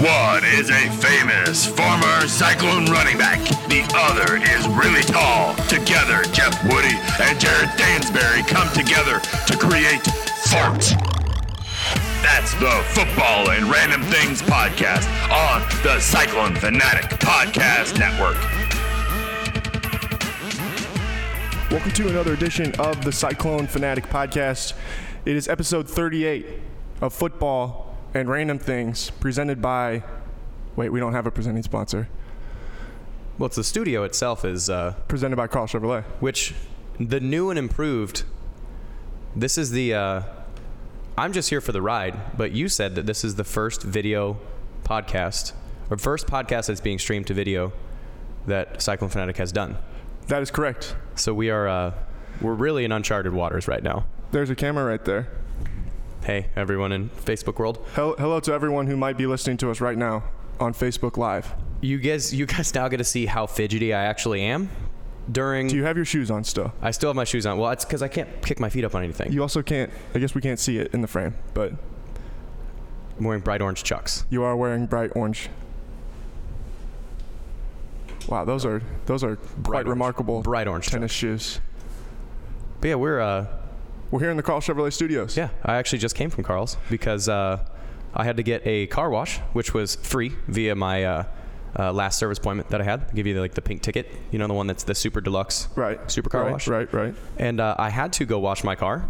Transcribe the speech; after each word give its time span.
One 0.00 0.42
is 0.46 0.70
a 0.70 0.88
famous 0.92 1.66
former 1.66 2.26
Cyclone 2.26 2.86
running 2.86 3.18
back. 3.18 3.38
The 3.68 3.84
other 3.94 4.36
is 4.36 4.66
really 4.68 5.02
tall. 5.02 5.54
Together, 5.68 6.22
Jeff 6.32 6.56
Woody 6.64 6.96
and 7.20 7.38
Jared 7.38 7.68
Stansbury 7.76 8.42
come 8.44 8.66
together 8.72 9.20
to 9.20 9.58
create 9.58 10.00
Fort. 10.48 10.96
That's 12.24 12.54
the 12.54 12.82
Football 12.94 13.50
and 13.50 13.70
Random 13.70 14.00
Things 14.04 14.40
podcast 14.40 15.06
on 15.30 15.60
the 15.82 16.00
Cyclone 16.00 16.54
Fanatic 16.54 17.20
Podcast 17.20 17.98
Network. 17.98 18.40
Welcome 21.70 21.92
to 21.92 22.08
another 22.08 22.32
edition 22.32 22.72
of 22.78 23.04
the 23.04 23.12
Cyclone 23.12 23.66
Fanatic 23.66 24.06
Podcast. 24.06 24.72
It 25.26 25.36
is 25.36 25.46
episode 25.46 25.86
38 25.86 26.46
of 27.02 27.12
Football 27.12 27.89
and 28.14 28.28
Random 28.28 28.58
Things, 28.58 29.10
presented 29.10 29.62
by. 29.62 30.02
Wait, 30.76 30.90
we 30.90 31.00
don't 31.00 31.12
have 31.12 31.26
a 31.26 31.30
presenting 31.30 31.62
sponsor. 31.62 32.08
Well, 33.38 33.46
it's 33.46 33.56
the 33.56 33.64
studio 33.64 34.04
itself 34.04 34.44
is, 34.44 34.68
uh, 34.68 34.94
Presented 35.08 35.36
by 35.36 35.46
Karl 35.46 35.66
Chevrolet. 35.66 36.04
which 36.20 36.54
the 36.98 37.20
new 37.20 37.50
and 37.50 37.58
improved. 37.58 38.24
This 39.34 39.56
is 39.56 39.70
the. 39.70 39.94
Uh, 39.94 40.22
I'm 41.16 41.32
just 41.32 41.50
here 41.50 41.60
for 41.60 41.72
the 41.72 41.82
ride, 41.82 42.36
but 42.36 42.52
you 42.52 42.68
said 42.68 42.94
that 42.94 43.06
this 43.06 43.24
is 43.24 43.34
the 43.36 43.44
first 43.44 43.82
video 43.82 44.38
podcast 44.84 45.52
or 45.90 45.96
first 45.98 46.26
podcast 46.26 46.66
that's 46.66 46.80
being 46.80 46.98
streamed 46.98 47.26
to 47.26 47.34
video 47.34 47.72
that 48.46 48.80
Cyclone 48.80 49.10
Fanatic 49.10 49.36
has 49.36 49.52
done. 49.52 49.76
That 50.28 50.42
is 50.42 50.50
correct. 50.50 50.96
So 51.14 51.34
we 51.34 51.50
are 51.50 51.68
uh, 51.68 51.94
we're 52.40 52.54
really 52.54 52.84
in 52.84 52.92
uncharted 52.92 53.32
waters 53.32 53.68
right 53.68 53.82
now. 53.82 54.06
There's 54.32 54.50
a 54.50 54.54
camera 54.54 54.84
right 54.84 55.04
there. 55.04 55.28
Hey, 56.22 56.48
everyone 56.54 56.92
in 56.92 57.08
Facebook 57.10 57.58
world, 57.58 57.84
Hel- 57.94 58.14
Hello 58.18 58.40
to 58.40 58.52
everyone 58.52 58.86
who 58.86 58.96
might 58.96 59.16
be 59.16 59.26
listening 59.26 59.56
to 59.58 59.70
us 59.70 59.80
right 59.80 59.96
now 59.96 60.24
on 60.58 60.74
Facebook 60.74 61.16
Live. 61.16 61.52
you 61.80 61.98
guys, 61.98 62.34
you 62.34 62.44
guys 62.46 62.74
now 62.74 62.88
get 62.88 62.98
to 62.98 63.04
see 63.04 63.26
how 63.26 63.46
fidgety 63.46 63.94
I 63.94 64.04
actually 64.04 64.42
am 64.42 64.68
during. 65.32 65.68
Do 65.68 65.76
you 65.76 65.84
have 65.84 65.96
your 65.96 66.04
shoes 66.04 66.30
on 66.30 66.44
still? 66.44 66.72
I 66.82 66.90
still 66.90 67.08
have 67.08 67.16
my 67.16 67.24
shoes 67.24 67.46
on. 67.46 67.56
Well, 67.58 67.70
it's 67.70 67.84
because 67.86 68.02
I 68.02 68.08
can't 68.08 68.28
kick 68.42 68.60
my 68.60 68.68
feet 68.68 68.84
up 68.84 68.94
on 68.94 69.02
anything. 69.02 69.32
You 69.32 69.40
also 69.42 69.62
can't, 69.62 69.90
I 70.14 70.18
guess 70.18 70.34
we 70.34 70.40
can't 70.42 70.58
see 70.58 70.76
it 70.78 70.92
in 70.92 71.00
the 71.00 71.08
frame, 71.08 71.34
but 71.54 71.72
I'm 73.18 73.24
wearing 73.24 73.40
bright 73.42 73.62
orange 73.62 73.82
chucks. 73.82 74.24
you 74.28 74.42
are 74.42 74.54
wearing 74.56 74.86
bright 74.86 75.12
orange. 75.16 75.48
Wow, 78.28 78.44
those 78.44 78.66
are 78.66 78.82
those 79.06 79.24
are 79.24 79.36
quite 79.36 79.62
Bright 79.62 79.76
orange. 79.78 79.88
remarkable 79.88 80.42
Bright 80.42 80.68
orange 80.68 80.88
tennis 80.88 81.10
shoes. 81.10 81.60
But 82.80 82.88
yeah, 82.88 82.94
we're 82.96 83.20
uh, 83.20 83.46
We're 84.10 84.20
here 84.20 84.30
in 84.30 84.36
the 84.36 84.42
Karl 84.42 84.60
Chevrolet 84.60 84.92
Studios. 84.92 85.36
Yeah, 85.36 85.50
I 85.64 85.76
actually 85.76 85.98
just 86.00 86.14
came 86.16 86.30
from 86.30 86.42
Karl's 86.42 86.76
because 86.90 87.28
uh, 87.28 87.64
I 88.12 88.24
had 88.24 88.36
to 88.38 88.42
get 88.42 88.62
a 88.66 88.86
car 88.88 89.08
wash, 89.08 89.38
which 89.52 89.72
was 89.72 89.94
free 89.96 90.32
via 90.48 90.74
my 90.74 91.04
uh, 91.04 91.24
uh, 91.78 91.92
last 91.92 92.18
service 92.18 92.38
appointment 92.38 92.70
that 92.70 92.80
I 92.80 92.84
had. 92.84 93.08
They 93.08 93.14
give 93.14 93.26
you 93.28 93.40
like 93.40 93.54
the 93.54 93.62
pink 93.62 93.82
ticket, 93.82 94.08
you 94.32 94.38
know, 94.40 94.48
the 94.48 94.54
one 94.54 94.66
that's 94.66 94.82
the 94.82 94.94
super 94.96 95.20
deluxe 95.20 95.68
Right. 95.76 96.10
super 96.10 96.28
car 96.28 96.42
right, 96.42 96.52
wash. 96.52 96.66
Right, 96.66 96.92
right. 96.92 97.14
And 97.38 97.60
uh, 97.60 97.76
I 97.78 97.90
had 97.90 98.12
to 98.14 98.24
go 98.24 98.40
wash 98.40 98.64
my 98.64 98.74
car 98.74 99.08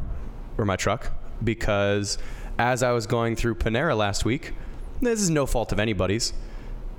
or 0.58 0.66
my 0.66 0.76
truck 0.76 1.10
because 1.42 2.18
as 2.58 2.82
I 2.82 2.92
was 2.92 3.06
going 3.06 3.36
through 3.36 3.54
Panera 3.54 3.96
last 3.96 4.26
week, 4.26 4.52
this 5.00 5.22
is 5.22 5.30
no 5.30 5.46
fault 5.46 5.72
of 5.72 5.80
anybody's. 5.80 6.34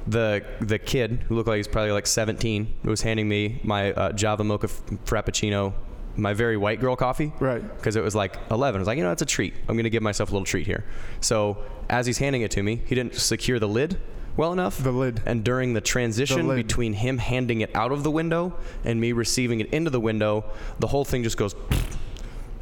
The 0.08 0.44
the 0.60 0.80
kid 0.80 1.26
who 1.28 1.36
looked 1.36 1.48
like 1.48 1.58
he's 1.58 1.68
probably 1.68 1.92
like 1.92 2.08
17 2.08 2.74
was 2.84 3.02
handing 3.04 3.30
me 3.30 3.62
my 3.64 3.92
uh, 3.94 4.12
Java 4.14 4.44
Mocha 4.44 4.66
f- 4.66 4.82
Frappuccino, 5.06 5.74
my 6.16 6.34
very 6.34 6.58
white 6.58 6.80
girl 6.80 6.95
coffee 6.95 7.31
Right. 7.40 7.62
because 7.78 7.95
it 7.95 8.04
was 8.04 8.14
like 8.16 8.38
11. 8.52 8.80
I 8.80 8.81
was 8.81 8.88
like, 8.88 8.98
you 8.98 9.04
know, 9.04 9.12
it's 9.12 9.22
a 9.22 9.26
treat. 9.26 9.54
I'm 9.67 9.76
going 9.76 9.84
to 9.86 9.90
give 9.90 10.04
myself 10.04 10.30
a 10.30 10.34
little 10.34 10.45
treat 10.45 10.66
here. 10.68 10.84
So 11.22 11.58
as 11.90 12.06
he's 12.06 12.18
handing 12.18 12.42
it 12.42 12.52
to 12.52 12.64
me, 12.64 12.81
he 12.86 12.95
didn't 12.95 13.16
secure 13.16 13.59
the 13.59 13.68
lid 13.68 14.00
well 14.38 14.53
enough. 14.53 14.78
The 14.78 14.92
lid. 14.92 15.22
And 15.26 15.44
during 15.44 15.73
the 15.73 15.81
transition 15.81 16.48
lid. 16.48 16.56
between 16.68 16.94
him 16.94 17.18
handing 17.18 17.62
it 17.62 17.73
out 17.76 17.92
of 17.92 18.03
the 18.03 18.12
window 18.12 18.53
and 18.84 19.00
me 19.00 19.12
receiving 19.12 19.59
it 19.59 19.74
into 19.74 19.90
the 19.90 20.00
window, 20.00 20.46
the 20.80 20.88
whole 20.88 21.06
thing 21.06 21.24
just 21.24 21.38
goes. 21.38 21.56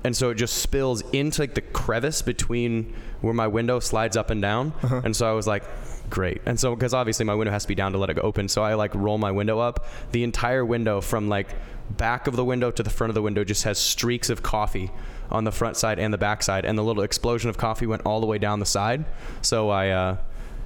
And 0.04 0.16
so 0.16 0.30
it 0.30 0.36
just 0.36 0.58
spills 0.58 1.02
into 1.12 1.42
like 1.42 1.56
the 1.56 1.62
crevice 1.62 2.22
between 2.22 2.94
where 3.22 3.34
my 3.34 3.48
window 3.48 3.80
slides 3.80 4.16
up 4.16 4.30
and 4.30 4.42
down. 4.42 4.74
Uh-huh. 4.82 5.02
And 5.04 5.16
so 5.16 5.30
I 5.30 5.34
was 5.34 5.48
like, 5.48 5.64
great. 6.10 6.42
And 6.46 6.60
so, 6.60 6.76
because 6.76 6.94
obviously 6.94 7.26
my 7.26 7.36
window 7.36 7.52
has 7.52 7.64
to 7.64 7.68
be 7.68 7.76
down 7.76 7.92
to 7.92 7.98
let 7.98 8.10
it 8.10 8.16
go 8.16 8.22
open. 8.22 8.48
So 8.48 8.64
I 8.64 8.74
like 8.76 8.94
roll 8.96 9.18
my 9.18 9.32
window 9.32 9.60
up. 9.60 9.86
The 10.12 10.24
entire 10.24 10.66
window 10.66 11.02
from 11.02 11.28
like 11.28 11.50
back 11.92 12.28
of 12.28 12.36
the 12.36 12.46
window 12.46 12.72
to 12.72 12.84
the 12.84 12.90
front 12.90 13.10
of 13.10 13.16
the 13.16 13.22
window 13.22 13.44
just 13.44 13.64
has 13.64 13.78
streaks 13.78 14.30
of 14.30 14.44
coffee 14.44 14.92
on 15.32 15.44
the 15.44 15.52
front 15.52 15.78
side 15.78 16.00
and 16.00 16.14
the 16.14 16.18
back 16.18 16.44
side. 16.44 16.66
And 16.66 16.78
the 16.78 16.84
little 16.84 17.04
explosion 17.04 17.50
of 17.50 17.58
coffee 17.58 17.86
went 17.86 18.04
all 18.06 18.22
the 18.22 18.28
way 18.28 18.38
down 18.38 18.60
the 18.60 18.66
side. 18.66 19.06
So 19.42 19.70
I, 19.70 19.90
uh, 19.90 20.18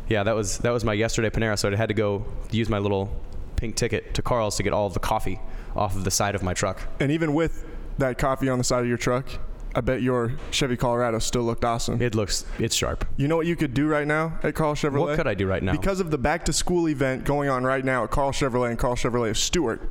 yeah, 0.08 0.24
that 0.24 0.36
was, 0.36 0.60
that 0.60 0.72
was 0.72 0.84
my 0.84 0.94
yesterday 0.94 1.30
Panera. 1.30 1.58
So 1.58 1.72
I 1.72 1.76
had 1.76 1.90
to 1.90 1.96
go 1.96 2.26
use 2.52 2.70
my 2.70 2.80
little 2.80 3.14
pink 3.56 3.76
ticket 3.76 4.14
to 4.14 4.22
Karl's 4.22 4.58
to 4.58 4.64
get 4.64 4.74
all 4.74 4.90
the 4.90 5.00
coffee 5.00 5.40
off 5.76 5.96
of 5.96 6.04
the 6.04 6.12
side 6.12 6.36
of 6.36 6.44
my 6.44 6.54
truck. 6.54 6.82
And 7.00 7.12
even 7.12 7.34
with 7.34 7.66
that 7.98 8.18
coffee 8.18 8.50
on 8.50 8.58
the 8.58 8.64
side 8.64 8.82
of 8.82 8.88
your 8.88 8.98
truck, 8.98 9.28
I 9.76 9.82
bet 9.82 10.02
your 10.02 10.34
Chevy 10.52 10.78
Colorado 10.78 11.20
still 11.20 11.44
looked 11.44 11.66
awesome. 11.66 12.02
It 12.02 12.14
looks, 12.14 12.46
it's 12.60 12.76
sharp. 12.76 13.06
you 13.18 13.28
know 13.28 13.38
what 13.38 13.48
you 13.48 13.56
could 13.56 13.74
do 13.74 13.88
right 13.88 14.06
now 14.06 14.38
at 14.44 14.54
Karl 14.54 14.76
Chevrolet? 14.76 15.00
What 15.00 15.16
could 15.16 15.28
I 15.28 15.34
do 15.34 15.48
right 15.48 15.64
now? 15.64 15.72
Because 15.72 16.00
of 16.00 16.12
the 16.12 16.18
back 16.18 16.46
to 16.46 16.54
school 16.54 16.88
event 16.88 17.24
going 17.24 17.50
on 17.50 17.64
right 17.64 17.84
now 17.84 18.04
at 18.04 18.12
Karl 18.12 18.32
Chevrolet 18.32 18.70
and 18.70 18.78
Karl 18.78 18.96
Chevrolet 18.96 19.32
of 19.32 19.38
Stuart, 19.38 19.82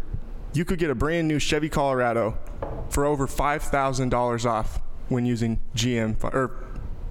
you 0.52 0.64
could 0.64 0.78
get 0.78 0.90
a 0.90 0.94
brand 0.94 1.26
new 1.26 1.38
Chevy 1.38 1.68
Colorado 1.68 2.38
for 2.90 3.04
over 3.04 3.26
$5,000 3.26 4.44
off 4.46 4.80
when 5.08 5.26
using 5.26 5.60
GM 5.74 6.22
or 6.24 6.56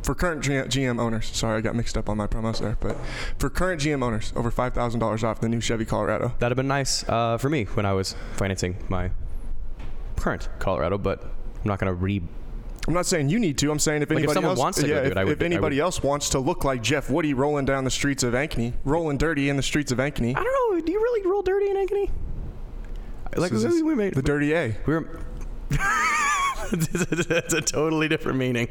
for 0.04 0.16
current 0.16 0.42
GM 0.44 1.00
owners. 1.00 1.28
Sorry, 1.28 1.58
I 1.58 1.62
got 1.62 1.76
mixed 1.76 1.98
up 1.98 2.10
on 2.10 2.18
my 2.18 2.26
promos 2.26 2.60
there, 2.60 2.78
but 2.80 2.96
for 3.38 3.50
current 3.50 3.82
GM 3.82 4.04
owners, 4.04 4.34
over 4.36 4.52
$5,000 4.52 5.24
off 5.24 5.42
the 5.42 5.50
new 5.50 5.62
Chevy 5.62 5.86
Colorado. 5.86 6.34
That'd 6.40 6.52
have 6.52 6.58
been 6.58 6.68
nice 6.68 7.08
uh, 7.08 7.38
for 7.38 7.50
me 7.50 7.66
when 7.66 7.86
I 7.86 7.94
was 7.94 8.16
financing 8.34 8.78
my 8.90 9.12
current 10.22 10.50
Colorado, 10.60 10.98
but 10.98 11.24
I'm 11.24 11.32
not 11.66 11.80
going 11.80 11.90
to 11.92 11.96
re. 11.96 12.22
I'm 12.88 12.94
not 12.94 13.06
saying 13.06 13.30
you 13.30 13.40
need 13.40 13.58
to. 13.60 13.72
I'm 13.72 13.80
saying 13.80 14.02
if 14.02 14.10
Like, 14.10 14.24
if 14.24 14.30
anybody 14.30 14.46
else 14.46 14.60
wants 14.60 14.80
to 14.80 14.88
yeah, 14.88 14.96
if, 15.02 15.16
it, 15.16 15.24
would- 15.24 15.34
if 15.34 15.42
anybody 15.42 15.80
else 15.80 16.02
wants 16.02 16.30
to 16.30 16.40
look 16.40 16.64
like 16.64 16.82
Jeff 16.82 17.10
Woody 17.10 17.34
rolling 17.34 17.66
down 17.66 17.84
the 17.84 17.92
streets 17.92 18.24
of 18.24 18.34
Ankeny, 18.34 18.74
rolling 18.86 19.18
dirty 19.18 19.50
in 19.50 19.58
the 19.58 19.64
streets 19.64 19.92
of 19.92 20.00
Ankeny, 20.00 20.36
I 20.36 20.44
don't 20.44 20.74
know. 20.76 20.82
Do 20.86 20.92
you 20.92 21.00
really 21.00 21.28
roll 21.28 21.42
dirty 21.44 21.70
in 21.70 21.76
Ankeny? 21.76 22.10
Like 23.36 23.52
is 23.52 23.64
we, 23.66 23.84
we 23.84 23.96
made 23.96 24.14
the 24.16 24.22
dirty 24.22 24.54
A. 24.54 24.76
we 24.86 24.94
were. 24.96 25.20
That's 26.72 27.54
a 27.54 27.62
totally 27.62 28.08
different 28.08 28.38
meaning. 28.38 28.68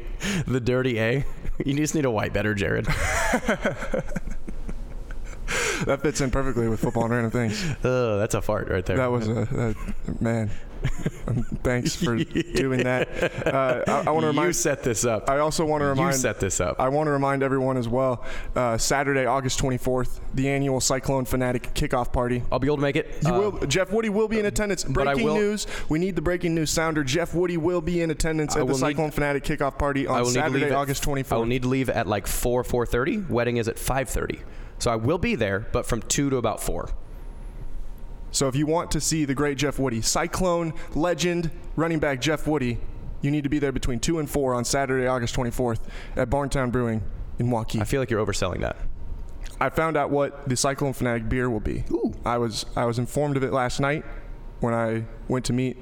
The 0.47 0.59
dirty 0.59 0.99
A. 0.99 1.25
You 1.63 1.75
just 1.75 1.93
need 1.93 2.05
a 2.05 2.11
white 2.11 2.33
better, 2.33 2.55
Jared. 2.55 2.87
That 5.85 6.01
fits 6.01 6.21
in 6.21 6.29
perfectly 6.31 6.67
with 6.67 6.79
football 6.79 7.03
and 7.05 7.13
random 7.13 7.31
things. 7.31 7.63
Oh, 7.83 8.17
that's 8.19 8.35
a 8.35 8.41
fart 8.41 8.69
right 8.69 8.85
there. 8.85 8.97
That 8.97 9.11
was 9.11 9.27
a, 9.27 9.75
a 10.07 10.23
man. 10.23 10.51
Um, 11.27 11.43
Thanks 11.63 11.95
for 11.95 12.15
doing 12.17 12.83
that. 12.83 13.07
Uh, 13.51 13.83
I, 13.87 13.91
I 14.07 14.11
want 14.11 14.23
to 14.23 14.27
remind 14.27 14.47
you 14.47 14.53
set 14.53 14.83
this 14.83 15.03
up. 15.05 15.29
I 15.29 15.39
also 15.39 15.65
want 15.65 15.81
to 15.81 15.85
remind 15.87 16.13
you 16.13 16.19
set 16.19 16.39
this 16.39 16.59
up. 16.61 16.79
I 16.79 16.89
want 16.89 17.07
to 17.07 17.11
remind 17.11 17.43
everyone 17.43 17.75
as 17.77 17.87
well. 17.87 18.23
Uh, 18.55 18.77
Saturday, 18.77 19.25
August 19.25 19.59
24th, 19.59 20.19
the 20.33 20.47
annual 20.49 20.79
Cyclone 20.79 21.25
Fanatic 21.25 21.73
kickoff 21.73 22.11
party. 22.13 22.43
I'll 22.51 22.59
be 22.59 22.67
able 22.67 22.77
to 22.77 22.81
make 22.81 22.95
it. 22.95 23.17
You 23.23 23.29
Uh, 23.33 23.39
will, 23.51 23.67
Jeff 23.67 23.91
Woody 23.91 24.09
will 24.09 24.27
be 24.27 24.39
in 24.39 24.45
attendance. 24.45 24.83
Breaking 24.83 25.27
news. 25.33 25.67
We 25.89 25.99
need 25.99 26.15
the 26.15 26.21
breaking 26.21 26.55
news 26.55 26.69
sounder. 26.69 27.03
Jeff 27.03 27.33
Woody 27.33 27.57
will 27.57 27.81
be 27.81 28.01
in 28.01 28.09
attendance 28.11 28.55
at 28.55 28.59
the 28.59 28.65
will 28.65 28.73
need- 28.75 28.79
Cyclone 28.79 29.11
Fanatic 29.11 29.43
kickoff 29.43 29.77
party 29.77 30.07
on 30.07 30.19
will 30.21 30.27
need 30.29 30.33
to 30.35 30.39
Saturday, 30.39 30.71
August 30.71 31.03
24th. 31.03 31.31
I 31.33 31.37
will 31.37 31.45
need 31.45 31.63
to 31.63 31.67
leave 31.69 31.89
at 31.89 32.07
like 32.07 32.27
four, 32.27 32.63
four 32.63 32.85
thirty. 32.85 33.17
Wedding 33.17 33.57
is 33.57 33.67
at 33.67 33.77
five 33.79 34.07
thirty, 34.09 34.39
so 34.81 34.89
I 34.89 34.95
will 34.95 35.19
be 35.19 35.35
there, 35.35 35.67
but 35.71 35.85
from 35.85 36.01
two 36.01 36.31
to 36.31 36.37
about 36.37 36.59
four. 36.59 36.89
So 38.31 38.47
if 38.47 38.55
you 38.55 38.65
want 38.65 38.89
to 38.91 38.99
see 38.99 39.25
the 39.25 39.35
great 39.35 39.59
Jeff 39.59 39.77
Woody, 39.77 40.01
Cyclone 40.01 40.73
legend 40.95 41.51
running 41.75 41.99
back 41.99 42.19
Jeff 42.19 42.47
Woody, 42.47 42.79
you 43.21 43.29
need 43.29 43.43
to 43.43 43.49
be 43.49 43.59
there 43.59 43.71
between 43.71 43.99
2 43.99 44.17
and 44.17 44.27
4 44.27 44.55
on 44.55 44.65
Saturday, 44.65 45.05
August 45.05 45.35
24th 45.35 45.81
at 46.15 46.31
Barntown 46.31 46.71
Brewing 46.71 47.03
in 47.37 47.49
Waukee. 47.49 47.79
I 47.79 47.83
feel 47.83 48.01
like 48.01 48.09
you're 48.09 48.25
overselling 48.25 48.61
that. 48.61 48.75
I 49.59 49.69
found 49.69 49.97
out 49.97 50.09
what 50.09 50.49
the 50.49 50.57
Cyclone 50.57 50.93
Fanatic 50.93 51.29
beer 51.29 51.47
will 51.47 51.59
be. 51.59 51.83
Ooh. 51.91 52.15
I 52.25 52.39
was 52.39 52.65
I 52.75 52.85
was 52.85 52.97
informed 52.97 53.37
of 53.37 53.43
it 53.43 53.53
last 53.53 53.79
night 53.79 54.03
when 54.61 54.73
I 54.73 55.05
went 55.27 55.45
to 55.45 55.53
meet 55.53 55.77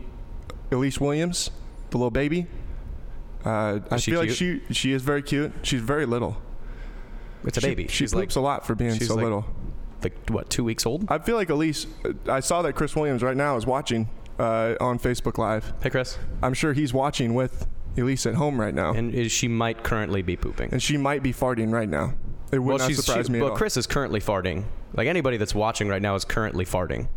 Elise 0.73 0.99
Williams, 0.99 1.51
the 1.91 1.97
little 1.97 2.11
baby. 2.11 2.47
Uh, 3.45 3.79
I 3.89 3.97
feel 3.99 4.19
like 4.19 4.31
she 4.31 4.61
she 4.71 4.91
is 4.91 5.01
very 5.03 5.21
cute. 5.21 5.53
She's 5.61 5.79
very 5.79 6.05
little. 6.05 6.41
It's 7.45 7.57
a 7.57 7.61
She- 7.61 7.67
baby. 7.67 7.83
She, 7.87 7.89
she's 7.89 8.13
poops 8.13 8.35
like 8.35 8.41
a 8.41 8.45
lot 8.45 8.65
for 8.67 8.75
being 8.75 8.99
so 8.99 9.15
like- 9.15 9.23
little. 9.23 9.45
like 10.03 10.29
what, 10.29 10.49
two 10.49 10.63
weeks 10.63 10.85
old? 10.85 11.05
I 11.09 11.19
feel 11.19 11.35
like 11.35 11.49
Elise. 11.49 11.87
I 12.27 12.39
saw 12.39 12.61
that 12.63 12.73
Chris 12.73 12.95
Williams 12.95 13.23
right 13.23 13.37
now 13.37 13.55
is 13.57 13.65
watching 13.65 14.09
uh, 14.37 14.75
on 14.79 14.99
Facebook 14.99 15.37
Live. 15.37 15.73
Hey, 15.81 15.89
Chris. 15.89 16.17
I'm 16.41 16.53
sure 16.53 16.73
he's 16.73 16.93
watching 16.93 17.33
with 17.33 17.67
Elise 17.97 18.25
at 18.25 18.35
home 18.35 18.59
right 18.59 18.73
now, 18.73 18.93
and, 18.93 19.13
is, 19.13 19.31
she 19.31 19.47
might 19.47 19.83
currently 19.83 20.21
be 20.21 20.35
pooping. 20.37 20.69
And 20.71 20.81
she 20.81 20.97
might 20.97 21.23
be 21.23 21.33
farting 21.33 21.71
right 21.71 21.89
now. 21.89 22.13
It 22.51 22.59
would 22.59 22.67
well, 22.67 22.77
not 22.77 22.91
surprise 22.93 23.27
she, 23.27 23.31
me 23.33 23.41
all. 23.41 23.51
Chris 23.55 23.77
is 23.77 23.85
currently 23.87 24.19
farting. 24.19 24.63
Like 24.93 25.07
anybody 25.07 25.37
that's 25.37 25.53
watching 25.53 25.87
right 25.87 26.01
now 26.01 26.15
is 26.15 26.25
currently 26.25 26.65
farting. 26.65 27.09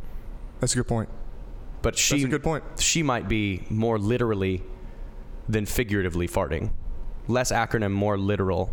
That's 0.61 0.75
a 0.75 0.77
good 0.77 0.89
point. 0.89 1.09
But 1.81 1.97
she 1.99 2.17
That's 2.17 2.25
a 2.27 2.29
good 2.29 2.43
point. 2.45 2.65
she 2.79 3.03
might 3.03 3.29
be 3.29 3.65
more 3.71 3.99
literally 3.99 4.63
than 5.49 5.67
figuratively 5.67 6.29
farting. 6.29 6.71
Less 7.29 7.51
acronym, 7.51 7.93
more 7.93 8.19
literal 8.19 8.73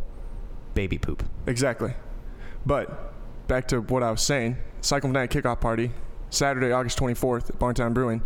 baby 0.73 0.97
poop. 0.97 1.23
Exactly. 1.47 1.93
But 2.65 3.13
back 3.47 3.67
to 3.69 3.81
what 3.81 4.03
I 4.03 4.11
was 4.11 4.21
saying 4.21 4.57
Cyclone 4.81 5.13
Night 5.13 5.29
kickoff 5.31 5.59
party, 5.59 5.91
Saturday, 6.29 6.71
August 6.71 6.97
24th 6.99 7.49
at 7.49 7.59
Barntown 7.59 7.93
Brewing. 7.93 8.21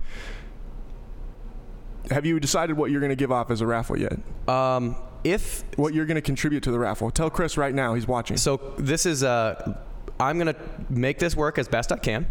Have 2.12 2.26
you 2.26 2.40
decided 2.40 2.76
what 2.78 2.92
you're 2.92 3.00
going 3.00 3.12
to 3.12 3.16
give 3.16 3.32
off 3.32 3.50
as 3.50 3.62
a 3.62 3.66
raffle 3.68 3.98
yet? 3.98 4.20
Um, 4.48 4.96
if 5.24 5.64
What 5.78 5.94
you're 5.94 6.06
going 6.06 6.16
to 6.16 6.22
contribute 6.22 6.64
to 6.64 6.72
the 6.72 6.80
raffle? 6.80 7.10
Tell 7.12 7.30
Chris 7.30 7.58
right 7.58 7.74
now. 7.74 7.94
He's 7.94 8.08
watching. 8.08 8.36
so, 8.38 8.74
this 8.78 9.06
is 9.06 9.24
uh, 9.24 9.78
I'm 10.20 10.38
gonna 10.38 10.56
make 10.90 11.18
this 11.18 11.36
work 11.36 11.58
as 11.58 11.68
best 11.68 11.92
I 11.92 11.98
can. 11.98 12.28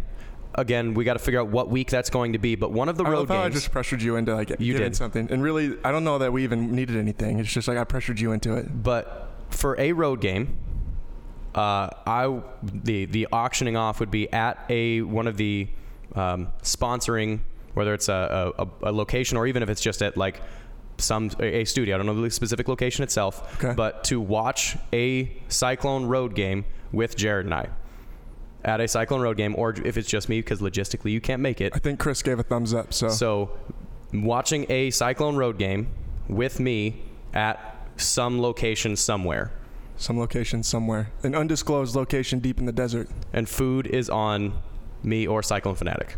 Again, 0.54 0.92
we 0.92 1.04
got 1.04 1.14
to 1.14 1.18
figure 1.18 1.40
out 1.40 1.48
what 1.48 1.70
week 1.70 1.88
that's 1.90 2.10
going 2.10 2.34
to 2.34 2.38
be. 2.38 2.54
But 2.54 2.70
one 2.72 2.90
of 2.90 2.98
the 2.98 3.04
road 3.04 3.20
love 3.20 3.28
how 3.30 3.40
I 3.42 3.48
just 3.48 3.72
pressured 3.72 4.02
you 4.02 4.16
into 4.16 4.34
like 4.34 4.52
You 4.58 4.76
did. 4.76 4.94
something, 4.94 5.28
and 5.30 5.42
really, 5.42 5.78
I 5.82 5.90
don't 5.90 6.04
know 6.04 6.18
that 6.18 6.30
we 6.34 6.44
even 6.44 6.72
needed 6.72 6.96
anything. 6.96 7.38
It's 7.38 7.50
just 7.50 7.66
like 7.66 7.78
I 7.78 7.84
pressured 7.84 8.20
you 8.20 8.32
into 8.32 8.54
it. 8.56 8.82
But 8.82 9.31
for 9.54 9.78
a 9.78 9.92
road 9.92 10.20
game, 10.20 10.56
uh, 11.54 11.88
I 12.06 12.40
the 12.62 13.04
the 13.06 13.28
auctioning 13.32 13.76
off 13.76 14.00
would 14.00 14.10
be 14.10 14.32
at 14.32 14.64
a 14.68 15.02
one 15.02 15.26
of 15.26 15.36
the 15.36 15.68
um, 16.14 16.48
sponsoring, 16.62 17.40
whether 17.74 17.92
it's 17.94 18.08
a, 18.08 18.52
a, 18.58 18.68
a 18.84 18.92
location 18.92 19.36
or 19.36 19.46
even 19.46 19.62
if 19.62 19.68
it's 19.68 19.80
just 19.80 20.02
at 20.02 20.16
like 20.16 20.40
some 20.98 21.30
a 21.40 21.64
studio. 21.64 21.94
I 21.94 21.98
don't 21.98 22.06
know 22.06 22.20
the 22.20 22.30
specific 22.30 22.68
location 22.68 23.02
itself, 23.02 23.62
Okay. 23.62 23.74
but 23.74 24.04
to 24.04 24.20
watch 24.20 24.76
a 24.92 25.32
Cyclone 25.48 26.06
road 26.06 26.34
game 26.34 26.64
with 26.92 27.16
Jared 27.16 27.46
and 27.46 27.54
I 27.54 27.68
at 28.64 28.80
a 28.80 28.86
Cyclone 28.86 29.20
road 29.22 29.36
game, 29.36 29.54
or 29.58 29.74
if 29.84 29.96
it's 29.96 30.08
just 30.08 30.28
me 30.28 30.38
because 30.38 30.60
logistically 30.60 31.10
you 31.10 31.20
can't 31.20 31.42
make 31.42 31.60
it. 31.60 31.72
I 31.74 31.78
think 31.80 31.98
Chris 31.98 32.22
gave 32.22 32.38
a 32.38 32.44
thumbs 32.44 32.72
up. 32.72 32.94
So, 32.94 33.08
So, 33.08 33.50
watching 34.14 34.66
a 34.70 34.90
Cyclone 34.90 35.34
road 35.36 35.58
game 35.58 35.88
with 36.28 36.60
me 36.60 37.02
at 37.34 37.71
some 37.96 38.40
location 38.40 38.96
somewhere. 38.96 39.50
some 39.96 40.18
location 40.18 40.62
somewhere, 40.62 41.10
an 41.22 41.34
undisclosed 41.34 41.94
location 41.94 42.38
deep 42.40 42.58
in 42.58 42.66
the 42.66 42.72
desert. 42.72 43.08
and 43.32 43.48
food 43.48 43.86
is 43.86 44.10
on 44.10 44.52
me 45.02 45.26
or 45.26 45.42
Cyclone 45.42 45.74
Fanatic. 45.76 46.16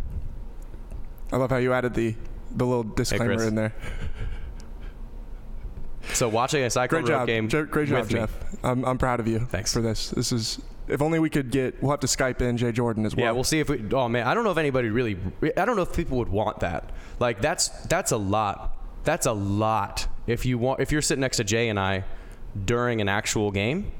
I 1.33 1.37
love 1.37 1.51
how 1.51 1.57
you 1.59 1.73
added 1.73 1.95
the 1.95 2.15
the 2.55 2.65
little 2.65 2.85
disclaimer 2.85 3.35
Chris. 3.37 3.49
in 3.49 3.55
there. 3.57 3.75
So 6.13 6.29
watching 6.29 6.63
a 6.63 6.71
Cyclone 6.71 7.03
Great 7.05 7.13
job, 7.13 7.27
game, 7.27 7.49
Je- 7.49 7.63
great 7.63 7.89
job, 7.89 8.01
with 8.01 8.13
me. 8.13 8.21
Jeff. 8.21 8.31
I'm 8.63 8.85
I'm 8.85 8.99
proud 8.99 9.21
of 9.21 9.27
you. 9.27 9.39
Thanks. 9.41 9.73
for 9.73 9.81
this. 9.81 10.11
This 10.11 10.33
is 10.33 10.61
if 10.87 11.01
only 11.01 11.19
we 11.19 11.31
could 11.31 11.51
get. 11.51 11.83
We'll 11.83 11.91
have 11.93 12.01
to 12.01 12.07
Skype 12.07 12.43
in 12.43 12.57
Jay 12.59 12.73
Jordan 12.73 13.07
as 13.07 13.17
well. 13.17 13.25
Yeah, 13.25 13.33
we'll 13.33 13.43
see 13.43 13.59
if 13.59 13.71
we. 13.71 13.83
Oh 13.93 14.09
man, 14.09 14.27
I 14.27 14.35
don't 14.35 14.45
know 14.45 14.51
if 14.51 14.59
anybody 14.59 14.91
really. 14.91 15.17
I 15.57 15.65
don't 15.65 15.77
know 15.77 15.83
if 15.83 15.95
people 15.97 16.19
would 16.19 16.29
want 16.29 16.61
that. 16.61 16.91
Like 17.19 17.41
that's 17.41 17.69
that's 17.87 18.13
a 18.13 18.19
lot. 18.19 18.77
That's 19.05 19.25
a 19.27 19.33
lot. 19.33 20.07
If 20.27 20.47
you 20.47 20.59
want, 20.59 20.81
if 20.81 20.91
you're 20.93 21.03
sitting 21.03 21.21
next 21.21 21.37
to 21.39 21.45
Jay 21.45 21.69
and 21.69 21.79
I 21.79 22.05
during 22.65 23.01
an 23.01 23.09
actual 23.09 23.51
game, 23.51 23.93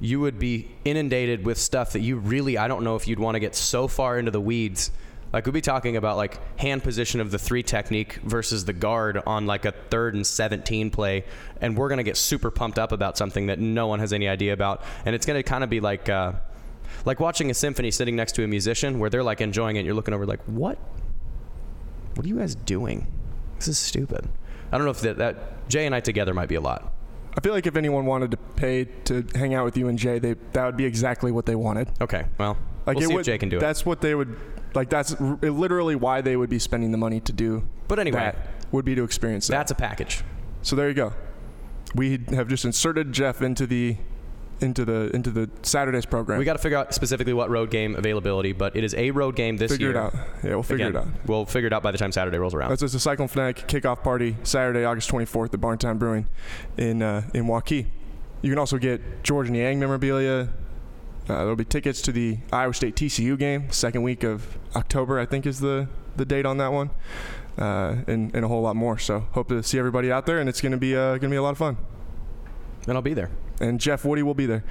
you 0.00 0.18
would 0.20 0.38
be 0.38 0.68
inundated 0.84 1.44
with 1.44 1.58
stuff 1.58 1.92
that 1.92 2.00
you 2.00 2.16
really. 2.16 2.58
I 2.58 2.68
don't 2.68 2.82
know 2.82 2.96
if 2.96 3.06
you'd 3.06 3.20
want 3.20 3.36
to 3.36 3.40
get 3.40 3.54
so 3.54 3.86
far 3.86 4.18
into 4.18 4.30
the 4.30 4.40
weeds. 4.40 4.90
Like 5.32 5.46
we'd 5.46 5.52
be 5.52 5.60
talking 5.60 5.96
about 5.96 6.16
like 6.16 6.38
hand 6.58 6.82
position 6.82 7.20
of 7.20 7.30
the 7.30 7.38
three 7.38 7.62
technique 7.62 8.16
versus 8.16 8.64
the 8.64 8.72
guard 8.72 9.22
on 9.26 9.46
like 9.46 9.64
a 9.64 9.72
third 9.72 10.14
and 10.14 10.26
17 10.26 10.90
play, 10.90 11.24
and 11.60 11.76
we're 11.76 11.88
gonna 11.88 12.02
get 12.02 12.16
super 12.16 12.50
pumped 12.50 12.78
up 12.78 12.92
about 12.92 13.16
something 13.16 13.46
that 13.46 13.58
no 13.58 13.86
one 13.86 14.00
has 14.00 14.12
any 14.12 14.28
idea 14.28 14.52
about, 14.52 14.82
and 15.06 15.14
it's 15.14 15.24
gonna 15.24 15.42
kind 15.42 15.64
of 15.64 15.70
be 15.70 15.80
like. 15.80 16.08
Uh, 16.08 16.32
like 17.04 17.20
watching 17.20 17.50
a 17.50 17.54
symphony 17.54 17.90
sitting 17.90 18.14
next 18.14 18.32
to 18.32 18.44
a 18.44 18.46
musician 18.46 18.98
where 18.98 19.10
they're 19.10 19.22
like 19.22 19.40
enjoying 19.40 19.76
it 19.76 19.84
you're 19.84 19.94
looking 19.94 20.14
over 20.14 20.26
like 20.26 20.42
what 20.44 20.78
what 22.14 22.24
are 22.24 22.28
you 22.28 22.36
guys 22.36 22.54
doing 22.54 23.06
this 23.56 23.66
is 23.66 23.78
stupid 23.78 24.28
i 24.72 24.78
don't 24.78 24.84
know 24.84 24.90
if 24.90 25.00
that, 25.00 25.18
that 25.18 25.68
jay 25.68 25.86
and 25.86 25.94
i 25.94 26.00
together 26.00 26.34
might 26.34 26.48
be 26.48 26.56
a 26.56 26.60
lot 26.60 26.92
I 27.34 27.40
feel 27.40 27.54
like 27.54 27.66
if 27.66 27.76
anyone 27.76 28.04
wanted 28.04 28.32
to 28.32 28.36
pay 28.36 28.84
to 29.04 29.24
hang 29.34 29.54
out 29.54 29.64
with 29.64 29.74
you 29.78 29.88
and 29.88 29.98
Jay, 29.98 30.18
they 30.18 30.34
that 30.52 30.66
would 30.66 30.76
be 30.76 30.84
exactly 30.84 31.32
what 31.32 31.46
they 31.46 31.54
wanted. 31.54 31.88
okay 31.98 32.26
well 32.36 32.58
Like 32.86 32.98
we'll 32.98 33.08
see 33.08 33.14
would, 33.14 33.20
if 33.20 33.24
jay 33.26 33.38
can 33.38 33.48
do 33.48 33.56
it 33.56 33.60
That's 33.60 33.86
what 33.86 34.02
they 34.02 34.14
would 34.14 34.36
like. 34.74 34.90
That's 34.90 35.14
r- 35.14 35.38
literally 35.40 35.94
why 35.94 36.20
they 36.20 36.36
would 36.36 36.50
be 36.50 36.58
spending 36.58 36.92
the 36.92 36.98
money 36.98 37.20
to 37.20 37.32
do. 37.32 37.66
But 37.88 37.98
anyway, 37.98 38.20
that 38.20 38.36
would 38.70 38.84
be 38.84 38.94
to 38.94 39.02
experience 39.02 39.46
that. 39.46 39.54
that's 39.56 39.70
a 39.70 39.74
package 39.74 40.22
So 40.60 40.76
there 40.76 40.88
you 40.88 40.94
go. 40.94 41.14
We 41.94 42.20
have 42.30 42.48
just 42.48 42.66
inserted 42.66 43.12
Jeff 43.12 43.40
into 43.40 43.66
the 43.66 43.96
into 44.62 44.84
the 44.84 45.10
into 45.14 45.30
the 45.30 45.50
Saturdays 45.62 46.06
program. 46.06 46.38
we 46.38 46.44
got 46.44 46.52
to 46.54 46.58
figure 46.58 46.78
out 46.78 46.94
specifically 46.94 47.32
what 47.32 47.50
road 47.50 47.70
game 47.70 47.94
availability 47.96 48.52
but 48.52 48.74
it 48.76 48.84
is 48.84 48.94
a 48.94 49.10
road 49.10 49.36
game 49.36 49.56
this 49.56 49.72
figure 49.72 49.88
year 49.88 49.96
it 49.96 50.00
out. 50.00 50.14
Yeah, 50.42 50.50
we'll 50.50 50.62
figure 50.62 50.86
Again, 50.88 51.02
it 51.02 51.04
out. 51.06 51.26
we'll 51.26 51.46
figure 51.46 51.66
it 51.66 51.72
out 51.72 51.82
by 51.82 51.90
the 51.90 51.98
time 51.98 52.12
saturday 52.12 52.38
rolls 52.38 52.54
around 52.54 52.70
That's 52.70 52.80
just 52.82 52.94
a 52.94 53.00
Cyclone 53.00 53.28
Fanatic 53.28 53.66
kickoff 53.68 54.02
party 54.02 54.36
Saturday, 54.44 54.84
August 54.84 55.10
24th 55.10 55.54
at 55.54 55.60
Barntown 55.60 55.98
Brewing 55.98 56.26
in 56.76 57.02
uh, 57.02 57.22
in 57.34 57.44
Waukee. 57.46 57.86
You 58.42 58.50
can 58.50 58.58
also 58.58 58.78
get 58.78 59.22
Georges 59.22 59.50
Niang 59.52 59.78
memorabilia. 59.78 60.48
Uh, 61.28 61.34
there'll 61.38 61.54
be 61.54 61.64
tickets 61.64 62.02
to 62.02 62.10
the 62.12 62.38
Iowa 62.52 62.74
State 62.74 62.96
TCU 62.96 63.38
game, 63.38 63.70
second 63.70 64.02
week 64.02 64.24
of 64.24 64.58
October, 64.74 65.20
I 65.20 65.26
think 65.26 65.46
is 65.46 65.60
the, 65.60 65.86
the 66.16 66.24
date 66.24 66.44
on 66.44 66.56
that 66.58 66.72
one, 66.72 66.90
uh, 67.56 67.96
and, 68.08 68.34
and 68.34 68.44
a 68.44 68.48
whole 68.48 68.62
lot 68.62 68.74
more. 68.74 68.98
So 68.98 69.20
hope 69.30 69.48
to 69.50 69.62
see 69.62 69.78
everybody 69.78 70.10
out 70.10 70.26
there, 70.26 70.40
and 70.40 70.48
it's 70.48 70.60
gonna 70.60 70.76
be 70.78 70.96
uh, 70.96 71.18
gonna 71.18 71.30
be 71.30 71.36
a 71.36 71.42
lot 71.42 71.50
of 71.52 71.58
fun. 71.58 71.76
and 72.88 72.96
i'll 72.96 73.02
be 73.02 73.14
there 73.14 73.30
and 73.62 73.80
Jeff 73.80 74.04
Woody 74.04 74.22
will 74.22 74.34
be 74.34 74.46
there. 74.46 74.64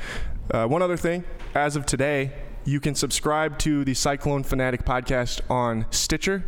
Uh, 0.51 0.67
one 0.67 0.81
other 0.81 0.97
thing, 0.97 1.23
as 1.55 1.75
of 1.75 1.85
today, 1.85 2.31
you 2.65 2.79
can 2.79 2.93
subscribe 2.93 3.57
to 3.59 3.83
the 3.83 3.93
Cyclone 3.93 4.43
Fanatic 4.43 4.85
podcast 4.85 5.41
on 5.49 5.85
Stitcher 5.89 6.43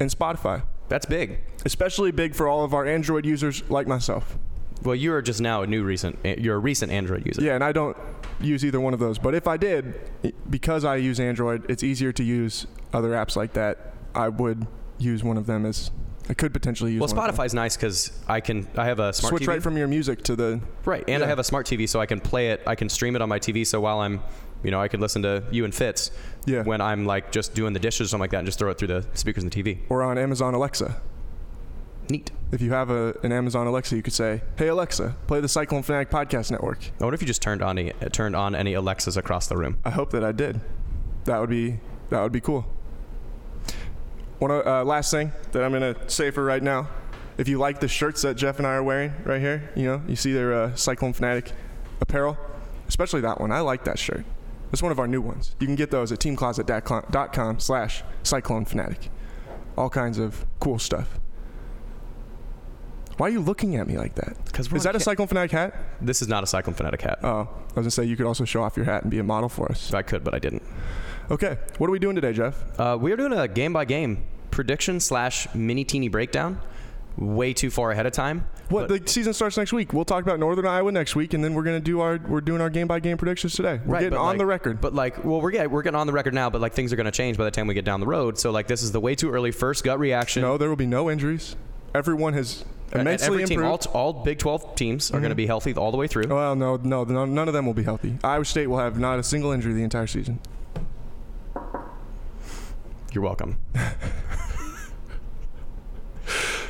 and 0.00 0.10
Spotify. 0.10 0.62
that's 0.88 1.06
big 1.06 1.40
Especially 1.64 2.10
big 2.10 2.34
for 2.34 2.48
all 2.48 2.64
of 2.64 2.72
our 2.74 2.86
Android 2.86 3.24
users 3.26 3.68
like 3.70 3.86
myself. 3.86 4.36
well 4.82 4.94
you 4.94 5.12
are 5.12 5.20
just 5.22 5.40
now 5.40 5.62
a 5.62 5.66
new 5.66 5.84
recent 5.84 6.18
you're 6.24 6.56
a 6.56 6.58
recent 6.58 6.90
android 6.92 7.26
user 7.26 7.42
Yeah, 7.42 7.54
and 7.54 7.62
I 7.64 7.72
don't 7.72 7.96
use 8.40 8.64
either 8.64 8.80
one 8.80 8.94
of 8.94 9.00
those. 9.00 9.18
But 9.18 9.34
if 9.34 9.46
I 9.48 9.56
did, 9.56 10.00
because 10.48 10.84
I 10.84 10.96
use 10.96 11.18
Android, 11.20 11.68
it's 11.68 11.82
easier 11.82 12.12
to 12.12 12.22
use 12.24 12.66
other 12.92 13.10
apps 13.10 13.34
like 13.36 13.52
that. 13.54 13.92
I 14.14 14.28
would 14.28 14.66
use 14.98 15.22
one 15.24 15.36
of 15.36 15.46
them 15.46 15.66
as 15.66 15.90
I 16.28 16.34
could 16.34 16.52
potentially 16.52 16.92
use. 16.92 17.00
well 17.00 17.08
spotify's 17.08 17.54
nice 17.54 17.74
because 17.76 18.12
i 18.28 18.40
can 18.40 18.68
i 18.76 18.84
have 18.84 18.98
a 19.00 19.12
smart 19.12 19.30
Switch 19.30 19.42
TV. 19.44 19.48
right 19.48 19.62
from 19.62 19.76
your 19.78 19.88
music 19.88 20.22
to 20.24 20.36
the. 20.36 20.60
Right, 20.84 21.04
and 21.08 21.22
I 21.22 21.26
have 21.26 21.38
a 21.38 21.44
smart 21.44 21.66
TV, 21.66 21.88
so 21.88 22.00
I 22.00 22.06
can 22.06 22.20
play 22.20 22.50
it. 22.50 22.62
I 22.66 22.74
can 22.74 22.88
stream 22.88 23.14
it 23.16 23.22
on 23.22 23.28
my 23.28 23.38
TV. 23.38 23.66
So 23.66 23.78
while 23.80 24.00
I'm, 24.00 24.22
you 24.62 24.70
know, 24.70 24.80
I 24.80 24.88
can 24.88 25.00
listen 25.00 25.20
to 25.22 25.44
you 25.50 25.64
and 25.66 25.74
Fitz 25.74 26.10
Yeah. 26.46 26.62
when 26.62 26.80
I'm 26.80 27.04
like 27.06 27.30
just 27.30 27.54
doing 27.54 27.72
the 27.74 27.78
dishes 27.78 28.06
or 28.06 28.08
something 28.08 28.22
like 28.22 28.30
that, 28.30 28.38
and 28.38 28.46
just 28.46 28.58
throw 28.58 28.70
it 28.70 28.78
through 28.78 28.88
the 28.88 29.06
speakers 29.14 29.42
in 29.44 29.50
the 29.50 29.62
TV. 29.62 29.78
Or 29.90 30.02
on 30.02 30.16
Amazon 30.16 30.54
Alexa. 30.54 31.00
Neat. 32.10 32.30
If 32.52 32.62
you 32.62 32.72
have 32.72 32.88
a, 32.90 33.14
an 33.22 33.32
Amazon 33.32 33.66
Alexa, 33.66 33.94
you 33.96 34.02
could 34.02 34.14
say, 34.14 34.40
"Hey 34.56 34.68
Alexa, 34.68 35.14
play 35.26 35.40
the 35.40 35.48
Cyclone 35.48 35.82
Fanatic 35.82 36.08
Podcast 36.10 36.50
Network." 36.50 36.78
I 37.00 37.04
wonder 37.04 37.14
if 37.14 37.20
you 37.20 37.26
just 37.26 37.42
turned 37.42 37.60
on 37.62 37.78
any, 37.78 37.92
turned 38.12 38.34
on 38.34 38.54
any 38.54 38.72
Alexas 38.72 39.16
across 39.18 39.46
the 39.46 39.56
room. 39.58 39.76
I 39.84 39.90
hope 39.90 40.10
that 40.12 40.24
I 40.24 40.32
did. 40.32 40.60
That 41.24 41.38
would 41.40 41.50
be 41.50 41.80
that 42.08 42.22
would 42.22 42.32
be 42.32 42.40
cool. 42.40 42.66
One 44.38 44.50
uh, 44.50 44.84
last 44.84 45.10
thing 45.10 45.32
that 45.52 45.64
I'm 45.64 45.72
gonna 45.72 45.96
say 46.08 46.30
for 46.30 46.44
right 46.44 46.62
now, 46.62 46.88
if 47.38 47.48
you 47.48 47.58
like 47.58 47.80
the 47.80 47.88
shirts 47.88 48.22
that 48.22 48.36
Jeff 48.36 48.58
and 48.58 48.66
I 48.66 48.74
are 48.74 48.82
wearing 48.82 49.12
right 49.24 49.40
here, 49.40 49.70
you 49.74 49.84
know, 49.84 50.02
you 50.06 50.16
see 50.16 50.32
their 50.32 50.52
uh, 50.52 50.74
Cyclone 50.76 51.12
Fanatic 51.12 51.52
apparel, 52.00 52.36
especially 52.88 53.20
that 53.22 53.40
one. 53.40 53.52
I 53.52 53.60
like 53.60 53.84
that 53.84 53.98
shirt. 53.98 54.24
It's 54.72 54.82
one 54.82 54.92
of 54.92 54.98
our 54.98 55.08
new 55.08 55.20
ones. 55.20 55.56
You 55.60 55.66
can 55.66 55.76
get 55.76 55.90
those 55.90 56.12
at 56.12 56.18
teamcloset.com 56.18 57.60
slash 57.60 58.02
Cyclone 58.22 58.64
Fanatic. 58.64 59.10
All 59.76 59.88
kinds 59.88 60.18
of 60.18 60.44
cool 60.60 60.78
stuff. 60.78 61.18
Why 63.18 63.26
are 63.26 63.30
you 63.30 63.40
looking 63.40 63.76
at 63.76 63.86
me 63.86 63.98
like 63.98 64.14
that? 64.14 64.36
'Cause 64.52 64.70
we're 64.70 64.78
Is 64.78 64.84
that 64.84 64.94
a 64.96 65.00
Cyclone 65.00 65.26
Fanatic 65.28 65.50
hat? 65.50 65.74
This 66.00 66.22
is 66.22 66.28
not 66.28 66.42
a 66.44 66.46
Cyclone 66.46 66.74
Fanatic 66.74 67.02
hat. 67.02 67.18
Oh, 67.22 67.28
I 67.28 67.44
was 67.74 67.74
gonna 67.74 67.90
say 67.90 68.04
you 68.04 68.16
could 68.16 68.26
also 68.26 68.44
show 68.44 68.62
off 68.62 68.76
your 68.76 68.86
hat 68.86 69.02
and 69.02 69.10
be 69.10 69.18
a 69.18 69.24
model 69.24 69.48
for 69.48 69.70
us. 69.70 69.92
I 69.92 70.02
could, 70.02 70.24
but 70.24 70.34
I 70.34 70.38
didn't. 70.38 70.62
Okay, 71.30 71.58
what 71.78 71.88
are 71.88 71.90
we 71.90 71.98
doing 71.98 72.14
today, 72.14 72.32
Jeff? 72.32 72.56
Uh, 72.80 72.96
we 72.98 73.12
are 73.12 73.16
doing 73.16 73.32
a 73.32 73.46
game 73.48 73.72
by 73.72 73.84
game 73.84 74.22
prediction 74.50 74.98
slash 75.00 75.46
mini 75.54 75.84
teeny 75.84 76.08
breakdown. 76.08 76.58
Way 77.18 77.52
too 77.52 77.68
far 77.70 77.90
ahead 77.90 78.06
of 78.06 78.12
time. 78.12 78.46
What 78.68 78.88
the 78.88 79.02
season 79.06 79.32
starts 79.32 79.56
next 79.56 79.72
week. 79.72 79.92
We'll 79.92 80.04
talk 80.04 80.22
about 80.22 80.38
Northern 80.38 80.66
Iowa 80.66 80.92
next 80.92 81.16
week, 81.16 81.34
and 81.34 81.42
then 81.42 81.52
we're 81.54 81.64
gonna 81.64 81.80
do 81.80 81.98
our 82.00 82.20
we're 82.28 82.40
doing 82.40 82.60
our 82.60 82.70
game 82.70 82.86
by 82.86 83.00
game 83.00 83.16
predictions 83.16 83.54
today. 83.54 83.80
We're 83.84 83.94
Right, 83.94 84.02
getting 84.04 84.16
on 84.18 84.26
like- 84.26 84.38
the 84.38 84.46
record. 84.46 84.80
But 84.80 84.94
like, 84.94 85.24
well, 85.24 85.40
we're 85.40 85.50
getting, 85.50 85.70
we're 85.72 85.82
getting 85.82 85.98
on 85.98 86.06
the 86.06 86.12
record 86.12 86.32
now, 86.34 86.48
but 86.48 86.60
like 86.60 86.74
things 86.74 86.92
are 86.92 86.96
going 86.96 87.06
to 87.06 87.10
change 87.10 87.36
by 87.36 87.44
the 87.44 87.50
time 87.50 87.66
we 87.66 87.74
get 87.74 87.84
down 87.84 87.98
the 87.98 88.06
road. 88.06 88.38
So 88.38 88.52
like, 88.52 88.68
this 88.68 88.84
is 88.84 88.92
the 88.92 89.00
way 89.00 89.16
too 89.16 89.32
early 89.32 89.50
first 89.50 89.82
gut 89.82 89.98
reaction. 89.98 90.42
no, 90.42 90.56
there 90.56 90.68
will 90.68 90.76
be 90.76 90.86
no 90.86 91.10
injuries. 91.10 91.56
Everyone 91.92 92.34
has 92.34 92.64
immensely 92.92 93.26
every 93.26 93.44
team, 93.44 93.62
all, 93.62 93.74
improved. 93.74 93.94
all 93.94 94.12
Big 94.12 94.38
12 94.38 94.74
teams 94.74 95.10
are 95.10 95.20
going 95.20 95.24
to 95.24 95.28
mm-hmm. 95.30 95.36
be 95.36 95.46
healthy 95.46 95.74
all 95.74 95.90
the 95.90 95.96
way 95.96 96.06
through. 96.06 96.26
well, 96.28 96.56
no, 96.56 96.76
no, 96.76 97.04
no, 97.04 97.24
none 97.24 97.48
of 97.48 97.54
them 97.54 97.66
will 97.66 97.74
be 97.74 97.82
healthy. 97.82 98.18
Iowa 98.24 98.44
State 98.44 98.66
will 98.68 98.78
have 98.78 98.98
not 98.98 99.18
a 99.18 99.22
single 99.22 99.52
injury 99.52 99.72
the 99.74 99.82
entire 99.82 100.06
season. 100.06 100.40
You're 103.12 103.24
welcome. 103.24 103.58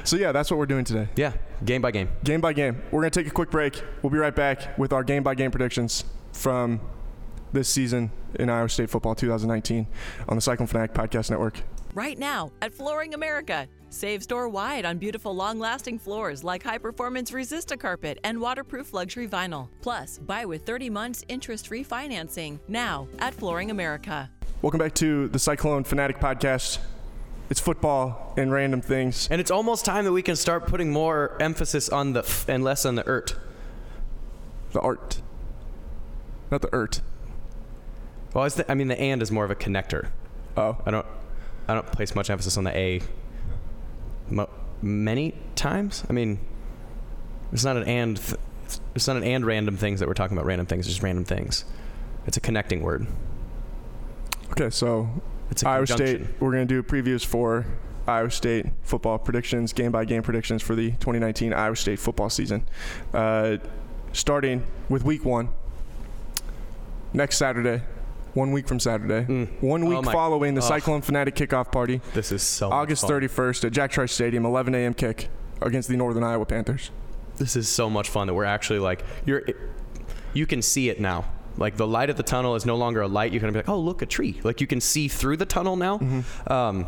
So 0.08 0.16
yeah, 0.16 0.32
that's 0.32 0.50
what 0.50 0.56
we're 0.56 0.64
doing 0.64 0.86
today. 0.86 1.06
Yeah, 1.16 1.34
game 1.66 1.82
by 1.82 1.90
game. 1.90 2.08
Game 2.24 2.40
by 2.40 2.54
game. 2.54 2.80
We're 2.90 3.02
gonna 3.02 3.10
take 3.10 3.26
a 3.26 3.30
quick 3.30 3.50
break. 3.50 3.82
We'll 4.00 4.08
be 4.08 4.16
right 4.16 4.34
back 4.34 4.78
with 4.78 4.90
our 4.94 5.04
game 5.04 5.22
by 5.22 5.34
game 5.34 5.50
predictions 5.50 6.02
from 6.32 6.80
this 7.52 7.68
season 7.68 8.10
in 8.36 8.48
Iowa 8.48 8.70
State 8.70 8.88
football 8.88 9.14
2019 9.14 9.86
on 10.26 10.34
the 10.34 10.40
Cyclone 10.40 10.66
Fanatic 10.66 10.94
Podcast 10.94 11.28
Network. 11.28 11.60
Right 11.92 12.18
now 12.18 12.52
at 12.62 12.72
Flooring 12.72 13.12
America, 13.12 13.68
Save 13.90 14.22
store 14.22 14.50
wide 14.50 14.84
on 14.84 14.98
beautiful 14.98 15.34
long 15.34 15.58
lasting 15.58 15.98
floors 15.98 16.44
like 16.44 16.62
high 16.62 16.76
performance 16.76 17.30
Resista 17.30 17.78
carpet 17.78 18.18
and 18.22 18.38
waterproof 18.38 18.92
luxury 18.92 19.26
vinyl. 19.26 19.68
Plus, 19.80 20.18
buy 20.18 20.44
with 20.44 20.66
30 20.66 20.90
months 20.90 21.24
interest 21.28 21.68
free 21.68 21.82
financing 21.82 22.60
now 22.68 23.08
at 23.18 23.32
Flooring 23.32 23.70
America. 23.70 24.30
Welcome 24.60 24.78
back 24.78 24.94
to 24.96 25.28
the 25.28 25.38
Cyclone 25.38 25.84
Fanatic 25.84 26.18
Podcast. 26.18 26.80
It's 27.48 27.60
football 27.60 28.34
and 28.36 28.52
random 28.52 28.82
things. 28.82 29.26
And 29.30 29.40
it's 29.40 29.50
almost 29.50 29.86
time 29.86 30.04
that 30.04 30.12
we 30.12 30.20
can 30.20 30.36
start 30.36 30.66
putting 30.66 30.92
more 30.92 31.34
emphasis 31.40 31.88
on 31.88 32.12
the 32.12 32.20
f 32.20 32.46
and 32.46 32.62
less 32.62 32.84
on 32.84 32.94
the 32.94 33.08
ert. 33.08 33.36
The 34.72 34.80
art. 34.80 35.22
Not 36.50 36.60
the 36.60 36.68
ert. 36.74 37.00
Well, 38.34 38.44
it's 38.44 38.56
the, 38.56 38.70
I 38.70 38.74
mean, 38.74 38.88
the 38.88 39.00
and 39.00 39.22
is 39.22 39.30
more 39.30 39.46
of 39.46 39.50
a 39.50 39.54
connector. 39.54 40.10
Oh. 40.58 40.76
I 40.84 40.90
don't, 40.90 41.06
I 41.66 41.72
don't 41.72 41.86
place 41.86 42.14
much 42.14 42.28
emphasis 42.28 42.58
on 42.58 42.64
the 42.64 42.76
a. 42.76 43.00
Mo- 44.30 44.50
many 44.82 45.34
times. 45.54 46.04
I 46.08 46.12
mean, 46.12 46.38
it's 47.52 47.64
not 47.64 47.76
an 47.76 47.84
and. 47.84 48.16
Th- 48.16 48.40
it's 48.94 49.06
not 49.06 49.16
an 49.16 49.24
and 49.24 49.46
random 49.46 49.76
things 49.78 50.00
that 50.00 50.08
we're 50.08 50.14
talking 50.14 50.36
about. 50.36 50.44
Random 50.46 50.66
things, 50.66 50.86
just 50.86 51.02
random 51.02 51.24
things. 51.24 51.64
It's 52.26 52.36
a 52.36 52.40
connecting 52.40 52.82
word. 52.82 53.06
Okay, 54.50 54.68
so 54.70 55.08
It's 55.50 55.62
a 55.62 55.68
Iowa 55.68 55.86
State, 55.86 56.22
we're 56.40 56.52
going 56.52 56.66
to 56.66 56.82
do 56.82 56.82
previews 56.82 57.24
for 57.24 57.64
Iowa 58.06 58.30
State 58.30 58.66
football 58.82 59.18
predictions, 59.18 59.72
game 59.72 59.92
by 59.92 60.04
game 60.04 60.22
predictions 60.22 60.62
for 60.62 60.74
the 60.74 60.90
2019 60.92 61.54
Iowa 61.54 61.76
State 61.76 61.98
football 61.98 62.28
season. 62.28 62.66
Uh, 63.14 63.56
starting 64.12 64.64
with 64.88 65.04
week 65.04 65.24
one, 65.24 65.50
next 67.12 67.38
Saturday, 67.38 67.82
one 68.38 68.52
week 68.52 68.66
from 68.68 68.78
Saturday, 68.80 69.24
Mm. 69.26 69.48
one 69.60 69.82
Oh 69.84 69.86
week 69.86 70.04
my- 70.04 70.12
following 70.12 70.54
the. 70.54 70.62
Cyclone 70.62 71.02
Fanatic 71.02 71.34
kickoff 71.34 71.72
party, 71.72 72.00
This 72.14 72.30
is 72.32 72.42
so. 72.42 72.68
much 72.68 72.74
August 72.76 73.02
fun. 73.02 73.10
31st 73.10 73.64
at 73.64 73.72
Jack 73.72 73.90
Trice 73.90 74.12
Stadium, 74.12 74.44
11 74.46 74.74
a.m. 74.74 74.94
kick 74.94 75.28
against 75.60 75.88
the 75.88 75.96
Northern 75.96 76.22
Iowa 76.22 76.44
Panthers. 76.46 76.90
This 77.36 77.56
is 77.56 77.68
so 77.68 77.88
much 77.90 78.08
fun 78.08 78.26
that 78.28 78.34
we're 78.34 78.44
actually 78.44 78.78
like 78.78 79.02
you're. 79.24 79.42
You 80.34 80.46
can 80.46 80.62
see 80.62 80.88
it 80.88 81.00
now. 81.00 81.24
Like 81.56 81.76
the 81.76 81.86
light 81.86 82.10
at 82.10 82.16
the 82.16 82.22
tunnel 82.22 82.54
is 82.54 82.64
no 82.64 82.76
longer 82.76 83.00
a 83.00 83.08
light. 83.08 83.32
You 83.32 83.40
can 83.40 83.50
be 83.52 83.58
like, 83.58 83.68
oh 83.68 83.78
look, 83.80 84.02
a 84.02 84.06
tree. 84.06 84.40
Like 84.44 84.60
you 84.60 84.66
can 84.66 84.80
see 84.80 85.08
through 85.08 85.36
the 85.38 85.46
tunnel 85.46 85.74
now. 85.76 86.00
Um, 86.46 86.86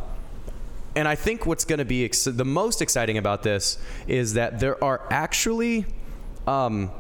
and 0.95 1.07
I 1.09 1.15
think 1.15 1.47
what's 1.47 1.65
going 1.65 1.79
to 1.79 1.85
be 1.85 2.05
ex- 2.05 2.25
the 2.25 2.45
most 2.45 2.83
exciting 2.83 3.17
about 3.19 3.43
this 3.43 3.79
is 4.07 4.35
that 4.35 4.61
there 4.61 4.83
are 4.85 5.01
actually. 5.11 5.87
Um, 6.47 6.91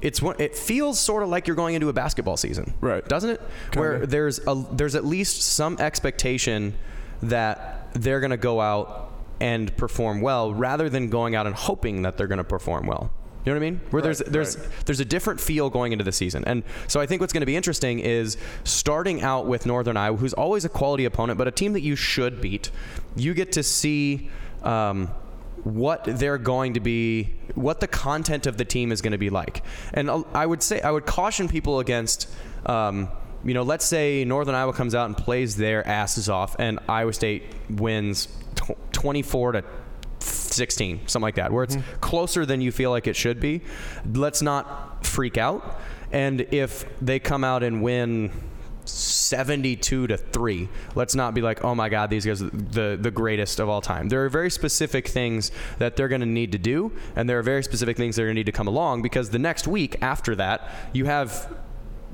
it's 0.00 0.22
one, 0.22 0.36
it 0.38 0.54
feels 0.54 1.00
sort 1.00 1.22
of 1.22 1.28
like 1.28 1.46
you're 1.46 1.56
going 1.56 1.74
into 1.74 1.88
a 1.88 1.92
basketball 1.92 2.36
season, 2.36 2.74
Right. 2.80 3.06
Doesn't 3.08 3.30
it? 3.30 3.40
Kinda. 3.72 3.80
Where 3.80 4.06
there's 4.06 4.40
a 4.46 4.64
there's 4.72 4.94
at 4.94 5.04
least 5.04 5.42
some 5.42 5.78
expectation 5.78 6.74
that 7.22 7.88
they're 7.94 8.20
going 8.20 8.30
to 8.30 8.36
go 8.36 8.60
out 8.60 9.12
and 9.40 9.76
perform 9.76 10.20
well, 10.20 10.52
rather 10.52 10.88
than 10.88 11.10
going 11.10 11.34
out 11.34 11.46
and 11.46 11.54
hoping 11.54 12.02
that 12.02 12.16
they're 12.16 12.26
going 12.26 12.38
to 12.38 12.44
perform 12.44 12.86
well. 12.86 13.10
You 13.44 13.54
know 13.54 13.60
what 13.60 13.66
I 13.66 13.70
mean? 13.70 13.80
Where 13.90 14.02
there's 14.02 14.18
there's 14.18 14.58
right. 14.58 14.68
there's 14.84 15.00
a 15.00 15.04
different 15.04 15.40
feel 15.40 15.70
going 15.70 15.92
into 15.92 16.04
the 16.04 16.12
season, 16.12 16.44
and 16.46 16.64
so 16.86 17.00
I 17.00 17.06
think 17.06 17.20
what's 17.20 17.32
going 17.32 17.42
to 17.42 17.46
be 17.46 17.56
interesting 17.56 17.98
is 18.00 18.36
starting 18.64 19.22
out 19.22 19.46
with 19.46 19.64
Northern 19.64 19.96
Iowa, 19.96 20.16
who's 20.16 20.34
always 20.34 20.64
a 20.64 20.68
quality 20.68 21.04
opponent, 21.06 21.38
but 21.38 21.48
a 21.48 21.50
team 21.50 21.72
that 21.72 21.82
you 21.82 21.96
should 21.96 22.40
beat. 22.40 22.70
You 23.16 23.34
get 23.34 23.52
to 23.52 23.62
see. 23.62 24.30
Um, 24.62 25.10
what 25.64 26.04
they're 26.04 26.38
going 26.38 26.74
to 26.74 26.80
be, 26.80 27.34
what 27.54 27.80
the 27.80 27.86
content 27.86 28.46
of 28.46 28.56
the 28.56 28.64
team 28.64 28.92
is 28.92 29.00
going 29.00 29.12
to 29.12 29.18
be 29.18 29.30
like. 29.30 29.62
And 29.94 30.10
I 30.34 30.46
would 30.46 30.62
say, 30.62 30.80
I 30.80 30.90
would 30.90 31.06
caution 31.06 31.48
people 31.48 31.80
against, 31.80 32.28
um, 32.66 33.08
you 33.44 33.54
know, 33.54 33.62
let's 33.62 33.84
say 33.84 34.24
Northern 34.24 34.54
Iowa 34.54 34.72
comes 34.72 34.94
out 34.94 35.06
and 35.06 35.16
plays 35.16 35.56
their 35.56 35.86
asses 35.86 36.28
off, 36.28 36.56
and 36.58 36.78
Iowa 36.88 37.12
State 37.12 37.44
wins 37.70 38.28
tw- 38.54 38.92
24 38.92 39.52
to 39.52 39.64
16, 40.20 41.06
something 41.06 41.22
like 41.22 41.36
that, 41.36 41.52
where 41.52 41.64
it's 41.64 41.76
closer 42.00 42.44
than 42.44 42.60
you 42.60 42.72
feel 42.72 42.90
like 42.90 43.06
it 43.06 43.16
should 43.16 43.40
be. 43.40 43.62
Let's 44.12 44.42
not 44.42 45.06
freak 45.06 45.38
out. 45.38 45.80
And 46.10 46.46
if 46.52 46.86
they 47.00 47.18
come 47.18 47.44
out 47.44 47.62
and 47.62 47.82
win 47.82 48.32
72 48.88 50.06
to 50.06 50.16
3 50.16 50.68
let's 50.94 51.14
not 51.14 51.34
be 51.34 51.40
like 51.40 51.64
oh 51.64 51.74
my 51.74 51.88
god 51.88 52.10
these 52.10 52.24
guys 52.24 52.42
are 52.42 52.50
the 52.50 52.98
the 53.00 53.10
greatest 53.10 53.60
of 53.60 53.68
all 53.68 53.80
time. 53.80 54.08
There 54.08 54.24
are 54.24 54.28
very 54.28 54.50
specific 54.50 55.08
things 55.08 55.50
that 55.78 55.96
they're 55.96 56.08
going 56.08 56.20
to 56.20 56.26
need 56.26 56.52
to 56.52 56.58
do 56.58 56.92
and 57.16 57.28
there 57.28 57.38
are 57.38 57.42
very 57.42 57.62
specific 57.62 57.96
things 57.96 58.16
that 58.16 58.22
are 58.22 58.26
going 58.26 58.36
to 58.36 58.40
need 58.40 58.46
to 58.46 58.52
come 58.52 58.68
along 58.68 59.02
because 59.02 59.30
the 59.30 59.38
next 59.38 59.66
week 59.66 59.96
after 60.02 60.34
that 60.36 60.68
you 60.92 61.06
have 61.06 61.52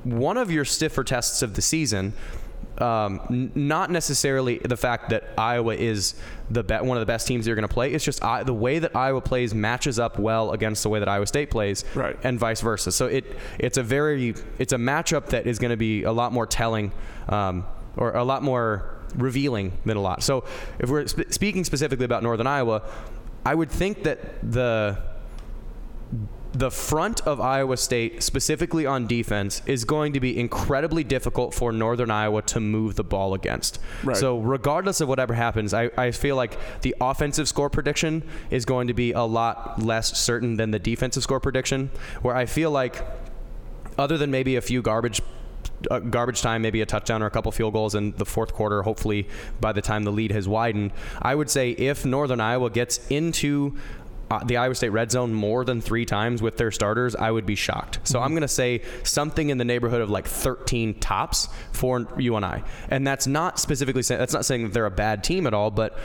one 0.03 0.37
of 0.37 0.51
your 0.51 0.65
stiffer 0.65 1.03
tests 1.03 1.41
of 1.41 1.55
the 1.55 1.61
season 1.61 2.13
um, 2.81 3.21
n- 3.29 3.51
not 3.55 3.89
necessarily 3.91 4.57
the 4.59 4.77
fact 4.77 5.09
that 5.09 5.23
Iowa 5.37 5.75
is 5.75 6.15
the 6.49 6.63
be- 6.63 6.75
one 6.75 6.97
of 6.97 7.01
the 7.01 7.05
best 7.05 7.27
teams 7.27 7.47
you're 7.47 7.55
going 7.55 7.67
to 7.67 7.73
play. 7.73 7.93
It's 7.93 8.03
just 8.05 8.23
I- 8.23 8.43
the 8.43 8.53
way 8.53 8.79
that 8.79 8.95
Iowa 8.95 9.21
plays 9.21 9.53
matches 9.53 9.99
up 9.99 10.19
well 10.19 10.51
against 10.51 10.83
the 10.83 10.89
way 10.89 10.99
that 10.99 11.07
Iowa 11.07 11.25
State 11.27 11.49
plays, 11.49 11.85
Right. 11.95 12.17
and 12.23 12.39
vice 12.39 12.61
versa. 12.61 12.91
So 12.91 13.05
it 13.07 13.25
it's 13.59 13.77
a 13.77 13.83
very 13.83 14.35
it's 14.59 14.73
a 14.73 14.77
matchup 14.77 15.27
that 15.27 15.47
is 15.47 15.59
going 15.59 15.71
to 15.71 15.77
be 15.77 16.03
a 16.03 16.11
lot 16.11 16.31
more 16.33 16.45
telling, 16.45 16.91
um, 17.29 17.65
or 17.97 18.11
a 18.13 18.23
lot 18.23 18.43
more 18.43 18.91
revealing 19.15 19.71
than 19.85 19.95
a 19.97 20.01
lot. 20.01 20.21
So 20.23 20.43
if 20.79 20.89
we're 20.89 21.07
sp- 21.07 21.31
speaking 21.31 21.63
specifically 21.63 22.05
about 22.05 22.23
Northern 22.23 22.47
Iowa, 22.47 22.81
I 23.45 23.55
would 23.55 23.69
think 23.71 24.03
that 24.03 24.19
the 24.51 24.97
the 26.55 26.71
front 26.71 27.19
of 27.27 27.41
Iowa 27.41 27.75
State, 27.75 28.23
specifically 28.23 28.85
on 28.85 29.07
defense, 29.07 29.61
is 29.65 29.83
going 29.83 30.13
to 30.13 30.21
be 30.21 30.39
incredibly 30.39 31.03
difficult 31.03 31.53
for 31.53 31.73
Northern 31.73 32.09
Iowa 32.09 32.41
to 32.43 32.61
move 32.61 32.95
the 32.95 33.03
ball 33.03 33.33
against. 33.33 33.79
Right. 34.05 34.15
So, 34.15 34.39
regardless 34.39 35.01
of 35.01 35.09
whatever 35.09 35.33
happens, 35.33 35.73
I, 35.73 35.91
I 35.97 36.11
feel 36.11 36.37
like 36.37 36.57
the 36.81 36.95
offensive 37.01 37.49
score 37.49 37.69
prediction 37.69 38.23
is 38.49 38.63
going 38.63 38.87
to 38.87 38.93
be 38.93 39.11
a 39.11 39.23
lot 39.23 39.81
less 39.83 40.17
certain 40.17 40.55
than 40.55 40.71
the 40.71 40.79
defensive 40.79 41.23
score 41.23 41.41
prediction, 41.41 41.91
where 42.21 42.35
I 42.35 42.45
feel 42.45 42.71
like, 42.71 43.05
other 43.97 44.17
than 44.17 44.31
maybe 44.31 44.55
a 44.55 44.61
few 44.61 44.81
garbage 44.81 45.21
uh, 45.91 45.99
garbage 45.99 46.41
time, 46.41 46.61
maybe 46.61 46.81
a 46.81 46.85
touchdown 46.85 47.21
or 47.21 47.25
a 47.25 47.29
couple 47.29 47.51
field 47.51 47.73
goals 47.73 47.95
in 47.95 48.11
the 48.13 48.25
fourth 48.25 48.53
quarter, 48.53 48.81
hopefully 48.83 49.27
by 49.59 49.73
the 49.73 49.81
time 49.81 50.03
the 50.03 50.11
lead 50.11 50.31
has 50.31 50.47
widened. 50.47 50.91
I 51.21 51.35
would 51.35 51.49
say 51.49 51.71
if 51.71 52.05
Northern 52.05 52.39
Iowa 52.39 52.69
gets 52.69 53.05
into 53.09 53.75
uh, 54.35 54.43
the 54.43 54.57
Iowa 54.57 54.75
State 54.75 54.89
red 54.89 55.11
zone 55.11 55.33
more 55.33 55.63
than 55.65 55.81
three 55.81 56.05
times 56.05 56.41
with 56.41 56.57
their 56.57 56.71
starters, 56.71 57.15
I 57.15 57.31
would 57.31 57.45
be 57.45 57.55
shocked. 57.55 57.99
So 58.03 58.21
I'm 58.21 58.31
going 58.31 58.41
to 58.41 58.47
say 58.47 58.81
something 59.03 59.49
in 59.49 59.57
the 59.57 59.65
neighborhood 59.65 60.01
of 60.01 60.09
like 60.09 60.27
13 60.27 60.99
tops 60.99 61.47
for 61.71 62.07
UNI. 62.17 62.35
And 62.35 62.45
I. 62.45 62.63
And 62.89 63.07
that's 63.07 63.27
not 63.27 63.59
specifically 63.59 64.03
saying, 64.03 64.19
that's 64.19 64.33
not 64.33 64.45
saying 64.45 64.63
that 64.63 64.73
they're 64.73 64.85
a 64.85 64.91
bad 64.91 65.23
team 65.23 65.47
at 65.47 65.53
all, 65.53 65.71
but 65.71 65.97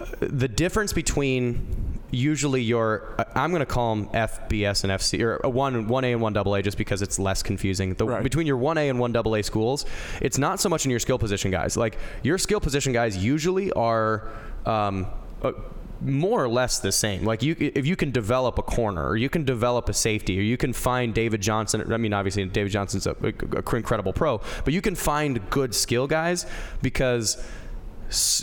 uh, 0.00 0.06
the 0.20 0.48
difference 0.48 0.92
between 0.92 1.98
usually 2.10 2.62
your 2.62 3.14
uh, 3.18 3.24
I'm 3.34 3.50
going 3.50 3.60
to 3.60 3.66
call 3.66 3.94
them 3.94 4.06
FBS 4.08 4.84
and 4.84 4.92
FC 4.92 5.20
or 5.20 5.48
one 5.48 5.88
one 5.88 6.04
A 6.04 6.12
and 6.12 6.22
one 6.22 6.32
double 6.32 6.54
A 6.54 6.62
just 6.62 6.78
because 6.78 7.02
it's 7.02 7.18
less 7.18 7.42
confusing. 7.42 7.94
The, 7.94 8.06
Right. 8.06 8.22
Between 8.22 8.46
your 8.46 8.56
one 8.56 8.78
A 8.78 8.88
and 8.88 8.98
one 8.98 9.12
double 9.12 9.34
A 9.36 9.42
schools, 9.42 9.84
it's 10.22 10.38
not 10.38 10.60
so 10.60 10.68
much 10.68 10.84
in 10.86 10.90
your 10.90 11.00
skill 11.00 11.18
position 11.18 11.50
guys. 11.50 11.76
Like 11.76 11.98
your 12.22 12.38
skill 12.38 12.60
position 12.60 12.92
guys 12.92 13.16
usually 13.16 13.72
are. 13.72 14.28
Um, 14.64 15.06
uh, 15.42 15.52
more 16.00 16.42
or 16.42 16.48
less 16.48 16.78
the 16.78 16.92
same. 16.92 17.24
Like 17.24 17.42
you, 17.42 17.56
if 17.58 17.86
you 17.86 17.96
can 17.96 18.10
develop 18.10 18.58
a 18.58 18.62
corner, 18.62 19.06
or 19.08 19.16
you 19.16 19.28
can 19.28 19.44
develop 19.44 19.88
a 19.88 19.92
safety, 19.92 20.38
or 20.38 20.42
you 20.42 20.56
can 20.56 20.72
find 20.72 21.12
David 21.14 21.40
Johnson. 21.40 21.92
I 21.92 21.96
mean, 21.96 22.12
obviously 22.12 22.44
David 22.44 22.70
Johnson's 22.72 23.06
a, 23.06 23.16
a, 23.22 23.32
a 23.58 23.76
incredible 23.76 24.12
pro, 24.12 24.40
but 24.64 24.72
you 24.72 24.80
can 24.80 24.94
find 24.94 25.48
good 25.50 25.74
skill 25.74 26.06
guys 26.06 26.46
because 26.82 27.42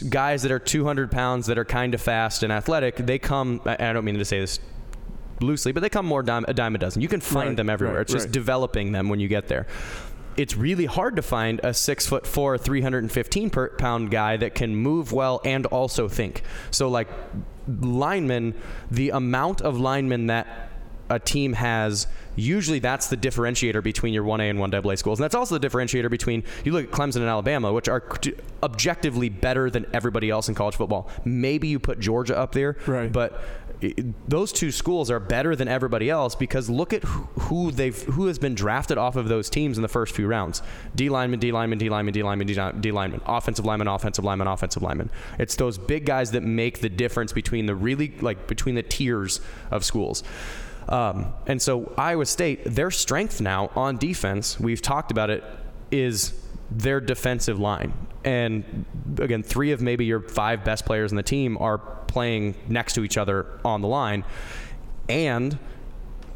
guys 0.09 0.43
that 0.43 0.51
are 0.51 0.59
200 0.59 1.11
pounds 1.11 1.47
that 1.47 1.57
are 1.57 1.65
kind 1.65 1.93
of 1.93 2.01
fast 2.01 2.43
and 2.43 2.51
athletic, 2.53 2.97
they 2.97 3.17
come. 3.17 3.61
I 3.65 3.93
don't 3.93 4.05
mean 4.05 4.17
to 4.17 4.25
say 4.25 4.39
this 4.39 4.59
loosely, 5.41 5.71
but 5.71 5.79
they 5.81 5.89
come 5.89 6.05
more 6.05 6.23
dime, 6.23 6.45
a 6.47 6.53
dime 6.53 6.75
a 6.75 6.77
dozen. 6.77 7.01
You 7.01 7.07
can 7.07 7.19
find 7.21 7.49
Right, 7.49 7.57
them 7.57 7.69
everywhere. 7.69 7.97
right, 7.97 8.01
it's 8.03 8.13
just 8.13 8.25
right. 8.27 8.33
developing 8.33 8.91
them 8.91 9.09
when 9.09 9.19
you 9.19 9.27
get 9.27 9.47
there. 9.47 9.65
It's 10.37 10.55
really 10.57 10.85
hard 10.85 11.15
to 11.15 11.21
find 11.21 11.59
a 11.63 11.73
six 11.73 12.05
foot 12.07 12.27
four, 12.27 12.57
315 12.57 13.49
per 13.49 13.69
pound 13.69 14.11
guy 14.11 14.37
that 14.37 14.55
can 14.55 14.75
move 14.75 15.11
well 15.11 15.41
and 15.45 15.65
also 15.67 16.07
think. 16.07 16.41
So, 16.71 16.89
like 16.89 17.07
linemen, 17.67 18.53
the 18.91 19.09
amount 19.11 19.61
of 19.61 19.79
linemen 19.79 20.27
that 20.27 20.69
a 21.07 21.19
team 21.19 21.53
has 21.53 22.07
usually 22.35 22.79
that's 22.79 23.07
the 23.07 23.15
differentiator 23.15 23.81
between 23.83 24.11
your 24.11 24.23
1A 24.23 24.49
and 24.49 24.57
1AA 24.59 24.97
schools. 24.97 25.19
And 25.19 25.23
that's 25.23 25.35
also 25.35 25.57
the 25.57 25.67
differentiator 25.67 26.09
between 26.09 26.43
you 26.63 26.71
look 26.71 26.85
at 26.85 26.91
Clemson 26.91 27.17
and 27.17 27.25
Alabama, 27.25 27.71
which 27.71 27.87
are 27.87 28.03
objectively 28.63 29.29
better 29.29 29.69
than 29.69 29.85
everybody 29.93 30.31
else 30.31 30.49
in 30.49 30.55
college 30.55 30.75
football. 30.75 31.07
Maybe 31.23 31.67
you 31.67 31.77
put 31.79 31.99
Georgia 31.99 32.35
up 32.37 32.53
there, 32.53 32.75
Right. 32.87 33.11
but 33.11 33.39
those 34.27 34.51
two 34.51 34.71
schools 34.71 35.11
are 35.11 35.19
better 35.19 35.55
than 35.55 35.67
everybody 35.67 36.09
else 36.09 36.35
because 36.35 36.69
look 36.69 36.93
at 36.93 37.03
who- 37.03 37.71
they've 37.71 38.01
who 38.03 38.27
has 38.27 38.39
been 38.39 38.55
drafted 38.55 38.97
off 38.97 39.15
of 39.15 39.27
those 39.27 39.49
teams 39.49 39.77
in 39.77 39.81
the 39.81 39.87
first 39.87 40.15
few 40.15 40.27
rounds. 40.27 40.61
D 40.95 41.09
lineman, 41.09 41.39
D 41.39 41.51
lineman, 41.51 41.77
D 41.77 41.89
lineman, 41.89 42.13
D 42.13 42.23
lineman, 42.23 42.47
D 42.81 42.91
lineman, 42.91 43.21
offensive 43.25 43.65
lineman, 43.65 43.87
offensive 43.87 44.23
lineman, 44.23 44.47
offensive 44.47 44.81
lineman. 44.81 45.09
It's 45.39 45.55
those 45.55 45.77
big 45.77 46.05
guys 46.05 46.31
that 46.31 46.41
make 46.41 46.79
the 46.79 46.89
difference 46.89 47.33
between 47.33 47.65
the 47.65 47.75
really 47.75 48.13
like 48.21 48.47
between 48.47 48.75
the 48.75 48.83
tiers 48.83 49.41
of 49.71 49.83
schools. 49.83 50.23
Um, 50.87 51.33
and 51.47 51.61
so 51.61 51.91
Iowa 51.97 52.25
State, 52.25 52.63
their 52.63 52.91
strength 52.91 53.41
now 53.41 53.71
on 53.75 53.97
defense, 53.97 54.59
we've 54.59 54.81
talked 54.81 55.11
about 55.11 55.29
it, 55.29 55.43
is 55.91 56.33
their 56.69 56.99
defensive 56.99 57.59
line. 57.59 57.93
And 58.25 58.85
again, 59.19 59.43
three 59.43 59.71
of 59.71 59.81
maybe 59.81 60.03
your 60.03 60.19
five 60.19 60.65
best 60.65 60.85
players 60.85 61.11
in 61.11 61.15
the 61.15 61.23
team 61.23 61.57
are 61.59 61.77
playing 61.77 62.55
next 62.67 62.93
to 62.93 63.03
each 63.03 63.17
other 63.17 63.45
on 63.63 63.81
the 63.81 63.87
line, 63.87 64.25
and 65.07 65.57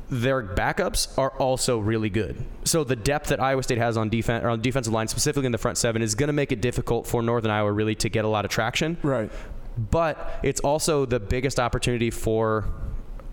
their 0.09 0.41
backups 0.41 1.17
are 1.17 1.31
also 1.31 1.79
really 1.79 2.09
good. 2.09 2.43
So 2.63 2.83
the 2.83 2.95
depth 2.95 3.29
that 3.29 3.39
Iowa 3.39 3.63
State 3.63 3.77
has 3.77 3.97
on 3.97 4.09
defense 4.09 4.43
or 4.43 4.49
on 4.49 4.61
defensive 4.61 4.93
line, 4.93 5.07
specifically 5.07 5.45
in 5.45 5.51
the 5.51 5.57
front 5.57 5.77
seven, 5.77 6.01
is 6.01 6.15
going 6.15 6.27
to 6.27 6.33
make 6.33 6.51
it 6.51 6.61
difficult 6.61 7.07
for 7.07 7.21
Northern 7.21 7.51
Iowa 7.51 7.71
really 7.71 7.95
to 7.95 8.09
get 8.09 8.25
a 8.25 8.27
lot 8.27 8.45
of 8.45 8.51
traction. 8.51 8.97
Right. 9.03 9.31
But 9.77 10.39
it's 10.43 10.59
also 10.61 11.05
the 11.05 11.19
biggest 11.19 11.59
opportunity 11.59 12.11
for. 12.11 12.65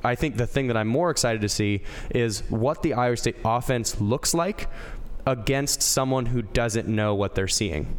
I 0.04 0.14
think 0.14 0.36
the 0.36 0.46
thing 0.46 0.68
that 0.68 0.76
I'm 0.76 0.86
more 0.86 1.10
excited 1.10 1.40
to 1.40 1.48
see 1.48 1.82
is 2.10 2.40
what 2.50 2.82
the 2.82 2.94
Iowa 2.94 3.16
State 3.16 3.36
offense 3.44 4.00
looks 4.00 4.34
like 4.34 4.68
against 5.26 5.82
someone 5.82 6.26
who 6.26 6.42
doesn't 6.42 6.86
know 6.86 7.14
what 7.14 7.34
they're 7.34 7.48
seeing. 7.48 7.98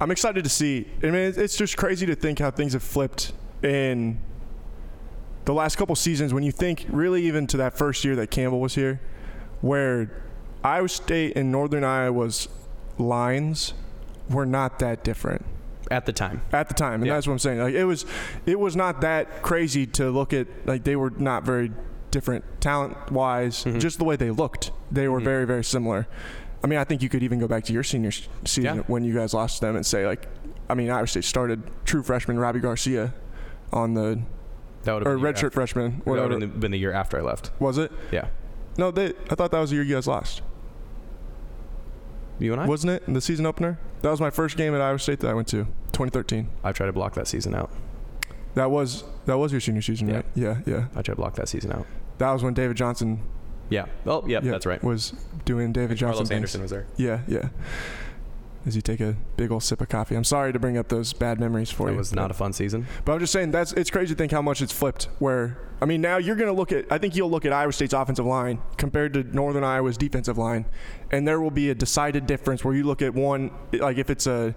I'm 0.00 0.10
excited 0.10 0.44
to 0.44 0.50
see. 0.50 0.86
I 1.02 1.06
mean, 1.06 1.32
it's 1.36 1.56
just 1.56 1.76
crazy 1.76 2.06
to 2.06 2.14
think 2.14 2.38
how 2.38 2.50
things 2.50 2.74
have 2.74 2.82
flipped 2.82 3.32
in 3.62 4.18
the 5.46 5.54
last 5.54 5.76
couple 5.76 5.94
seasons. 5.96 6.34
When 6.34 6.42
you 6.42 6.52
think, 6.52 6.84
really, 6.88 7.22
even 7.26 7.46
to 7.48 7.56
that 7.58 7.76
first 7.78 8.04
year 8.04 8.14
that 8.16 8.30
Campbell 8.30 8.60
was 8.60 8.74
here, 8.74 9.00
where 9.62 10.10
Iowa 10.62 10.88
State 10.88 11.36
and 11.36 11.50
Northern 11.50 11.84
Iowa's 11.84 12.48
lines 12.98 13.72
were 14.28 14.46
not 14.46 14.78
that 14.80 15.02
different 15.04 15.44
at 15.90 16.04
the 16.04 16.12
time. 16.12 16.42
At 16.52 16.68
the 16.68 16.74
time, 16.74 16.94
and 16.94 17.06
Yeah. 17.06 17.14
that's 17.14 17.26
what 17.26 17.34
I'm 17.34 17.38
saying. 17.38 17.60
Like 17.60 17.74
it 17.74 17.84
was, 17.84 18.04
it 18.44 18.58
was 18.58 18.74
not 18.76 19.00
that 19.02 19.42
crazy 19.42 19.86
to 19.86 20.10
look 20.10 20.32
at. 20.32 20.48
Like 20.66 20.84
they 20.84 20.96
were 20.96 21.10
not 21.10 21.44
very 21.44 21.70
different 22.10 22.44
talent 22.60 23.12
wise. 23.12 23.64
Mm-hmm. 23.64 23.78
Just 23.78 23.98
the 23.98 24.04
way 24.04 24.16
they 24.16 24.30
looked, 24.30 24.72
they 24.90 25.06
were 25.08 25.20
very 25.20 25.46
very 25.46 25.64
similar. 25.64 26.06
I 26.66 26.68
mean, 26.68 26.80
I 26.80 26.84
think 26.84 27.00
you 27.00 27.08
could 27.08 27.22
even 27.22 27.38
go 27.38 27.46
back 27.46 27.62
to 27.66 27.72
your 27.72 27.84
senior 27.84 28.10
season 28.10 28.64
Yeah. 28.78 28.82
when 28.88 29.04
you 29.04 29.14
guys 29.14 29.32
lost 29.32 29.60
to 29.60 29.66
them 29.66 29.76
and 29.76 29.86
say 29.86 30.04
like, 30.04 30.26
I 30.68 30.74
mean, 30.74 30.90
Iowa 30.90 31.06
State 31.06 31.22
started 31.22 31.62
true 31.84 32.02
freshman 32.02 32.40
Robbie 32.40 32.58
Garcia 32.58 33.14
on 33.72 33.94
the 33.94 34.20
That 34.82 34.94
would 34.94 35.06
or 35.06 35.16
redshirt 35.16 35.52
freshman. 35.52 36.02
That 36.04 36.28
would 36.28 36.42
have 36.42 36.58
been 36.58 36.72
the 36.72 36.78
year 36.78 36.90
after 36.92 37.18
I 37.18 37.20
left. 37.22 37.52
was 37.60 37.78
it? 37.78 37.92
Yeah. 38.10 38.26
No, 38.76 38.90
they. 38.90 39.12
I 39.30 39.36
thought 39.36 39.52
that 39.52 39.60
was 39.60 39.70
the 39.70 39.76
year 39.76 39.84
you 39.84 39.94
guys 39.94 40.08
lost, 40.08 40.42
You 42.40 42.52
and 42.52 42.60
I? 42.62 42.66
wasn't 42.66 42.94
it? 42.94 43.04
In 43.06 43.12
the 43.14 43.20
season 43.20 43.46
opener. 43.46 43.78
That 44.02 44.10
was 44.10 44.20
my 44.20 44.30
first 44.30 44.56
game 44.56 44.74
at 44.74 44.80
Iowa 44.80 44.98
State 44.98 45.20
that 45.20 45.28
I 45.30 45.34
went 45.34 45.46
to, 45.48 45.66
2013. 45.92 46.48
I 46.64 46.72
tried 46.72 46.86
to 46.86 46.92
block 46.92 47.14
that 47.14 47.28
season 47.28 47.54
out. 47.54 47.70
That 48.54 48.72
was 48.72 49.04
that 49.26 49.38
was 49.38 49.52
your 49.52 49.60
senior 49.60 49.82
season, 49.82 50.08
Yeah. 50.08 50.16
right? 50.16 50.26
Yeah, 50.34 50.58
yeah. 50.66 50.84
I 50.96 51.02
tried 51.02 51.14
to 51.14 51.16
block 51.16 51.34
that 51.36 51.48
season 51.48 51.70
out. 51.70 51.86
That 52.18 52.32
was 52.32 52.42
when 52.42 52.54
David 52.54 52.76
Johnson 52.76 53.20
Yeah. 53.68 53.86
Oh, 54.06 54.24
yeah, 54.26 54.40
yeah, 54.42 54.50
that's 54.50 54.66
right. 54.66 54.82
Was 54.82 55.12
doing 55.44 55.72
David 55.72 55.96
Johnson. 55.98 56.26
Carlos. 56.26 56.30
Anderson 56.30 56.62
was 56.62 56.70
there. 56.70 56.86
Yeah, 56.96 57.20
yeah. 57.26 57.48
As 58.64 58.74
you 58.74 58.82
take 58.82 59.00
a 59.00 59.16
big 59.36 59.52
old 59.52 59.62
sip 59.62 59.80
of 59.80 59.88
coffee. 59.88 60.16
I'm 60.16 60.24
sorry 60.24 60.52
to 60.52 60.58
bring 60.58 60.76
up 60.76 60.88
those 60.88 61.12
bad 61.12 61.38
memories 61.38 61.70
for 61.70 61.86
That 61.86 61.92
you. 61.92 61.96
It 61.96 61.98
was 61.98 62.12
not 62.12 62.32
a 62.32 62.34
fun 62.34 62.52
season. 62.52 62.86
But 63.04 63.12
I'm 63.12 63.20
just 63.20 63.32
saying 63.32 63.52
that's 63.52 63.72
it's 63.72 63.90
crazy 63.90 64.14
to 64.14 64.18
think 64.18 64.32
how 64.32 64.42
much 64.42 64.60
it's 64.60 64.72
flipped. 64.72 65.04
Where 65.20 65.56
I 65.80 65.84
mean, 65.84 66.00
now 66.00 66.16
you're 66.16 66.34
going 66.34 66.48
to 66.48 66.52
look 66.52 66.72
at. 66.72 66.90
I 66.90 66.98
think 66.98 67.14
you'll 67.14 67.30
look 67.30 67.44
at 67.44 67.52
Iowa 67.52 67.72
State's 67.72 67.92
offensive 67.92 68.26
line 68.26 68.60
compared 68.76 69.14
to 69.14 69.22
Northern 69.22 69.62
Iowa's 69.62 69.96
defensive 69.96 70.36
line, 70.36 70.66
and 71.12 71.28
there 71.28 71.40
will 71.40 71.52
be 71.52 71.70
a 71.70 71.76
decided 71.76 72.26
difference 72.26 72.64
where 72.64 72.74
you 72.74 72.82
look 72.82 73.02
at 73.02 73.14
one 73.14 73.52
like 73.72 73.98
if 73.98 74.10
it's 74.10 74.26
a. 74.26 74.54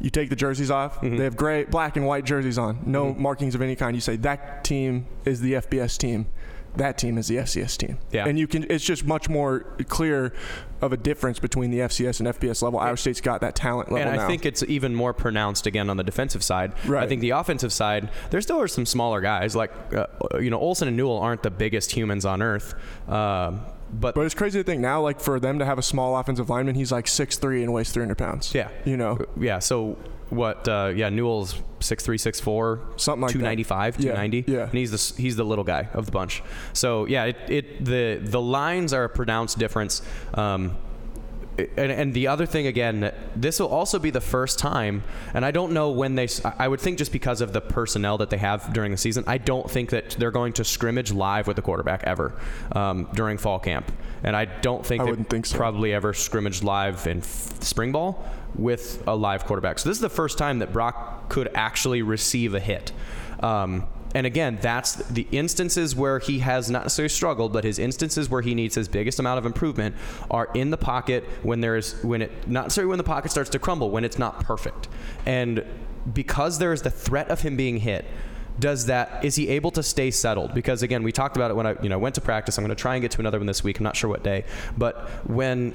You 0.00 0.10
take 0.10 0.30
the 0.30 0.36
jerseys 0.36 0.70
off. 0.70 0.96
Mm-hmm. 0.96 1.16
They 1.16 1.24
have 1.24 1.36
gray, 1.36 1.62
black, 1.62 1.96
and 1.96 2.04
white 2.04 2.24
jerseys 2.24 2.58
on. 2.58 2.80
No 2.86 3.14
markings 3.14 3.54
of 3.54 3.62
any 3.62 3.76
kind. 3.76 3.94
You 3.94 4.00
say 4.00 4.16
that 4.16 4.64
team 4.64 5.06
is 5.24 5.40
the 5.40 5.52
FBS 5.52 5.96
team. 5.96 6.26
That 6.76 6.96
team 6.96 7.18
is 7.18 7.28
the 7.28 7.36
FCS 7.36 7.76
team. 7.76 7.98
Yeah. 8.12 8.26
And 8.26 8.38
you 8.38 8.46
can. 8.46 8.64
It's 8.70 8.84
just 8.84 9.04
much 9.04 9.28
more 9.28 9.60
clear 9.88 10.32
of 10.80 10.92
a 10.92 10.96
difference 10.96 11.38
between 11.38 11.70
the 11.70 11.78
FCS 11.80 12.18
and 12.20 12.28
FBS 12.28 12.62
level. 12.62 12.78
Iowa 12.80 12.96
State's 12.96 13.20
got 13.20 13.40
that 13.42 13.54
talent 13.54 13.92
level 13.92 14.08
And 14.08 14.18
I 14.18 14.22
now. 14.22 14.26
think 14.26 14.46
it's 14.46 14.62
even 14.64 14.94
more 14.94 15.12
pronounced 15.12 15.66
again 15.66 15.90
on 15.90 15.96
the 15.96 16.02
defensive 16.02 16.42
side. 16.42 16.72
Right. 16.86 17.04
I 17.04 17.06
think 17.06 17.20
the 17.20 17.30
offensive 17.30 17.72
side, 17.72 18.08
there 18.30 18.40
still 18.40 18.60
are 18.60 18.66
some 18.68 18.86
smaller 18.86 19.20
guys. 19.20 19.54
Like, 19.54 19.70
uh, 19.94 20.06
you 20.40 20.50
know, 20.50 20.58
Olson 20.58 20.88
and 20.88 20.96
Newell 20.96 21.18
aren't 21.18 21.42
the 21.42 21.50
biggest 21.50 21.92
humans 21.92 22.24
on 22.24 22.40
earth. 22.42 22.74
Um, 23.08 23.60
but, 23.92 24.14
But 24.14 24.22
it's 24.22 24.34
crazy 24.34 24.58
to 24.58 24.64
think 24.64 24.80
now, 24.80 25.02
like 25.02 25.20
for 25.20 25.38
them 25.38 25.58
to 25.58 25.66
have 25.66 25.78
a 25.78 25.82
small 25.82 26.16
offensive 26.16 26.48
lineman, 26.48 26.74
he's 26.74 26.90
like 26.90 27.04
6'3 27.04 27.62
and 27.62 27.72
weighs 27.72 27.92
300 27.92 28.16
pounds. 28.16 28.54
yeah. 28.54 28.68
You 28.86 28.96
know, 28.96 29.18
Yeah. 29.38 29.58
So 29.58 29.98
what? 30.32 30.66
Uh, 30.66 30.92
yeah. 30.94 31.08
Newell's 31.10 31.60
six 31.80 32.04
three, 32.04 32.18
six 32.18 32.40
four, 32.40 32.80
Something 32.96 33.22
like 33.22 33.32
two 33.32 33.38
ninety 33.40 33.62
five, 33.62 33.98
Yeah, 33.98 34.12
two 34.12 34.16
ninety. 34.18 34.44
yeah. 34.46 34.62
And 34.64 34.72
he's 34.72 34.90
the 34.90 35.20
he's 35.22 35.36
the 35.36 35.44
little 35.44 35.64
guy 35.64 35.88
of 35.92 36.06
the 36.06 36.12
bunch. 36.12 36.42
So 36.72 37.06
yeah, 37.06 37.24
it, 37.24 37.36
it 37.48 37.84
the 37.84 38.18
the 38.22 38.40
lines 38.40 38.92
are 38.92 39.04
a 39.04 39.08
pronounced 39.08 39.58
difference. 39.58 40.02
Um, 40.34 40.76
and, 41.58 41.92
and 41.92 42.14
the 42.14 42.28
other 42.28 42.46
thing 42.46 42.66
again, 42.66 43.12
this 43.36 43.60
will 43.60 43.68
also 43.68 43.98
be 43.98 44.08
the 44.08 44.22
first 44.22 44.58
time, 44.58 45.02
and 45.34 45.44
I 45.44 45.50
don't 45.50 45.72
know 45.72 45.90
when 45.90 46.14
they. 46.14 46.26
I 46.58 46.66
would 46.66 46.80
think 46.80 46.96
just 46.96 47.12
because 47.12 47.42
of 47.42 47.52
the 47.52 47.60
personnel 47.60 48.16
that 48.18 48.30
they 48.30 48.38
have 48.38 48.72
during 48.72 48.90
the 48.90 48.96
season, 48.96 49.24
I 49.26 49.36
don't 49.36 49.70
think 49.70 49.90
that 49.90 50.12
they're 50.18 50.30
going 50.30 50.54
to 50.54 50.64
scrimmage 50.64 51.12
live 51.12 51.46
with 51.46 51.56
the 51.56 51.62
quarterback 51.62 52.04
ever 52.04 52.40
um, 52.74 53.06
during 53.12 53.36
fall 53.36 53.58
camp, 53.58 53.92
and 54.24 54.34
I 54.34 54.46
don't 54.46 54.84
think 54.84 55.02
I 55.02 55.04
they 55.04 55.10
wouldn't 55.10 55.28
think 55.28 55.44
so. 55.44 55.58
probably 55.58 55.92
ever 55.92 56.14
scrimmaged 56.14 56.64
live 56.64 57.06
in 57.06 57.18
f- 57.18 57.62
spring 57.62 57.92
ball 57.92 58.24
with 58.54 59.02
a 59.06 59.16
live 59.16 59.44
quarterback. 59.44 59.78
So 59.78 59.88
this 59.88 59.96
is 59.96 60.02
the 60.02 60.08
first 60.08 60.38
time 60.38 60.58
that 60.60 60.72
Brock 60.72 61.28
could 61.28 61.50
actually 61.54 62.02
receive 62.02 62.54
a 62.54 62.60
hit. 62.60 62.92
Um, 63.40 63.86
and 64.14 64.26
again, 64.26 64.58
that's 64.60 64.94
the 64.94 65.26
instances 65.32 65.96
where 65.96 66.18
he 66.18 66.40
has 66.40 66.70
not 66.70 66.82
necessarily 66.82 67.08
struggled, 67.08 67.52
but 67.52 67.64
his 67.64 67.78
instances 67.78 68.28
where 68.28 68.42
he 68.42 68.54
needs 68.54 68.74
his 68.74 68.88
biggest 68.88 69.18
amount 69.18 69.38
of 69.38 69.46
improvement 69.46 69.96
are 70.30 70.50
in 70.54 70.70
the 70.70 70.76
pocket 70.76 71.24
when 71.42 71.60
there's 71.60 72.02
when 72.02 72.22
it 72.22 72.48
not 72.48 72.64
necessarily 72.64 72.90
when 72.90 72.98
the 72.98 73.04
pocket 73.04 73.30
starts 73.30 73.50
to 73.50 73.58
crumble, 73.58 73.90
when 73.90 74.04
it's 74.04 74.18
not 74.18 74.40
perfect. 74.40 74.88
And 75.24 75.64
because 76.12 76.58
there 76.58 76.72
is 76.72 76.82
the 76.82 76.90
threat 76.90 77.28
of 77.28 77.40
him 77.40 77.56
being 77.56 77.78
hit, 77.78 78.04
does 78.58 78.86
that 78.86 79.24
is 79.24 79.34
he 79.34 79.48
able 79.48 79.70
to 79.70 79.82
stay 79.82 80.10
settled 80.10 80.52
because 80.52 80.82
again 80.82 81.02
we 81.02 81.10
talked 81.10 81.36
about 81.36 81.50
it 81.50 81.54
when 81.54 81.66
i 81.66 81.74
you 81.82 81.88
know 81.88 81.98
went 81.98 82.14
to 82.14 82.20
practice 82.20 82.58
i'm 82.58 82.64
going 82.64 82.74
to 82.74 82.80
try 82.80 82.94
and 82.94 83.00
get 83.00 83.10
to 83.10 83.18
another 83.18 83.38
one 83.38 83.46
this 83.46 83.64
week 83.64 83.78
i'm 83.78 83.84
not 83.84 83.96
sure 83.96 84.10
what 84.10 84.22
day 84.22 84.44
but 84.76 85.08
when 85.26 85.72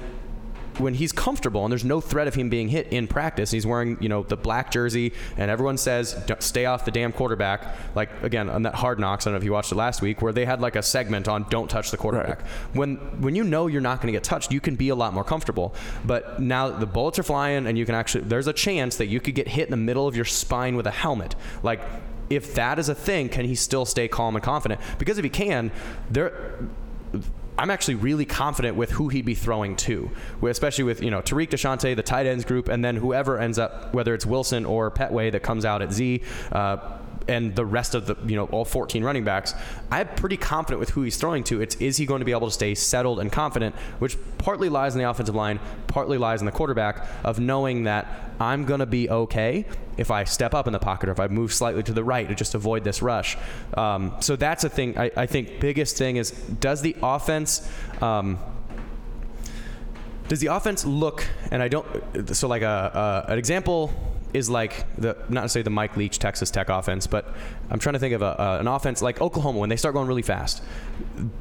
when 0.78 0.94
he's 0.94 1.12
comfortable 1.12 1.64
and 1.64 1.72
there's 1.72 1.84
no 1.84 2.00
threat 2.00 2.28
of 2.28 2.34
him 2.34 2.48
being 2.48 2.68
hit 2.68 2.88
in 2.88 3.06
practice, 3.06 3.50
he's 3.50 3.66
wearing 3.66 3.96
you 4.00 4.08
know 4.08 4.22
the 4.22 4.36
black 4.36 4.70
jersey, 4.70 5.12
and 5.36 5.50
everyone 5.50 5.76
says 5.76 6.16
stay 6.40 6.66
off 6.66 6.84
the 6.84 6.90
damn 6.90 7.12
quarterback. 7.12 7.76
Like 7.94 8.10
again 8.22 8.48
on 8.48 8.62
that 8.62 8.74
Hard 8.74 8.98
Knocks, 8.98 9.26
I 9.26 9.30
don't 9.30 9.34
know 9.34 9.38
if 9.38 9.44
you 9.44 9.52
watched 9.52 9.72
it 9.72 9.76
last 9.76 10.02
week, 10.02 10.22
where 10.22 10.32
they 10.32 10.44
had 10.44 10.60
like 10.60 10.76
a 10.76 10.82
segment 10.82 11.28
on 11.28 11.46
don't 11.50 11.68
touch 11.68 11.90
the 11.90 11.96
quarterback. 11.96 12.42
When 12.72 12.96
when 13.20 13.34
you 13.34 13.44
know 13.44 13.66
you're 13.66 13.80
not 13.80 14.00
going 14.00 14.12
to 14.12 14.16
get 14.16 14.24
touched, 14.24 14.52
you 14.52 14.60
can 14.60 14.76
be 14.76 14.88
a 14.88 14.94
lot 14.94 15.12
more 15.12 15.24
comfortable. 15.24 15.74
But 16.04 16.40
now 16.40 16.70
the 16.70 16.86
bullets 16.86 17.18
are 17.18 17.22
flying, 17.22 17.66
and 17.66 17.76
you 17.76 17.84
can 17.84 17.94
actually 17.94 18.24
there's 18.24 18.46
a 18.46 18.52
chance 18.52 18.96
that 18.96 19.06
you 19.06 19.20
could 19.20 19.34
get 19.34 19.48
hit 19.48 19.66
in 19.66 19.70
the 19.70 19.76
middle 19.76 20.06
of 20.06 20.16
your 20.16 20.24
spine 20.24 20.76
with 20.76 20.86
a 20.86 20.90
helmet. 20.90 21.34
Like 21.62 21.80
if 22.30 22.54
that 22.54 22.78
is 22.78 22.88
a 22.88 22.94
thing, 22.94 23.28
can 23.28 23.44
he 23.44 23.54
still 23.54 23.84
stay 23.84 24.08
calm 24.08 24.36
and 24.36 24.42
confident? 24.42 24.80
Because 24.98 25.18
if 25.18 25.24
he 25.24 25.30
can, 25.30 25.70
there 26.10 26.58
I'm 27.58 27.70
actually 27.70 27.96
really 27.96 28.24
confident 28.24 28.76
with 28.76 28.92
who 28.92 29.08
he'd 29.08 29.24
be 29.24 29.34
throwing 29.34 29.74
to, 29.76 30.10
especially 30.42 30.84
with 30.84 31.02
you 31.02 31.10
know 31.10 31.20
Tarique 31.20 31.50
Deshaunte, 31.50 31.94
the 31.96 32.02
tight 32.02 32.26
ends 32.26 32.44
group, 32.44 32.68
and 32.68 32.84
then 32.84 32.96
whoever 32.96 33.38
ends 33.38 33.58
up, 33.58 33.92
whether 33.92 34.14
it's 34.14 34.24
Wilson 34.24 34.64
or 34.64 34.90
Pettway 34.90 35.32
that 35.32 35.42
comes 35.42 35.64
out 35.64 35.82
at 35.82 35.92
Z. 35.92 36.22
Uh, 36.52 36.76
and 37.28 37.54
the 37.54 37.64
rest 37.64 37.94
of 37.94 38.06
the, 38.06 38.16
you 38.26 38.36
know, 38.36 38.46
all 38.46 38.64
14 38.64 39.04
running 39.04 39.24
backs, 39.24 39.54
I'm 39.90 40.08
pretty 40.08 40.36
confident 40.36 40.80
with 40.80 40.90
who 40.90 41.02
he's 41.02 41.16
throwing 41.16 41.44
to. 41.44 41.60
It's 41.60 41.76
is 41.76 41.96
he 41.96 42.06
going 42.06 42.20
to 42.20 42.24
be 42.24 42.32
able 42.32 42.46
to 42.46 42.52
stay 42.52 42.74
settled 42.74 43.20
and 43.20 43.30
confident, 43.30 43.74
which 43.98 44.16
partly 44.38 44.68
lies 44.68 44.94
in 44.94 45.00
the 45.00 45.08
offensive 45.08 45.34
line, 45.34 45.60
partly 45.86 46.18
lies 46.18 46.40
in 46.40 46.46
the 46.46 46.52
quarterback 46.52 47.06
of 47.24 47.38
knowing 47.38 47.84
that 47.84 48.06
I'm 48.40 48.64
going 48.64 48.80
to 48.80 48.86
be 48.86 49.10
okay 49.10 49.66
if 49.96 50.10
I 50.10 50.24
step 50.24 50.54
up 50.54 50.66
in 50.66 50.72
the 50.72 50.78
pocket 50.78 51.08
or 51.08 51.12
if 51.12 51.20
I 51.20 51.28
move 51.28 51.52
slightly 51.52 51.82
to 51.82 51.92
the 51.92 52.04
right 52.04 52.28
to 52.28 52.34
just 52.34 52.54
avoid 52.54 52.84
this 52.84 53.02
rush. 53.02 53.36
Um, 53.74 54.14
so 54.20 54.36
that's 54.36 54.64
a 54.64 54.68
thing. 54.68 54.96
I, 54.96 55.10
I 55.16 55.26
think 55.26 55.60
biggest 55.60 55.96
thing 55.96 56.16
is 56.16 56.30
does 56.30 56.82
the 56.82 56.96
offense. 57.02 57.68
Um, 58.00 58.38
does 60.28 60.40
the 60.40 60.48
offense 60.48 60.84
look 60.84 61.26
and 61.50 61.62
i 61.62 61.68
don't 61.68 61.86
so 62.36 62.48
like 62.48 62.60
a, 62.60 63.24
a 63.26 63.32
an 63.32 63.38
example 63.38 63.90
is 64.34 64.50
like 64.50 64.84
the 64.96 65.16
not 65.28 65.42
necessarily 65.42 65.64
the 65.64 65.70
Mike 65.70 65.96
Leach 65.96 66.18
Texas 66.18 66.50
Tech 66.50 66.68
offense, 66.68 67.06
but 67.06 67.34
I'm 67.70 67.78
trying 67.78 67.94
to 67.94 67.98
think 67.98 68.14
of 68.14 68.22
a, 68.22 68.40
uh, 68.40 68.58
an 68.60 68.66
offense 68.66 69.02
like 69.02 69.20
Oklahoma 69.20 69.58
when 69.58 69.68
they 69.68 69.76
start 69.76 69.94
going 69.94 70.06
really 70.08 70.22
fast. 70.22 70.62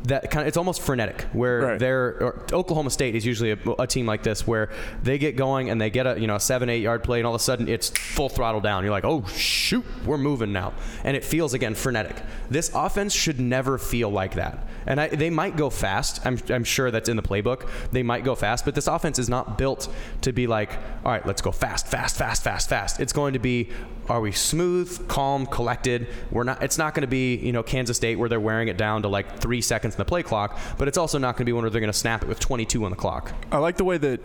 That 0.04 0.30
kind 0.30 0.42
of 0.42 0.48
it's 0.48 0.58
almost 0.58 0.82
frenetic 0.82 1.22
where 1.34 1.62
Right. 1.62 1.80
they're 1.80 2.08
or 2.22 2.46
Oklahoma 2.54 2.90
State 2.90 3.16
is 3.16 3.26
usually 3.26 3.52
a, 3.52 3.58
a 3.80 3.88
team 3.88 4.06
like 4.06 4.24
this 4.24 4.46
where 4.46 4.70
they 5.04 5.18
get 5.18 5.36
going 5.36 5.70
and 5.70 5.80
they 5.80 5.90
get 5.90 6.06
a 6.06 6.20
you 6.20 6.28
know 6.28 6.36
a 6.36 6.40
seven 6.40 6.70
eight 6.70 6.82
yard 6.82 7.04
play 7.04 7.20
and 7.20 7.28
all 7.28 7.34
of 7.36 7.42
a 7.42 7.44
sudden 7.44 7.68
it's 7.68 7.90
full 7.90 8.30
throttle 8.30 8.62
down. 8.62 8.84
You're 8.84 8.92
like 8.92 9.06
oh 9.06 9.26
shoot 9.28 9.86
we're 10.06 10.18
moving 10.18 10.52
now 10.52 10.74
and 11.04 11.16
it 11.18 11.24
feels 11.24 11.54
again 11.54 11.76
frenetic. 11.76 12.16
This 12.50 12.72
offense 12.74 13.14
should 13.14 13.40
never 13.40 13.78
feel 13.78 14.10
like 14.10 14.36
that. 14.36 14.68
And 14.86 15.02
I, 15.02 15.08
they 15.10 15.30
might 15.30 15.58
go 15.58 15.70
fast. 15.70 16.26
I'm, 16.26 16.40
I'm 16.50 16.64
sure 16.64 16.92
that's 16.92 17.10
in 17.10 17.18
the 17.18 17.24
playbook. 17.24 17.70
They 17.92 18.04
might 18.04 18.24
go 18.24 18.36
fast, 18.36 18.64
but 18.64 18.74
this 18.74 18.88
offense 18.88 19.20
is 19.20 19.28
not 19.28 19.58
built 19.58 19.94
to 20.22 20.32
be 20.32 20.48
like, 20.48 20.72
all 21.04 21.12
right, 21.12 21.26
let's 21.26 21.42
go 21.42 21.52
fast, 21.52 21.88
fast, 21.88 22.16
fast, 22.18 22.42
fast, 22.42 22.70
fast. 22.70 23.02
It's 23.02 23.12
going 23.12 23.34
to 23.34 23.40
be, 23.40 23.70
are 24.10 24.22
we 24.22 24.32
smooth, 24.32 25.08
calm, 25.08 25.46
collected? 25.46 26.08
We're 26.32 26.44
not. 26.44 26.62
It's 26.64 26.78
not 26.78 26.94
going 26.94 27.02
to 27.02 27.08
be, 27.08 27.36
you 27.36 27.52
know, 27.52 27.64
Kansas 27.64 27.98
State 27.98 28.18
where 28.18 28.30
they're 28.30 28.40
wearing 28.40 28.68
it 28.68 28.78
down 28.78 29.02
to 29.02 29.08
like 29.08 29.40
three 29.40 29.62
seconds 29.62 29.96
in 29.96 29.98
the 29.98 30.06
play 30.06 30.24
clock, 30.24 30.58
but 30.78 30.88
it's 30.88 30.98
also 30.98 31.18
not 31.18 31.36
going 31.36 31.46
to 31.46 31.46
be 31.46 31.54
one 31.54 31.64
where 31.64 31.70
they're 31.70 31.82
going 31.82 31.92
to 31.92 31.98
snap 31.98 32.24
it 32.24 32.30
with 32.30 32.40
22 32.40 32.84
on 32.86 32.92
the 32.92 32.98
clock. 32.98 33.34
I 33.52 33.58
like 33.58 33.78
the 33.78 33.84
way 33.84 33.98
that 33.98 34.22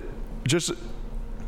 just 0.47 0.73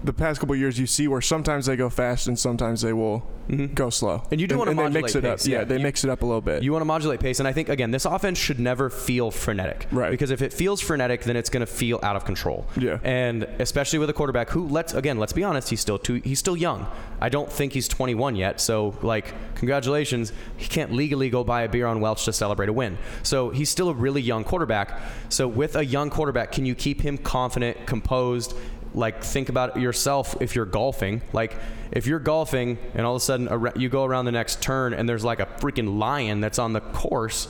the 0.05 0.13
past 0.13 0.39
couple 0.41 0.55
years, 0.55 0.79
you 0.79 0.87
see 0.87 1.09
where 1.09 1.21
sometimes 1.21 1.67
they 1.67 1.77
go 1.77 1.89
fast 1.89 2.29
and 2.29 2.39
sometimes 2.39 2.83
they 2.83 2.93
will 2.93 3.27
go 3.75 3.91
slow. 3.91 4.19
Mm-hmm. 4.19 4.29
And 4.33 4.41
you 4.41 4.47
do 4.47 4.63
and 4.63 4.79
they 4.79 4.89
mix 4.89 5.15
it 5.15 5.23
modulate 5.23 5.41
up. 5.41 5.47
Yeah, 5.47 5.59
yeah. 5.59 5.65
they 5.65 5.77
You- 5.77 5.83
mix 5.83 6.05
it 6.05 6.11
up 6.11 6.23
a 6.23 6.27
little 6.27 6.41
bit. 6.41 6.63
You 6.63 6.73
want 6.73 6.83
to 6.83 6.87
modulate 6.87 7.21
pace, 7.21 7.39
and 7.41 7.49
I 7.49 7.53
think 7.53 7.69
again, 7.69 7.91
this 7.91 8.05
offense 8.05 8.39
should 8.39 8.61
never 8.61 8.91
feel 8.91 9.31
frenetic, 9.31 9.87
Right. 9.91 10.11
Because 10.11 10.31
if 10.31 10.43
it 10.43 10.53
feels 10.53 10.81
frenetic, 10.81 11.25
then 11.25 11.37
it's 11.37 11.51
going 11.51 11.61
to 11.61 11.67
feel 11.67 11.99
out 12.03 12.17
of 12.17 12.25
control. 12.25 12.67
Yeah. 12.77 12.99
And 13.03 13.45
especially 13.59 13.99
with 13.99 14.11
a 14.11 14.13
quarterback 14.13 14.51
who, 14.51 14.69
let's 14.69 14.95
again, 14.95 15.19
let's 15.19 15.33
be 15.33 15.43
honest, 15.43 15.71
he's 15.71 15.81
still 15.81 15.99
too, 15.99 16.21
he's 16.25 16.39
still 16.39 16.57
young. 16.57 16.87
I 17.21 17.29
don't 17.31 17.51
think 17.51 17.73
he's 17.73 17.89
21 17.89 18.37
yet. 18.37 18.61
So 18.61 18.97
like, 19.03 19.33
congratulations, 19.55 20.33
he 20.57 20.67
can't 20.69 20.93
legally 20.93 21.31
go 21.31 21.43
buy 21.45 21.63
a 21.63 21.69
beer 21.69 21.87
on 21.87 22.01
Welch 22.01 22.25
to 22.27 22.33
celebrate 22.33 22.69
a 22.69 22.73
win. 22.73 22.99
So 23.23 23.51
he's 23.51 23.71
still 23.71 23.89
a 23.89 23.95
really 23.95 24.21
young 24.21 24.45
quarterback. 24.45 25.01
So 25.31 25.49
with 25.49 25.77
a 25.77 25.85
young 25.85 26.11
quarterback, 26.11 26.53
can 26.53 26.67
you 26.67 26.75
keep 26.75 27.01
him 27.01 27.17
confident, 27.19 27.87
composed? 27.87 28.55
Like 28.95 29.23
think 29.23 29.49
about 29.49 29.81
yourself 29.81 30.37
if 30.41 30.55
you're 30.55 30.65
golfing 30.65 31.21
like 31.33 31.57
if 31.93 32.07
you're 32.07 32.19
golfing 32.19 32.79
and 32.95 33.05
all 33.05 33.17
of 33.17 33.23
a 33.23 33.25
sudden 33.25 33.49
you 33.77 33.89
go 33.89 34.05
around 34.05 34.25
the 34.25 34.33
next 34.33 34.63
turn 34.63 34.95
and 34.95 35.09
there's 35.09 35.25
like 35.25 35.41
a 35.41 35.47
freaking 35.47 35.99
lion 35.99 36.41
that's 36.41 36.59
on 36.59 36.73
the 36.73 36.81
course 36.81 37.49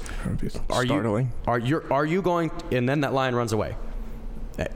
are 0.71 0.85
startling. 0.85 1.27
you 1.27 1.33
are 1.47 1.59
you 1.59 1.83
are 1.91 2.07
you 2.07 2.23
going 2.23 2.51
and 2.73 2.89
then 2.89 3.03
that 3.03 3.13
lion 3.13 3.35
runs 3.35 3.53
away 3.53 3.77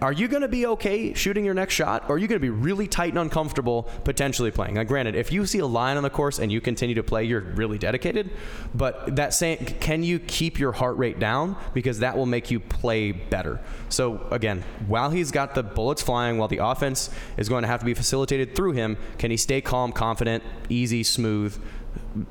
are 0.00 0.12
you 0.12 0.28
going 0.28 0.42
to 0.42 0.48
be 0.48 0.66
okay 0.66 1.14
shooting 1.14 1.44
your 1.44 1.54
next 1.54 1.74
shot 1.74 2.04
or 2.08 2.16
are 2.16 2.18
you 2.18 2.26
going 2.26 2.40
to 2.40 2.44
be 2.44 2.50
really 2.50 2.86
tight 2.86 3.10
and 3.10 3.18
uncomfortable 3.18 3.84
potentially 4.04 4.50
playing 4.50 4.74
now 4.74 4.82
granted 4.82 5.14
if 5.14 5.32
you 5.32 5.46
see 5.46 5.58
a 5.58 5.66
line 5.66 5.96
on 5.96 6.02
the 6.02 6.10
course 6.10 6.38
and 6.38 6.50
you 6.50 6.60
continue 6.60 6.94
to 6.94 7.02
play 7.02 7.24
you're 7.24 7.40
really 7.40 7.78
dedicated 7.78 8.30
but 8.74 9.14
that 9.16 9.32
saying 9.32 9.58
can 9.80 10.02
you 10.02 10.18
keep 10.18 10.58
your 10.58 10.72
heart 10.72 10.96
rate 10.96 11.18
down 11.18 11.56
because 11.74 12.00
that 12.00 12.16
will 12.16 12.26
make 12.26 12.50
you 12.50 12.58
play 12.58 13.12
better 13.12 13.60
so 13.88 14.26
again 14.30 14.64
while 14.86 15.10
he's 15.10 15.30
got 15.30 15.54
the 15.54 15.62
bullets 15.62 16.02
flying 16.02 16.38
while 16.38 16.48
the 16.48 16.58
offense 16.58 17.10
is 17.36 17.48
going 17.48 17.62
to 17.62 17.68
have 17.68 17.80
to 17.80 17.86
be 17.86 17.94
facilitated 17.94 18.54
through 18.54 18.72
him 18.72 18.96
can 19.18 19.30
he 19.30 19.36
stay 19.36 19.60
calm 19.60 19.92
confident 19.92 20.42
easy 20.68 21.02
smooth 21.02 21.60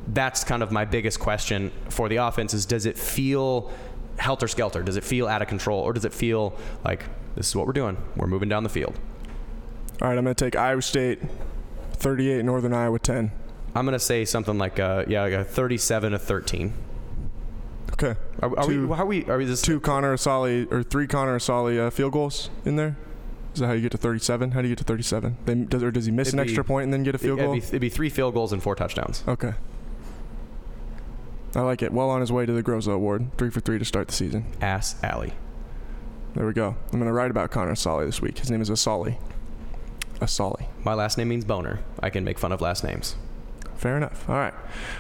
that's 0.08 0.44
kind 0.44 0.64
of 0.64 0.72
my 0.72 0.86
biggest 0.86 1.20
question 1.20 1.72
for 1.90 2.10
the 2.10 2.18
offense 2.18 2.54
is 2.54 2.66
does 2.66 2.86
it 2.86 2.98
feel 2.98 3.72
helter 4.18 4.48
skelter? 4.48 4.84
Does 4.84 4.98
it 4.98 5.04
feel 5.04 5.28
out 5.28 5.42
of 5.42 5.48
control? 5.48 5.80
Or 5.80 5.94
does 5.94 6.06
it 6.06 6.14
feel 6.14 6.56
like 6.84 7.06
this 7.38 7.48
is 7.50 7.56
what 7.56 7.68
we're 7.68 7.74
doing? 7.74 7.98
We're 8.16 8.28
moving 8.28 8.50
down 8.50 8.64
the 8.64 8.70
field. 8.70 9.00
All 10.02 10.08
right, 10.10 10.18
I'm 10.18 10.24
going 10.24 10.36
to 10.36 10.46
take 10.46 10.56
Iowa 10.56 10.82
State 10.82 11.20
38, 11.94 12.44
Northern 12.44 12.74
Iowa 12.74 13.00
10. 13.00 13.32
I'm 13.76 13.86
going 13.86 13.94
to 13.94 14.00
say 14.00 14.26
something 14.26 14.58
like, 14.58 14.80
uh, 14.80 15.06
yeah, 15.08 15.22
like 15.22 15.34
a 15.34 15.44
37 15.44 16.12
to 16.14 16.20
13. 16.20 16.74
Okay. 17.94 18.16
Are, 18.42 18.60
are 18.60 18.66
two, 18.66 18.88
we, 18.88 18.96
how 18.96 19.04
are 19.04 19.06
we, 19.06 19.26
are 19.26 19.38
we 19.38 19.46
this? 19.46 19.62
two 19.62 19.80
Connor 19.80 20.16
Assalley 20.16 20.72
or 20.72 20.84
three 20.84 21.08
Connor 21.08 21.38
Assalley 21.38 21.80
uh, 21.80 21.90
field 21.90 22.14
goals 22.14 22.50
in 22.66 22.76
there? 22.76 22.98
Is 23.54 23.60
that 23.60 23.68
how 23.68 23.74
you 23.74 23.82
get 23.82 23.92
to 23.92 23.98
37? 23.98 24.52
How 24.52 24.62
do 24.62 24.68
you 24.68 24.76
get 24.76 24.80
to 24.80 24.84
37? 24.84 25.38
They, 25.46 25.56
does, 25.56 25.84
or 25.84 25.92
does 25.92 26.06
he 26.06 26.12
miss 26.12 26.30
It'd 26.30 26.40
an 26.40 26.44
be- 26.46 26.50
extra 26.50 26.64
point 26.64 26.86
and 26.86 26.94
then 26.94 27.04
get 27.04 27.16
a 27.16 27.18
field 27.18 27.40
it'd, 27.40 27.48
goal? 27.48 27.54
be, 27.56 27.60
it'd 27.60 27.82
be 27.82 27.90
three 27.90 28.10
field 28.10 28.34
goals 28.34 28.54
and 28.54 28.62
four 28.62 28.76
touchdowns. 28.76 29.24
Okay. 29.28 29.54
I 31.56 31.62
like 31.62 31.82
it. 31.82 31.92
Well 31.92 32.10
on 32.10 32.22
his 32.22 32.32
way 32.32 32.46
to 32.46 32.54
the 32.54 32.62
Groza 32.62 32.94
Award. 32.94 33.32
Three 33.38 33.50
for 33.50 33.62
three 33.62 33.80
to 33.80 33.86
start 33.86 34.08
the 34.10 34.14
season. 34.14 34.46
Ass 34.62 35.02
alley. 35.04 35.34
There 36.38 36.46
we 36.46 36.54
go. 36.54 36.76
I'm 36.94 37.00
going 37.00 37.06
to 37.08 37.14
write 37.14 37.32
about 37.32 37.50
Connor 37.50 37.72
Assalley 37.72 38.06
this 38.06 38.22
week. 38.22 38.38
His 38.38 38.52
name 38.52 38.62
is 38.62 38.70
Assalley. 38.70 39.18
Assalley. 40.20 40.68
My 40.84 40.94
last 40.94 41.18
name 41.18 41.30
means 41.30 41.46
boner. 41.46 41.80
I 42.00 42.12
can 42.12 42.24
make 42.24 42.38
fun 42.38 42.52
of 42.52 42.62
last 42.62 42.84
names. 42.84 43.16
Fair 43.76 43.98
enough. 43.98 44.30
All 44.30 44.36
right. 44.36 44.54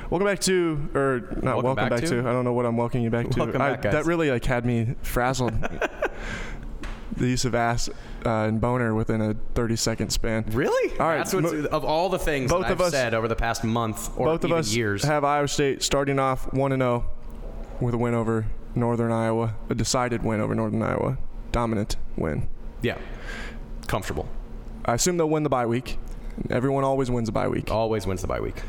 Welcome 0.09 0.25
back 0.25 0.39
to, 0.41 0.89
or 0.95 1.19
not 1.19 1.43
Welcome 1.43 1.63
welcome, 1.63 1.75
back 1.75 1.89
back, 1.91 1.99
to? 2.09 2.23
to? 2.23 2.27
I 2.27 2.31
don't 2.31 2.43
know 2.43 2.53
what 2.53 2.65
I'm 2.65 2.75
welcoming 2.75 3.03
you 3.03 3.11
back 3.11 3.29
to. 3.29 3.37
Welcome 3.39 3.61
I, 3.61 3.73
back, 3.73 3.83
guys. 3.83 3.93
That 3.93 4.05
really 4.05 4.31
like 4.31 4.45
had 4.45 4.65
me 4.65 4.95
frazzled. 5.03 5.53
the 7.15 7.27
use 7.27 7.45
of 7.45 7.53
ass 7.53 7.87
uh, 8.25 8.29
and 8.29 8.59
boner 8.59 8.95
within 8.95 9.21
a 9.21 9.35
30 9.53 9.75
second 9.75 10.09
span. 10.09 10.43
Really? 10.49 10.97
All 10.99 11.05
right, 11.07 11.17
That's 11.19 11.35
what's, 11.35 11.53
of 11.67 11.85
all 11.85 12.09
the 12.09 12.17
things 12.17 12.51
both 12.51 12.65
of 12.65 12.71
I've 12.71 12.81
us- 12.81 12.91
said 12.93 13.13
over 13.13 13.27
the 13.27 13.35
past 13.35 13.63
month 13.63 14.09
or 14.17 14.25
Both 14.25 14.43
of 14.43 14.51
us 14.51 14.73
years. 14.73 15.03
have 15.03 15.23
Iowa 15.23 15.47
State 15.47 15.83
starting 15.83 16.17
off 16.17 16.51
1 16.51 16.71
0 16.71 17.05
with 17.79 17.93
a 17.93 17.97
win 17.99 18.15
over 18.15 18.47
Northern 18.73 19.11
Iowa, 19.11 19.55
a 19.69 19.75
decided 19.75 20.23
win 20.23 20.41
over 20.41 20.55
Northern 20.55 20.81
Iowa, 20.81 21.17
dominant 21.51 21.95
win. 22.15 22.47
yeah. 22.81 22.97
Comfortable. 23.87 24.27
I 24.85 24.95
assume 24.95 25.15
they'll 25.17 25.29
win 25.29 25.43
the 25.43 25.49
bye 25.49 25.65
week. 25.65 25.97
Everyone 26.49 26.83
always 26.83 27.09
wins 27.09 27.29
a 27.29 27.31
bye 27.31 27.47
week. 27.47 27.71
Always 27.71 28.05
wins 28.05 28.21
the 28.21 28.27
bye 28.27 28.39
week. 28.41 28.61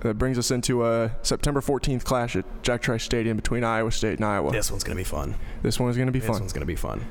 That 0.00 0.14
brings 0.18 0.38
us 0.38 0.50
into 0.50 0.86
a 0.86 1.12
September 1.22 1.60
14th 1.60 2.04
clash 2.04 2.36
at 2.36 2.44
Jack 2.62 2.82
Trice 2.82 3.02
Stadium 3.02 3.36
between 3.36 3.64
Iowa 3.64 3.90
State 3.90 4.14
and 4.18 4.24
Iowa. 4.24 4.50
This 4.52 4.70
one's 4.70 4.84
going 4.84 4.96
to 4.96 5.00
be 5.00 5.04
fun. 5.08 5.34
This 5.62 5.78
one 5.80 5.90
is 5.90 5.96
going 5.96 6.06
to 6.06 6.12
be 6.12 6.20
fun. 6.20 6.32
This 6.32 6.40
one's 6.40 6.52
going 6.52 6.60
to 6.60 6.66
be 6.66 6.76
fun. 6.76 7.04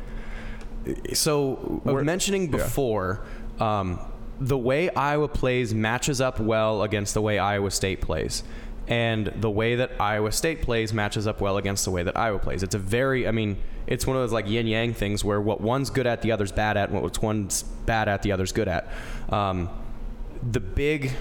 So, 1.14 1.82
We're- 1.84 2.04
mentioning 2.04 2.44
yeah. 2.44 2.58
before, 2.58 3.22
um, 3.60 4.00
the 4.40 4.58
way 4.58 4.90
Iowa 4.92 5.28
plays 5.28 5.74
matches 5.74 6.22
up 6.22 6.40
well 6.40 6.84
against 6.84 7.14
the 7.14 7.22
way 7.22 7.38
Iowa 7.38 7.72
State 7.72 8.02
plays. 8.02 8.44
And 8.90 9.28
the 9.28 9.50
way 9.50 9.76
that 9.76 9.92
Iowa 10.02 10.32
State 10.32 10.64
plays 10.64 10.94
matches 10.94 11.28
up 11.28 11.40
well 11.40 11.58
against 11.58 11.86
the 11.86 11.92
way 11.92 12.04
that 12.04 12.18
Iowa 12.18 12.40
plays. 12.40 12.64
It's 12.64 12.76
a 12.76 12.80
very, 12.80 13.28
I 13.28 13.32
mean, 13.32 13.58
it's 13.86 14.06
one 14.06 14.18
of 14.18 14.24
those 14.24 14.34
like 14.34 14.50
yin 14.50 14.68
yang 14.68 14.94
things 14.94 15.24
where 15.24 15.40
what 15.40 15.62
one's 15.62 15.92
good 15.92 16.08
at, 16.08 16.22
the 16.24 16.32
other's 16.32 16.52
bad 16.52 16.76
at, 16.76 16.90
and 16.90 17.02
what 17.02 17.22
one's 17.22 17.64
bad 17.64 18.10
at, 18.10 18.24
the 18.24 18.32
other's 18.32 18.52
good 18.52 18.68
at. 18.68 18.92
Um, 19.30 19.70
the 20.52 20.60
big 20.60 21.12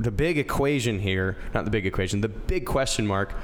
the 0.00 0.10
big 0.12 0.38
equation 0.38 1.00
here, 1.00 1.36
not 1.54 1.64
the 1.64 1.70
big 1.70 1.84
equation, 1.84 2.20
the 2.20 2.28
big 2.28 2.64
question 2.64 3.06
mark, 3.06 3.34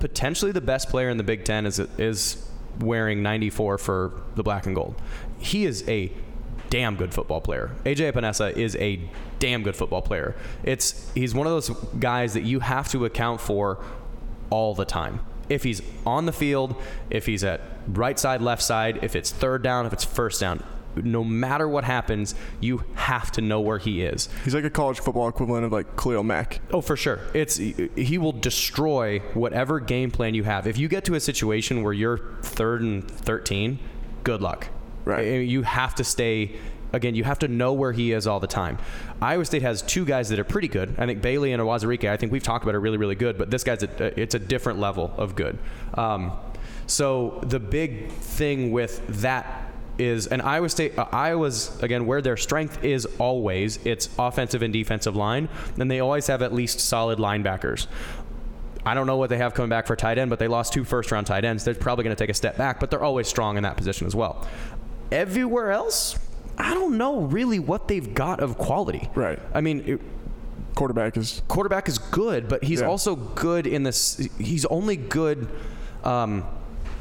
potentially 0.00 0.50
the 0.50 0.60
best 0.60 0.88
player 0.88 1.10
in 1.10 1.16
the 1.16 1.22
Big 1.22 1.44
Ten 1.44 1.66
is 1.66 1.78
is 1.78 2.48
wearing 2.80 3.22
94 3.22 3.78
for 3.78 4.22
the 4.34 4.42
black 4.42 4.66
and 4.66 4.74
gold. 4.74 4.94
He 5.38 5.64
is 5.64 5.86
a 5.88 6.10
damn 6.72 6.96
good 6.96 7.12
football 7.12 7.42
player. 7.42 7.70
AJ 7.84 8.10
Epenesa 8.10 8.56
is 8.56 8.76
a 8.76 8.98
damn 9.38 9.62
good 9.62 9.76
football 9.76 10.00
player. 10.00 10.34
It's 10.64 11.12
he's 11.14 11.34
one 11.34 11.46
of 11.46 11.52
those 11.52 11.68
guys 11.98 12.32
that 12.32 12.44
you 12.44 12.60
have 12.60 12.90
to 12.92 13.04
account 13.04 13.42
for 13.42 13.84
all 14.48 14.74
the 14.74 14.86
time. 14.86 15.20
If 15.50 15.64
he's 15.64 15.82
on 16.06 16.24
the 16.24 16.32
field, 16.32 16.74
if 17.10 17.26
he's 17.26 17.44
at 17.44 17.60
right 17.86 18.18
side, 18.18 18.40
left 18.40 18.62
side, 18.62 19.00
if 19.02 19.14
it's 19.14 19.30
third 19.30 19.62
down, 19.62 19.84
if 19.84 19.92
it's 19.92 20.04
first 20.04 20.40
down, 20.40 20.64
no 20.96 21.22
matter 21.22 21.68
what 21.68 21.84
happens, 21.84 22.34
you 22.58 22.84
have 22.94 23.30
to 23.32 23.42
know 23.42 23.60
where 23.60 23.78
he 23.78 24.02
is. 24.02 24.30
He's 24.42 24.54
like 24.54 24.64
a 24.64 24.70
college 24.70 24.98
football 24.98 25.28
equivalent 25.28 25.66
of 25.66 25.72
like 25.72 25.98
Khalil 25.98 26.22
Mack. 26.22 26.62
Oh, 26.70 26.80
for 26.80 26.96
sure. 26.96 27.20
It's 27.34 27.56
he 27.56 28.16
will 28.16 28.32
destroy 28.32 29.18
whatever 29.34 29.78
game 29.78 30.10
plan 30.10 30.32
you 30.32 30.44
have. 30.44 30.66
If 30.66 30.78
you 30.78 30.88
get 30.88 31.04
to 31.04 31.16
a 31.16 31.20
situation 31.20 31.82
where 31.82 31.92
you're 31.92 32.18
third 32.40 32.80
and 32.80 33.10
thirteen, 33.10 33.78
good 34.24 34.40
luck. 34.40 34.68
Right. 35.04 35.22
You 35.22 35.62
have 35.62 35.94
to 35.96 36.04
stay. 36.04 36.56
Again, 36.92 37.14
you 37.14 37.24
have 37.24 37.38
to 37.38 37.48
know 37.48 37.72
where 37.72 37.92
he 37.92 38.12
is 38.12 38.26
all 38.26 38.38
the 38.38 38.46
time. 38.46 38.78
Iowa 39.20 39.44
State 39.46 39.62
has 39.62 39.80
two 39.80 40.04
guys 40.04 40.28
that 40.28 40.38
are 40.38 40.44
pretty 40.44 40.68
good. 40.68 40.94
I 40.98 41.06
think 41.06 41.22
Bailey 41.22 41.52
and 41.52 41.62
Uwazurike. 41.62 42.08
I 42.08 42.18
think 42.18 42.32
we've 42.32 42.42
talked 42.42 42.64
about 42.64 42.74
are 42.74 42.80
really, 42.80 42.98
really 42.98 43.14
good. 43.14 43.38
But 43.38 43.50
this 43.50 43.64
guy's 43.64 43.82
a, 43.82 44.20
it's 44.20 44.34
a 44.34 44.38
different 44.38 44.78
level 44.78 45.12
of 45.16 45.34
good. 45.34 45.58
Um, 45.94 46.32
so 46.86 47.40
the 47.44 47.58
big 47.58 48.10
thing 48.10 48.72
with 48.72 49.06
that 49.22 49.72
is 49.98 50.26
and 50.26 50.40
Iowa 50.42 50.68
State 50.68 50.98
uh, 50.98 51.06
Iowa's 51.12 51.80
again 51.82 52.06
where 52.06 52.22
their 52.22 52.36
strength 52.36 52.82
is 52.82 53.06
always 53.18 53.78
it's 53.84 54.08
offensive 54.18 54.62
and 54.62 54.72
defensive 54.72 55.14
line 55.14 55.50
and 55.78 55.90
they 55.90 56.00
always 56.00 56.26
have 56.28 56.42
at 56.42 56.52
least 56.52 56.80
solid 56.80 57.18
linebackers. 57.18 57.86
I 58.84 58.94
don't 58.94 59.06
know 59.06 59.16
what 59.16 59.30
they 59.30 59.36
have 59.38 59.54
coming 59.54 59.68
back 59.68 59.86
for 59.86 59.94
tight 59.94 60.18
end, 60.18 60.28
but 60.28 60.40
they 60.40 60.48
lost 60.48 60.72
two 60.72 60.82
first 60.82 61.12
round 61.12 61.26
tight 61.26 61.44
ends. 61.44 61.62
They're 61.64 61.74
probably 61.74 62.02
going 62.04 62.16
to 62.16 62.20
take 62.20 62.30
a 62.30 62.34
step 62.34 62.56
back, 62.56 62.80
but 62.80 62.90
they're 62.90 63.04
always 63.04 63.28
strong 63.28 63.56
in 63.56 63.62
that 63.62 63.76
position 63.76 64.06
as 64.06 64.16
well. 64.16 64.46
Everywhere 65.12 65.70
else, 65.72 66.18
I 66.58 66.74
don't 66.74 66.96
know 66.98 67.20
really 67.20 67.58
what 67.58 67.88
they've 67.88 68.12
got 68.14 68.40
of 68.40 68.56
quality. 68.58 69.08
Right. 69.14 69.38
I 69.54 69.60
mean, 69.60 69.84
it, 69.86 70.00
Quarterback 70.74 71.18
is 71.18 71.42
quarterback 71.48 71.86
is 71.86 71.98
good, 71.98 72.48
but 72.48 72.64
he's 72.64 72.80
Yeah. 72.80 72.86
also 72.86 73.14
good 73.14 73.66
in 73.66 73.82
this. 73.82 74.26
He's 74.38 74.64
only 74.66 74.96
good. 74.96 75.46
Um, 76.02 76.44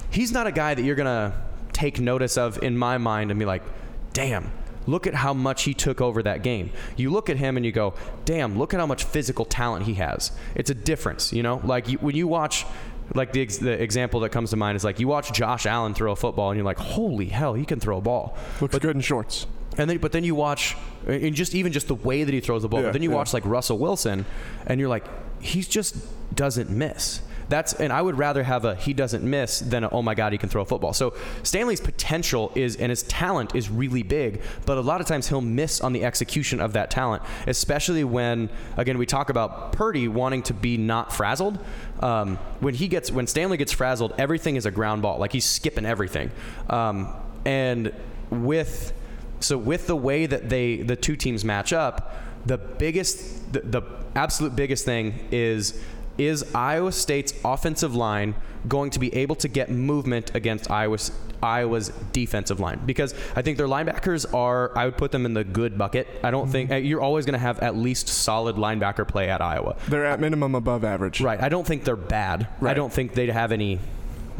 he's 0.09 0.33
not 0.33 0.45
a 0.45 0.51
guy 0.51 0.73
that 0.73 0.83
you're 0.83 0.97
gonna 0.97 1.33
take 1.71 1.97
notice 2.01 2.37
of 2.37 2.61
in 2.61 2.77
my 2.77 2.97
mind 2.97 3.31
and 3.31 3.39
be 3.39 3.45
like, 3.45 3.63
"Damn, 4.11 4.51
look 4.87 5.07
at 5.07 5.13
how 5.13 5.33
much 5.33 5.63
he 5.63 5.73
took 5.73 6.01
over 6.01 6.21
that 6.21 6.43
game." 6.43 6.71
You 6.97 7.11
look 7.11 7.29
at 7.29 7.37
him 7.37 7.55
and 7.55 7.65
you 7.65 7.71
go, 7.71 7.93
"Damn, 8.25 8.57
look 8.59 8.73
at 8.73 8.79
how 8.81 8.85
much 8.85 9.05
physical 9.05 9.45
talent 9.45 9.85
he 9.85 9.93
has." 9.93 10.31
It's 10.53 10.69
a 10.69 10.75
difference, 10.75 11.31
you 11.31 11.41
know. 11.41 11.61
Like 11.63 11.87
you, 11.87 11.97
when 11.99 12.15
you 12.15 12.27
watch. 12.27 12.65
Like 13.13 13.33
the, 13.33 13.41
ex- 13.41 13.57
the 13.57 13.81
example 13.81 14.21
that 14.21 14.29
comes 14.29 14.51
to 14.51 14.57
mind 14.57 14.75
is 14.75 14.83
like 14.83 14.99
you 14.99 15.07
watch 15.07 15.33
Josh 15.33 15.65
Allen 15.65 15.93
throw 15.93 16.11
a 16.11 16.15
football 16.15 16.49
and 16.49 16.57
you're 16.57 16.65
like, 16.65 16.77
holy 16.77 17.27
hell, 17.27 17.53
he 17.53 17.65
can 17.65 17.79
throw 17.79 17.97
a 17.97 18.01
ball. 18.01 18.37
looks 18.61 18.77
good 18.79 18.95
in 18.95 19.01
shorts. 19.01 19.47
And 19.77 19.89
then, 19.89 19.97
but 19.99 20.11
then 20.11 20.23
you 20.23 20.35
watch, 20.35 20.75
and 21.07 21.33
just 21.33 21.55
even 21.55 21.71
just 21.71 21.87
the 21.87 21.95
way 21.95 22.23
that 22.23 22.33
he 22.33 22.41
throws 22.41 22.61
the 22.61 22.67
ball. 22.67 22.81
Yeah, 22.81 22.87
but 22.87 22.93
then 22.93 23.03
you 23.03 23.09
yeah. 23.09 23.15
watch 23.15 23.33
like 23.33 23.45
Russell 23.45 23.77
Wilson, 23.77 24.25
and 24.65 24.79
you're 24.79 24.89
like, 24.89 25.05
he 25.41 25.61
just 25.61 25.95
doesn't 26.35 26.69
miss. 26.69 27.21
That's 27.51 27.73
and 27.73 27.91
I 27.91 28.01
would 28.01 28.17
rather 28.17 28.43
have 28.43 28.63
a 28.63 28.75
he 28.75 28.93
doesn't 28.93 29.23
miss 29.29 29.59
than 29.59 29.83
a, 29.83 29.89
oh 29.89 30.01
my 30.01 30.15
god 30.15 30.31
he 30.31 30.37
can 30.37 30.47
throw 30.47 30.61
a 30.61 30.65
football. 30.65 30.93
So 30.93 31.13
Stanley's 31.43 31.81
potential 31.81 32.49
is 32.55 32.77
and 32.77 32.89
his 32.89 33.03
talent 33.03 33.55
is 33.55 33.69
really 33.69 34.03
big, 34.03 34.41
but 34.65 34.77
a 34.77 34.81
lot 34.81 35.01
of 35.01 35.07
times 35.07 35.27
he'll 35.27 35.41
miss 35.41 35.81
on 35.81 35.91
the 35.91 36.05
execution 36.05 36.61
of 36.61 36.71
that 36.73 36.89
talent, 36.89 37.23
especially 37.47 38.05
when 38.05 38.49
again 38.77 38.97
we 38.97 39.05
talk 39.05 39.29
about 39.29 39.73
Purdy 39.73 40.07
wanting 40.07 40.43
to 40.43 40.53
be 40.53 40.77
not 40.77 41.11
frazzled. 41.11 41.59
Um, 41.99 42.37
when 42.61 42.73
he 42.73 42.87
gets 42.87 43.11
when 43.11 43.27
Stanley 43.27 43.57
gets 43.57 43.73
frazzled, 43.73 44.13
everything 44.17 44.55
is 44.55 44.65
a 44.65 44.71
ground 44.71 45.01
ball, 45.01 45.19
like 45.19 45.33
he's 45.33 45.45
skipping 45.45 45.85
everything, 45.85 46.31
um, 46.69 47.13
and 47.45 47.93
with 48.29 48.93
So 49.41 49.57
with 49.57 49.87
the 49.87 49.95
way 49.95 50.25
that 50.25 50.49
they 50.49 50.83
the 50.83 50.95
two 50.95 51.15
teams 51.15 51.43
match 51.43 51.73
up, 51.73 52.15
the 52.45 52.57
biggest 52.57 53.51
the, 53.51 53.59
the 53.59 53.81
absolute 54.15 54.55
biggest 54.55 54.85
thing 54.85 55.27
is 55.31 55.81
is 56.17 56.43
Iowa 56.53 56.91
State's 56.91 57.33
offensive 57.43 57.95
line 57.95 58.35
going 58.67 58.91
to 58.91 58.99
be 58.99 59.13
able 59.15 59.35
to 59.35 59.47
get 59.47 59.71
movement 59.71 60.35
against 60.35 60.69
Iowa's 60.69 61.11
Iowa's 61.43 61.89
defensive 62.11 62.59
line 62.59 62.79
because 62.85 63.15
I 63.35 63.41
think 63.41 63.57
their 63.57 63.67
linebackers 63.67 64.31
are 64.33 64.77
I 64.77 64.85
would 64.85 64.97
put 64.97 65.11
them 65.11 65.25
in 65.25 65.33
the 65.33 65.43
good 65.43 65.77
bucket. 65.77 66.07
I 66.23 66.29
don't 66.31 66.47
think 66.47 66.71
uh, 66.71 66.75
you're 66.75 67.01
always 67.01 67.25
going 67.25 67.33
to 67.33 67.39
have 67.39 67.59
at 67.59 67.75
least 67.75 68.07
solid 68.07 68.55
linebacker 68.57 69.07
play 69.07 69.29
at 69.29 69.41
Iowa. 69.41 69.75
They're 69.87 70.05
at 70.05 70.19
minimum 70.19 70.53
above 70.53 70.83
average. 70.83 71.21
Right. 71.21 71.41
I 71.41 71.49
don't 71.49 71.65
think 71.65 71.83
they're 71.83 71.95
bad. 71.95 72.47
I 72.61 72.73
don't 72.73 72.93
think 72.93 73.13
they'd 73.13 73.29
have 73.29 73.51
any. 73.51 73.79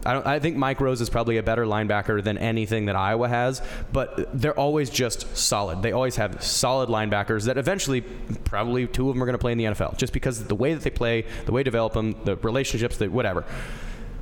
I, 0.06 0.36
I 0.36 0.40
think 0.40 0.58
Mike 0.58 0.80
Rose 0.82 1.02
is 1.02 1.10
probably 1.10 1.38
a 1.38 1.44
better 1.44 1.66
linebacker 1.66 2.24
than 2.24 2.38
anything 2.38 2.86
that 2.86 2.96
Iowa 2.96 3.28
has, 3.28 3.62
but 3.92 4.30
they're 4.34 4.58
always 4.58 4.90
just 4.90 5.38
solid. 5.38 5.82
They 5.82 5.92
always 5.92 6.16
have 6.16 6.44
solid 6.44 6.90
linebackers 6.90 7.46
that 7.46 7.58
eventually, 7.58 8.02
probably 8.02 8.88
two 8.88 9.10
of 9.10 9.16
them 9.16 9.24
are 9.24 9.26
going 9.26 9.34
to 9.34 9.40
play 9.40 9.52
in 9.52 9.58
the 9.58 9.66
NFL, 9.66 9.98
just 9.98 10.14
because 10.14 10.40
of 10.40 10.48
the 10.48 10.56
way 10.56 10.74
that 10.74 10.84
they 10.84 10.90
play, 10.90 11.26
the 11.46 11.52
way 11.52 11.60
they 11.60 11.66
develop 11.66 11.94
them, 11.94 12.16
the 12.24 12.36
relationships, 12.38 12.98
that 12.98 13.12
whatever. 13.12 13.46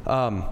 Um, 0.06 0.46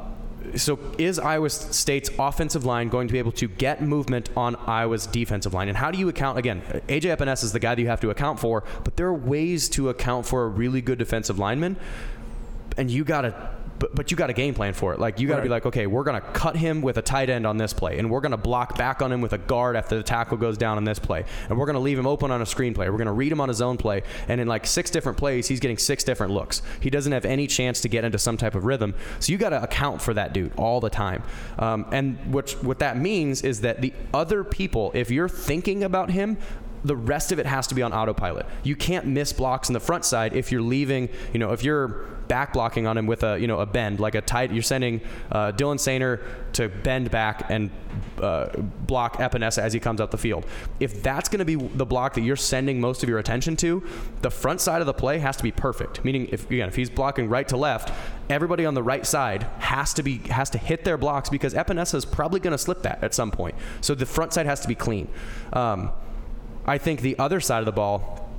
so 0.55 0.79
is 0.97 1.19
Iowa 1.19 1.49
State's 1.49 2.09
offensive 2.17 2.63
line 2.63 2.89
going 2.89 3.07
to 3.07 3.11
be 3.11 3.19
able 3.19 3.33
to 3.33 3.47
get 3.47 3.81
movement 3.81 4.29
on 4.37 4.55
Iowa's 4.55 5.05
defensive 5.07 5.53
line? 5.53 5.67
And 5.67 5.77
how 5.77 5.91
do 5.91 5.97
you 5.97 6.07
account 6.07 6.37
again? 6.37 6.61
AJ 6.87 7.15
Epenesa 7.17 7.43
is 7.43 7.51
the 7.51 7.59
guy 7.59 7.75
that 7.75 7.81
you 7.81 7.87
have 7.89 7.99
to 8.01 8.09
account 8.09 8.39
for, 8.39 8.63
but 8.83 8.95
there 8.95 9.07
are 9.07 9.13
ways 9.13 9.67
to 9.69 9.89
account 9.89 10.25
for 10.25 10.43
a 10.43 10.47
really 10.47 10.81
good 10.81 10.99
defensive 10.99 11.37
lineman, 11.37 11.75
and 12.77 12.89
you 12.89 13.03
got 13.03 13.21
to. 13.21 13.56
But, 13.79 13.93
but 13.93 14.11
you 14.11 14.17
got 14.17 14.29
a 14.29 14.33
game 14.33 14.53
plan 14.53 14.73
for 14.73 14.93
it. 14.93 14.99
Like 14.99 15.19
you 15.19 15.27
got 15.27 15.37
to 15.37 15.41
be 15.41 15.49
like, 15.49 15.65
okay, 15.65 15.87
we're 15.87 16.03
gonna 16.03 16.21
cut 16.21 16.55
him 16.55 16.81
with 16.81 16.97
a 16.97 17.01
tight 17.01 17.29
end 17.29 17.45
on 17.45 17.57
this 17.57 17.73
play, 17.73 17.99
and 17.99 18.09
we're 18.09 18.21
gonna 18.21 18.37
block 18.37 18.77
back 18.77 19.01
on 19.01 19.11
him 19.11 19.21
with 19.21 19.33
a 19.33 19.37
guard 19.37 19.75
after 19.75 19.95
the 19.95 20.03
tackle 20.03 20.37
goes 20.37 20.57
down 20.57 20.77
on 20.77 20.83
this 20.83 20.99
play, 20.99 21.25
and 21.49 21.57
we're 21.57 21.65
gonna 21.65 21.79
leave 21.79 21.99
him 21.99 22.07
open 22.07 22.31
on 22.31 22.41
a 22.41 22.45
screen 22.45 22.73
play. 22.73 22.89
We're 22.89 22.97
gonna 22.97 23.13
read 23.13 23.31
him 23.31 23.41
on 23.41 23.49
his 23.49 23.61
own 23.61 23.77
play, 23.77 24.03
and 24.27 24.41
in 24.41 24.47
like 24.47 24.65
six 24.65 24.89
different 24.89 25.17
plays, 25.17 25.47
he's 25.47 25.59
getting 25.59 25.77
six 25.77 26.03
different 26.03 26.33
looks. 26.33 26.61
He 26.81 26.89
doesn't 26.89 27.11
have 27.11 27.25
any 27.25 27.47
chance 27.47 27.81
to 27.81 27.89
get 27.89 28.03
into 28.03 28.17
some 28.17 28.37
type 28.37 28.55
of 28.55 28.65
rhythm. 28.65 28.95
So 29.19 29.31
you 29.31 29.37
got 29.37 29.49
to 29.49 29.61
account 29.61 30.01
for 30.01 30.13
that 30.13 30.33
dude 30.33 30.51
all 30.57 30.79
the 30.79 30.89
time. 30.89 31.23
Um, 31.59 31.85
and 31.91 32.17
what 32.33 32.51
what 32.63 32.79
that 32.79 32.97
means 32.97 33.41
is 33.43 33.61
that 33.61 33.81
the 33.81 33.93
other 34.13 34.43
people, 34.43 34.91
if 34.93 35.11
you're 35.11 35.29
thinking 35.29 35.83
about 35.83 36.11
him, 36.11 36.37
the 36.83 36.95
rest 36.95 37.31
of 37.31 37.39
it 37.39 37.45
has 37.45 37.67
to 37.67 37.75
be 37.75 37.81
on 37.81 37.93
autopilot. 37.93 38.45
You 38.63 38.75
can't 38.75 39.05
miss 39.05 39.33
blocks 39.33 39.69
in 39.69 39.73
the 39.73 39.79
front 39.79 40.05
side 40.05 40.33
if 40.33 40.51
you're 40.51 40.61
leaving, 40.61 41.09
you 41.33 41.39
know, 41.39 41.51
if 41.51 41.63
you're 41.63 42.05
back 42.27 42.53
blocking 42.53 42.87
on 42.87 42.97
him 42.97 43.07
with 43.07 43.23
a, 43.23 43.39
you 43.39 43.47
know, 43.47 43.59
a 43.59 43.65
bend, 43.65 43.99
like 43.99 44.15
a 44.15 44.21
tight, 44.21 44.51
you're 44.51 44.61
sending 44.61 45.01
uh, 45.31 45.51
Dylan 45.51 45.77
Soehner 45.77 46.21
to 46.53 46.69
bend 46.69 47.11
back 47.11 47.49
and 47.49 47.69
uh, 48.21 48.49
block 48.57 49.17
Epenesa 49.17 49.59
as 49.59 49.73
he 49.73 49.79
comes 49.79 50.01
up 50.01 50.11
the 50.11 50.17
field. 50.17 50.45
If 50.79 51.03
that's 51.03 51.29
going 51.29 51.39
to 51.39 51.45
be 51.45 51.55
the 51.55 51.85
block 51.85 52.13
that 52.15 52.21
you're 52.21 52.35
sending 52.35 52.81
most 52.81 53.03
of 53.03 53.09
your 53.09 53.19
attention 53.19 53.55
to, 53.57 53.83
the 54.21 54.31
front 54.31 54.61
side 54.61 54.81
of 54.81 54.87
the 54.87 54.93
play 54.93 55.19
has 55.19 55.37
to 55.37 55.43
be 55.43 55.51
perfect. 55.51 56.03
Meaning, 56.03 56.27
if 56.31 56.49
again, 56.49 56.67
if 56.67 56.75
he's 56.75 56.89
blocking 56.89 57.29
right 57.29 57.47
to 57.47 57.57
left, 57.57 57.93
everybody 58.29 58.65
on 58.65 58.73
the 58.73 58.83
right 58.83 59.05
side 59.05 59.43
has 59.59 59.93
to 59.95 60.03
be 60.03 60.17
has 60.29 60.49
to 60.51 60.57
hit 60.57 60.83
their 60.83 60.97
blocks 60.97 61.29
because 61.29 61.53
Epenesa 61.53 61.95
is 61.95 62.05
probably 62.05 62.39
going 62.39 62.51
to 62.51 62.57
slip 62.57 62.83
that 62.83 63.03
at 63.03 63.13
some 63.13 63.31
point. 63.31 63.55
So 63.81 63.95
the 63.95 64.05
front 64.05 64.33
side 64.33 64.45
has 64.45 64.59
to 64.61 64.67
be 64.67 64.75
clean. 64.75 65.07
Um, 65.53 65.91
I 66.65 66.77
think 66.77 67.01
the 67.01 67.17
other 67.17 67.39
side 67.39 67.59
of 67.59 67.65
the 67.65 67.71
ball, 67.71 68.29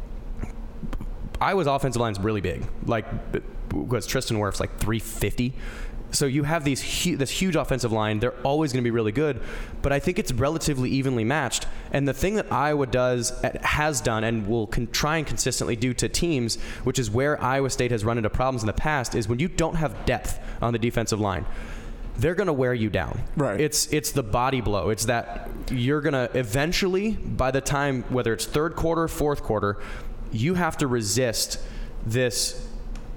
Iowa's 1.41 1.67
offensive 1.67 2.01
line's 2.01 2.21
really 2.21 2.43
big. 2.43 2.67
Like, 2.85 3.07
because 3.69 4.07
Tristan 4.07 4.39
Wirf's 4.39 4.61
like 4.61 4.79
350. 4.79 5.55
So 6.11 6.27
you 6.27 6.45
have 6.45 6.65
these 6.65 7.05
hu- 7.05 7.17
this 7.17 7.31
huge 7.31 7.55
offensive 7.55 7.93
line. 7.93 8.19
They're 8.19 8.39
always 8.43 8.73
going 8.73 8.83
to 8.83 8.87
be 8.87 8.91
really 8.91 9.13
good, 9.13 9.43
but 9.83 9.93
I 9.93 9.99
think 9.99 10.19
it's 10.19 10.33
relatively 10.33 10.91
evenly 10.91 11.25
matched. 11.25 11.67
And 11.93 12.09
the 12.09 12.15
thing 12.15 12.37
that 12.37 12.51
Iowa 12.51 12.87
does, 12.87 13.33
uh, 13.45 13.59
has 13.63 14.01
done, 14.01 14.25
and 14.25 14.47
will 14.47 14.67
con- 14.67 14.89
try 14.91 15.19
and 15.19 15.27
consistently 15.27 15.77
do 15.77 15.93
to 15.95 16.09
teams, 16.09 16.57
which 16.85 16.99
is 16.99 17.11
where 17.11 17.43
Iowa 17.43 17.69
State 17.69 17.91
has 17.91 18.05
run 18.05 18.17
into 18.17 18.31
problems 18.31 18.63
in 18.63 18.67
the 18.69 18.73
past, 18.73 19.15
is 19.15 19.29
when 19.29 19.39
you 19.39 19.49
don't 19.49 19.75
have 19.75 20.07
depth 20.07 20.41
on 20.63 20.73
the 20.73 20.79
defensive 20.79 21.21
line 21.21 21.45
they're 22.19 22.35
going 22.35 22.49
to 22.49 22.53
wear 22.53 22.75
you 22.75 22.91
down. 22.91 23.23
Right. 23.37 23.61
It's 23.61 23.87
it's 23.93 24.11
the 24.11 24.25
body 24.25 24.61
blow. 24.61 24.91
It's 24.91 25.05
that 25.05 25.49
you're 25.71 26.01
going 26.01 26.15
to 26.15 26.29
eventually 26.37 27.13
by 27.13 27.53
the 27.53 27.61
time 27.61 28.03
whether 28.09 28.33
it's 28.33 28.45
third 28.45 28.75
quarter, 28.75 29.07
fourth 29.07 29.45
quarter, 29.45 29.79
you 30.33 30.55
have 30.55 30.77
to 30.79 30.89
resist 30.89 31.61
this 32.05 32.69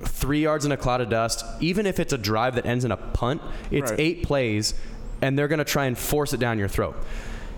3 0.03 0.41
yards 0.41 0.65
in 0.65 0.71
a 0.71 0.77
cloud 0.77 1.01
of 1.01 1.09
dust 1.09 1.45
even 1.59 1.85
if 1.85 1.99
it's 1.99 2.13
a 2.13 2.17
drive 2.17 2.55
that 2.55 2.65
ends 2.65 2.85
in 2.85 2.91
a 2.91 2.97
punt. 2.97 3.41
It's 3.69 3.91
Right. 3.91 3.99
8 3.99 4.23
plays 4.23 4.73
and 5.21 5.37
they're 5.37 5.47
going 5.47 5.59
to 5.59 5.65
try 5.65 5.85
and 5.85 5.97
force 5.97 6.33
it 6.33 6.39
down 6.39 6.57
your 6.59 6.67
throat. 6.67 6.95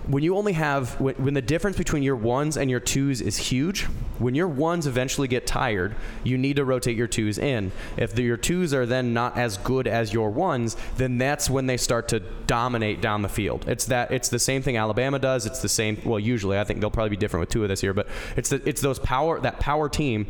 When 0.06 0.22
you 0.22 0.36
only 0.36 0.52
have 0.52 1.00
when, 1.00 1.14
when 1.14 1.32
the 1.32 1.40
difference 1.40 1.78
between 1.78 2.02
your 2.02 2.16
ones 2.16 2.58
and 2.58 2.70
your 2.70 2.80
twos 2.80 3.22
is 3.22 3.38
huge, 3.38 3.84
when 4.18 4.34
your 4.34 4.48
ones 4.48 4.86
eventually 4.86 5.28
get 5.28 5.46
tired, 5.46 5.94
you 6.22 6.36
need 6.36 6.56
to 6.56 6.64
rotate 6.66 6.94
your 6.94 7.06
twos 7.06 7.38
in. 7.38 7.72
If 7.96 8.14
the, 8.14 8.22
your 8.22 8.36
twos 8.36 8.74
are 8.74 8.84
then 8.84 9.14
not 9.14 9.38
as 9.38 9.56
good 9.56 9.86
as 9.86 10.12
your 10.12 10.28
ones, 10.28 10.76
then 10.98 11.16
that's 11.16 11.48
when 11.48 11.64
they 11.66 11.78
start 11.78 12.08
to 12.08 12.20
dominate 12.20 13.00
down 13.00 13.22
the 13.22 13.30
field. 13.30 13.64
It's 13.66 13.86
that 13.86 14.10
it's 14.10 14.28
the 14.28 14.38
same 14.38 14.60
thing 14.60 14.76
Alabama 14.76 15.18
does. 15.18 15.46
It's 15.46 15.62
the 15.62 15.70
same. 15.70 15.98
Well, 16.04 16.20
usually 16.20 16.58
I 16.58 16.64
think 16.64 16.80
they'll 16.80 16.90
probably 16.90 17.10
be 17.10 17.16
different 17.16 17.40
with 17.40 17.48
two 17.48 17.62
of 17.62 17.70
this 17.70 17.82
year, 17.82 17.94
but 17.94 18.06
it's 18.36 18.50
the, 18.50 18.60
it's 18.68 18.82
those 18.82 18.98
power 18.98 19.40
that 19.40 19.58
power 19.58 19.88
team 19.88 20.26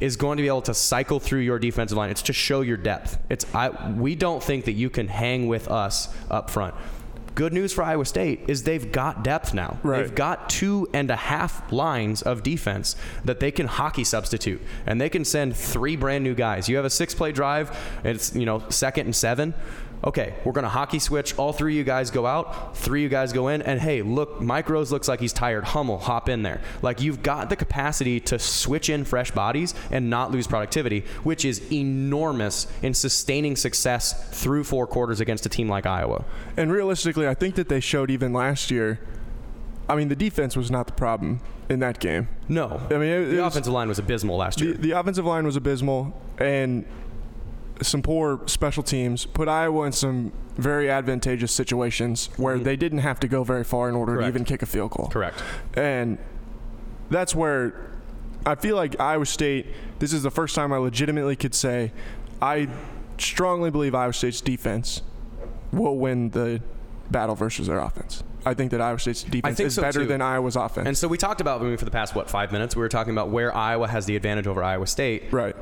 is 0.00 0.16
going 0.16 0.36
to 0.36 0.42
be 0.42 0.48
able 0.48 0.62
to 0.62 0.74
cycle 0.74 1.20
through 1.20 1.40
your 1.40 1.58
defensive 1.58 1.96
line. 1.96 2.10
It's 2.10 2.22
to 2.22 2.32
show 2.32 2.62
your 2.62 2.76
depth. 2.76 3.18
It's 3.28 3.46
I 3.54 3.90
we 3.92 4.14
don't 4.14 4.42
think 4.42 4.64
that 4.64 4.72
you 4.72 4.90
can 4.90 5.08
hang 5.08 5.46
with 5.46 5.68
us 5.70 6.08
up 6.30 6.50
front. 6.50 6.74
Good 7.34 7.52
news 7.52 7.72
for 7.72 7.82
Iowa 7.82 8.04
State 8.04 8.42
is 8.48 8.64
they've 8.64 8.90
got 8.90 9.22
depth 9.22 9.54
now. 9.54 9.78
Right. 9.82 10.02
They've 10.02 10.14
got 10.14 10.50
two 10.50 10.88
and 10.92 11.10
a 11.10 11.16
half 11.16 11.72
lines 11.72 12.22
of 12.22 12.42
defense 12.42 12.96
that 13.24 13.40
they 13.40 13.50
can 13.50 13.66
hockey 13.66 14.04
substitute, 14.04 14.60
and 14.84 15.00
they 15.00 15.08
can 15.08 15.24
send 15.24 15.56
three 15.56 15.96
brand 15.96 16.24
new 16.24 16.34
guys. 16.34 16.68
You 16.68 16.76
have 16.76 16.84
a 16.84 16.90
six 16.90 17.14
play 17.14 17.32
drive, 17.32 17.76
it's 18.04 18.34
you 18.34 18.46
know 18.46 18.64
second 18.68 19.06
and 19.06 19.16
seven. 19.16 19.54
Okay, 20.02 20.32
we're 20.44 20.52
gonna 20.52 20.68
hockey 20.68 20.98
switch. 20.98 21.36
All 21.36 21.52
three 21.52 21.74
of 21.74 21.76
you 21.78 21.84
guys 21.84 22.10
go 22.10 22.24
out, 22.24 22.74
three 22.74 23.00
of 23.00 23.02
you 23.02 23.08
guys 23.10 23.34
go 23.34 23.48
in, 23.48 23.60
and 23.60 23.78
hey, 23.78 24.00
look, 24.00 24.40
Mike 24.40 24.70
Rose 24.70 24.90
looks 24.90 25.08
like 25.08 25.20
he's 25.20 25.34
tired. 25.34 25.62
Hummel, 25.64 25.98
hop 25.98 26.30
in 26.30 26.42
there. 26.42 26.62
Like 26.80 27.02
you've 27.02 27.22
got 27.22 27.50
the 27.50 27.56
capacity 27.56 28.18
to 28.20 28.38
switch 28.38 28.88
in 28.88 29.04
fresh 29.04 29.30
bodies 29.30 29.74
and 29.90 30.08
not 30.08 30.30
lose 30.30 30.46
productivity, 30.46 31.04
which 31.22 31.44
is 31.44 31.70
enormous 31.70 32.66
in 32.82 32.94
sustaining 32.94 33.56
success 33.56 34.14
through 34.42 34.64
four 34.64 34.86
quarters 34.86 35.20
against 35.20 35.44
a 35.44 35.50
team 35.50 35.68
like 35.68 35.84
Iowa. 35.84 36.24
And 36.56 36.72
realistically, 36.72 37.28
I 37.28 37.34
think 37.34 37.56
that 37.56 37.68
they 37.68 37.80
showed 37.80 38.10
even 38.10 38.32
last 38.32 38.70
year. 38.70 39.00
I 39.86 39.96
mean, 39.96 40.08
the 40.08 40.16
defense 40.16 40.56
was 40.56 40.70
not 40.70 40.86
the 40.86 40.92
problem 40.94 41.40
in 41.68 41.80
that 41.80 41.98
game. 41.98 42.28
No, 42.48 42.80
I 42.90 42.94
mean, 42.94 43.02
it- 43.02 43.24
the 43.26 43.38
it 43.38 43.42
was- 43.42 43.52
offensive 43.54 43.72
line 43.74 43.88
was 43.88 43.98
abysmal 43.98 44.36
last 44.38 44.60
The, 44.60 44.64
year. 44.66 44.74
the 44.74 44.92
offensive 44.92 45.26
line 45.26 45.44
was 45.44 45.56
abysmal, 45.56 46.14
and 46.38 46.86
some 47.82 48.02
poor 48.02 48.40
special 48.46 48.82
teams 48.82 49.26
put 49.26 49.48
Iowa 49.48 49.86
in 49.86 49.92
some 49.92 50.32
very 50.56 50.90
advantageous 50.90 51.52
situations 51.52 52.28
where 52.36 52.56
mm-hmm. 52.56 52.64
they 52.64 52.76
didn't 52.76 52.98
have 52.98 53.20
to 53.20 53.28
go 53.28 53.44
very 53.44 53.64
far 53.64 53.88
in 53.88 53.94
order 53.94 54.14
Correct. 54.14 54.24
to 54.24 54.28
even 54.28 54.44
kick 54.44 54.62
a 54.62 54.66
field 54.66 54.90
goal. 54.90 55.08
Correct. 55.08 55.42
And 55.74 56.18
that's 57.10 57.34
where 57.34 57.90
I 58.46 58.54
feel 58.54 58.76
like 58.76 58.98
Iowa 59.00 59.26
State, 59.26 59.66
this 59.98 60.12
is 60.12 60.22
the 60.22 60.30
first 60.30 60.54
time 60.54 60.72
I 60.72 60.78
legitimately 60.78 61.36
could 61.36 61.54
say 61.54 61.92
I 62.40 62.68
strongly 63.18 63.70
believe 63.70 63.94
Iowa 63.94 64.12
State's 64.12 64.40
defense 64.40 65.02
will 65.72 65.98
win 65.98 66.30
the 66.30 66.62
battle 67.10 67.34
versus 67.34 67.66
their 67.66 67.78
offense. 67.78 68.22
I 68.44 68.54
think 68.54 68.70
that 68.70 68.80
Iowa 68.80 68.98
State's 68.98 69.22
defense 69.22 69.60
is 69.60 69.74
so, 69.74 69.82
better 69.82 70.00
too. 70.00 70.06
than 70.06 70.22
Iowa's 70.22 70.56
offense. 70.56 70.86
And 70.86 70.96
so 70.96 71.08
we 71.08 71.18
talked 71.18 71.40
about 71.40 71.60
I 71.60 71.64
mean, 71.64 71.76
for 71.76 71.84
the 71.84 71.90
past 71.90 72.14
what 72.14 72.30
five 72.30 72.52
minutes. 72.52 72.74
We 72.74 72.80
were 72.80 72.88
talking 72.88 73.12
about 73.12 73.28
where 73.28 73.54
Iowa 73.54 73.88
has 73.88 74.06
the 74.06 74.16
advantage 74.16 74.46
over 74.46 74.62
Iowa 74.62 74.86
State. 74.86 75.24
right. 75.30 75.56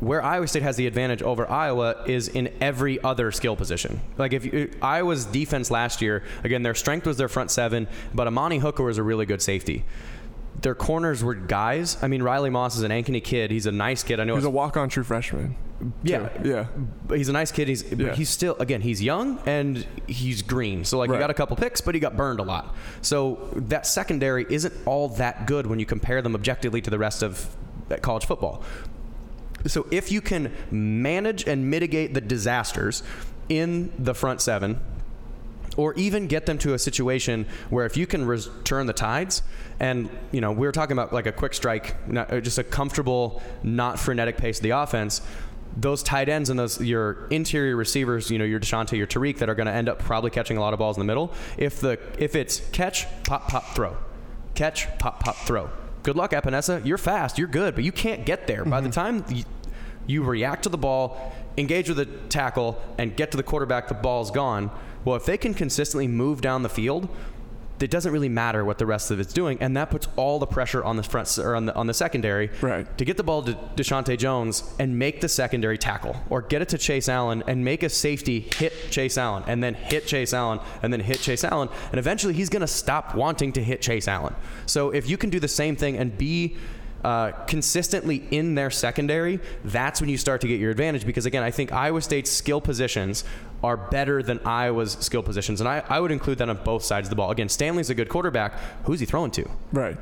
Where 0.00 0.22
Iowa 0.22 0.48
State 0.48 0.62
has 0.62 0.76
the 0.76 0.86
advantage 0.86 1.22
over 1.22 1.48
Iowa 1.50 2.02
is 2.06 2.28
in 2.28 2.50
every 2.60 3.02
other 3.02 3.30
skill 3.30 3.54
position. 3.54 4.00
Like 4.16 4.32
if 4.32 4.46
you, 4.46 4.70
Iowa's 4.80 5.26
defense 5.26 5.70
last 5.70 6.00
year, 6.00 6.24
again, 6.42 6.62
their 6.62 6.74
strength 6.74 7.06
was 7.06 7.18
their 7.18 7.28
front 7.28 7.50
seven, 7.50 7.86
but 8.14 8.26
Amani 8.26 8.58
Hooker 8.58 8.82
was 8.82 8.96
a 8.96 9.02
really 9.02 9.26
good 9.26 9.42
safety. 9.42 9.84
Their 10.62 10.74
corners 10.74 11.22
were 11.22 11.34
guys. 11.34 12.02
I 12.02 12.08
mean, 12.08 12.22
Riley 12.22 12.50
Moss 12.50 12.76
is 12.76 12.82
an 12.82 12.90
Ankeny 12.90 13.22
kid. 13.22 13.50
He's 13.50 13.66
a 13.66 13.72
nice 13.72 14.02
kid. 14.02 14.20
I 14.20 14.24
know. 14.24 14.34
He's 14.36 14.44
a 14.44 14.50
walk-on 14.50 14.88
true 14.88 15.04
freshman. 15.04 15.56
yeah, 16.02 16.28
too. 16.28 16.48
Yeah. 16.48 16.66
But 17.06 17.18
he's 17.18 17.28
a 17.28 17.32
nice 17.32 17.52
kid. 17.52 17.68
He's 17.68 17.82
Yeah. 17.82 18.08
but 18.08 18.14
he's 18.16 18.28
still 18.30 18.56
again 18.58 18.80
he's 18.80 19.02
young 19.02 19.38
and 19.46 19.86
he's 20.06 20.40
green. 20.42 20.84
So 20.84 20.98
like 20.98 21.10
he 21.10 21.16
got 21.18 21.30
a 21.30 21.34
couple 21.34 21.56
picks, 21.56 21.80
but 21.82 21.94
he 21.94 22.00
got 22.00 22.16
burned 22.16 22.40
a 22.40 22.42
lot. 22.42 22.74
So 23.02 23.48
that 23.54 23.86
secondary 23.86 24.46
isn't 24.48 24.74
all 24.86 25.08
that 25.10 25.46
good 25.46 25.66
when 25.66 25.78
you 25.78 25.86
compare 25.86 26.20
them 26.22 26.34
objectively 26.34 26.80
to 26.82 26.90
the 26.90 26.98
rest 26.98 27.22
of 27.22 27.54
uh, 27.90 27.96
college 27.96 28.26
football. 28.26 28.62
So 29.66 29.86
if 29.90 30.10
you 30.10 30.20
can 30.20 30.52
manage 30.70 31.46
and 31.46 31.70
mitigate 31.70 32.14
the 32.14 32.20
disasters 32.20 33.02
in 33.48 33.92
the 33.98 34.14
front 34.14 34.40
seven, 34.40 34.80
or 35.76 35.94
even 35.94 36.26
get 36.26 36.46
them 36.46 36.58
to 36.58 36.74
a 36.74 36.78
situation 36.78 37.46
where 37.68 37.86
if 37.86 37.96
you 37.96 38.06
can 38.06 38.26
res- 38.26 38.48
turn 38.64 38.86
the 38.86 38.92
tides 38.92 39.42
and 39.78 40.10
you 40.32 40.40
know 40.40 40.50
we 40.50 40.66
were 40.66 40.72
talking 40.72 40.92
about 40.92 41.12
like 41.12 41.26
a 41.26 41.32
quick 41.32 41.54
strike 41.54 41.94
uh, 42.14 42.40
just 42.40 42.58
a 42.58 42.64
comfortable 42.64 43.40
not 43.62 43.96
frenetic 43.96 44.36
pace 44.36 44.58
of 44.58 44.64
the 44.64 44.70
offense 44.70 45.22
those 45.76 46.02
tight 46.02 46.28
ends 46.28 46.50
and 46.50 46.58
those 46.58 46.80
your 46.80 47.28
interior 47.28 47.76
receivers 47.76 48.32
you 48.32 48.38
know 48.38 48.44
your 48.44 48.58
Deshante 48.58 48.98
your 48.98 49.06
Tariq 49.06 49.38
that 49.38 49.48
are 49.48 49.54
going 49.54 49.68
to 49.68 49.72
end 49.72 49.88
up 49.88 50.00
probably 50.00 50.30
catching 50.30 50.56
a 50.56 50.60
lot 50.60 50.72
of 50.72 50.80
balls 50.80 50.96
in 50.96 51.00
the 51.00 51.06
middle 51.06 51.32
if 51.56 51.80
the 51.80 52.00
if 52.18 52.34
it's 52.34 52.60
catch 52.72 53.06
pop 53.22 53.48
pop 53.48 53.64
throw 53.76 53.96
catch, 54.60 54.86
pop, 54.98 55.20
pop, 55.20 55.36
throw. 55.36 55.70
Good 56.02 56.16
luck, 56.16 56.32
Epenesa. 56.32 56.84
You're 56.84 56.98
fast. 56.98 57.38
You're 57.38 57.48
good, 57.48 57.74
but 57.74 57.84
you 57.84 57.92
can't 57.92 58.24
get 58.24 58.46
there. 58.46 58.64
By 58.64 58.80
the 58.80 58.88
mm-hmm. 58.88 58.94
time 58.94 59.24
you, 59.28 59.44
you 60.06 60.22
react 60.22 60.62
to 60.64 60.68
the 60.68 60.78
ball, 60.78 61.32
engage 61.58 61.88
with 61.88 61.98
the 61.98 62.06
tackle, 62.28 62.80
and 62.98 63.16
get 63.16 63.30
to 63.32 63.36
the 63.36 63.42
quarterback, 63.42 63.88
the 63.88 63.94
ball's 63.94 64.30
gone. 64.30 64.70
Well, 65.04 65.16
if 65.16 65.24
they 65.24 65.38
can 65.38 65.54
consistently 65.54 66.08
move 66.08 66.40
down 66.40 66.62
the 66.62 66.68
field, 66.68 67.08
it 67.82 67.90
doesn't 67.90 68.12
really 68.12 68.28
matter 68.28 68.64
what 68.64 68.78
the 68.78 68.86
rest 68.86 69.10
of 69.10 69.20
it's 69.20 69.32
doing, 69.32 69.58
and 69.60 69.76
that 69.76 69.90
puts 69.90 70.08
all 70.16 70.38
the 70.38 70.46
pressure 70.46 70.82
on 70.84 70.96
the 70.96 71.02
front 71.02 71.38
or 71.38 71.54
on 71.56 71.66
the 71.66 71.74
on 71.74 71.86
the 71.86 71.94
secondary 71.94 72.50
Right. 72.60 72.86
to 72.98 73.04
get 73.04 73.16
the 73.16 73.22
ball 73.22 73.42
to 73.42 73.54
Deshaunte 73.76 74.16
Jones 74.18 74.62
and 74.78 74.98
make 74.98 75.20
the 75.20 75.28
secondary 75.28 75.78
tackle, 75.78 76.16
or 76.30 76.42
get 76.42 76.62
it 76.62 76.68
to 76.70 76.78
Chase 76.78 77.08
Allen 77.08 77.42
and 77.46 77.64
make 77.64 77.82
a 77.82 77.88
safety 77.88 78.40
hit 78.56 78.72
Chase 78.90 79.16
Allen, 79.18 79.44
and 79.46 79.62
then 79.62 79.74
hit 79.74 80.06
Chase 80.06 80.32
Allen, 80.32 80.60
and 80.82 80.92
then 80.92 81.00
hit 81.00 81.20
Chase 81.20 81.44
Allen, 81.44 81.68
and 81.90 81.98
eventually 81.98 82.34
he's 82.34 82.48
going 82.48 82.60
to 82.60 82.66
stop 82.66 83.14
wanting 83.14 83.52
to 83.52 83.62
hit 83.62 83.80
Chase 83.80 84.08
Allen. 84.08 84.34
So 84.66 84.90
if 84.90 85.08
you 85.08 85.16
can 85.16 85.30
do 85.30 85.40
the 85.40 85.48
same 85.48 85.76
thing 85.76 85.96
and 85.96 86.16
be 86.16 86.56
uh, 87.04 87.32
consistently 87.46 88.26
in 88.30 88.54
their 88.54 88.70
secondary, 88.70 89.40
that's 89.64 90.00
when 90.00 90.10
you 90.10 90.16
start 90.18 90.40
to 90.42 90.48
get 90.48 90.60
your 90.60 90.70
advantage. 90.70 91.06
Because 91.06 91.26
again, 91.26 91.42
I 91.42 91.50
think 91.50 91.72
Iowa 91.72 92.00
State's 92.02 92.30
skill 92.30 92.60
positions 92.60 93.24
are 93.62 93.76
better 93.76 94.22
than 94.22 94.38
Iowa's 94.44 94.92
skill 95.00 95.22
positions, 95.22 95.60
and 95.60 95.68
I, 95.68 95.82
I 95.88 96.00
would 96.00 96.10
include 96.12 96.38
that 96.38 96.48
on 96.48 96.56
both 96.64 96.82
sides 96.82 97.06
of 97.08 97.10
the 97.10 97.16
ball. 97.16 97.30
Again, 97.30 97.48
Stanley's 97.48 97.90
a 97.90 97.94
good 97.94 98.08
quarterback. 98.08 98.54
Who's 98.84 99.00
he 99.00 99.06
throwing 99.06 99.30
to? 99.32 99.48
Right. 99.72 99.96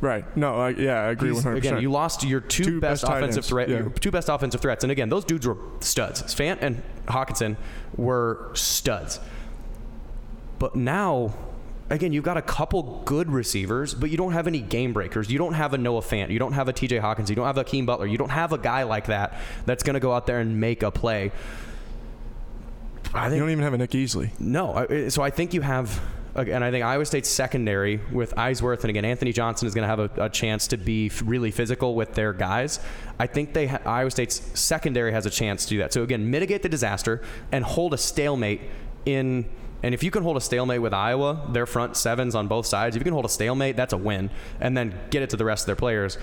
Right. 0.00 0.36
No, 0.36 0.54
I, 0.60 0.68
yeah, 0.70 1.00
I 1.00 1.10
agree 1.10 1.30
He's- 1.30 1.44
100%. 1.44 1.56
Again, 1.56 1.80
you 1.82 1.90
lost 1.90 2.24
your 2.24 2.40
two, 2.40 2.64
Two 2.64 2.80
best, 2.80 3.02
best 3.02 3.12
offensive 3.12 3.38
ends, 3.38 3.48
threat, 3.48 3.68
yeah. 3.68 3.78
your 3.78 3.90
two 3.90 4.10
best 4.12 4.28
offensive 4.28 4.60
threats, 4.60 4.84
and 4.84 4.92
again, 4.92 5.08
those 5.08 5.24
dudes 5.24 5.46
were 5.46 5.56
studs. 5.80 6.22
Fant 6.22 6.58
and 6.60 6.82
Hockenson 7.06 7.56
were 7.96 8.50
studs. 8.54 9.18
But 10.60 10.76
now, 10.76 11.34
again, 11.90 12.12
you've 12.12 12.24
got 12.24 12.36
a 12.36 12.42
couple 12.42 13.02
good 13.04 13.30
receivers, 13.30 13.94
but 13.94 14.10
you 14.10 14.16
don't 14.16 14.32
have 14.32 14.46
any 14.46 14.60
game 14.60 14.92
breakers. 14.92 15.30
You 15.30 15.38
don't 15.38 15.54
have 15.54 15.74
a 15.74 15.78
Noah 15.78 16.00
Fant. 16.02 16.30
You 16.30 16.38
don't 16.38 16.52
have 16.52 16.68
a 16.68 16.72
T.J. 16.72 16.98
Hockenson. 16.98 17.30
You 17.30 17.34
don't 17.36 17.46
have 17.46 17.58
a 17.58 17.64
Keem 17.64 17.86
Butler. 17.86 18.06
You 18.06 18.18
don't 18.18 18.30
have 18.30 18.52
a 18.52 18.58
guy 18.58 18.82
like 18.84 19.06
that 19.06 19.34
that's 19.66 19.82
going 19.82 19.94
to 19.94 20.00
go 20.00 20.12
out 20.12 20.26
there 20.26 20.40
and 20.40 20.60
make 20.60 20.82
a 20.82 20.90
play. 20.90 21.32
I 23.14 23.32
you 23.32 23.38
don't 23.38 23.50
even 23.50 23.64
have 23.64 23.72
a 23.74 23.78
Nick 23.78 23.90
Easley. 23.92 24.30
no. 24.38 24.72
I- 24.72 24.84
eh, 24.84 25.08
So 25.08 25.22
I 25.22 25.30
think 25.30 25.54
you 25.54 25.62
have, 25.62 25.98
and 26.34 26.62
I 26.62 26.70
think 26.70 26.84
Iowa 26.84 27.06
State's 27.06 27.28
secondary 27.30 28.00
with 28.12 28.34
Eisworth 28.36 28.80
and 28.82 28.90
again 28.90 29.04
Anthony 29.06 29.32
Johnson 29.32 29.66
is 29.66 29.74
going 29.74 29.82
to 29.82 29.88
have 29.88 29.98
a, 30.18 30.24
a 30.26 30.28
chance 30.28 30.66
to 30.68 30.76
be 30.76 31.10
really 31.24 31.50
physical 31.50 31.94
with 31.94 32.12
their 32.14 32.32
guys. 32.34 32.80
I 33.18 33.26
think 33.26 33.54
they 33.54 33.66
ha- 33.68 33.80
Iowa 33.86 34.10
State's 34.10 34.42
secondary 34.60 35.12
has 35.12 35.24
a 35.24 35.30
chance 35.30 35.64
to 35.64 35.70
do 35.70 35.78
that. 35.78 35.92
So 35.94 36.02
again, 36.02 36.30
mitigate 36.30 36.62
the 36.62 36.68
disaster 36.68 37.22
and 37.50 37.64
hold 37.64 37.94
a 37.94 37.98
stalemate 37.98 38.60
in. 39.06 39.46
And 39.82 39.94
if 39.94 40.02
you 40.02 40.10
can 40.10 40.22
hold 40.22 40.36
a 40.36 40.40
stalemate 40.40 40.82
with 40.82 40.92
Iowa, 40.92 41.46
their 41.50 41.66
front 41.66 41.96
sevens 41.96 42.34
on 42.34 42.48
both 42.48 42.66
sides, 42.66 42.96
if 42.96 43.00
you 43.00 43.04
can 43.04 43.12
hold 43.12 43.24
a 43.24 43.28
stalemate, 43.28 43.76
that's 43.76 43.92
a 43.92 43.96
win. 43.96 44.30
And 44.60 44.76
then 44.76 44.98
get 45.10 45.22
it 45.22 45.30
to 45.30 45.36
the 45.36 45.44
rest 45.44 45.62
of 45.62 45.66
their 45.66 45.76
players. 45.76 46.18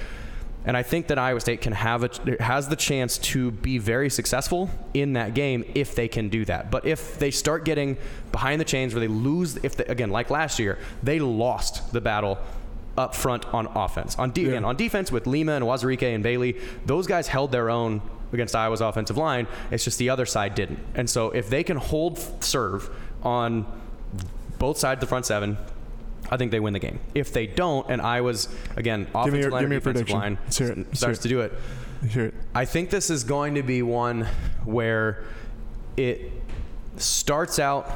And 0.65 0.75
I 0.75 0.81
think 0.81 1.07
that 1.07 1.19
Iowa 1.19 1.39
State 1.39 1.61
can 1.61 1.73
have 1.73 2.03
a, 2.03 2.43
has 2.43 2.67
the 2.67 2.75
chance 2.75 3.19
to 3.19 3.51
be 3.51 3.77
very 3.77 4.09
successful 4.09 4.69
in 4.95 5.13
that 5.13 5.35
game 5.35 5.63
if 5.75 5.93
they 5.93 6.07
can 6.07 6.27
do 6.29 6.43
that. 6.45 6.71
But 6.71 6.85
if 6.85 7.19
they 7.19 7.29
start 7.29 7.65
getting 7.65 7.97
behind 8.31 8.59
the 8.59 8.65
chains 8.65 8.93
where 8.93 8.99
they 8.99 9.07
lose, 9.07 9.57
if 9.57 9.75
they, 9.75 9.85
again 9.85 10.09
like 10.09 10.31
last 10.31 10.57
year, 10.57 10.79
they 11.03 11.19
lost 11.19 11.93
the 11.93 12.01
battle 12.01 12.39
up 12.97 13.13
front 13.13 13.45
on 13.53 13.67
offense. 13.67 14.17
On 14.17 14.31
de- 14.31 14.45
again, 14.47 14.65
on 14.65 14.75
defense 14.75 15.11
with 15.11 15.27
Lima 15.27 15.51
and 15.53 15.63
Uwazurike 15.63 16.15
and 16.15 16.23
Bailey, 16.23 16.59
those 16.85 17.05
guys 17.05 17.27
held 17.27 17.51
their 17.51 17.69
own 17.69 18.01
against 18.33 18.55
Iowa's 18.55 18.81
offensive 18.81 19.17
line. 19.17 19.47
It's 19.69 19.83
just 19.83 19.99
the 19.99 20.09
other 20.09 20.25
side 20.25 20.55
didn't. 20.55 20.79
And 20.95 21.07
so 21.07 21.29
if 21.29 21.49
they 21.49 21.63
can 21.63 21.77
hold 21.77 22.17
serve 22.43 22.89
on 23.25 23.65
both 24.59 24.77
sides 24.77 24.97
of 24.97 25.01
the 25.01 25.07
front 25.07 25.25
seven, 25.25 25.57
I 26.29 26.37
think 26.37 26.51
they 26.51 26.59
win 26.59 26.73
the 26.73 26.79
game. 26.79 26.99
If 27.13 27.33
they 27.33 27.47
don't, 27.47 27.89
and 27.89 28.01
I 28.01 28.21
was 28.21 28.47
again 28.75 29.07
offensive 29.13 29.33
me 29.33 29.39
your- 29.41 29.51
line, 29.51 29.63
give 29.63 29.69
me 29.69 29.79
prediction. 29.79 30.17
line 30.17 30.37
Let's 30.45 30.57
hear 30.57 30.69
it. 30.71 30.95
Starts 30.97 31.19
to 31.19 31.27
do 31.27 31.41
it. 31.41 31.53
Hear 32.09 32.25
it. 32.25 32.33
I 32.53 32.65
think 32.65 32.89
this 32.89 33.09
is 33.09 33.23
going 33.23 33.55
to 33.55 33.63
be 33.63 33.81
one 33.81 34.27
where 34.63 35.23
it 35.97 36.31
starts 36.97 37.57
out 37.59 37.89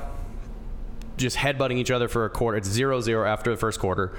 just 1.18 1.38
headbutting 1.38 1.78
each 1.78 1.92
other 1.92 2.08
for 2.08 2.26
a 2.26 2.30
quarter. 2.30 2.58
It's 2.58 2.70
0-0 2.70 3.28
after 3.28 3.52
the 3.52 3.58
first 3.58 3.80
quarter. 3.80 4.18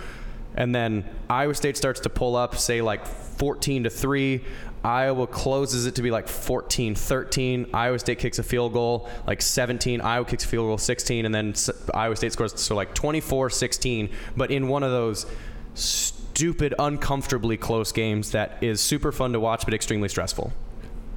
And 0.54 0.74
then 0.74 1.08
Iowa 1.30 1.54
State 1.54 1.76
starts 1.76 2.00
to 2.00 2.10
pull 2.10 2.36
up, 2.36 2.56
say 2.56 2.82
like 2.82 3.06
14 3.06 3.84
to 3.84 3.90
3. 3.90 4.44
Iowa 4.82 5.26
closes 5.26 5.84
it 5.86 5.94
to 5.96 6.02
be 6.02 6.10
like 6.10 6.26
14-13. 6.26 7.74
Iowa 7.74 7.98
State 7.98 8.18
kicks 8.18 8.38
a 8.38 8.42
field 8.42 8.72
goal 8.72 9.08
like 9.26 9.42
17. 9.42 10.00
Iowa 10.00 10.24
kicks 10.24 10.44
a 10.44 10.48
field 10.48 10.68
goal 10.68 10.78
16 10.78 11.26
and 11.26 11.34
then 11.34 11.54
Iowa 11.92 12.16
State 12.16 12.32
scores 12.32 12.58
so 12.60 12.74
like 12.74 12.94
24-16, 12.94 14.10
but 14.36 14.50
in 14.50 14.68
one 14.68 14.82
of 14.82 14.90
those 14.90 15.26
stupid 15.74 16.74
uncomfortably 16.78 17.56
close 17.58 17.92
games 17.92 18.30
that 18.30 18.56
is 18.62 18.80
super 18.80 19.12
fun 19.12 19.32
to 19.32 19.40
watch 19.40 19.64
but 19.64 19.74
extremely 19.74 20.08
stressful. 20.08 20.52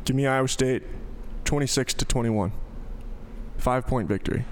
Give 0.06 0.16
me 0.16 0.28
Iowa 0.28 0.48
State 0.50 0.84
26 1.46 1.94
to 1.96 2.06
21. 2.06 2.52
Five 3.58 3.88
point 3.88 4.10
victory. 4.10 4.44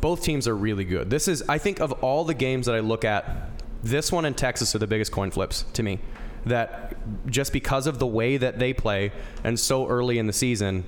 both 0.00 0.22
teams 0.22 0.48
are 0.48 0.56
really 0.56 0.84
good. 0.84 1.10
This 1.10 1.28
is, 1.28 1.42
I 1.48 1.58
think, 1.58 1.80
of 1.80 1.92
all 2.04 2.24
the 2.24 2.32
games 2.34 2.66
that 2.66 2.74
I 2.74 2.80
look 2.80 3.04
at, 3.04 3.50
this 3.82 4.10
one 4.10 4.24
and 4.24 4.36
Texas 4.36 4.74
are 4.74 4.78
the 4.78 4.86
biggest 4.86 5.12
coin 5.12 5.30
flips 5.30 5.64
to 5.74 5.82
me. 5.82 5.98
That 6.46 6.96
just 7.30 7.52
because 7.52 7.86
of 7.86 7.98
the 7.98 8.06
way 8.06 8.36
that 8.36 8.58
they 8.58 8.72
play 8.72 9.12
and 9.44 9.58
so 9.58 9.86
early 9.86 10.18
in 10.18 10.26
the 10.26 10.32
season, 10.32 10.84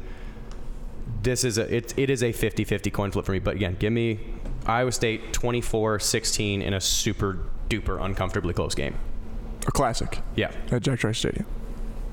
this 1.23 1.45
is 1.45 1.59
a 1.59 1.75
it, 1.75 1.93
it 1.99 2.09
is 2.11 2.23
a 2.23 2.33
50-50 2.33 2.93
coin 2.93 3.11
flip 3.11 3.25
for 3.27 3.33
me. 3.33 3.39
But 3.41 3.57
again, 3.57 3.77
give 3.79 3.93
me 3.93 4.21
Iowa 4.67 4.93
State 4.93 5.33
24-16 5.33 6.63
in 6.63 6.73
a 6.75 6.81
super 6.81 7.39
duper 7.69 8.03
uncomfortably 8.03 8.55
close 8.55 8.75
game. 8.75 8.95
A 9.67 9.71
classic 9.73 10.21
Yeah, 10.37 10.53
at 10.71 10.83
Jack 10.83 11.01
Trice 11.01 11.19
Stadium. 11.19 11.47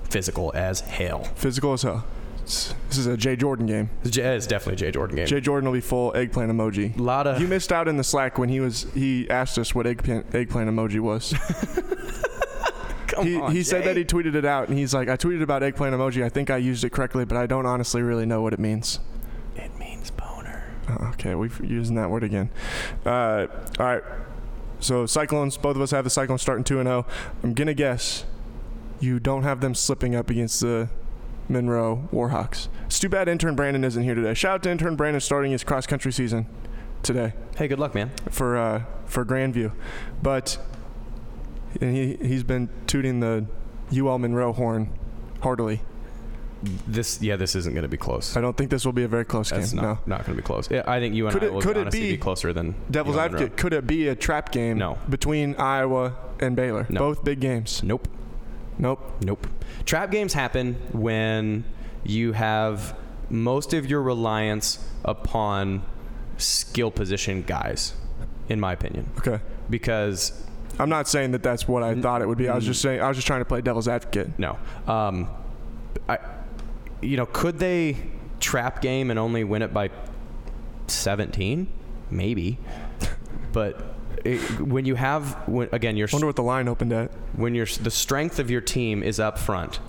physical 0.10 0.52
as 0.56 0.82
hell. 0.82 1.23
Physical 1.36 1.73
as 1.73 1.84
hell. 1.84 2.06
It's- 2.43 2.73
This 2.89 2.97
is 2.97 3.08
a 3.08 3.17
Jay 3.17 3.36
Jordan 3.36 3.65
game. 3.65 3.89
It's 4.04 4.47
definitely 4.47 4.73
a 4.73 4.78
Jay 4.78 4.91
Jordan 4.91 5.15
game. 5.17 5.28
Jay 5.28 5.41
Jordan 5.41 5.67
will 5.69 5.73
be 5.78 5.82
full 5.82 6.15
eggplant 6.15 6.52
emoji. 6.52 6.97
lot 7.00 7.28
of 7.28 7.41
You 7.41 7.47
missed 7.47 7.71
out 7.73 7.88
in 7.88 7.97
the 7.97 8.04
Slack 8.04 8.38
when 8.38 8.50
he 8.50 8.60
was 8.60 8.88
he 8.93 9.30
asked 9.30 9.58
us 9.58 9.73
what 9.76 9.86
eggplant 9.88 10.34
eggplant 10.34 10.69
emoji 10.69 11.00
was. 11.00 11.34
come 13.17 13.27
he 13.27 13.36
on, 13.38 13.51
he 13.51 13.63
said 13.63 13.84
that 13.84 13.97
he 13.97 14.06
tweeted 14.06 14.36
it 14.36 14.45
out 14.45 14.69
and 14.69 14.77
he's 14.77 14.93
like, 14.93 15.10
I 15.10 15.17
tweeted 15.17 15.41
about 15.41 15.63
eggplant 15.63 15.93
emoji. 15.95 16.23
I 16.23 16.30
think 16.30 16.49
I 16.49 16.58
used 16.58 16.84
it 16.84 16.91
correctly, 16.91 17.25
but 17.25 17.38
I 17.38 17.45
don't 17.45 17.65
honestly 17.65 18.01
really 18.01 18.25
know 18.25 18.41
what 18.41 18.53
it 18.53 18.60
means. 18.60 18.99
it 19.56 19.77
means 19.77 20.12
boner. 20.12 20.63
Oh, 20.89 21.08
okay, 21.13 21.36
we've 21.36 21.60
using 21.63 21.95
that 21.95 22.10
word 22.10 22.23
again. 22.23 22.49
Uh, 23.06 23.47
all 23.80 23.86
right. 23.86 24.03
So 24.80 25.06
Cyclones, 25.06 25.58
both 25.58 25.75
of 25.75 25.82
us 25.82 25.91
have 25.91 26.03
the 26.03 26.10
Cyclones 26.10 26.41
starting 26.41 26.63
two 26.63 26.80
and 26.80 26.88
zero. 26.88 27.06
I'm 27.43 27.53
gonna 27.53 27.73
guess 27.73 28.25
you 28.99 29.19
don't 29.19 29.43
have 29.43 29.60
them 29.62 29.73
slipping 29.75 30.15
up 30.15 30.30
against 30.30 30.62
the 30.62 30.89
Monroe 31.49 32.08
Warhawks. 32.12 32.67
It's 32.86 32.99
too 32.99 33.10
bad 33.10 33.27
intern 33.27 33.56
Brandon 33.56 33.84
isn't 33.84 34.03
here 34.03 34.15
today. 34.15 34.34
Shout 34.34 34.56
out 34.56 34.63
to 34.63 34.71
intern 34.71 34.95
Brandon 34.95 35.19
starting 35.21 35.51
his 35.51 35.63
cross 35.63 35.86
country 35.88 36.12
season 36.12 36.45
today 37.03 37.34
Hey, 37.56 37.67
good 37.67 37.80
luck, 37.80 37.95
man. 37.95 38.12
for 38.30 38.58
uh, 38.58 38.84
for 39.06 39.23
Grandview, 39.25 39.71
but 40.21 40.58
and 41.81 41.95
he 41.95 42.17
he's 42.27 42.43
been 42.43 42.69
tooting 42.87 43.19
the 43.19 43.45
UL 43.95 44.17
Monroe 44.19 44.53
horn 44.53 44.89
heartily. 45.41 45.81
This 46.87 47.21
yeah, 47.21 47.35
this 47.35 47.55
isn't 47.55 47.73
going 47.73 47.83
to 47.83 47.87
be 47.89 47.97
close. 47.97 48.35
I 48.35 48.41
don't 48.41 48.57
think 48.57 48.71
this 48.71 48.83
will 48.83 48.91
be 48.93 49.03
a 49.03 49.07
very 49.07 49.25
close 49.25 49.51
That's 49.51 49.73
game. 49.73 49.81
not, 49.83 50.07
no. 50.07 50.15
not 50.17 50.25
going 50.25 50.35
to 50.35 50.41
be 50.41 50.45
close. 50.45 50.69
Yeah, 50.71 50.81
I 50.87 50.99
think 50.99 51.13
you 51.13 51.27
and 51.27 51.33
Could 51.33 51.43
I 51.43 51.47
it- 51.47 51.53
will 51.53 51.61
could 51.61 51.77
it 51.77 51.91
be- 51.91 52.11
be, 52.11 52.17
closer 52.17 52.51
than 52.51 52.73
Devil's 52.89 53.15
you 53.15 53.21
and 53.21 53.33
Monroe. 53.33 53.49
could 53.55 53.73
it 53.73 53.85
be 53.85 54.07
a 54.07 54.15
trap 54.15 54.51
game 54.51 54.79
No. 54.79 54.97
between 55.07 55.55
Iowa 55.55 56.15
and 56.39 56.55
Baylor? 56.55 56.87
No. 56.89 56.99
Both 56.99 57.23
big 57.23 57.39
games. 57.39 57.83
Nope, 57.83 58.07
Nope. 58.79 59.01
nope. 59.23 59.45
Trap 59.85 60.09
games 60.11 60.33
happen 60.33 60.77
when 60.93 61.63
you 62.03 62.31
have 62.31 62.95
most 63.29 63.73
of 63.75 63.85
your 63.85 64.01
reliance 64.01 64.79
upon 65.05 65.83
skill 66.37 66.89
position 66.89 67.43
guys, 67.43 67.93
in 68.49 68.59
my 68.59 68.73
opinion, 68.73 69.11
Okay. 69.19 69.39
because 69.69 70.43
I'm 70.80 70.89
not 70.89 71.08
saying 71.08 71.32
that 71.32 71.41
that's 71.43 71.67
what 71.67 71.84
I 71.84 71.95
thought 71.95 72.21
it 72.21 72.27
would 72.27 72.38
be. 72.38 72.49
I 72.49 72.56
was 72.56 72.65
just 72.65 72.82
saying 72.82 73.01
I 73.01 73.08
was 73.08 73.17
just 73.17 73.27
trying 73.27 73.41
to 73.41 73.45
play 73.45 73.62
devil's 73.62 73.88
advocate. 73.88 74.38
no, 74.38 74.58
um, 74.88 75.30
I, 76.08 76.19
you 77.02 77.17
know, 77.17 77.25
could 77.25 77.60
they 77.60 77.98
trap 78.39 78.81
game 78.81 79.10
and 79.10 79.19
only 79.19 79.44
win 79.44 79.62
it 79.62 79.73
by 79.73 79.89
17? 80.87 81.67
Maybe, 82.10 82.58
but. 83.52 83.94
It, 84.25 84.60
when 84.60 84.83
you 84.85 84.96
have 84.96 85.48
when, 85.48 85.69
again 85.71 85.96
your 85.96 86.10
Wonder 86.12 86.25
what 86.25 86.35
the 86.35 86.44
line 86.44 86.67
opened 86.67 86.91
at. 86.91 87.12
when 87.35 87.54
your 87.54 87.67
the 87.67 87.91
strength 87.91 88.39
of 88.39 88.50
your 88.50 88.62
team 88.62 89.04
is 89.04 89.19
up 89.19 89.37
front, 89.37 89.79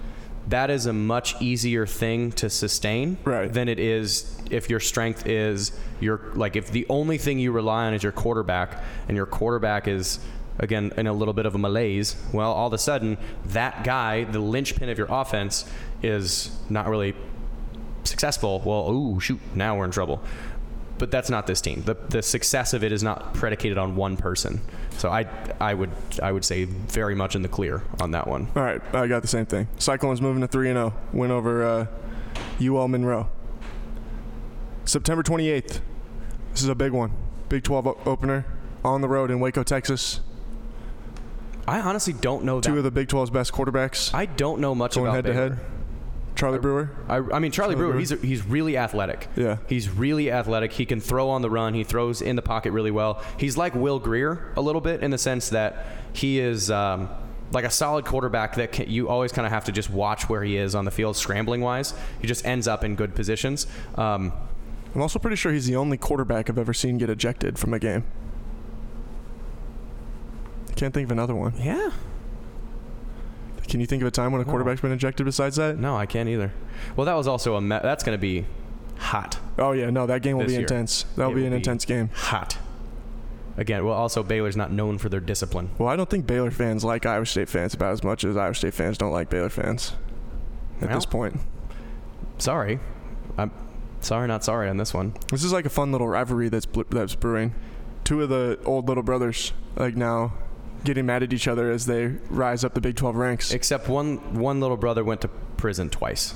that 0.48 0.68
is 0.70 0.84
a 0.84 0.92
much 0.92 1.40
easier 1.40 1.86
thing 1.86 2.30
to 2.32 2.50
sustain 2.50 3.16
Right. 3.24 3.50
than 3.50 3.68
it 3.68 3.78
is 3.80 4.38
if 4.50 4.68
your 4.68 4.80
strength 4.80 5.26
is 5.26 5.72
your 5.98 6.20
like 6.34 6.57
if 6.57 6.70
the 6.70 6.86
only 6.90 7.16
thing 7.16 7.38
you 7.38 7.52
rely 7.52 7.86
on 7.86 7.94
is 7.94 8.02
your 8.02 8.12
quarterback 8.12 8.84
and 9.09 9.16
your 9.16 9.26
quarterback 9.26 9.88
is 9.88 10.20
again 10.59 10.92
in 10.96 11.06
a 11.06 11.12
little 11.12 11.34
bit 11.34 11.46
of 11.46 11.54
a 11.54 11.59
malaise. 11.59 12.16
Well, 12.32 12.52
all 12.52 12.66
of 12.68 12.72
a 12.72 12.78
sudden 12.78 13.16
that 13.46 13.84
guy, 13.84 14.24
the 14.24 14.40
linchpin 14.40 14.88
of 14.88 14.98
your 14.98 15.06
offense, 15.11 15.64
is 16.02 16.50
not 16.68 16.88
really 16.88 17.14
successful. 18.04 18.61
Well, 18.64 18.90
ooh, 18.90 19.20
shoot, 19.20 19.40
now 19.54 19.76
we're 19.76 19.84
in 19.84 19.90
trouble. 19.90 20.22
but 20.98 21.11
that's 21.12 21.30
not 21.30 21.46
this 21.46 21.61
team. 21.61 21.82
The 21.82 21.94
the 22.09 22.22
success 22.22 22.72
of 22.74 22.82
it 22.82 22.90
is 22.90 23.02
not 23.04 23.32
predicated 23.34 23.78
on 23.78 23.94
one 23.94 24.16
person. 24.16 24.61
So 24.96 25.11
I 25.11 25.26
I 25.61 25.72
would 25.74 25.90
I 26.22 26.32
would 26.32 26.44
say 26.44 26.64
very 26.64 27.14
much 27.14 27.36
in 27.36 27.42
the 27.42 27.48
clear 27.48 27.82
on 28.00 28.11
that 28.11 28.26
one. 28.26 28.48
All 28.56 28.62
right, 28.62 28.82
I 28.94 29.06
got 29.06 29.22
the 29.22 29.28
same 29.28 29.46
thing. 29.46 29.68
Cyclones 29.78 30.20
moving 30.20 30.40
to 30.40 30.48
3 30.48 30.70
and 30.70 30.76
0. 30.76 30.94
Win 31.12 31.30
over 31.30 31.64
uh, 31.64 31.86
UL 32.61 32.88
Monroe. 32.88 33.28
September 34.84 35.22
28th. 35.22 35.80
This 36.52 36.62
is 36.62 36.68
a 36.68 36.74
big 36.74 36.92
one. 36.92 37.12
Big 37.48 37.62
12 37.62 37.86
opener 38.06 38.44
on 38.84 39.00
the 39.00 39.09
road 39.09 39.30
in 39.30 39.38
Waco, 39.38 39.62
Texas. 39.62 40.20
I 41.68 41.80
honestly 41.80 42.12
don't 42.12 42.44
know 42.44 42.60
that. 42.60 42.68
Two 42.68 42.78
of 42.78 42.84
the 42.84 42.90
Big 42.90 43.08
12's 43.08 43.30
best 43.30 43.52
quarterbacks 43.52 44.14
I 44.14 44.26
don't 44.26 44.60
know 44.60 44.74
much 44.74 44.94
going 44.94 45.06
about 45.06 45.16
head-to-head. 45.16 45.58
Charlie 46.34 46.60
Brewer. 46.60 46.90
I, 47.08 47.16
I 47.16 47.40
mean, 47.40 47.50
Charlie, 47.50 47.50
Charlie 47.50 47.74
Brewer, 47.74 47.88
Brewer. 47.90 47.98
he's 47.98 48.10
he's 48.22 48.46
really 48.46 48.76
athletic. 48.76 49.26
Yeah. 49.34 49.56
he's 49.68 49.90
really 49.90 50.30
athletic. 50.30 50.72
He 50.72 50.86
can 50.86 51.00
throw 51.00 51.28
on 51.30 51.42
the 51.42 51.50
run. 51.50 51.74
He 51.74 51.82
throws 51.82 52.22
in 52.22 52.36
the 52.36 52.42
pocket 52.42 52.70
really 52.70 52.92
well. 52.92 53.22
He's 53.38 53.56
like 53.56 53.74
Will 53.74 53.98
Grier 53.98 54.52
a 54.56 54.60
little 54.60 54.80
bit 54.80 55.02
in 55.02 55.10
the 55.10 55.18
sense 55.18 55.48
that 55.48 55.86
he 56.12 56.38
is 56.38 56.70
um, 56.70 57.08
like 57.50 57.64
a 57.64 57.70
solid 57.70 58.04
quarterback 58.04 58.54
that 58.54 58.70
can, 58.70 58.88
you 58.88 59.08
always 59.08 59.32
kind 59.32 59.46
of 59.46 59.52
have 59.52 59.64
to 59.64 59.72
just 59.72 59.90
watch 59.90 60.28
where 60.28 60.44
he 60.44 60.56
is 60.56 60.76
on 60.76 60.84
the 60.84 60.92
field, 60.92 61.16
scrambling 61.16 61.60
wise. 61.60 61.92
He 62.20 62.28
just 62.28 62.46
ends 62.46 62.68
up 62.68 62.84
in 62.84 62.94
good 62.94 63.16
positions. 63.16 63.66
Um, 63.96 64.32
I'm 64.94 65.02
also 65.02 65.18
pretty 65.18 65.36
sure 65.36 65.52
he's 65.52 65.66
the 65.66 65.76
only 65.76 65.96
quarterback 65.96 66.48
I've 66.48 66.58
ever 66.58 66.72
seen 66.72 66.98
get 66.98 67.10
ejected 67.10 67.58
from 67.58 67.74
a 67.74 67.78
game. 67.80 68.04
I 70.78 70.80
can't 70.80 70.94
think 70.94 71.06
of 71.06 71.10
another 71.10 71.34
one. 71.34 71.54
yeah, 71.58 71.90
Can 73.66 73.80
you 73.80 73.86
think 73.86 74.00
of 74.00 74.06
a 74.06 74.10
time 74.12 74.30
when 74.30 74.40
a 74.40 74.44
No. 74.44 74.50
quarterback's 74.50 74.80
been 74.80 74.92
ejected 74.92 75.26
besides 75.26 75.56
that? 75.56 75.76
no, 75.76 75.96
I 75.96 76.06
can't 76.06 76.28
either. 76.28 76.52
Well, 76.96 77.04
that 77.06 77.14
was 77.14 77.26
also 77.26 77.56
a 77.56 77.60
me- 77.60 77.80
that's 77.82 78.04
going 78.04 78.16
to 78.16 78.20
be 78.20 78.46
hot, 78.98 79.38
Oh 79.58 79.72
yeah, 79.72 79.90
no, 79.90 80.06
that 80.06 80.22
game 80.22 80.38
will 80.38 80.46
be 80.46 80.52
year. 80.52 80.60
intense. 80.60 81.04
That'll 81.16 81.34
be 81.34 81.44
an 81.44 81.50
be- 81.50 81.56
intense 81.56 81.84
game. 81.84 82.10
hot. 82.14 82.58
Again, 83.56 83.84
well, 83.84 83.94
also 83.94 84.22
Baylor's 84.22 84.56
not 84.56 84.70
known 84.70 84.98
for 84.98 85.08
their 85.08 85.18
discipline. 85.18 85.70
Well, 85.78 85.88
I 85.88 85.96
don't 85.96 86.08
think 86.08 86.28
Baylor 86.28 86.52
fans 86.52 86.84
like 86.84 87.04
Iowa 87.04 87.26
State 87.26 87.48
fans 87.48 87.74
about 87.74 87.92
as 87.92 88.04
much 88.04 88.22
as 88.22 88.36
Iowa 88.36 88.54
State 88.54 88.72
fans 88.74 88.96
don't 88.98 89.10
like 89.10 89.28
Baylor 89.28 89.48
fans. 89.48 89.94
At 90.80 90.88
Well. 90.90 90.96
this 90.96 91.06
point, 91.06 91.40
Sorry, 92.38 92.78
I'm 93.36 93.50
sorry, 94.00 94.28
not 94.28 94.44
sorry 94.44 94.68
on 94.68 94.76
this 94.76 94.94
one. 94.94 95.12
this 95.32 95.42
is 95.42 95.52
like 95.52 95.66
a 95.66 95.70
fun 95.70 95.90
little 95.90 96.06
rivalry 96.06 96.48
that's 96.48 96.68
that's 96.90 97.16
brewing. 97.16 97.52
Two 98.04 98.22
of 98.22 98.28
the 98.28 98.60
old 98.64 98.86
little 98.88 99.02
brothers 99.02 99.52
like 99.76 99.96
now 99.96 100.34
getting 100.84 101.06
mad 101.06 101.22
at 101.22 101.32
each 101.32 101.48
other 101.48 101.70
as 101.70 101.86
they 101.86 102.06
rise 102.30 102.64
up 102.64 102.74
the 102.74 102.80
Big 102.80 102.96
12 102.96 103.16
ranks. 103.16 103.52
Except 103.52 103.88
one 103.88 104.38
one 104.38 104.60
little 104.60 104.76
brother 104.76 105.04
went 105.04 105.20
to 105.22 105.28
prison 105.56 105.90
twice. 105.90 106.34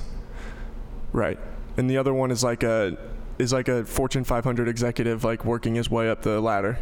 Right. 1.11 1.39
And 1.77 1.89
the 1.89 1.97
other 1.97 2.13
one 2.13 2.31
is 2.31 2.43
like 2.43 2.63
a 2.63 2.97
is 3.39 3.51
like 3.53 3.67
a 3.67 3.83
Fortune 3.85 4.23
500 4.23 4.67
executive 4.67 5.23
like 5.23 5.43
working 5.45 5.75
his 5.75 5.89
way 5.89 6.09
up 6.09 6.21
the 6.21 6.39
ladder. 6.39 6.77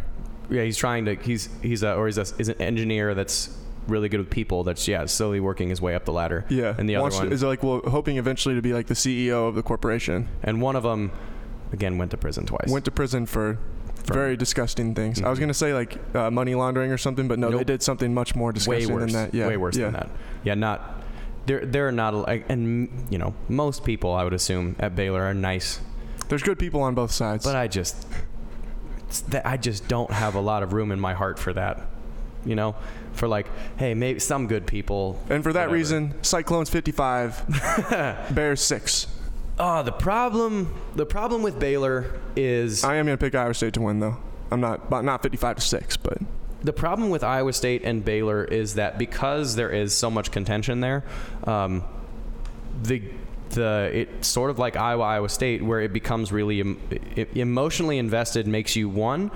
Yeah, 0.50 0.64
he's 0.64 0.78
trying 0.78 1.06
to. 1.06 1.16
He's 1.16 1.50
he's 1.62 1.82
a 1.84 1.94
or 1.96 2.08
he's 2.08 2.18
a, 2.18 2.26
he's 2.38 2.50
an 2.50 2.62
engineer 2.62 3.14
that's 3.16 3.58
really 3.88 4.10
good 4.10 4.20
with 4.20 4.30
people. 4.30 4.64
That's 4.64 4.86
yeah, 4.88 5.06
slowly 5.06 5.40
working 5.40 5.70
his 5.70 5.82
way 5.82 5.96
up 5.96 6.06
the 6.06 6.12
ladder. 6.14 6.46
Yeah. 6.50 6.76
and 6.78 6.90
the 6.90 6.96
other 6.98 7.04
Wants 7.04 7.18
to- 7.18 7.24
one 7.26 7.34
is 7.34 7.44
like 7.44 7.64
well 7.64 7.82
hoping 7.88 8.18
eventually 8.18 8.56
to 8.56 8.62
be 8.62 8.74
like 8.74 8.88
the 8.88 8.94
CEO 8.94 9.48
of 9.48 9.56
the 9.56 9.64
corporation. 9.64 10.28
and 10.44 10.62
one 10.62 10.76
of 10.76 10.84
them 10.84 11.12
again 11.72 11.98
went 11.98 12.12
to 12.12 12.18
prison 12.18 12.46
twice. 12.46 12.68
Went 12.70 12.84
to 12.86 12.92
prison 12.92 13.26
For- 13.26 13.58
very 14.06 14.36
disgusting 14.38 14.94
things. 14.96 15.22
I 15.22 15.30
was 15.30 15.38
Mhm. 15.38 15.42
going 15.42 15.48
to 15.50 15.54
say 15.54 15.74
like 15.74 15.98
uh, 16.16 16.30
money 16.32 16.56
laundering 16.56 16.92
or 16.92 16.98
something, 16.98 17.28
but 17.28 17.40
no, 17.40 17.50
they 17.52 17.64
did 17.64 17.82
something 17.84 18.14
much 18.14 18.36
more 18.36 18.50
way 18.50 18.54
disgusting 18.54 18.94
worse. 18.94 19.12
than 19.14 19.24
that. 19.30 19.34
Yeah. 19.34 19.48
way 19.48 19.58
worse 19.58 19.76
yeah. 19.78 19.86
than 19.86 19.94
that. 19.94 20.10
Yeah, 20.44 20.56
not. 20.56 20.98
There, 21.46 21.66
there 21.66 21.88
are 21.88 21.92
not, 21.92 22.14
like, 22.14 22.46
and 22.50 22.90
you 23.10 23.18
know, 23.18 23.34
most 23.50 23.84
people 23.84 24.14
I 24.14 24.24
would 24.24 24.34
assume 24.34 24.76
at 24.80 24.96
Baylor 24.96 25.24
are 25.24 25.34
nice, 25.34 25.80
There's 26.30 26.44
good 26.44 26.60
people 26.60 26.82
on 26.82 26.94
both 26.96 27.12
sides. 27.12 27.44
but 27.44 27.56
I 27.56 27.68
just, 27.68 28.08
it's 29.08 29.22
that 29.22 29.46
I 29.46 29.58
just 29.58 29.88
don't 29.88 30.12
have 30.12 30.36
a 30.36 30.40
lot 30.42 30.62
of 30.64 30.72
room 30.74 30.92
in 30.92 31.00
my 31.00 31.14
heart 31.14 31.40
for 31.40 31.52
that. 31.54 31.82
You 32.46 32.56
know, 32.56 32.76
for 33.14 33.28
like, 33.28 33.48
hey, 33.78 33.94
maybe 33.94 34.20
some 34.20 34.48
good 34.48 34.66
people. 34.66 35.20
and 35.30 35.44
for 35.44 35.52
that 35.54 35.62
whatever. 35.70 35.74
reason, 35.76 36.14
Cyclones 36.24 36.70
55, 36.70 37.44
Bears 38.36 38.62
6. 38.62 39.08
Oh, 39.64 39.84
the 39.84 39.92
problem, 39.92 40.74
the 40.96 41.06
problem 41.06 41.44
with 41.44 41.60
Baylor 41.60 42.20
is 42.36 42.84
I 42.84 42.96
am 42.96 43.06
going 43.06 43.16
to 43.16 43.24
pick 43.24 43.36
Iowa 43.36 43.54
State 43.54 43.76
to 43.76 43.82
win 43.82 44.00
though. 44.00 44.18
I'm 44.50 44.60
not 44.60 44.90
but 44.90 45.04
not 45.04 45.22
55 45.22 45.58
to 45.58 45.62
6, 45.62 45.98
but. 45.98 46.18
The 46.64 46.74
problem 46.74 47.12
with 47.12 47.24
Iowa 47.24 47.54
State 47.54 47.84
and 47.84 48.04
Baylor 48.04 48.44
is 48.44 48.74
that 48.76 48.98
because 48.98 49.56
there 49.56 49.70
is 49.70 49.94
so 49.96 50.10
much 50.10 50.32
contention 50.32 50.80
there, 50.80 51.04
um, 51.44 51.84
the 52.82 53.04
the 53.52 53.92
it's 53.94 54.28
sort 54.28 54.50
of 54.50 54.58
like 54.58 54.76
Iowa 54.76 55.04
Iowa 55.04 55.30
State 55.30 55.62
where 55.62 55.80
it 55.80 55.94
becomes 55.94 56.32
really 56.32 56.60
em- 56.62 56.80
emotionally 57.36 58.00
invested 58.00 58.48
makes 58.48 58.76
you 58.76 58.90
one 58.90 59.30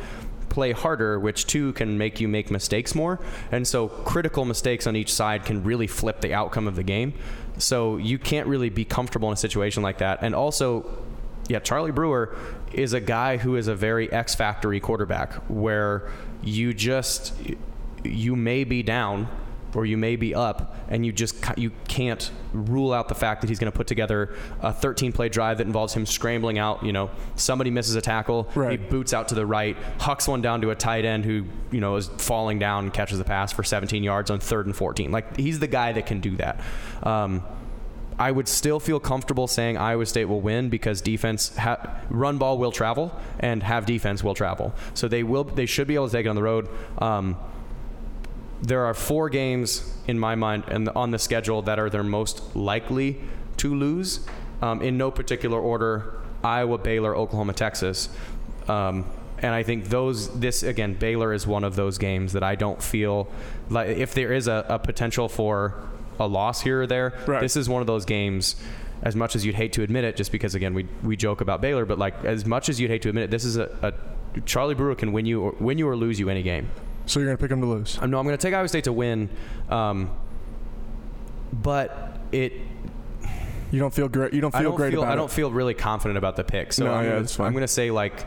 play 0.49 0.71
harder 0.71 1.19
which 1.19 1.45
two 1.45 1.73
can 1.73 1.97
make 1.99 2.19
you 2.19 2.28
make 2.28 2.49
mistakes 2.49 2.95
more. 2.95 3.19
And 3.51 3.67
so 3.67 3.89
critical 3.89 4.43
mistakes 4.43 4.88
on 4.88 4.95
each 4.95 5.13
side 5.13 5.45
can 5.45 5.63
really 5.63 5.86
flip 5.86 6.21
the 6.21 6.34
outcome 6.34 6.67
of 6.67 6.76
the 6.76 6.84
game 6.84 7.13
so 7.58 7.97
you 7.97 8.18
can't 8.18 8.47
really 8.47 8.70
be 8.70 8.86
comfortable 8.86 9.30
in 9.30 9.34
a 9.34 9.38
situation 9.38 9.84
like 9.84 9.99
that. 9.99 10.20
And 10.22 10.36
also 10.36 11.06
yeah, 11.47 11.60
Charlie 11.60 11.91
Brewer 11.91 12.36
is 12.74 12.93
a 12.93 12.99
guy 12.99 13.38
who 13.38 13.56
is 13.56 13.68
a 13.68 13.76
very 13.76 14.12
X 14.12 14.36
factory 14.36 14.80
quarterback 14.80 15.34
where 15.49 16.10
you 16.43 16.74
just 16.74 17.34
you 18.03 18.36
may 18.36 18.64
be 18.64 18.84
down 18.84 19.28
or 19.76 19.86
you 19.86 19.97
may 19.97 20.15
be 20.15 20.34
up 20.34 20.76
and 20.88 21.05
you 21.05 21.11
just 21.11 21.41
ca- 21.41 21.53
you 21.57 21.71
can't 21.88 22.32
rule 22.53 22.93
out 22.93 23.09
the 23.09 23.15
fact 23.15 23.41
that 23.41 23.47
he's 23.49 23.59
going 23.59 23.71
to 23.71 23.76
put 23.78 23.88
together 23.88 24.34
a 24.61 24.71
13 24.71 25.11
play 25.11 25.28
drive 25.30 25.57
that 25.57 25.67
involves 25.67 25.93
him 25.93 26.05
scrambling 26.05 26.57
out, 26.57 26.84
you 26.84 26.93
know, 26.93 27.09
somebody 27.36 27.69
misses 27.69 27.95
a 27.95 28.01
tackle, 28.01 28.47
Right. 28.55 28.71
he 28.71 28.78
boots 28.78 29.13
out 29.13 29.28
to 29.30 29.36
the 29.36 29.45
right, 29.45 29.76
hucks 29.99 30.28
one 30.28 30.41
down 30.41 30.61
to 30.61 30.69
a 30.71 30.76
tight 30.76 31.05
end 31.05 31.26
who, 31.26 31.45
you 31.71 31.82
know, 31.82 31.95
is 31.97 32.07
falling 32.17 32.59
down 32.59 32.86
and 32.86 32.93
catches 32.93 33.17
the 33.17 33.23
pass 33.26 33.51
for 33.51 33.63
17 33.63 34.03
yards 34.03 34.32
on 34.32 34.39
3rd 34.39 34.65
and 34.65 34.76
14. 34.76 35.11
Like 35.11 35.36
he's 35.38 35.59
the 35.59 35.67
guy 35.67 35.91
that 35.91 36.05
can 36.05 36.19
do 36.21 36.36
that. 36.38 36.59
Um, 37.03 37.43
I 38.17 38.32
would 38.32 38.47
still 38.47 38.80
feel 38.80 39.01
comfortable 39.01 39.45
saying 39.45 39.76
Iowa 39.78 40.05
State 40.05 40.26
will 40.26 40.39
win 40.39 40.69
because 40.69 41.01
defense 41.01 41.57
ha- 41.57 41.99
run 42.09 42.38
ball 42.38 42.57
will 42.57 42.71
travel 42.71 43.13
and 43.41 43.61
have 43.61 43.86
defense 43.86 44.23
will 44.23 44.34
travel. 44.34 44.73
So 44.93 45.09
they 45.09 45.21
will 45.23 45.43
they 45.43 45.65
should 45.65 45.86
be 45.86 45.95
able 45.95 46.07
to 46.07 46.13
take 46.13 46.26
it 46.26 46.30
on 46.30 46.38
the 46.38 46.43
road. 46.43 46.69
Um, 46.99 47.36
there 48.66 48.86
are 48.86 48.93
four 48.93 49.30
games 49.30 49.93
in 50.07 50.18
my 50.20 50.36
mind 50.36 50.63
and 50.68 50.89
on 50.89 51.11
the 51.11 51.20
schedule 51.20 51.61
that 51.63 51.80
are 51.80 51.89
their 51.89 52.03
most 52.03 52.55
likely 52.55 53.20
to 53.57 53.74
lose 53.76 54.26
um, 54.61 54.82
in 54.82 54.97
no 54.97 55.11
particular 55.11 55.59
order 55.59 56.13
Iowa, 56.43 56.78
Baylor, 56.78 57.16
Oklahoma, 57.16 57.53
Texas. 57.53 58.09
Um, 58.68 59.05
and 59.39 59.53
I 59.53 59.63
think 59.63 59.86
those, 59.89 60.39
this 60.39 60.63
again, 60.63 60.93
Baylor 60.93 61.34
is 61.34 61.45
one 61.47 61.63
of 61.63 61.76
those 61.76 61.97
games 61.97 62.34
that 62.34 62.43
I 62.43 62.55
don't 62.55 62.82
feel 62.82 63.28
like 63.70 63.89
if 63.89 64.13
there 64.13 64.32
is 64.32 64.47
a, 64.47 64.66
a 64.70 64.80
potential 64.80 65.28
for 65.28 65.74
a 66.20 66.28
loss 66.28 66.61
here 66.61 66.82
or 66.84 66.88
there, 66.88 67.13
Right. 67.28 67.41
this 67.41 67.55
is 67.55 67.68
one 67.68 67.82
of 67.82 67.88
those 67.88 68.05
games. 68.05 68.55
As 69.03 69.16
much 69.16 69.36
as 69.36 69.45
you'd 69.45 69.55
hate 69.55 69.74
to 69.74 69.84
admit 69.84 70.03
it, 70.05 70.16
just 70.16 70.32
because 70.32 70.55
again 70.55 70.74
we 70.74 70.88
we 71.03 71.16
joke 71.18 71.41
about 71.41 71.61
Baylor, 71.61 71.86
but 71.86 71.99
like 71.99 72.24
as 72.24 72.45
much 72.45 72.70
as 72.70 72.80
you'd 72.80 72.89
hate 72.89 73.01
to 73.03 73.09
admit 73.09 73.26
it, 73.26 73.32
this 73.32 73.43
is 73.43 73.57
a, 73.57 73.70
a 73.84 74.41
Charlie 74.41 74.74
Brewer 74.74 74.95
can 74.95 75.11
win 75.11 75.26
you 75.26 75.41
or 75.41 75.55
win 75.59 75.78
you 75.78 75.88
or 75.88 75.95
lose 75.97 76.18
you 76.20 76.30
any 76.30 76.41
game. 76.41 76.70
So 77.06 77.20
you're 77.20 77.28
going 77.28 77.38
to 77.38 77.41
pick 77.41 77.49
them 77.49 77.62
to 77.62 77.68
lose. 77.68 77.97
Um, 78.01 78.12
no, 78.12 78.20
I'm 78.20 78.26
going 78.26 78.38
to 78.38 78.41
take 78.41 78.53
Iowa 78.53 78.68
State 78.68 78.84
to 78.86 78.93
win, 78.93 79.30
um, 79.70 80.10
but 81.53 82.20
it. 82.32 82.53
You 83.72 83.80
don't 83.80 83.93
feel 83.93 84.08
great. 84.08 84.34
You 84.34 84.41
don't 84.41 84.51
feel 84.51 84.60
I 84.60 84.64
don't 84.64 84.76
great 84.76 84.91
feel. 84.91 85.01
about 85.03 85.12
I 85.12 85.16
don't 85.16 85.30
it. 85.30 85.34
feel 85.34 85.51
really 85.51 85.74
confident 85.74 86.18
about 86.18 86.36
the 86.36 86.43
pick. 86.43 86.72
So 86.72 86.86
No, 86.86 86.93
I'm 86.93 87.03
yeah, 87.03 87.10
gonna, 87.10 87.22
that's 87.22 87.36
fine. 87.36 87.47
I'm 87.47 87.53
going 87.53 87.64
to 87.64 87.68
say 87.68 87.91
like 87.91 88.26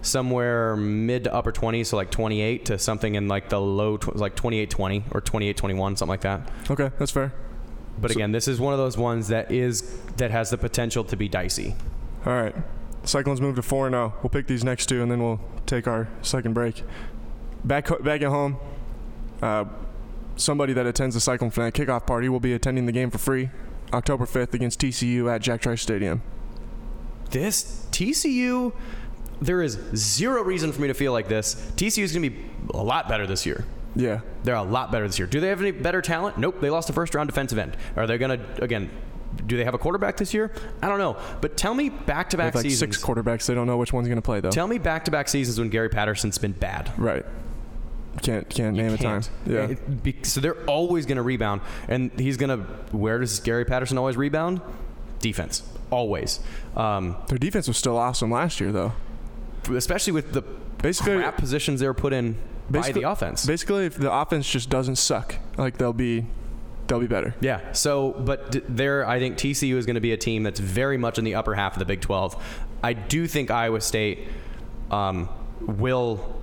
somewhere 0.00 0.76
mid 0.76 1.24
to 1.24 1.34
upper 1.34 1.52
20s, 1.52 1.86
so 1.86 1.96
like 1.96 2.10
28 2.10 2.64
to 2.66 2.78
something 2.78 3.14
in 3.16 3.28
like 3.28 3.48
the 3.48 3.60
low, 3.60 3.96
tw- 3.96 4.16
like 4.16 4.34
28-20 4.36 5.02
or 5.14 5.20
28-21, 5.20 5.98
something 5.98 6.08
like 6.08 6.20
that. 6.22 6.48
Okay, 6.70 6.90
that's 6.98 7.10
fair. 7.10 7.34
But 8.00 8.12
So- 8.12 8.16
again, 8.16 8.32
this 8.32 8.48
is 8.48 8.60
one 8.60 8.72
of 8.72 8.78
those 8.78 8.96
ones 8.96 9.28
that 9.28 9.50
is 9.50 9.82
that 10.16 10.30
has 10.30 10.50
the 10.50 10.56
potential 10.58 11.04
to 11.04 11.16
be 11.16 11.28
dicey. 11.28 11.74
All 12.24 12.32
right. 12.32 12.54
Cyclones 13.04 13.40
move 13.40 13.56
to 13.56 13.62
4 13.62 13.90
0. 13.90 14.14
We'll 14.22 14.30
pick 14.30 14.46
these 14.46 14.64
next 14.64 14.86
two 14.86 15.02
and 15.02 15.10
then 15.10 15.22
we'll 15.22 15.40
take 15.66 15.86
our 15.86 16.08
second 16.22 16.52
break. 16.54 16.82
Back, 17.64 17.88
back 18.02 18.22
at 18.22 18.28
home, 18.28 18.56
uh, 19.42 19.64
somebody 20.36 20.72
that 20.72 20.86
attends 20.86 21.14
the 21.14 21.20
Cyclone 21.20 21.50
Fanatic 21.50 21.86
kickoff 21.86 22.06
party 22.06 22.28
will 22.28 22.40
be 22.40 22.52
attending 22.54 22.86
the 22.86 22.92
game 22.92 23.10
for 23.10 23.18
free 23.18 23.50
October 23.92 24.24
5th 24.26 24.54
against 24.54 24.80
TCU 24.80 25.32
at 25.32 25.42
Jack 25.42 25.60
Trice 25.60 25.82
Stadium. 25.82 26.22
This 27.30 27.86
TCU, 27.90 28.72
there 29.40 29.60
is 29.62 29.78
zero 29.94 30.42
reason 30.42 30.72
for 30.72 30.80
me 30.80 30.88
to 30.88 30.94
feel 30.94 31.12
like 31.12 31.28
this. 31.28 31.54
TCU 31.76 32.02
is 32.02 32.12
going 32.12 32.22
to 32.22 32.30
be 32.30 32.44
a 32.72 32.82
lot 32.82 33.08
better 33.08 33.26
this 33.26 33.44
year. 33.44 33.64
Yeah. 33.94 34.20
They're 34.44 34.54
a 34.54 34.62
lot 34.62 34.92
better 34.92 35.06
this 35.06 35.18
year. 35.18 35.26
Do 35.26 35.40
they 35.40 35.48
have 35.48 35.60
any 35.60 35.72
better 35.72 36.00
talent? 36.00 36.38
Nope. 36.38 36.60
They 36.60 36.70
lost 36.70 36.88
a 36.88 36.92
first 36.92 37.14
round 37.14 37.28
defensive 37.28 37.58
end. 37.58 37.76
Are 37.96 38.06
they 38.06 38.16
going 38.18 38.38
to, 38.38 38.62
again, 38.62 38.90
do 39.46 39.56
they 39.56 39.64
have 39.64 39.74
a 39.74 39.78
quarterback 39.78 40.16
this 40.16 40.32
year? 40.32 40.52
I 40.82 40.88
don't 40.88 40.98
know. 40.98 41.16
But 41.40 41.56
tell 41.56 41.74
me 41.74 41.88
back 41.90 42.30
to 42.30 42.36
back 42.36 42.46
have 42.46 42.54
like 42.56 42.62
seasons. 42.62 42.96
six 42.96 43.04
quarterbacks. 43.04 43.46
They 43.46 43.54
don't 43.54 43.66
know 43.66 43.76
which 43.76 43.92
one's 43.92 44.08
going 44.08 44.16
to 44.16 44.22
play, 44.22 44.40
though. 44.40 44.50
Tell 44.50 44.68
me 44.68 44.78
back 44.78 45.04
to 45.06 45.10
back 45.10 45.28
seasons 45.28 45.58
when 45.58 45.68
Gary 45.68 45.88
Patterson's 45.88 46.38
been 46.38 46.52
bad. 46.52 46.92
right. 46.96 47.24
Can't 48.22 48.48
can't 48.48 48.76
name 48.76 48.92
a 48.94 48.98
time. 48.98 49.22
Yeah. 49.46 49.68
It- 49.70 50.02
be- 50.02 50.16
so 50.22 50.40
they're 50.40 50.62
always 50.66 51.06
going 51.06 51.16
to 51.16 51.22
rebound. 51.22 51.60
And 51.88 52.10
he's 52.18 52.36
going 52.36 52.50
to, 52.50 52.64
where 52.96 53.18
does 53.18 53.40
Gary 53.40 53.64
Patterson 53.64 53.98
always 53.98 54.16
rebound? 54.16 54.60
Defense. 55.20 55.62
Always. 55.90 56.40
Um, 56.76 57.16
Their 57.28 57.38
defense 57.38 57.66
was 57.68 57.76
still 57.76 57.96
awesome 57.96 58.30
last 58.30 58.60
year, 58.60 58.72
though. 58.72 58.92
especially 59.70 60.12
with 60.12 60.32
the 60.32 60.42
Basically- 60.82 61.16
crap 61.16 61.36
positions 61.36 61.80
they 61.80 61.86
were 61.86 61.94
put 61.94 62.12
in 62.12 62.34
by 62.70 62.78
Basically- 62.80 63.02
the 63.02 63.10
offense. 63.10 63.44
Basically, 63.46 63.86
if 63.86 63.96
the 63.96 64.12
offense 64.12 64.48
just 64.48 64.70
doesn't 64.70 64.96
suck, 64.96 65.36
like 65.56 65.78
they'll 65.78 65.92
be, 65.92 66.24
they'll 66.86 67.00
be 67.00 67.06
better. 67.06 67.34
Yeah. 67.40 67.72
So, 67.72 68.12
but 68.12 68.62
there, 68.68 69.06
I 69.06 69.18
think 69.18 69.36
TCU 69.36 69.76
is 69.76 69.86
going 69.86 69.94
to 69.94 70.00
be 70.00 70.12
a 70.12 70.16
team 70.16 70.42
that's 70.42 70.60
very 70.60 70.96
much 70.98 71.18
in 71.18 71.24
the 71.24 71.34
upper 71.34 71.54
half 71.54 71.72
of 71.74 71.78
the 71.80 71.84
Big 71.84 72.00
12. 72.00 72.36
I 72.82 72.92
do 72.92 73.26
think 73.26 73.50
Iowa 73.50 73.80
State 73.80 74.28
um, 74.90 75.28
will, 75.60 76.40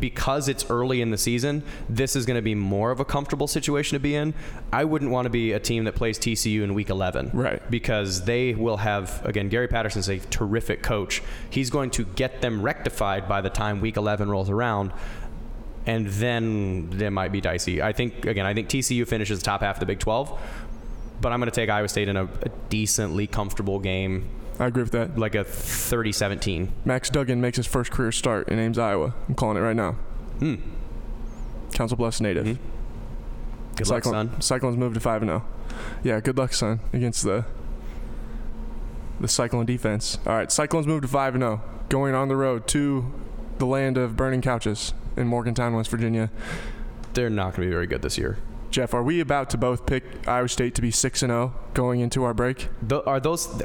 because 0.00 0.48
it's 0.48 0.68
early 0.70 1.00
in 1.00 1.10
the 1.10 1.18
season, 1.18 1.62
this 1.88 2.16
is 2.16 2.26
going 2.26 2.36
to 2.36 2.42
be 2.42 2.54
more 2.54 2.90
of 2.90 3.00
a 3.00 3.04
comfortable 3.04 3.46
situation 3.46 3.96
to 3.96 4.00
be 4.00 4.14
in. 4.14 4.34
I 4.72 4.84
wouldn't 4.84 5.10
want 5.10 5.26
to 5.26 5.30
be 5.30 5.52
a 5.52 5.60
team 5.60 5.84
that 5.84 5.94
plays 5.94 6.18
TCU 6.18 6.62
in 6.62 6.74
Week 6.74 6.90
11, 6.90 7.30
Right. 7.32 7.70
Because 7.70 8.24
they 8.24 8.54
will 8.54 8.78
have 8.78 9.24
again. 9.24 9.48
Gary 9.48 9.68
Patterson's 9.68 10.08
a 10.08 10.18
terrific 10.18 10.82
coach. 10.82 11.22
He's 11.50 11.70
going 11.70 11.90
to 11.90 12.04
get 12.04 12.40
them 12.40 12.62
rectified 12.62 13.28
by 13.28 13.40
the 13.40 13.50
time 13.50 13.80
Week 13.80 13.96
11 13.96 14.28
rolls 14.30 14.50
around 14.50 14.92
and 15.86 16.06
then 16.06 16.90
they 16.90 17.08
might 17.08 17.32
be 17.32 17.40
dicey. 17.40 17.82
I 17.82 17.92
think 17.92 18.24
again, 18.26 18.46
I 18.46 18.54
think 18.54 18.68
TCU 18.68 19.06
finishes 19.06 19.42
top 19.42 19.62
half 19.62 19.76
of 19.76 19.80
the 19.80 19.86
Big 19.86 19.98
12, 19.98 20.40
but 21.20 21.32
I'm 21.32 21.40
going 21.40 21.50
to 21.50 21.54
take 21.54 21.70
Iowa 21.70 21.88
State 21.88 22.08
in 22.08 22.16
a, 22.16 22.24
a 22.24 22.48
decently 22.68 23.26
comfortable 23.26 23.78
game, 23.78 24.28
I 24.58 24.66
agree 24.66 24.82
with 24.82 24.92
that. 24.92 25.18
like 25.18 25.34
a 25.34 25.44
30-17. 25.44 26.68
Max 26.84 27.10
Duggan 27.10 27.40
makes 27.40 27.56
his 27.56 27.66
first 27.66 27.90
career 27.90 28.12
start 28.12 28.48
in 28.48 28.58
Ames, 28.58 28.78
Iowa. 28.78 29.14
I'm 29.28 29.34
calling 29.34 29.56
it 29.56 29.60
right 29.60 29.76
now. 29.76 29.92
Hmm. 30.38 30.56
Council 31.72 31.96
Bluffs 31.96 32.20
native. 32.20 32.46
Mhm. 32.46 32.58
Good 33.76 33.88
luck, 33.88 34.04
son. 34.04 34.40
Cyclones 34.40 34.76
moved 34.76 34.94
to 34.94 35.00
five 35.00 35.22
and 35.22 35.30
zero. 35.30 35.44
Yeah, 36.04 36.20
good 36.20 36.36
luck, 36.36 36.52
son, 36.52 36.80
against 36.92 37.22
the 37.24 37.44
the 39.20 39.28
Cyclone 39.28 39.64
defense. 39.66 40.18
All 40.26 40.34
right, 40.34 40.50
Cyclones 40.52 40.86
moved 40.86 41.02
to 41.02 41.08
five 41.08 41.34
and 41.34 41.42
zero, 41.42 41.62
going 41.88 42.14
on 42.14 42.28
the 42.28 42.36
road 42.36 42.66
to 42.68 43.10
the 43.58 43.66
land 43.66 43.96
of 43.96 44.16
burning 44.16 44.42
couches 44.42 44.92
in 45.16 45.26
Morgantown, 45.28 45.74
West 45.74 45.90
Virginia. 45.90 46.30
They're 47.14 47.30
not 47.30 47.54
going 47.54 47.62
to 47.62 47.66
be 47.68 47.70
very 47.70 47.86
good 47.86 48.02
this 48.02 48.18
year. 48.18 48.38
Jeff, 48.72 48.94
are 48.94 49.02
we 49.02 49.20
about 49.20 49.50
to 49.50 49.58
both 49.58 49.84
pick 49.86 50.02
Iowa 50.26 50.48
State 50.48 50.74
to 50.76 50.82
be 50.82 50.90
six 50.90 51.22
and 51.22 51.30
zero 51.30 51.54
going 51.74 52.00
into 52.00 52.24
our 52.24 52.34
break? 52.34 52.68
Tho- 52.82 53.02
are 53.06 53.20
those? 53.20 53.62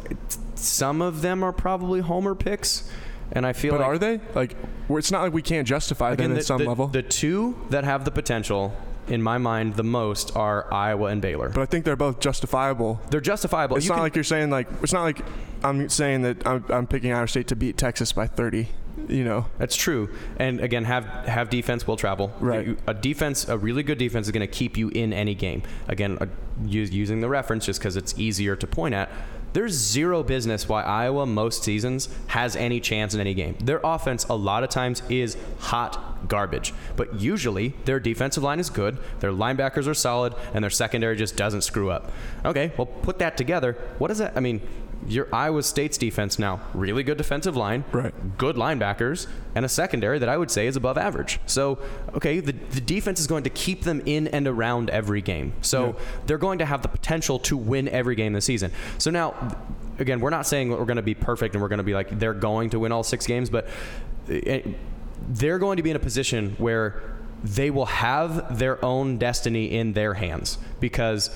Some 0.55 1.01
of 1.01 1.21
them 1.21 1.43
are 1.43 1.53
probably 1.53 2.01
homer 2.01 2.35
picks, 2.35 2.89
and 3.31 3.45
I 3.45 3.53
feel 3.53 3.71
But 3.71 3.79
like 3.81 3.89
are 3.89 3.97
they 3.97 4.19
like? 4.35 4.55
It's 4.89 5.09
not 5.11 5.21
like 5.23 5.33
we 5.33 5.41
can't 5.41 5.65
justify 5.67 6.13
them 6.15 6.33
the, 6.33 6.39
at 6.39 6.45
some 6.45 6.59
the- 6.61 6.67
level. 6.67 6.87
the 6.87 7.01
two 7.01 7.55
that 7.69 7.85
have 7.85 8.03
the 8.03 8.11
potential, 8.11 8.75
in 9.07 9.21
my 9.23 9.37
mind, 9.37 9.75
the 9.75 9.83
most 9.83 10.35
are 10.35 10.71
Iowa 10.73 11.05
and 11.07 11.21
Baylor. 11.21 11.49
but 11.49 11.61
I 11.61 11.65
think 11.65 11.85
they're 11.85 11.95
both 11.95 12.19
justifiable. 12.19 12.99
They're 13.09 13.21
justifiable. 13.21 13.77
It's 13.77 13.85
You 13.85 13.89
not 13.91 13.95
can- 13.95 14.03
like 14.03 14.15
you're 14.15 14.23
saying 14.25 14.49
like 14.49 14.67
it's 14.83 14.93
not 14.93 15.03
like 15.03 15.21
I'm 15.63 15.87
saying 15.87 16.23
that 16.23 16.45
I'm, 16.45 16.65
I'm 16.69 16.85
picking 16.85 17.13
Iowa 17.13 17.29
State 17.29 17.47
to 17.47 17.55
beat 17.55 17.77
Texas 17.77 18.11
by 18.11 18.27
30. 18.27 18.67
You 19.07 19.23
know, 19.23 19.45
That's 19.57 19.75
true. 19.75 20.09
And 20.37 20.59
again, 20.59 20.83
have 20.85 21.05
have 21.05 21.49
defense 21.49 21.87
will 21.87 21.97
travel. 21.97 22.33
Right. 22.39 22.77
A 22.87 22.93
defense, 22.93 23.47
a 23.47 23.57
really 23.57 23.83
good 23.83 23.97
defense, 23.97 24.27
is 24.27 24.31
going 24.31 24.47
to 24.47 24.53
keep 24.53 24.77
you 24.77 24.89
in 24.89 25.13
any 25.13 25.35
game. 25.35 25.63
Again, 25.87 26.17
uh, 26.19 26.25
using 26.65 27.21
the 27.21 27.29
reference 27.29 27.65
just 27.65 27.79
because 27.79 27.95
it's 27.95 28.17
easier 28.19 28.55
to 28.55 28.67
point 28.67 28.95
at. 28.95 29.09
There's 29.53 29.73
zero 29.73 30.23
business 30.23 30.67
why 30.67 30.83
Iowa 30.83 31.25
most 31.25 31.63
seasons 31.63 32.09
has 32.27 32.55
any 32.55 32.79
chance 32.79 33.13
in 33.13 33.19
any 33.19 33.33
game. 33.33 33.55
Their 33.63 33.79
offense 33.83 34.25
a 34.25 34.35
lot 34.35 34.63
of 34.63 34.69
times 34.69 35.01
is 35.09 35.37
hot 35.59 36.27
garbage, 36.27 36.73
but 36.95 37.19
usually 37.19 37.73
their 37.85 37.99
defensive 37.99 38.43
line 38.43 38.59
is 38.59 38.69
good, 38.69 38.97
their 39.19 39.31
linebackers 39.31 39.87
are 39.87 39.93
solid, 39.93 40.35
and 40.53 40.63
their 40.63 40.69
secondary 40.69 41.15
just 41.15 41.35
doesn't 41.35 41.61
screw 41.61 41.89
up. 41.89 42.11
Okay, 42.43 42.71
well 42.77 42.85
put 42.85 43.19
that 43.19 43.37
together. 43.37 43.73
What 43.97 44.09
does 44.09 44.17
that? 44.17 44.35
I 44.35 44.41
mean, 44.41 44.61
your 45.07 45.27
Iowa 45.33 45.63
State's 45.63 45.97
defense 45.97 46.39
now 46.39 46.59
really 46.73 47.03
good 47.03 47.17
defensive 47.17 47.55
line, 47.55 47.83
Right. 47.91 48.37
good 48.37 48.55
linebackers, 48.55 49.27
and 49.55 49.63
a 49.63 49.69
secondary 49.69 50.19
that 50.19 50.29
I 50.29 50.37
would 50.37 50.51
say 50.51 50.67
is 50.67 50.75
above 50.75 50.97
average. 50.97 51.39
So, 51.45 51.79
okay, 52.15 52.39
the, 52.39 52.51
the 52.51 52.81
defense 52.81 53.19
is 53.19 53.27
going 53.27 53.43
to 53.43 53.49
keep 53.49 53.83
them 53.83 54.01
in 54.05 54.27
and 54.29 54.47
around 54.47 54.89
every 54.89 55.21
game. 55.21 55.53
So, 55.61 55.95
they're 56.25 56.37
going 56.37 56.59
to 56.59 56.65
have 56.65 56.81
the 56.81 56.87
potential 56.89 57.39
to 57.39 57.55
win 57.57 57.87
every 57.89 58.15
game 58.15 58.33
this 58.33 58.45
season. 58.45 58.71
So, 58.97 59.11
now, 59.11 59.35
again, 59.99 60.19
we're 60.19 60.29
not 60.29 60.47
saying 60.47 60.69
we're 60.71 60.85
going 60.85 60.97
to 60.97 61.01
be 61.01 61.15
perfect 61.15 61.55
and 61.55 61.61
we're 61.61 61.69
going 61.69 61.77
to 61.77 61.83
be 61.83 61.93
like, 61.93 62.17
they're 62.19 62.33
going 62.33 62.69
to 62.71 62.79
win 62.79 62.91
all 62.91 63.03
six 63.03 63.25
games, 63.27 63.49
but 63.49 63.67
eh, 64.29 64.61
they're 65.29 65.59
going 65.59 65.77
to 65.77 65.83
be 65.83 65.89
in 65.89 65.95
a 65.95 65.99
position 65.99 66.55
where 66.57 67.01
they 67.43 67.69
will 67.69 67.85
have 67.85 68.57
their 68.57 68.83
own 68.83 69.17
destiny 69.17 69.71
in 69.71 69.93
their 69.93 70.15
hands 70.15 70.57
because 70.79 71.29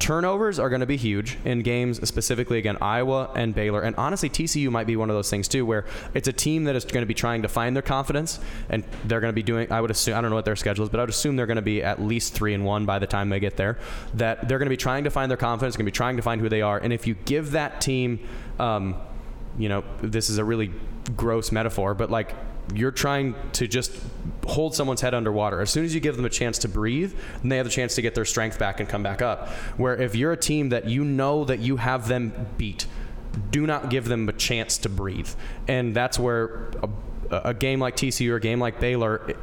turnovers 0.00 0.58
are 0.58 0.68
going 0.68 0.80
to 0.80 0.86
be 0.86 0.96
huge 0.96 1.38
in 1.44 1.60
games 1.62 2.06
specifically 2.08 2.58
again 2.58 2.76
Iowa 2.80 3.30
and 3.36 3.54
Baylor 3.54 3.82
and 3.82 3.94
honestly 3.96 4.28
TCU 4.28 4.70
might 4.70 4.86
be 4.86 4.96
one 4.96 5.10
of 5.10 5.14
those 5.14 5.30
things 5.30 5.46
too 5.46 5.64
where 5.64 5.84
it's 6.14 6.26
a 6.26 6.32
team 6.32 6.64
that 6.64 6.74
is 6.74 6.84
going 6.84 7.02
to 7.02 7.06
be 7.06 7.14
trying 7.14 7.42
to 7.42 7.48
find 7.48 7.76
their 7.76 7.82
confidence 7.82 8.40
and 8.68 8.82
they're 9.04 9.20
going 9.20 9.32
to 9.32 9.34
be 9.34 9.42
doing 9.42 9.70
I 9.70 9.80
would 9.80 9.90
assume 9.90 10.16
I 10.16 10.20
don't 10.20 10.30
know 10.30 10.36
what 10.36 10.46
their 10.46 10.56
schedule 10.56 10.84
is 10.84 10.90
but 10.90 10.98
I 10.98 11.02
would 11.04 11.10
assume 11.10 11.36
they're 11.36 11.46
going 11.46 11.56
to 11.56 11.62
be 11.62 11.82
at 11.82 12.02
least 12.02 12.34
3 12.34 12.54
and 12.54 12.64
1 12.64 12.86
by 12.86 12.98
the 12.98 13.06
time 13.06 13.28
they 13.28 13.38
get 13.38 13.56
there 13.56 13.78
that 14.14 14.48
they're 14.48 14.58
going 14.58 14.66
to 14.66 14.70
be 14.70 14.76
trying 14.76 15.04
to 15.04 15.10
find 15.10 15.30
their 15.30 15.38
confidence 15.38 15.76
going 15.76 15.86
to 15.86 15.92
be 15.92 15.94
trying 15.94 16.16
to 16.16 16.22
find 16.22 16.40
who 16.40 16.48
they 16.48 16.62
are 16.62 16.78
and 16.78 16.92
if 16.92 17.06
you 17.06 17.14
give 17.26 17.52
that 17.52 17.80
team 17.80 18.18
um, 18.58 18.96
you 19.58 19.68
know, 19.68 19.84
this 20.00 20.30
is 20.30 20.38
a 20.38 20.44
really 20.44 20.72
gross 21.16 21.52
metaphor, 21.52 21.94
but 21.94 22.10
like 22.10 22.34
you're 22.74 22.90
trying 22.90 23.34
to 23.52 23.66
just 23.66 23.92
hold 24.46 24.74
someone's 24.74 25.00
head 25.00 25.14
underwater. 25.14 25.60
As 25.60 25.70
soon 25.70 25.84
as 25.84 25.94
you 25.94 26.00
give 26.00 26.16
them 26.16 26.24
a 26.24 26.30
chance 26.30 26.58
to 26.58 26.68
breathe, 26.68 27.14
then 27.40 27.48
they 27.48 27.56
have 27.56 27.66
the 27.66 27.72
chance 27.72 27.94
to 27.96 28.02
get 28.02 28.14
their 28.14 28.24
strength 28.24 28.58
back 28.58 28.80
and 28.80 28.88
come 28.88 29.02
back 29.02 29.22
up. 29.22 29.48
Where 29.76 29.96
if 29.96 30.14
you're 30.14 30.32
a 30.32 30.36
team 30.36 30.68
that 30.70 30.86
you 30.86 31.04
know 31.04 31.44
that 31.44 31.58
you 31.60 31.76
have 31.76 32.08
them 32.08 32.46
beat, 32.56 32.86
do 33.50 33.66
not 33.66 33.90
give 33.90 34.06
them 34.06 34.28
a 34.28 34.32
chance 34.32 34.78
to 34.78 34.88
breathe. 34.88 35.28
And 35.68 35.94
that's 35.94 36.18
where 36.18 36.70
a, 37.30 37.40
a 37.50 37.54
game 37.54 37.80
like 37.80 37.96
TCU 37.96 38.30
or 38.30 38.36
a 38.36 38.40
game 38.40 38.60
like 38.60 38.80
Baylor. 38.80 39.28
it- 39.28 39.36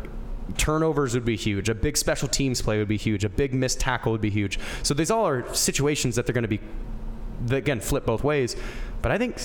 Turnovers 0.58 1.14
would 1.14 1.26
be 1.26 1.36
huge. 1.36 1.68
A 1.68 1.76
big 1.76 1.98
special 1.98 2.30
teams 2.30 2.62
play 2.62 2.78
would 2.78 2.88
be 2.88 2.96
huge. 2.96 3.26
A 3.26 3.30
big 3.30 3.54
missed 3.54 3.82
tackle 3.82 4.14
would 4.14 4.22
be 4.22 4.30
huge. 4.30 4.58
So 4.82 4.94
these 4.94 5.12
all 5.12 5.28
are 5.28 5.54
situations 5.54 6.16
that 6.16 6.26
they're 6.26 6.34
going 6.34 6.44
to 6.44 6.48
be 6.48 6.62
that 7.48 7.58
again 7.58 7.82
flip 7.82 8.06
both 8.06 8.24
ways. 8.24 8.56
But 9.02 9.12
I 9.12 9.18
think 9.18 9.38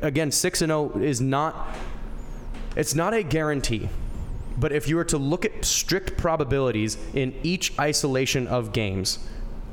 again 0.00 0.30
six 0.30 0.62
and 0.62 0.70
zero 0.70 0.92
is 0.96 1.20
not 1.20 1.74
it's 2.76 2.94
not 2.94 3.14
a 3.14 3.22
guarantee. 3.22 3.88
But 4.56 4.72
if 4.72 4.88
you 4.88 4.96
were 4.96 5.04
to 5.06 5.18
look 5.18 5.44
at 5.44 5.64
strict 5.64 6.16
probabilities 6.16 6.96
in 7.12 7.34
each 7.42 7.76
isolation 7.78 8.46
of 8.46 8.72
games, 8.72 9.18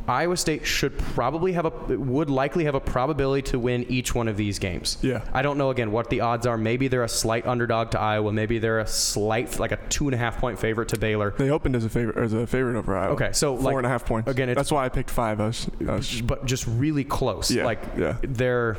Iowa 0.08 0.36
State 0.36 0.66
should 0.66 0.98
probably 0.98 1.54
have 1.54 1.66
a 1.66 1.70
would 1.98 2.30
likely 2.30 2.66
have 2.66 2.76
a 2.76 2.80
probability 2.80 3.44
to 3.52 3.60
win 3.60 3.86
each 3.88 4.16
one 4.16 4.28
of 4.28 4.38
these 4.38 4.60
games. 4.60 4.98
Yeah. 5.02 5.22
I 5.34 5.42
don't 5.42 5.58
know 5.58 5.70
again 5.70 5.92
what 5.92 6.10
the 6.10 6.22
odds 6.22 6.46
are. 6.48 6.58
Maybe 6.58 6.88
they're 6.88 7.04
a 7.04 7.10
slight 7.10 7.46
underdog 7.46 7.92
to 7.92 8.00
Iowa. 8.00 8.32
Maybe 8.34 8.60
they're 8.60 8.80
a 8.80 8.88
slight 8.88 9.60
like 9.60 9.72
a 9.72 9.78
two 9.90 10.08
and 10.08 10.16
a 10.16 10.18
half 10.18 10.40
point 10.40 10.60
favorite 10.60 10.90
to 10.90 11.00
Baylor. 11.00 11.32
they 11.38 11.50
opened 11.50 11.76
as 11.76 11.86
a 11.86 11.90
favorite 11.90 12.18
as 12.18 12.34
a 12.34 12.48
favorite 12.48 12.78
over 12.78 12.98
Iowa. 12.98 13.14
Okay, 13.14 13.32
so, 13.32 13.56
four 13.56 13.66
like, 13.66 13.78
and 13.78 13.86
a 13.86 13.90
half 13.90 14.06
points. 14.06 14.30
again, 14.30 14.54
that's 14.54 14.72
why 14.72 14.86
I 14.86 14.90
picked 14.90 15.12
five. 15.12 15.40
I 15.40 15.48
was, 15.48 15.70
I 15.88 15.96
was 15.96 16.22
but 16.22 16.46
just 16.46 16.66
really 16.68 17.04
close. 17.04 17.52
Yeah, 17.52 17.66
like 17.66 17.82
yeah. 17.98 18.18
they're 18.22 18.78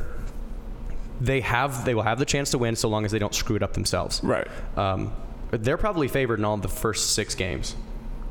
they 1.23 1.41
have 1.41 1.85
they 1.85 1.95
will 1.95 2.03
have 2.03 2.19
the 2.19 2.25
chance 2.25 2.51
to 2.51 2.59
win 2.59 2.75
so 2.77 2.89
long 2.89 3.05
as 3.05 3.13
they 3.13 3.19
don't 3.19 3.35
screw 3.35 3.57
it 3.57 3.63
up 3.63 3.73
themselves. 3.75 4.21
right. 4.23 4.47
Um, 4.77 5.13
they're 5.51 5.77
probably 5.77 6.09
favored 6.09 6.39
in 6.39 6.47
all 6.47 6.57
the 6.57 6.69
first 6.69 7.13
six 7.15 7.35
games. 7.35 7.77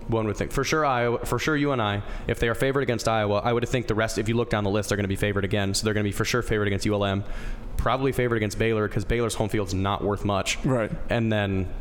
One 0.07 0.25
would 0.25 0.35
think 0.35 0.51
for 0.51 0.63
sure 0.63 0.83
Iowa, 0.83 1.19
for 1.25 1.37
sure 1.37 1.55
you 1.55 1.71
and 1.71 1.81
I, 1.81 2.01
if 2.27 2.39
they 2.39 2.49
are 2.49 2.55
favored 2.55 2.81
against 2.81 3.07
Iowa, 3.07 3.41
I 3.43 3.53
would 3.53 3.67
think 3.69 3.87
the 3.87 3.95
rest. 3.95 4.17
If 4.17 4.27
you 4.27 4.35
look 4.35 4.49
down 4.49 4.63
the 4.63 4.71
list, 4.71 4.89
they're 4.89 4.97
going 4.97 5.03
to 5.03 5.07
be 5.07 5.15
favored 5.15 5.45
again. 5.45 5.73
So 5.73 5.85
they're 5.85 5.93
going 5.93 6.03
to 6.03 6.07
be 6.07 6.11
for 6.11 6.25
sure 6.25 6.41
favored 6.41 6.67
against 6.67 6.87
ULM, 6.87 7.23
probably 7.77 8.11
favored 8.11 8.37
against 8.37 8.57
Baylor 8.57 8.87
because 8.87 9.05
Baylor's 9.05 9.35
home 9.35 9.49
field's 9.49 9.73
not 9.75 10.03
worth 10.03 10.25
much. 10.25 10.57
Right. 10.65 10.91
And 11.09 11.31
then 11.31 11.71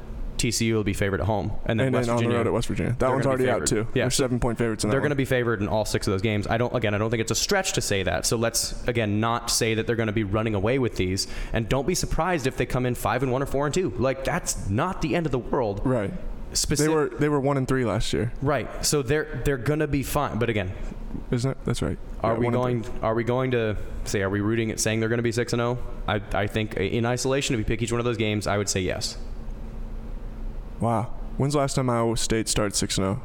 TCU 0.41 0.72
will 0.74 0.84
be 0.84 0.93
favored 0.95 1.20
at 1.20 1.26
home, 1.26 1.53
and 1.66 1.78
then 1.78 1.88
And 1.88 1.97
West 1.97 2.09
then 2.09 2.16
on 2.16 2.24
the 2.24 2.30
road 2.30 2.47
at 2.47 2.53
West 2.53 2.68
Virginia. 2.68 2.97
That 2.99 3.11
one's 3.11 3.26
already 3.26 3.51
out 3.51 3.66
too. 3.66 3.86
Yeah, 3.95 4.05
They're 4.05 4.11
seven 4.11 4.41
point 4.41 4.59
favorites 4.59 4.84
in 4.84 4.91
they're 4.91 5.01
going 5.01 5.11
to 5.11 5.16
be 5.16 5.24
favored 5.24 5.61
in 5.61 5.68
all 5.68 5.84
six 5.84 6.07
of 6.07 6.12
those 6.12 6.22
games. 6.22 6.47
I 6.47 6.57
don't 6.57 6.74
again. 6.74 6.95
I 6.95 6.99
don't 6.99 7.11
think 7.11 7.20
it's 7.20 7.30
a 7.30 7.34
stretch 7.36 7.74
to 7.74 7.80
say 7.80 8.03
that. 8.05 8.24
So 8.26 8.36
let's 8.36 8.82
again 8.88 9.20
not 9.20 9.51
say 9.51 9.74
that 9.74 9.86
they're 9.86 9.97
going 9.97 10.07
to 10.09 10.12
be 10.12 10.24
running 10.24 10.55
away 10.55 10.78
with 10.78 10.97
these, 10.97 11.26
and 11.53 11.68
don't 11.68 11.86
be 11.86 11.95
surprised 11.95 12.47
if 12.47 12.57
they 12.57 12.66
come 12.66 12.86
in 12.86 12.95
five 12.95 13.22
and 13.22 13.30
one 13.30 13.43
or 13.43 13.47
four 13.47 13.66
and 13.66 13.74
two. 13.74 13.91
Like 13.91 14.24
that's 14.24 14.68
not 14.70 15.03
the 15.03 15.14
end 15.14 15.26
of 15.26 15.32
the 15.32 15.38
world. 15.38 15.82
right. 15.84 16.12
Specific, 16.53 16.91
They 16.91 16.95
were 16.95 17.09
they 17.11 17.28
were 17.28 17.38
one 17.38 17.57
and 17.59 17.68
three 17.68 17.84
last 17.84 18.12
year, 18.12 18.32
right. 18.43 18.68
So 18.84 19.03
they're 19.03 19.41
they're 19.45 19.57
going 19.57 19.78
to 19.78 19.86
be 19.86 20.03
fine. 20.03 20.36
But 20.38 20.51
again, 20.51 20.72
isn't 21.30 21.49
it? 21.49 21.57
That's 21.64 21.80
right. 21.80 21.97
are 22.24 22.32
Yeah, 22.32 22.38
we 22.41 22.49
going? 22.51 22.84
Are 23.03 23.14
we 23.14 23.22
going 23.22 23.53
to 23.53 23.76
say? 24.03 24.22
Are 24.22 24.28
we 24.30 24.41
rooting 24.41 24.70
it, 24.70 24.80
saying 24.80 24.99
they're 24.99 25.09
going 25.09 25.18
to 25.18 25.22
be 25.22 25.30
six 25.30 25.53
and 25.53 25.61
zero? 25.61 25.78
I 26.09 26.20
I 26.34 26.49
think 26.49 26.74
in 26.76 27.07
isolation, 27.07 27.55
if 27.55 27.59
we 27.59 27.62
pick 27.64 27.82
each 27.82 27.93
one 27.93 28.01
of 28.01 28.05
those 28.05 28.16
games, 28.16 28.49
I 28.49 28.59
would 28.59 28.68
say 28.68 28.80
yes. 28.80 29.16
Wow. 30.80 31.12
When's 31.36 31.54
the 31.54 31.60
last 31.60 31.74
time 31.74 31.88
Iowa 31.90 32.16
State 32.16 32.48
started 32.48 32.74
six 32.74 32.98
and 32.98 33.06
oh? 33.06 33.12
zero? 33.14 33.22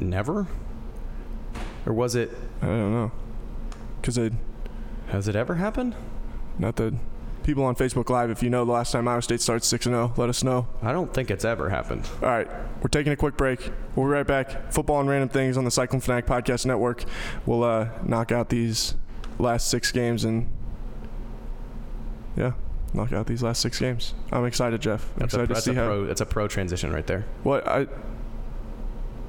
Never. 0.00 0.46
Or 1.86 1.92
was 1.92 2.14
it? 2.14 2.30
I 2.60 2.66
don't 2.66 2.92
know. 2.92 3.12
Because 4.00 4.18
it 4.18 4.32
Has 5.08 5.28
it 5.28 5.36
ever 5.36 5.54
happened? 5.56 5.94
not 6.58 6.76
that 6.76 6.94
people 7.42 7.62
on 7.64 7.76
Facebook 7.76 8.08
Live, 8.10 8.30
if 8.30 8.42
you 8.42 8.50
know 8.50 8.64
the 8.64 8.72
last 8.72 8.90
time 8.92 9.06
Iowa 9.06 9.22
State 9.22 9.40
started 9.40 9.62
six 9.62 9.86
and 9.86 9.94
zero, 9.94 10.12
let 10.16 10.28
us 10.28 10.42
know. 10.42 10.66
I 10.82 10.92
don't 10.92 11.12
think 11.14 11.30
it's 11.30 11.44
ever 11.44 11.68
happened. 11.70 12.08
All 12.22 12.28
right, 12.28 12.48
we're 12.82 12.88
taking 12.88 13.12
a 13.12 13.16
quick 13.16 13.36
break. 13.36 13.70
We'll 13.94 14.06
be 14.06 14.12
right 14.12 14.26
back. 14.26 14.72
Football 14.72 15.00
and 15.00 15.08
random 15.08 15.28
things 15.28 15.56
on 15.56 15.64
the 15.64 15.70
Cyclone 15.70 16.00
Fanatic 16.00 16.26
Podcast 16.26 16.66
Network. 16.66 17.04
We'll 17.46 17.62
uh, 17.62 17.88
knock 18.02 18.32
out 18.32 18.48
these 18.48 18.94
last 19.38 19.68
six 19.68 19.92
games 19.92 20.24
and 20.24 20.48
yeah, 22.36 22.52
knock 22.96 23.12
out 23.12 23.26
these 23.26 23.42
last 23.42 23.60
six 23.62 23.78
games. 23.78 24.14
I'm 24.32 24.44
excited, 24.44 24.80
Jeff. 24.80 25.08
I'm 25.14 25.20
That's 25.20 25.34
a, 25.34 25.42
excited 25.42 25.54
to 25.54 25.60
see 25.60 25.70
a 25.72 25.74
how. 25.74 25.86
pro. 25.86 26.06
That's 26.06 26.20
a 26.20 26.26
pro 26.26 26.48
transition 26.48 26.92
right 26.92 27.06
there. 27.06 27.24
What 27.42 27.66
I. 27.68 27.86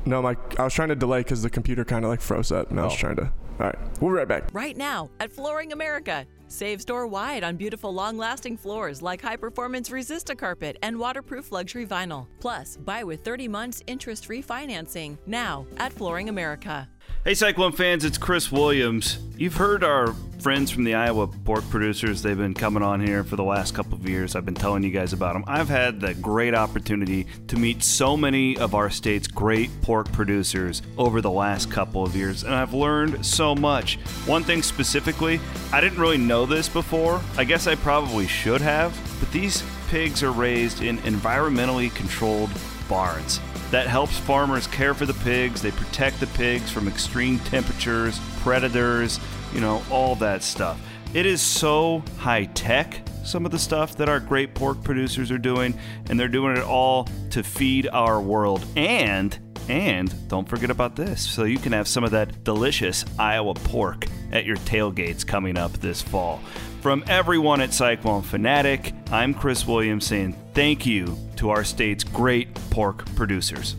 No, 0.05 0.22
my 0.22 0.38
I 0.57 0.63
was 0.63 0.74
trying 0.74 0.89
to 0.89 0.95
delay 0.95 1.20
because 1.20 1.41
the 1.41 1.49
computer 1.49 1.84
kind 1.84 2.05
of 2.05 2.09
like 2.09 2.22
froze 2.22 2.51
up, 2.51 2.70
and 2.72 2.80
I 2.80 2.86
was 2.86 2.93
Oh. 2.93 2.97
trying 2.97 3.15
to. 3.18 3.24
All 3.59 3.65
right, 3.65 3.76
we'll 3.99 4.11
be 4.11 4.18
right 4.18 4.28
back. 4.28 4.43
Right 4.53 4.78
now 4.78 5.09
at 5.20 5.32
Flooring 5.32 5.74
America. 5.74 6.26
Save 6.49 6.80
store 6.82 7.07
wide 7.07 7.43
on 7.43 7.57
beautiful 7.57 7.93
long 7.93 8.15
lasting 8.18 8.55
floors 8.55 9.01
like 9.01 9.22
high 9.22 9.36
performance 9.36 9.89
Resista 9.89 10.38
carpet 10.38 10.78
and 10.82 10.97
waterproof 10.97 11.51
luxury 11.51 11.86
vinyl. 11.86 12.28
Plus, 12.39 12.78
buy 12.78 13.03
with 13.03 13.22
30 13.26 13.49
months 13.49 13.82
interest 13.88 14.28
free 14.28 14.41
financing 14.41 15.18
now 15.26 15.65
at 15.78 15.91
Flooring 15.91 16.30
America. 16.30 16.88
Hey, 17.28 17.34
Cyclone 17.34 17.74
fans, 17.74 18.05
it's 18.05 18.18
Chris 18.18 18.53
Williams. 18.53 19.20
You've 19.36 19.58
heard 19.58 19.84
our 19.84 20.14
friends 20.39 20.72
from 20.72 20.86
the 20.86 20.95
Iowa 20.95 21.28
pork 21.28 21.70
producers. 21.70 22.22
They've 22.22 22.38
been 22.38 22.53
coming 22.53 22.82
on 22.82 23.05
here 23.05 23.26
for 23.26 23.36
the 23.36 23.43
last 23.43 23.76
couple 23.76 23.95
of 23.95 24.08
years. 24.08 24.34
I've 24.34 24.45
been 24.45 24.55
telling 24.55 24.82
you 24.82 24.91
guys 24.91 25.12
about 25.12 25.34
them. 25.34 25.43
I've 25.45 25.68
had 25.68 25.99
the 25.99 26.14
great 26.14 26.55
opportunity 26.55 27.28
to 27.49 27.58
meet 27.58 27.84
so 27.84 28.16
many 28.16 28.58
of 28.58 28.76
our 28.76 28.89
state's 28.89 29.28
great 29.28 29.70
pork 29.82 30.10
producers 30.14 30.82
over 30.97 31.20
the 31.20 31.30
last 31.30 31.70
couple 31.70 32.01
of 32.01 32.16
years, 32.16 32.45
and 32.45 32.55
I've 32.55 32.74
learned 32.74 33.26
so 33.26 33.53
much. 33.53 33.95
One 34.26 34.45
thing 34.45 34.64
specifically, 34.64 35.41
I 35.74 35.82
didn't 35.82 35.99
really 35.99 36.18
know 36.18 36.45
this 36.45 36.70
before. 36.70 37.20
I 37.38 37.43
guess 37.43 37.68
I 37.68 37.76
probably 37.76 38.28
should 38.28 38.62
have, 38.62 38.97
but 39.20 39.30
these 39.34 39.66
pigs 39.89 40.24
are 40.24 40.32
raised 40.32 40.82
in 40.82 40.99
environmentally 40.99 41.93
controlled 41.93 42.51
barns 42.88 43.41
that 43.72 43.88
helps 43.88 44.18
farmers 44.18 44.68
care 44.68 44.93
for 44.93 45.05
the 45.05 45.13
pigs. 45.13 45.61
They 45.61 45.72
protect 45.72 46.20
the 46.20 46.28
pigs 46.28 46.72
from 46.72 46.88
extreme 46.88 47.39
temperatures, 47.39 48.20
predators, 48.39 49.20
you 49.53 49.61
know, 49.61 49.84
all 49.91 50.15
that 50.15 50.43
stuff. 50.43 50.80
It 51.13 51.26
is 51.26 51.41
so 51.41 52.03
high 52.18 52.45
tech, 52.45 53.01
some 53.24 53.45
of 53.45 53.51
the 53.51 53.59
stuff 53.59 53.95
that 53.97 54.09
our 54.09 54.20
great 54.20 54.53
pork 54.53 54.84
producers 54.84 55.32
are 55.32 55.38
doing, 55.38 55.78
and 56.09 56.20
they're 56.20 56.28
doing 56.28 56.55
it 56.55 56.63
all 56.63 57.07
to 57.32 57.43
feed 57.43 57.88
our 57.88 58.22
world. 58.22 58.65
And, 58.76 59.38
and 59.68 60.13
don't 60.28 60.47
forget 60.47 60.70
about 60.70 60.95
this 60.95 61.22
so 61.22 61.43
you 61.43 61.59
can 61.59 61.72
have 61.72 61.88
some 61.88 62.03
of 62.03 62.11
that 62.11 62.43
delicious 62.43 63.03
Iowa 63.18 63.53
pork 63.53 64.05
at 64.32 64.45
your 64.45 64.57
tailgates 64.57 65.26
coming 65.26 65.57
up 65.57 65.74
this 65.74 66.01
fall. 66.01 66.41
From 66.88 67.03
everyone 67.07 67.59
at 67.59 67.73
Cyclone 67.73 68.21
Fanatic, 68.21 68.93
I'm 69.11 69.33
Chris 69.33 69.67
Williams 69.67 70.07
saying 70.07 70.38
thank 70.53 70.85
you 70.85 71.17
to 71.35 71.49
our 71.49 71.65
state's 71.65 72.05
great 72.05 72.55
pork 72.69 73.05
producers. 73.13 73.75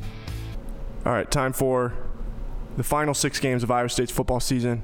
All 1.06 1.12
right, 1.12 1.30
time 1.30 1.54
for 1.54 1.94
the 2.76 2.82
final 2.82 3.14
six 3.14 3.40
games 3.40 3.62
of 3.62 3.70
Iowa 3.70 3.88
State's 3.88 4.12
football 4.12 4.40
season. 4.40 4.82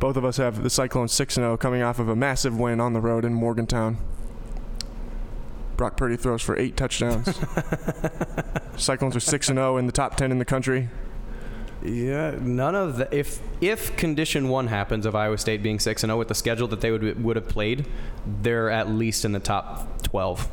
Both 0.00 0.16
of 0.16 0.24
us 0.24 0.38
have 0.38 0.62
the 0.62 0.70
Cyclones 0.70 1.12
6 1.12 1.34
0 1.34 1.58
coming 1.58 1.82
off 1.82 1.98
of 1.98 2.08
a 2.08 2.16
massive 2.16 2.58
win 2.58 2.80
on 2.80 2.94
the 2.94 3.02
road 3.02 3.26
in 3.26 3.34
Morgantown. 3.34 3.98
Brock 5.76 5.98
Purdy 5.98 6.16
throws 6.16 6.40
for 6.40 6.58
eight 6.58 6.74
touchdowns. 6.74 7.38
Cyclones 8.78 9.14
are 9.14 9.20
6 9.20 9.46
0 9.46 9.76
in 9.76 9.84
the 9.84 9.92
top 9.92 10.16
10 10.16 10.32
in 10.32 10.38
the 10.38 10.46
country. 10.46 10.88
Yeah, 11.84 12.38
none 12.40 12.74
of 12.74 12.96
the 12.96 13.14
if 13.14 13.40
if 13.60 13.94
condition 13.96 14.48
one 14.48 14.68
happens 14.68 15.04
of 15.04 15.14
Iowa 15.14 15.36
State 15.36 15.62
being 15.62 15.78
six 15.78 16.02
and 16.02 16.08
zero 16.08 16.18
with 16.18 16.28
the 16.28 16.34
schedule 16.34 16.66
that 16.68 16.80
they 16.80 16.90
would 16.90 17.22
would 17.22 17.36
have 17.36 17.48
played, 17.48 17.84
they're 18.42 18.70
at 18.70 18.88
least 18.88 19.24
in 19.24 19.32
the 19.32 19.40
top 19.40 20.02
twelve. 20.02 20.48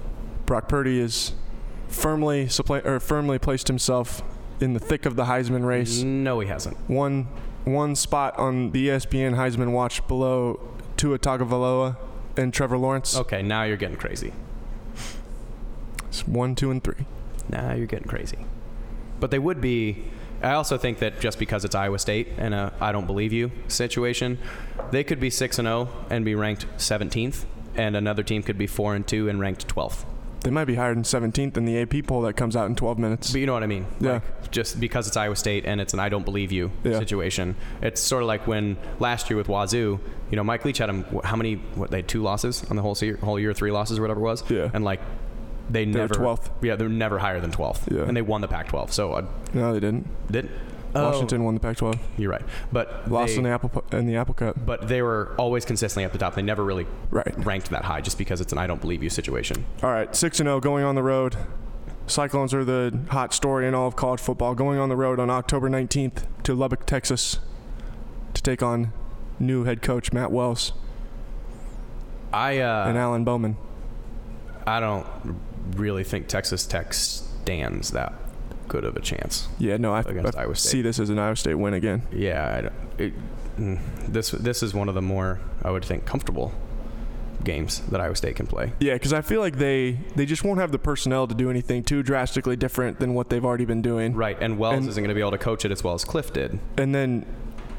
Brock 0.45 0.67
Purdy 0.67 0.99
is 0.99 1.31
firmly 1.87 2.47
suppla- 2.47 2.85
or 2.85 2.99
firmly 2.99 3.39
placed 3.39 3.69
himself 3.69 4.21
in 4.59 4.73
the 4.73 4.79
thick 4.79 5.05
of 5.05 5.15
the 5.15 5.23
Heisman 5.25 5.65
race. 5.65 6.01
No, 6.01 6.41
he 6.41 6.47
hasn't. 6.49 6.77
One 6.89 7.27
one 7.63 7.95
spot 7.95 8.37
on 8.37 8.71
the 8.71 8.89
ESPN 8.89 9.35
Heisman 9.35 9.71
watch 9.71 10.05
below 10.09 10.59
Tua 10.97 11.17
Tagovailoa 11.17 11.95
and 12.35 12.53
Trevor 12.53 12.77
Lawrence. 12.77 13.15
Okay, 13.15 13.41
now 13.41 13.63
you're 13.63 13.77
getting 13.77 13.97
crazy. 13.97 14.33
It's 16.09 16.27
one, 16.27 16.55
two, 16.55 16.71
and 16.71 16.83
three. 16.83 17.05
Now 17.47 17.71
you're 17.73 17.87
getting 17.87 18.07
crazy. 18.07 18.39
But 19.21 19.31
they 19.31 19.39
would 19.39 19.61
be. 19.61 20.03
I 20.43 20.53
also 20.53 20.77
think 20.77 20.99
that 20.99 21.19
just 21.19 21.37
because 21.39 21.65
it's 21.65 21.75
Iowa 21.75 21.99
State 21.99 22.29
and 22.37 22.53
a 22.53 22.73
I 22.81 22.91
don't 22.91 23.05
believe 23.07 23.31
you 23.33 23.51
situation, 23.67 24.37
they 24.91 25.03
could 25.03 25.19
be 25.19 25.29
six 25.29 25.59
and 25.59 25.65
zero 25.67 25.89
and 26.09 26.25
be 26.25 26.35
ranked 26.35 26.65
17th, 26.77 27.45
and 27.75 27.95
another 27.95 28.23
team 28.23 28.43
could 28.43 28.57
be 28.57 28.67
four 28.67 28.95
and 28.95 29.07
two 29.07 29.29
and 29.29 29.39
ranked 29.39 29.67
12th. 29.67 30.05
They 30.41 30.49
might 30.49 30.65
be 30.65 30.73
higher 30.73 30.93
than 30.95 31.03
17th 31.03 31.55
in 31.55 31.65
the 31.65 31.79
AP 31.79 32.07
poll 32.07 32.21
that 32.23 32.33
comes 32.33 32.55
out 32.55 32.65
in 32.67 32.75
12 32.75 32.97
minutes. 32.97 33.31
But 33.31 33.41
you 33.41 33.45
know 33.45 33.53
what 33.53 33.61
I 33.61 33.67
mean? 33.67 33.85
Yeah. 33.99 34.13
Like, 34.13 34.49
just 34.49 34.79
because 34.79 35.07
it's 35.07 35.15
Iowa 35.15 35.35
State 35.35 35.65
and 35.65 35.79
it's 35.79 35.93
an 35.93 35.99
I 35.99 36.09
don't 36.09 36.25
believe 36.25 36.51
you 36.51 36.71
Yeah. 36.83 36.97
situation. 36.97 37.55
It's 37.83 38.01
sort 38.01 38.23
of 38.23 38.27
like 38.27 38.47
when 38.47 38.77
last 38.99 39.29
year 39.29 39.37
with 39.37 39.47
Wazoo, 39.47 39.99
you 40.31 40.35
know, 40.35 40.43
Mike 40.43 40.65
Leach 40.65 40.79
had 40.79 40.89
them, 40.89 41.05
how 41.23 41.35
many, 41.35 41.55
what, 41.75 41.91
they 41.91 41.97
had 41.97 42.07
two 42.07 42.23
losses 42.23 42.63
on 42.71 42.75
the 42.75 42.81
whole 42.81 42.97
year, 42.99 43.17
whole 43.17 43.39
year, 43.39 43.53
three 43.53 43.71
losses 43.71 43.99
or 43.99 44.01
whatever 44.01 44.19
it 44.19 44.23
was? 44.23 44.43
Yeah. 44.49 44.71
And 44.73 44.83
like, 44.83 44.99
they, 45.71 45.85
were 45.85 45.91
never. 45.91 46.15
12th. 46.15 46.49
Yeah, 46.61 46.75
they're 46.75 46.89
never 46.89 47.19
higher 47.19 47.39
than 47.39 47.51
12th. 47.51 47.91
Yeah. 47.93 48.03
And 48.03 48.15
they 48.15 48.21
won 48.21 48.41
the 48.41 48.47
Pac 48.47 48.67
12. 48.67 48.93
So 48.93 49.15
I 49.15 49.23
no, 49.53 49.73
they 49.73 49.79
didn't. 49.79 50.07
Didn't. 50.31 50.51
Washington 50.93 51.45
won 51.45 51.53
the 51.53 51.61
Pac-12. 51.61 51.97
You're 52.17 52.31
right. 52.31 52.41
But 52.69 53.09
Lost 53.09 53.31
they, 53.31 53.37
in 53.37 53.43
the 53.43 53.49
Apple 53.49 53.83
in 53.93 54.07
the 54.07 54.17
Apple 54.17 54.33
Cup. 54.33 54.57
but 54.65 54.89
they 54.89 55.01
were 55.01 55.33
always 55.37 55.63
consistently 55.63 56.03
at 56.03 56.11
the 56.11 56.17
top. 56.17 56.35
They 56.35 56.41
never 56.41 56.65
really 56.65 56.85
Right. 57.09 57.33
ranked 57.45 57.69
that 57.69 57.85
high 57.85 58.01
just 58.01 58.17
because 58.17 58.41
it's 58.41 58.51
an 58.51 58.57
I 58.57 58.67
don't 58.67 58.81
believe 58.81 59.01
you 59.01 59.09
situation. 59.09 59.63
All 59.81 59.89
right, 59.89 60.13
6 60.13 60.39
and 60.41 60.47
0 60.47 60.59
going 60.59 60.83
on 60.83 60.95
the 60.95 61.03
road. 61.03 61.37
Cyclones 62.07 62.53
are 62.53 62.65
the 62.65 62.99
hot 63.09 63.33
story 63.33 63.67
in 63.67 63.73
all 63.73 63.87
of 63.87 63.95
college 63.95 64.19
football. 64.19 64.53
Going 64.53 64.79
on 64.79 64.89
the 64.89 64.97
road 64.97 65.17
on 65.17 65.29
October 65.29 65.69
19th 65.69 66.25
to 66.43 66.53
Lubbock, 66.53 66.85
Texas 66.85 67.39
to 68.33 68.41
take 68.41 68.61
on 68.61 68.91
new 69.39 69.63
head 69.63 69.81
coach 69.81 70.11
Matt 70.11 70.31
Wells 70.31 70.73
I 72.33 72.59
uh, 72.59 72.85
and 72.87 72.97
Alan 72.97 73.23
Bowman. 73.23 73.55
I 74.67 74.79
don't 74.79 75.05
really 75.75 76.03
think 76.03 76.27
Texas 76.27 76.65
Tech 76.65 76.93
stands 76.93 77.91
that 77.91 78.13
good 78.67 78.83
of 78.85 78.95
a 78.95 79.01
chance. 79.01 79.47
Yeah, 79.59 79.77
no, 79.77 79.93
I, 79.93 80.01
Against 80.01 80.37
I 80.37 80.51
see 80.53 80.81
this 80.81 80.99
as 80.99 81.09
an 81.09 81.19
Iowa 81.19 81.35
State 81.35 81.55
win 81.55 81.73
again. 81.73 82.03
Yeah, 82.11 82.71
I 82.97 83.01
it, 83.01 83.13
mm, 83.57 83.79
this 84.07 84.31
this 84.31 84.63
is 84.63 84.73
one 84.73 84.87
of 84.89 84.95
the 84.95 85.01
more 85.01 85.39
I 85.63 85.71
would 85.71 85.83
think 85.83 86.05
comfortable 86.05 86.53
games 87.43 87.79
that 87.89 87.99
Iowa 87.99 88.15
State 88.15 88.35
can 88.35 88.47
play. 88.47 88.71
Yeah, 88.79 88.93
because 88.93 89.13
I 89.13 89.21
feel 89.21 89.41
like 89.41 89.57
they 89.57 89.99
they 90.15 90.25
just 90.25 90.43
won't 90.43 90.59
have 90.59 90.71
the 90.71 90.79
personnel 90.79 91.27
to 91.27 91.35
do 91.35 91.49
anything 91.49 91.83
too 91.83 92.03
drastically 92.03 92.55
different 92.55 92.99
than 92.99 93.13
what 93.13 93.29
they've 93.29 93.43
already 93.43 93.65
been 93.65 93.81
doing. 93.81 94.13
Right, 94.13 94.37
and 94.39 94.57
Wells 94.57 94.77
And- 94.77 94.89
isn't 94.89 95.01
going 95.03 95.09
to 95.09 95.15
be 95.15 95.21
able 95.21 95.31
to 95.31 95.37
coach 95.37 95.65
it 95.65 95.71
as 95.71 95.83
well 95.83 95.93
as 95.93 96.05
Cliff 96.05 96.31
did. 96.31 96.59
And 96.77 96.93
then 96.95 97.25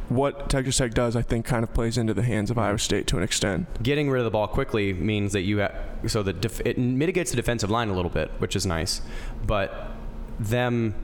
what 0.08 0.50
Texas 0.50 0.76
Tech 0.76 0.92
does, 0.92 1.16
I 1.16 1.22
think, 1.22 1.46
kind 1.46 1.62
of 1.62 1.72
plays 1.72 1.96
into 1.96 2.14
the 2.14 2.22
hands 2.22 2.50
of 2.50 2.58
Iowa 2.58 2.78
State 2.78 3.06
to 3.08 3.16
an 3.16 3.22
extent. 3.22 3.82
Getting 3.82 4.10
rid 4.10 4.18
of 4.20 4.24
the 4.24 4.30
ball 4.30 4.48
quickly 4.48 4.92
means 4.92 5.32
that 5.32 5.42
you 5.42 5.60
ha- 5.60 5.72
so 6.06 6.22
the 6.22 6.32
def- 6.32 6.60
it 6.66 6.78
mitigates 6.78 7.30
the 7.30 7.36
defensive 7.36 7.70
line 7.70 7.88
a 7.88 7.94
little 7.94 8.10
bit, 8.10 8.30
which 8.38 8.56
is 8.56 8.66
nice, 8.66 9.00
but 9.46 9.90
them 10.38 10.94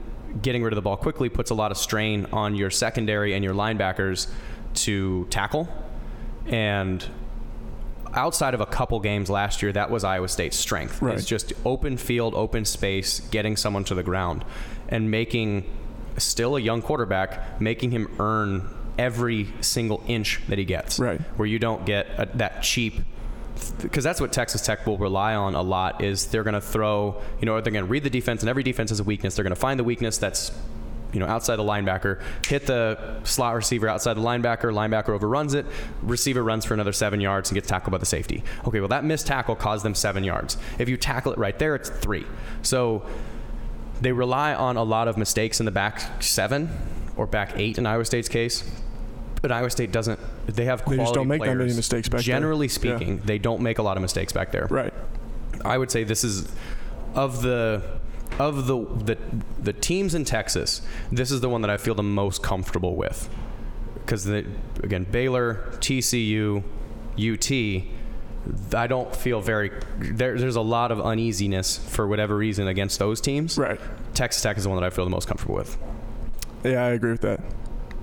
getting 0.41 0.61
rid 0.63 0.73
of 0.73 0.75
the 0.75 0.81
ball 0.81 0.97
quickly 0.97 1.29
puts 1.29 1.49
a 1.49 1.55
lot 1.55 1.71
of 1.71 1.77
strain 1.77 2.27
on 2.31 2.55
your 2.55 2.69
secondary 2.69 3.33
and 3.33 3.43
your 3.43 3.53
linebackers 3.53 4.27
to 4.75 5.25
tackle. 5.29 5.67
And 6.45 7.03
outside 8.13 8.53
of 8.53 8.61
a 8.61 8.65
couple 8.65 8.99
games 8.99 9.29
last 9.29 9.61
year, 9.61 9.71
that 9.73 9.89
was 9.89 10.03
Iowa 10.03 10.27
State's 10.27 10.57
strength. 10.57 11.01
Right. 11.01 11.15
It's 11.15 11.25
just 11.25 11.53
open 11.65 11.97
field, 11.97 12.35
open 12.35 12.65
space, 12.65 13.19
getting 13.19 13.55
someone 13.55 13.83
to 13.85 13.95
the 13.95 14.03
ground, 14.03 14.45
and 14.87 15.09
making 15.09 15.65
still 16.17 16.55
a 16.55 16.59
young 16.59 16.81
quarterback, 16.81 17.59
making 17.61 17.91
him 17.91 18.13
earn 18.19 18.67
every 18.99 19.47
single 19.61 20.03
inch 20.07 20.41
that 20.49 20.59
he 20.59 20.65
gets. 20.65 20.99
Right. 20.99 21.21
Where 21.37 21.47
you 21.47 21.57
don't 21.57 21.85
get 21.85 22.07
a, 22.17 22.27
that 22.37 22.61
cheap. 22.61 22.95
Because 23.81 24.03
that's 24.03 24.21
what 24.21 24.31
Texas 24.31 24.61
Tech 24.61 24.85
will 24.85 24.97
rely 24.97 25.35
on 25.35 25.55
a 25.55 25.61
lot 25.61 26.03
is 26.03 26.27
they're 26.27 26.43
going 26.43 26.53
to 26.53 26.61
throw, 26.61 27.21
you 27.39 27.45
know, 27.45 27.59
they're 27.61 27.73
going 27.73 27.85
to 27.85 27.89
read 27.89 28.03
the 28.03 28.09
defense, 28.09 28.41
and 28.41 28.49
every 28.49 28.63
defense 28.63 28.89
has 28.89 28.99
a 28.99 29.03
weakness. 29.03 29.35
They're 29.35 29.43
going 29.43 29.55
to 29.55 29.59
find 29.59 29.79
the 29.79 29.83
weakness 29.83 30.17
that's 30.17 30.51
you 31.11 31.19
know, 31.19 31.25
outside 31.25 31.55
the 31.55 31.63
linebacker, 31.63 32.21
hit 32.45 32.67
the 32.67 33.19
slot 33.23 33.55
receiver 33.55 33.87
outside 33.87 34.13
the 34.13 34.21
linebacker, 34.21 34.71
linebacker 34.71 35.09
overruns 35.09 35.55
it, 35.55 35.65
receiver 36.03 36.43
runs 36.43 36.65
for 36.65 36.75
another 36.75 36.93
seven 36.93 37.19
yards 37.19 37.49
and 37.49 37.55
gets 37.55 37.67
tackled 37.67 37.91
by 37.91 37.97
the 37.97 38.05
safety. 38.05 38.43
Okay, 38.67 38.79
well, 38.79 38.89
that 38.89 39.03
missed 39.03 39.25
tackle 39.25 39.55
caused 39.55 39.83
them 39.83 39.95
seven 39.95 40.23
yards. 40.23 40.57
If 40.77 40.87
you 40.87 40.97
tackle 40.97 41.31
it 41.31 41.39
right 41.39 41.57
there, 41.57 41.73
it's 41.73 41.89
three. 41.89 42.27
So 42.61 43.03
they 44.01 44.11
rely 44.11 44.53
on 44.53 44.77
a 44.77 44.83
lot 44.83 45.07
of 45.07 45.17
mistakes 45.17 45.59
in 45.59 45.65
the 45.65 45.71
back 45.71 46.21
seven 46.21 46.69
or 47.17 47.25
back 47.25 47.53
eight 47.55 47.77
in 47.77 47.85
Iowa 47.85 48.05
State's 48.05 48.29
case. 48.29 48.69
But 49.41 49.51
Iowa 49.51 49.69
State 49.69 49.91
doesn't. 49.91 50.19
They 50.47 50.65
have 50.65 50.79
They 50.79 50.83
quality 50.83 51.03
just 51.03 51.13
don't 51.13 51.27
make 51.27 51.41
that 51.43 51.55
many 51.55 51.73
mistakes 51.73 52.09
back 52.09 52.19
there. 52.19 52.23
Generally 52.35 52.67
Yeah. 52.67 52.73
speaking, 52.73 53.21
they 53.25 53.37
don't 53.37 53.61
make 53.61 53.77
a 53.77 53.81
lot 53.83 53.97
of 53.97 54.01
mistakes 54.01 54.33
back 54.33 54.51
there. 54.51 54.67
Right. 54.69 54.93
I 55.65 55.77
would 55.77 55.91
say 55.91 56.03
this 56.03 56.23
is 56.23 56.47
of 57.15 57.41
the 57.41 57.81
of 58.37 58.67
the 58.67 58.85
the 59.05 59.17
the 59.61 59.73
teams 59.73 60.13
in 60.15 60.25
Texas. 60.25 60.81
This 61.11 61.31
is 61.31 61.41
the 61.41 61.49
one 61.49 61.61
that 61.61 61.69
I 61.69 61.77
feel 61.77 61.95
the 61.95 62.03
most 62.03 62.43
comfortable 62.43 62.95
with 62.95 63.29
because 63.95 64.25
again 64.27 65.05
Baylor, 65.11 65.71
TCU, 65.79 66.63
UT. 67.17 67.83
I 68.73 68.87
don't 68.87 69.13
feel 69.15 69.41
very. 69.41 69.71
There, 69.99 70.37
there's 70.37 70.55
a 70.55 70.61
lot 70.61 70.91
of 70.91 70.99
uneasiness 71.01 71.77
for 71.77 72.07
whatever 72.07 72.35
reason 72.37 72.67
against 72.67 72.97
those 72.97 73.19
teams. 73.21 73.57
Right. 73.57 73.79
Texas 74.13 74.41
Tech 74.41 74.57
is 74.57 74.63
the 74.63 74.69
one 74.69 74.79
that 74.79 74.85
I 74.85 74.89
feel 74.89 75.03
the 75.05 75.11
most 75.11 75.27
comfortable 75.27 75.55
with. 75.55 75.77
Yeah, 76.63 76.83
I 76.85 76.89
agree 76.89 77.11
with 77.11 77.21
that. 77.21 77.41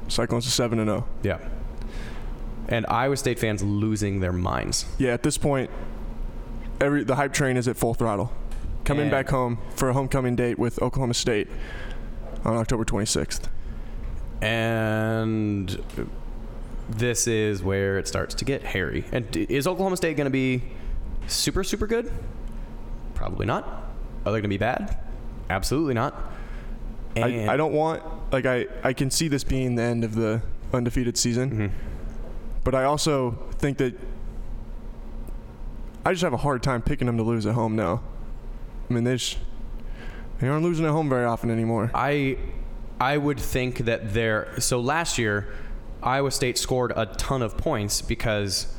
Cyclones 0.08 0.46
are 0.46 0.50
seven 0.50 0.78
and 0.78 0.88
oh. 0.90 1.04
zero. 1.22 1.40
Yeah. 1.40 1.48
and 2.68 2.86
Iowa 2.86 3.16
State 3.16 3.38
fans 3.38 3.62
losing 3.62 4.20
their 4.20 4.32
minds. 4.32 4.86
Yeah, 4.98 5.12
at 5.12 5.22
this 5.22 5.38
point, 5.38 5.70
every 6.80 7.04
the 7.04 7.16
hype 7.16 7.32
train 7.32 7.56
is 7.56 7.68
at 7.68 7.76
full 7.76 7.94
throttle. 7.94 8.32
Coming 8.84 9.02
And- 9.02 9.10
back 9.10 9.28
home 9.30 9.58
for 9.74 9.88
a 9.88 9.92
homecoming 9.92 10.36
date 10.36 10.58
with 10.58 10.80
Oklahoma 10.80 11.14
State 11.14 11.48
on 12.44 12.56
October 12.56 12.84
26th. 12.84 13.48
And 14.40 15.82
this 16.88 17.26
is 17.26 17.62
where 17.62 17.98
it 17.98 18.06
starts 18.06 18.34
to 18.36 18.44
get 18.44 18.62
hairy. 18.62 19.04
And 19.10 19.34
is 19.36 19.66
Oklahoma 19.66 19.96
State 19.96 20.16
going 20.16 20.26
to 20.26 20.30
be 20.30 20.62
super, 21.26 21.64
super 21.64 21.86
good? 21.86 22.12
Probably 23.14 23.46
not. 23.46 23.64
Are 24.24 24.32
they 24.32 24.38
going 24.38 24.42
to 24.42 24.48
be 24.48 24.58
bad? 24.58 24.98
Absolutely 25.50 25.94
not. 25.94 26.32
I, 27.16 27.48
I 27.48 27.56
don't 27.56 27.72
want 27.72 28.02
like 28.32 28.46
I, 28.46 28.66
I 28.82 28.92
can 28.92 29.10
see 29.10 29.28
this 29.28 29.44
being 29.44 29.74
the 29.76 29.82
end 29.82 30.04
of 30.04 30.14
the 30.14 30.42
undefeated 30.72 31.16
season, 31.16 31.50
Mhm. 31.50 31.70
but 32.64 32.74
I 32.74 32.84
also 32.84 33.38
think 33.58 33.78
that 33.78 33.94
I 36.04 36.12
just 36.12 36.22
have 36.22 36.32
a 36.32 36.36
hard 36.38 36.62
time 36.62 36.82
picking 36.82 37.06
them 37.06 37.16
to 37.16 37.22
lose 37.22 37.46
at 37.46 37.54
home 37.54 37.74
now. 37.76 38.00
I 38.88 38.92
mean, 38.94 39.04
they 39.04 39.18
they 40.38 40.48
aren't 40.48 40.62
losing 40.64 40.84
at 40.86 40.92
home 40.92 41.08
very 41.08 41.24
often 41.24 41.50
anymore. 41.50 41.90
I 41.94 42.38
I 43.00 43.16
would 43.18 43.40
think 43.40 43.78
that 43.78 44.12
they're 44.14 44.48
so 44.58 44.80
last 44.80 45.18
year 45.18 45.46
Iowa 46.02 46.30
State 46.30 46.58
scored 46.58 46.92
a 46.94 47.06
ton 47.06 47.42
of 47.42 47.56
points 47.56 48.02
because 48.02 48.72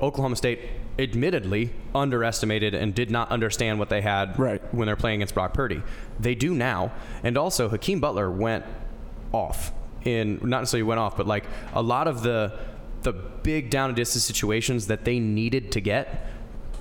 Oklahoma 0.00 0.36
State 0.36 0.60
admittedly 1.00 1.70
underestimated 1.94 2.74
and 2.74 2.94
did 2.94 3.10
not 3.10 3.30
understand 3.30 3.78
what 3.78 3.88
they 3.88 4.00
had 4.02 4.38
Right. 4.38 4.62
when 4.74 4.86
they're 4.86 4.96
playing 4.96 5.16
against 5.20 5.34
Brock 5.34 5.54
Purdy. 5.54 5.82
They 6.20 6.34
do 6.34 6.54
now. 6.54 6.92
And 7.24 7.36
also 7.38 7.68
Hakeem 7.68 8.00
Butler 8.00 8.30
went 8.30 8.64
off 9.32 9.72
in 10.04 10.38
not 10.42 10.60
necessarily 10.60 10.82
went 10.84 11.00
off, 11.00 11.16
but 11.16 11.26
like 11.26 11.44
a 11.74 11.82
lot 11.82 12.06
of 12.08 12.22
the 12.22 12.58
the 13.02 13.12
big 13.12 13.70
down 13.70 13.88
and 13.90 13.96
distance 13.96 14.24
situations 14.24 14.86
that 14.88 15.04
they 15.06 15.18
needed 15.18 15.72
to 15.72 15.80
get 15.80 16.26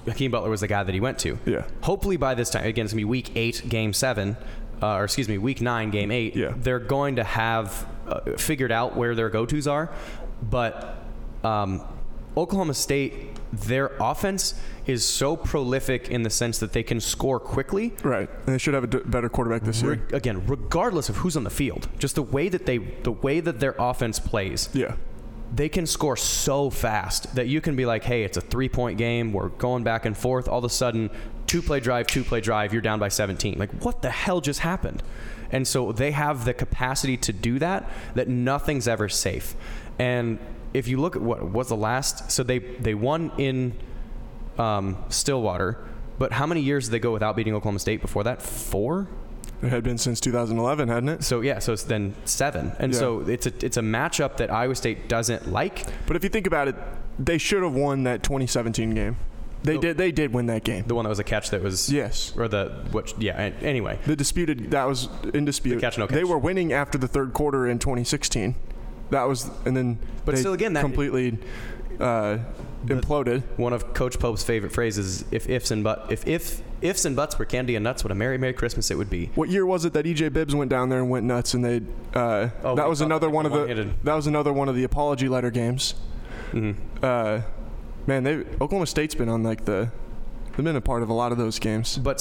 Hakeem 0.06 0.32
Butler 0.32 0.50
was 0.50 0.62
the 0.62 0.68
guy 0.68 0.84
that 0.84 0.94
he 0.94 1.00
went 1.00 1.20
to. 1.20 1.38
Yeah. 1.46 1.64
Hopefully 1.82 2.18
by 2.18 2.34
this 2.36 2.50
time, 2.50 2.66
again, 2.66 2.86
it's 2.86 2.94
gonna 2.94 3.02
be 3.02 3.06
week 3.06 3.32
eight, 3.36 3.68
game 3.70 3.94
seven, 3.94 4.36
uh, 4.82 4.96
or 4.96 5.04
excuse 5.06 5.28
me, 5.30 5.38
week 5.38 5.62
nine, 5.62 5.92
game 5.92 6.12
eight. 6.12 6.36
Yeah. 6.36 6.54
They're 6.58 6.80
going 6.80 7.18
to 7.18 7.24
have 7.24 7.86
uh, 8.08 8.22
figured 8.38 8.72
out 8.72 8.96
where 8.96 9.14
their 9.16 9.30
go-tos 9.30 9.68
are, 9.68 9.92
but 10.42 10.98
um, 11.44 11.82
Oklahoma 12.36 12.74
State, 12.74 13.29
their 13.52 13.92
offense 14.00 14.54
is 14.86 15.06
so 15.06 15.36
prolific 15.36 16.10
in 16.10 16.24
the 16.24 16.30
sense 16.30 16.60
that 16.60 16.74
they 16.74 16.84
can 16.84 17.00
score 17.00 17.40
quickly. 17.40 17.94
Right, 18.04 18.30
and 18.46 18.54
they 18.54 18.58
should 18.58 18.74
have 18.74 18.84
a 18.84 18.88
d- 18.88 19.00
better 19.06 19.30
quarterback 19.30 19.64
this 19.64 19.82
year. 19.82 19.94
Re- 20.10 20.18
again, 20.18 20.46
regardless 20.48 21.10
of 21.10 21.18
who's 21.18 21.36
on 21.38 21.44
the 21.44 21.50
field, 21.50 21.88
just 21.98 22.16
the 22.16 22.24
way 22.24 22.50
that 22.50 22.66
they, 22.66 22.78
the 22.78 23.12
way 23.12 23.40
that 23.40 23.60
their 23.60 23.76
offense 23.80 24.20
plays, 24.20 24.70
Yeah, 24.74 24.96
they 25.54 25.70
can 25.70 25.86
score 25.88 26.16
so 26.16 26.70
fast 26.70 27.36
that 27.36 27.48
you 27.48 27.62
can 27.62 27.76
be 27.76 27.86
like, 27.86 28.04
hey, 28.04 28.24
it's 28.24 28.38
a 28.38 28.42
three 28.42 28.70
point 28.70 28.98
game. 28.98 29.34
We're 29.34 29.50
going 29.50 29.84
back 29.84 30.06
and 30.06 30.16
forth. 30.18 30.48
All 30.48 30.60
of 30.60 30.64
a 30.64 30.70
sudden, 30.70 31.10
two 31.48 31.62
play 31.62 31.80
drive, 31.80 32.06
two 32.08 32.24
play 32.24 32.42
drive, 32.42 32.72
you're 32.74 32.82
down 32.82 33.00
by 33.00 33.10
17. 33.10 33.58
Like, 33.58 33.72
what 33.84 34.02
the 34.02 34.12
hell 34.12 34.42
just 34.42 34.60
happened? 34.60 35.02
And 35.52 35.68
so 35.68 35.92
they 35.92 36.12
have 36.12 36.46
the 36.46 36.54
capacity 36.54 37.18
to 37.18 37.34
do 37.34 37.58
that, 37.58 37.90
that 38.14 38.28
nothing's 38.28 38.88
ever 38.88 39.10
safe. 39.10 39.56
And 39.98 40.38
if 40.74 40.88
you 40.88 40.98
look 41.00 41.16
at 41.16 41.22
what 41.22 41.44
was 41.50 41.70
the 41.70 41.76
last, 41.76 42.32
so 42.32 42.44
they, 42.44 42.60
they 42.60 42.94
won 42.94 43.32
in 43.38 43.74
um, 44.58 44.98
Stillwater, 45.10 45.78
but 46.18 46.32
how 46.34 46.46
many 46.46 46.62
years 46.62 46.86
did 46.86 46.92
they 46.92 47.00
go 47.00 47.12
without 47.14 47.36
beating 47.36 47.54
Oklahoma 47.56 47.80
State 47.80 48.02
before 48.02 48.24
that? 48.26 48.42
Four? 48.42 49.08
it 49.62 49.70
had 49.70 49.84
been 49.84 49.98
since 49.98 50.22
2011, 50.22 50.88
hadn't 50.88 51.10
it? 51.10 51.24
So 51.24 51.42
yeah, 51.42 51.60
so 51.60 51.74
it's 51.74 51.84
then 51.84 52.16
seven, 52.24 52.72
and 52.80 52.94
Yeah. 52.94 53.00
so 53.00 53.20
it's 53.22 53.46
a 53.46 53.54
it's 53.66 53.76
a 53.76 53.82
matchup 53.82 54.38
that 54.38 54.50
Iowa 54.52 54.74
State 54.76 55.10
doesn't 55.10 55.52
like. 55.52 55.86
But 56.08 56.16
if 56.16 56.24
you 56.24 56.30
think 56.30 56.48
about 56.48 56.70
it, 56.70 56.76
they 57.18 57.38
should 57.38 57.62
have 57.64 57.74
won 57.74 58.04
that 58.04 58.24
2017 58.24 58.92
game. 58.92 59.18
They 59.64 59.74
The- 59.74 59.80
did. 59.80 59.98
They 59.98 60.12
did 60.14 60.34
win 60.34 60.46
that 60.46 60.64
game. 60.64 60.86
The 60.88 60.96
one 60.96 61.04
that 61.04 61.10
was 61.10 61.20
a 61.20 61.26
catch 61.26 61.50
that 61.50 61.62
was 61.62 61.92
Yes. 61.92 62.32
or 62.38 62.48
the 62.48 62.86
what? 62.92 63.14
Yeah. 63.22 63.52
Anyway, 63.62 64.00
The 64.06 64.16
disputed 64.16 64.72
that 64.72 64.88
was 64.88 65.10
in 65.34 65.44
dispute. 65.44 65.76
The 65.76 65.82
catch, 65.82 65.98
no 65.98 66.08
They 66.08 66.24
were 66.24 66.38
winning 66.38 66.72
after 66.72 66.98
the 66.98 67.10
third 67.10 67.34
quarter 67.34 67.68
in 67.68 67.80
2016. 67.80 68.56
That 69.12 69.24
was 69.28 69.50
and 69.66 69.76
then 69.76 69.98
But 70.26 70.36
they 70.36 70.42
still, 70.42 70.54
again, 70.54 70.74
that- 70.74 70.82
completely 70.82 71.38
uh, 72.00 72.38
imploded. 72.86 73.44
one 73.58 73.74
of 73.74 73.94
Coach 73.94 74.20
Pope's 74.20 74.44
favorite 74.44 74.72
phrases: 74.72 75.26
"If 75.32 75.50
ifs 75.50 75.72
and 75.72 75.84
but 75.84 76.08
if 76.10 76.26
if 76.28 76.62
ifs 76.82 77.04
and 77.06 77.16
buts 77.16 77.38
were 77.38 77.46
candy 77.46 77.76
and 77.76 77.84
nuts, 77.84 78.04
what 78.04 78.12
a 78.12 78.16
merry 78.16 78.38
merry 78.38 78.54
Christmas 78.54 78.90
it 78.92 78.98
would 78.98 79.10
be." 79.10 79.32
What 79.36 79.50
year 79.50 79.66
was 79.66 79.84
it 79.86 79.94
that 79.94 80.06
EJ 80.06 80.30
Bibbs 80.32 80.56
went 80.56 80.70
down 80.70 80.90
there 80.90 81.00
and 81.00 81.10
went 81.10 81.26
nuts 81.26 81.54
and 81.54 81.64
they? 81.66 81.82
Uh, 82.14 82.50
Oh, 82.64 82.76
that 82.76 82.88
was 82.88 83.02
another 83.02 83.30
one 83.30 83.46
of 83.46 83.52
the. 83.52 83.60
one-handed. 83.60 83.94
That 84.04 84.14
was 84.16 84.28
another 84.28 84.54
one 84.54 84.70
of 84.70 84.76
the 84.76 84.84
apology 84.84 85.28
letter 85.28 85.52
games. 85.52 85.96
hmm 86.52 86.72
Uh, 87.04 87.42
man, 88.08 88.24
they 88.24 88.36
Oklahoma 88.62 88.86
State's 88.88 89.16
been 89.16 89.30
on 89.30 89.44
like 89.44 89.66
the. 89.66 89.90
They've 90.60 90.66
been 90.66 90.76
a 90.76 90.82
part 90.82 91.04
of 91.04 91.10
a 91.10 91.14
lot 91.14 91.32
of 91.32 91.38
those 91.38 91.58
games. 91.58 91.98
But 91.98 92.20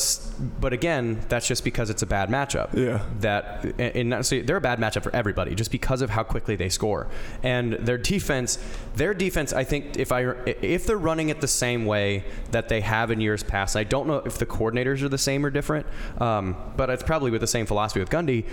but 0.61 0.73
again, 0.73 1.21
that's 1.29 1.49
just 1.49 1.65
because 1.65 1.91
it's 1.91 2.03
a 2.03 2.07
bad 2.07 2.29
matchup. 2.29 2.73
Yeah. 2.73 3.05
That 3.19 3.65
and 3.81 4.15
and 4.15 4.25
so 4.25 4.41
they're 4.43 4.59
a 4.59 4.61
bad 4.61 4.79
matchup 4.79 5.03
for 5.03 5.13
everybody 5.13 5.57
just 5.57 5.73
because 5.73 6.03
of 6.03 6.11
how 6.11 6.23
quickly 6.23 6.55
they 6.55 6.69
score 6.69 7.09
and 7.43 7.73
their 7.73 7.99
defense. 7.99 8.61
Their 8.95 9.13
defense, 9.13 9.53
I 9.53 9.65
think, 9.65 9.97
if 9.97 10.13
I 10.13 10.21
if 10.63 10.87
they're 10.87 10.97
running 10.97 11.31
it 11.31 11.41
the 11.41 11.49
same 11.49 11.85
way 11.85 12.23
that 12.53 12.69
they 12.69 12.81
have 12.81 13.11
in 13.11 13.21
years 13.21 13.43
past, 13.43 13.75
I 13.75 13.83
don't 13.83 14.07
know 14.07 14.23
if 14.25 14.39
the 14.39 14.47
coordinators 14.47 15.03
are 15.03 15.09
the 15.09 15.19
same 15.19 15.45
or 15.45 15.51
different, 15.51 15.87
um, 16.21 16.55
but 16.77 16.91
it's 16.91 17.03
probably 17.03 17.33
with 17.33 17.41
the 17.41 17.49
same 17.49 17.67
philosophy 17.67 17.99
with 17.99 18.11
Gundy. 18.11 18.45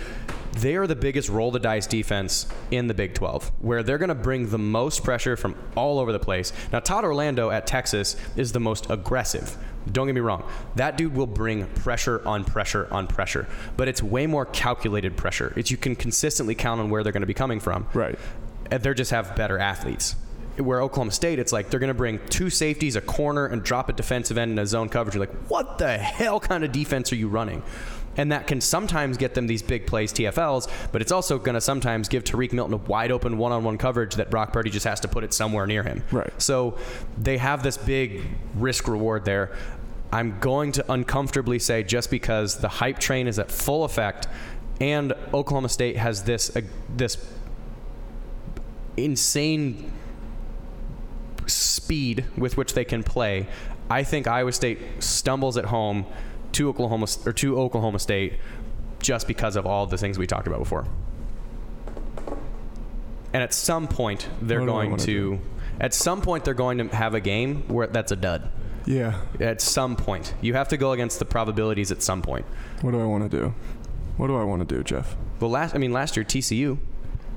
They 0.58 0.74
are 0.74 0.88
the 0.88 0.96
biggest 0.96 1.28
roll 1.28 1.52
the 1.52 1.60
dice 1.60 1.86
defense 1.86 2.46
in 2.72 2.88
the 2.88 2.94
Big 2.94 3.14
12, 3.14 3.52
where 3.60 3.82
they're 3.82 3.98
going 3.98 4.08
to 4.08 4.14
bring 4.16 4.48
the 4.48 4.58
most 4.58 5.04
pressure 5.04 5.36
from 5.36 5.54
all 5.76 6.00
over 6.00 6.12
the 6.12 6.18
place. 6.18 6.52
Now, 6.72 6.80
Todd 6.80 7.04
Orlando 7.04 7.50
at 7.50 7.66
Texas 7.66 8.16
is 8.36 8.52
the 8.52 8.60
most 8.60 8.88
aggressive. 8.88 9.56
Don't 9.92 10.06
get 10.06 10.14
me 10.14 10.20
wrong. 10.20 10.48
That 10.74 10.96
dude 10.96 11.14
will 11.14 11.26
bring 11.26 11.66
pressure 11.66 12.26
on 12.26 12.44
pressure 12.44 12.88
on 12.90 13.06
pressure, 13.06 13.46
but 13.76 13.88
it's 13.88 14.02
way 14.02 14.26
more 14.26 14.46
calculated 14.46 15.16
pressure. 15.16 15.52
It's 15.56 15.70
you 15.70 15.76
can 15.76 15.94
consistently 15.96 16.54
count 16.54 16.80
on 16.80 16.90
where 16.90 17.02
they're 17.02 17.12
going 17.12 17.20
to 17.22 17.26
be 17.26 17.34
coming 17.34 17.60
from. 17.60 17.86
Right. 17.94 18.18
And 18.70 18.82
they 18.82 18.94
just 18.94 19.10
have 19.12 19.36
better 19.36 19.58
athletes. 19.58 20.16
Where 20.56 20.80
Oklahoma 20.80 21.12
State, 21.12 21.38
it's 21.38 21.52
like 21.52 21.68
they're 21.68 21.80
going 21.80 21.88
to 21.88 21.94
bring 21.94 22.18
two 22.30 22.48
safeties, 22.48 22.96
a 22.96 23.02
corner, 23.02 23.46
and 23.46 23.62
drop 23.62 23.90
a 23.90 23.92
defensive 23.92 24.38
end 24.38 24.52
in 24.52 24.58
a 24.58 24.66
zone 24.66 24.88
coverage. 24.88 25.14
You're 25.14 25.26
like, 25.26 25.36
what 25.48 25.76
the 25.76 25.98
hell 25.98 26.40
kind 26.40 26.64
of 26.64 26.72
defense 26.72 27.12
are 27.12 27.16
you 27.16 27.28
running? 27.28 27.62
And 28.16 28.32
that 28.32 28.46
can 28.46 28.60
sometimes 28.60 29.16
get 29.16 29.34
them 29.34 29.46
these 29.46 29.62
big 29.62 29.86
plays, 29.86 30.12
TFLs, 30.12 30.70
but 30.92 31.02
it's 31.02 31.12
also 31.12 31.38
going 31.38 31.54
to 31.54 31.60
sometimes 31.60 32.08
give 32.08 32.24
Tarique 32.24 32.52
Milton 32.52 32.74
a 32.74 32.78
wide 32.78 33.12
open 33.12 33.36
one 33.38 33.52
on 33.52 33.64
one 33.64 33.78
coverage 33.78 34.14
that 34.14 34.30
Brock 34.30 34.52
Purdy 34.52 34.70
just 34.70 34.86
has 34.86 35.00
to 35.00 35.08
put 35.08 35.24
it 35.24 35.34
somewhere 35.34 35.66
near 35.66 35.82
him. 35.82 36.02
Right. 36.10 36.32
So 36.40 36.78
they 37.18 37.36
have 37.36 37.62
this 37.62 37.76
big 37.76 38.22
risk 38.54 38.88
reward 38.88 39.24
there. 39.24 39.54
I'm 40.16 40.38
going 40.40 40.72
to 40.72 40.90
uncomfortably 40.90 41.58
say 41.58 41.82
just 41.82 42.10
because 42.10 42.56
the 42.56 42.68
hype 42.68 42.98
train 42.98 43.26
is 43.26 43.38
at 43.38 43.50
full 43.50 43.84
effect 43.84 44.28
and 44.80 45.12
Oklahoma 45.34 45.68
State 45.68 45.98
has 45.98 46.24
this 46.24 46.56
uh, 46.56 46.62
this 46.88 47.18
insane 48.96 49.92
speed 51.44 52.24
with 52.34 52.56
which 52.56 52.72
they 52.72 52.84
can 52.84 53.02
play. 53.02 53.46
I 53.90 54.04
think 54.04 54.26
Iowa 54.26 54.52
State 54.52 54.78
stumbles 55.00 55.58
at 55.58 55.66
home 55.66 56.06
to 56.52 56.70
Oklahoma 56.70 57.08
or 57.26 57.34
to 57.34 57.58
Oklahoma 57.58 57.98
State 57.98 58.38
just 59.00 59.26
because 59.28 59.54
of 59.54 59.66
all 59.66 59.84
the 59.86 59.98
things 59.98 60.18
we 60.18 60.26
talked 60.26 60.46
about 60.46 60.60
before. 60.60 60.86
And 63.34 63.42
at 63.42 63.52
some 63.52 63.86
point 63.86 64.30
they're 64.40 64.60
What 64.60 64.66
do 64.66 64.76
I 64.76 64.86
going 64.86 64.96
to 64.98 65.40
at 65.78 65.92
some 65.92 66.22
point 66.22 66.46
they're 66.46 66.54
going 66.54 66.78
to 66.78 66.96
have 66.96 67.12
a 67.12 67.20
game 67.20 67.68
where 67.68 67.86
that's 67.86 68.12
a 68.12 68.16
dud. 68.16 68.50
Yeah. 68.86 69.20
At 69.40 69.60
some 69.60 69.96
point. 69.96 70.32
You 70.40 70.54
have 70.54 70.68
to 70.68 70.76
go 70.76 70.92
against 70.92 71.18
the 71.18 71.24
probabilities 71.24 71.90
at 71.92 72.02
some 72.02 72.22
point. 72.22 72.46
What 72.82 72.92
do 72.92 73.00
I 73.00 73.04
want 73.04 73.28
to 73.30 73.36
do? 73.40 73.54
What 74.16 74.28
do 74.28 74.36
I 74.36 74.44
want 74.44 74.66
to 74.66 74.74
do, 74.76 74.82
Jeff? 74.82 75.16
Well 75.40 75.50
last 75.50 75.74
I 75.74 75.78
mean 75.78 75.92
last 75.92 76.16
year 76.16 76.24
TCU 76.24 76.78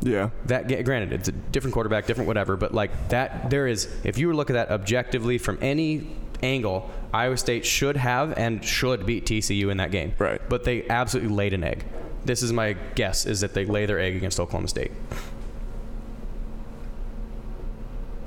Yeah. 0.02 0.30
that 0.46 0.68
granted 0.86 1.12
it's 1.12 1.28
a 1.28 1.34
different 1.34 1.74
quarterback 1.74 2.06
different 2.06 2.28
whatever 2.30 2.56
but 2.56 2.74
like 2.74 3.10
that 3.10 3.50
there 3.50 3.68
is 3.68 3.90
if 4.06 4.18
you 4.18 4.28
were 4.30 4.34
look 4.34 4.50
at 4.50 4.54
that 4.54 4.70
objectively 4.72 5.38
from 5.38 5.58
any 5.62 6.08
angle 6.42 6.90
iowa 7.14 7.36
state 7.36 7.66
should 7.66 7.98
have 7.98 8.32
and 8.38 8.64
should 8.64 9.06
beat 9.06 9.26
tcu 9.26 9.70
in 9.70 9.76
that 9.78 9.92
game 9.92 10.14
Right. 10.18 10.40
but 10.48 10.64
they 10.64 10.88
absolutely 10.88 11.34
laid 11.36 11.52
an 11.54 11.66
egg 11.66 11.84
this 12.24 12.42
is 12.42 12.54
my 12.54 12.78
guess 12.96 13.26
is 13.26 13.42
that 13.42 13.54
they 13.54 13.66
lay 13.66 13.86
their 13.86 14.00
egg 14.00 14.16
against 14.16 14.40
oklahoma 14.40 14.70
state 14.70 14.92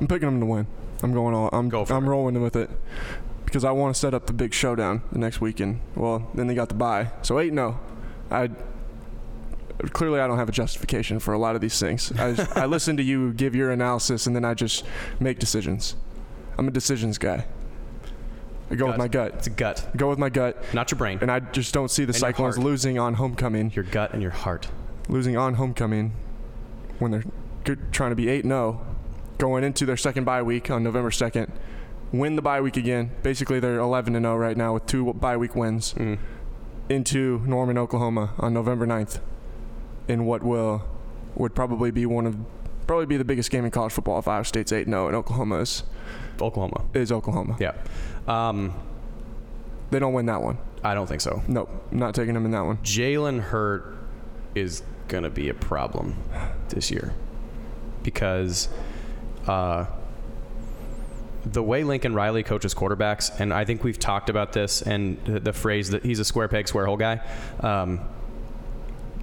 I'm 0.03 0.09
picking 0.09 0.29
them 0.29 0.41
to 0.41 0.47
win. 0.47 0.67
I'm 1.05 1.13
going 1.13 1.33
all. 1.33 1.49
I'm 1.53 1.69
Go 1.69 1.85
I'm 1.89 2.05
it. 2.05 2.09
rolling 2.09 2.43
with 2.43 2.57
it 2.57 2.69
because 3.45 3.65
I 3.65 3.71
want 3.71 3.95
to 3.95 4.01
set 4.01 4.15
up 4.15 4.27
the 4.27 4.33
big 4.33 4.53
showdown 4.53 5.03
the 5.13 5.19
next 5.21 5.41
weekend. 5.41 5.81
Well, 5.95 6.29
then 6.35 6.49
they 6.49 6.57
got 6.57 6.69
the 6.69 6.75
bye, 6.75 7.13
so 7.23 7.39
eight 7.39 7.53
no. 7.53 7.79
Oh. 8.29 8.35
I 8.35 8.51
clearly 9.93 10.19
I 10.19 10.27
don't 10.27 10.39
have 10.39 10.49
a 10.49 10.53
justification 10.53 11.21
for 11.21 11.35
a 11.35 11.39
lot 11.39 11.55
of 11.55 11.61
these 11.61 11.79
things. 11.79 12.11
I 12.19 12.33
just, 12.33 12.57
I 12.57 12.67
listen 12.67 12.97
to 12.97 13.03
you 13.05 13.33
give 13.33 13.55
your 13.55 13.71
analysis 13.71 14.27
and 14.27 14.35
then 14.35 14.45
I 14.45 14.55
just 14.55 14.85
make 15.21 15.39
decisions. 15.39 15.95
I'm 16.59 16.67
a 16.67 16.73
decisions 16.73 17.17
guy. 17.17 17.47
I 18.73 18.75
go 18.75 18.89
with 18.89 18.97
my 18.97 19.07
gut. 19.07 19.35
it's 19.35 19.47
a 19.47 19.51
gut 19.51 19.89
Go 19.97 20.09
with 20.09 20.19
my 20.19 20.31
gut, 20.31 20.57
not 20.75 20.91
your 20.91 20.99
brain 20.99 21.19
and 21.21 21.31
I 21.31 21.41
just 21.41 21.73
don't 21.75 21.91
see 21.91 22.05
the 22.05 22.11
And 22.11 22.17
Cyclones 22.17 22.59
losing 22.59 22.99
on 22.99 23.15
homecoming. 23.15 23.71
your 23.73 23.85
gut 23.85 24.15
and 24.15 24.21
your 24.23 24.31
heart 24.33 24.69
losing 25.09 25.37
on 25.37 25.55
homecoming 25.55 26.13
when 26.99 27.13
they're 27.13 27.25
good, 27.63 27.93
trying 27.93 28.11
to 28.11 28.17
be 28.17 28.29
8 28.29 28.45
0 28.45 28.85
going 29.43 29.65
into 29.65 29.85
their 29.85 29.97
second 29.97 30.23
bye 30.23 30.41
week 30.41 30.71
on 30.71 30.85
November 30.85 31.11
2nd. 31.11 31.51
Win 32.13 32.37
the 32.37 32.43
bye 32.43 32.61
week 32.61 32.77
again. 32.77 33.11
Basically, 33.25 33.59
they're 33.59 33.81
11 33.81 34.15
and 34.15 34.25
0 34.25 34.37
right 34.37 34.57
now 34.57 34.75
with 34.75 34.87
two 34.87 35.13
bye 35.15 35.37
week 35.37 35.57
wins. 35.57 35.95
Mm. 35.95 36.21
Into 36.89 37.41
Norman, 37.45 37.77
Oklahoma 37.77 38.35
on 38.39 38.55
November 38.55 38.87
9th 38.87 39.19
in 40.07 40.27
what 40.27 40.45
will 40.45 40.85
would 41.35 41.57
probably 41.57 41.91
be 41.91 42.07
one 42.07 42.25
of 42.25 42.37
probably 42.87 43.07
be 43.07 43.17
the 43.17 43.25
biggest 43.25 43.51
game 43.51 43.65
in 43.65 43.73
college 43.73 43.93
football 43.93 44.21
if 44.21 44.29
Iowa 44.29 44.45
State's 44.45 44.71
8 44.71 44.87
0 44.87 45.09
and 45.09 45.17
Oklahoma 45.17 45.57
is, 45.57 45.83
Oklahoma. 46.41 46.85
is 46.95 47.11
Oklahoma. 47.11 47.57
Yeah. 47.59 47.73
Um, 48.29 48.73
They 49.91 49.99
don't 49.99 50.13
win 50.13 50.27
that 50.27 50.41
one. 50.41 50.59
I 50.85 50.95
don't 50.95 51.09
think 51.09 51.21
so. 51.21 51.43
Nope, 51.49 51.69
not 51.91 52.15
taking 52.15 52.35
them 52.35 52.45
in 52.45 52.53
that 52.53 52.65
one. 52.65 52.77
Jalen 52.79 53.41
Hurt 53.41 53.97
is 54.55 54.85
going 55.09 55.25
to 55.25 55.31
be 55.31 55.49
a 55.49 55.55
problem 55.55 56.17
this 56.69 56.93
year 56.93 57.13
because 58.05 58.69
uh, 59.47 59.87
the 61.45 61.63
way 61.63 61.85
Lincoln 61.85 62.15
Riley 62.15 62.43
coaches 62.43 62.75
quarterbacks, 62.75 63.39
and 63.41 63.53
I 63.53 63.65
think 63.65 63.83
we've 63.83 63.99
talked 63.99 64.31
about 64.31 64.53
this 64.53 64.83
and 64.83 65.23
the, 65.25 65.53
phrase 65.53 65.91
that 65.91 66.05
he's 66.05 66.21
a 66.21 66.25
square 66.25 66.49
peg, 66.49 66.69
square 66.69 66.87
hole 66.87 66.97
guy. 66.97 67.21
Um, 67.61 68.01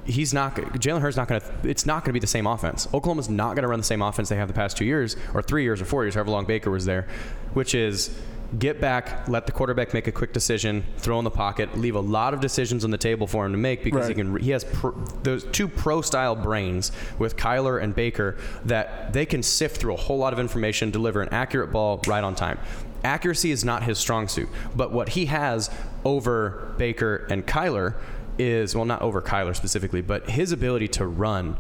he's 0.06 0.34
not 0.34 0.56
Jalen 0.56 1.02
Hurt's 1.02 1.18
not 1.18 1.28
going 1.28 1.42
to. 1.42 1.70
It's 1.70 1.86
not 1.86 2.04
going 2.04 2.10
to 2.10 2.14
be 2.14 2.20
the 2.20 2.28
same 2.28 2.48
offense. 2.48 2.88
Oklahoma's 2.94 3.30
not 3.30 3.56
going 3.56 3.64
to 3.64 3.70
run 3.70 3.80
the 3.80 3.86
same 3.86 4.02
offense 4.02 4.30
they 4.30 4.36
have 4.36 4.48
the 4.48 4.54
past 4.54 4.76
two 4.76 4.86
years, 4.86 5.16
or 5.34 5.42
three 5.42 5.64
years, 5.64 5.82
or 5.82 5.86
four 5.86 6.04
years, 6.04 6.16
however 6.16 6.32
long 6.32 6.46
Baker 6.46 6.72
was 6.72 6.86
there, 6.86 7.08
which 7.54 7.74
is 7.74 8.18
get 8.58 8.82
back, 8.82 9.28
let 9.28 9.46
the 9.46 9.52
quarterback 9.52 9.94
make 9.94 10.08
a 10.08 10.12
quick 10.12 10.34
decision, 10.34 10.84
throw 10.98 11.20
in 11.20 11.24
the 11.24 11.32
pocket, 11.32 11.78
leave 11.78 11.96
a 11.96 12.00
lot 12.00 12.34
of 12.34 12.40
decisions 12.40 12.84
on 12.84 12.92
the 12.92 12.98
table 12.98 13.28
for 13.28 13.46
him 13.46 13.52
to 13.52 13.58
make 13.58 13.84
because 13.84 14.08
he 14.08 14.14
can. 14.14 14.36
He 14.38 14.52
has 14.52 14.64
pro, 14.64 14.92
those 15.24 15.44
two 15.46 15.68
pro-style 15.68 16.36
brains 16.36 16.92
with 17.20 17.38
Kyler 17.38 17.82
and 17.82 17.94
Baker 17.94 18.38
that 18.66 19.14
they 19.14 19.26
can 19.26 19.44
sift 19.44 19.78
through 19.78 19.94
a 19.94 19.98
whole 19.98 20.18
lot 20.18 20.34
of 20.34 20.40
information, 20.40 20.90
deliver 20.90 21.22
an 21.22 21.30
accurate 21.30 21.72
ball 21.72 22.02
right 22.08 22.24
on 22.24 22.34
time. 22.34 22.58
Accuracy 23.04 23.52
is 23.52 23.64
not 23.64 23.84
his 23.84 23.98
strong 23.98 24.28
suit, 24.28 24.50
but 24.76 24.92
what 24.92 25.10
he 25.10 25.28
has 25.28 25.70
over 26.04 26.74
Baker 26.78 27.28
and 27.30 27.46
Kyler 27.46 27.96
is 28.38 28.76
well, 28.76 28.86
not 28.86 29.02
over 29.02 29.22
Kyler 29.22 29.56
specifically, 29.56 30.02
but 30.02 30.30
his 30.30 30.52
ability 30.52 30.88
to 30.88 31.06
run 31.06 31.58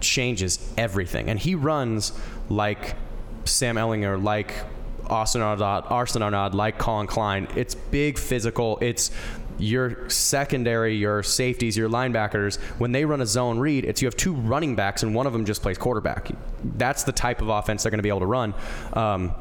changes 0.00 0.72
everything, 0.76 1.28
and 1.28 1.38
he 1.38 1.54
runs 1.54 2.12
like 2.48 2.96
Sam 3.44 3.76
Ehlinger, 3.76 4.22
like 4.22 4.52
Austin 5.08 5.42
Arnott, 5.42 5.90
Arnott, 5.90 6.54
like 6.54 6.78
Collin 6.78 7.06
Klein. 7.06 7.48
It's 7.56 7.74
big 7.74 8.18
physical. 8.18 8.78
It's 8.80 9.10
your 9.58 10.08
secondary, 10.08 10.96
your 10.96 11.22
safeties, 11.22 11.76
your 11.76 11.88
linebackers. 11.88 12.56
When 12.78 12.92
they 12.92 13.04
run 13.04 13.20
a 13.20 13.26
zone 13.26 13.58
read, 13.58 13.84
it's 13.84 14.02
you 14.02 14.06
have 14.06 14.16
two 14.16 14.34
running 14.34 14.74
backs 14.74 15.02
and 15.02 15.14
one 15.14 15.26
of 15.26 15.32
them 15.32 15.44
just 15.44 15.62
plays 15.62 15.78
quarterback. 15.78 16.30
That's 16.76 17.04
the 17.04 17.12
type 17.12 17.40
of 17.42 17.48
offense 17.48 17.82
they're 17.82 17.90
going 17.90 17.98
to 17.98 18.02
be 18.02 18.08
able 18.08 18.20
to 18.20 18.26
run. 18.26 18.54
Um, 18.92 19.34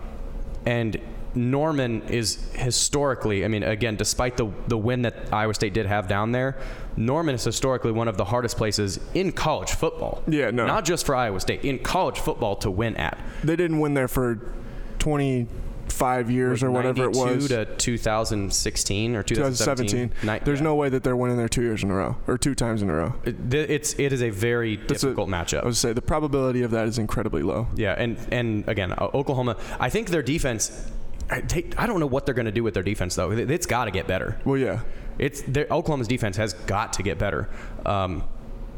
and 0.65 0.99
Norman 1.33 2.01
is 2.03 2.51
historically, 2.53 3.45
I 3.45 3.47
mean, 3.47 3.63
again, 3.63 3.95
despite 3.95 4.37
the 4.37 4.51
the 4.67 4.77
win 4.77 5.03
that 5.03 5.33
Iowa 5.33 5.53
State 5.53 5.73
did 5.73 5.85
have 5.85 6.07
down 6.07 6.33
there, 6.33 6.57
Norman 6.97 7.35
is 7.35 7.43
historically 7.43 7.91
one 7.91 8.07
of 8.07 8.17
the 8.17 8.25
hardest 8.25 8.57
places 8.57 8.99
in 9.13 9.31
college 9.31 9.71
football. 9.71 10.23
Yeah, 10.27 10.51
no. 10.51 10.67
Not 10.67 10.83
just 10.83 11.05
for 11.05 11.15
Iowa 11.15 11.39
State, 11.39 11.63
in 11.63 11.79
college 11.79 12.19
football 12.19 12.57
to 12.57 12.69
win 12.69 12.97
at. 12.97 13.17
They 13.43 13.55
didn't 13.55 13.79
win 13.79 13.93
there 13.93 14.09
for 14.09 14.53
25 15.01 16.29
years 16.29 16.61
or 16.61 16.69
whatever 16.69 17.09
it 17.09 17.15
92 17.15 17.35
was. 17.35 17.47
to 17.47 17.65
2016 17.65 19.15
or 19.15 19.23
2017. 19.23 20.09
2017. 20.09 20.45
There's 20.45 20.59
yeah. 20.59 20.63
no 20.63 20.75
way 20.75 20.89
that 20.89 21.03
they're 21.03 21.15
winning 21.15 21.37
there 21.37 21.49
two 21.49 21.63
years 21.63 21.83
in 21.83 21.89
a 21.89 21.95
row 21.95 22.15
or 22.27 22.37
two 22.37 22.53
times 22.53 22.83
in 22.83 22.89
a 22.89 22.93
row. 22.93 23.15
It, 23.25 23.51
it's 23.53 23.99
it 23.99 24.13
is 24.13 24.21
a 24.21 24.29
very 24.29 24.75
That's 24.75 25.03
a- 25.03 25.07
difficult 25.07 25.27
matchup. 25.27 25.63
I 25.63 25.65
would 25.65 25.75
say 25.75 25.91
the 25.91 26.01
probability 26.01 26.61
of 26.61 26.69
that 26.71 26.87
is 26.87 26.99
incredibly 26.99 27.41
low. 27.41 27.67
Yeah, 27.75 27.95
and 27.97 28.15
and 28.31 28.67
again, 28.69 28.93
Oklahoma. 28.93 29.57
I 29.79 29.89
think 29.89 30.09
their 30.09 30.23
defense. 30.23 30.89
I, 31.31 31.41
I 31.77 31.87
don't 31.87 32.01
know 32.01 32.07
what 32.07 32.25
they're 32.25 32.35
going 32.35 32.45
to 32.45 32.51
do 32.51 32.61
with 32.61 32.73
their 32.73 32.83
defense 32.83 33.15
though. 33.15 33.31
It, 33.31 33.49
it's 33.49 33.65
got 33.65 33.85
to 33.85 33.91
get 33.91 34.05
better. 34.05 34.39
Well, 34.45 34.57
yeah. 34.57 34.81
It's 35.17 35.41
their, 35.41 35.65
Oklahoma's 35.71 36.07
defense 36.07 36.37
has 36.37 36.53
got 36.53 36.93
to 36.93 37.03
get 37.03 37.17
better. 37.17 37.49
Um, 37.85 38.23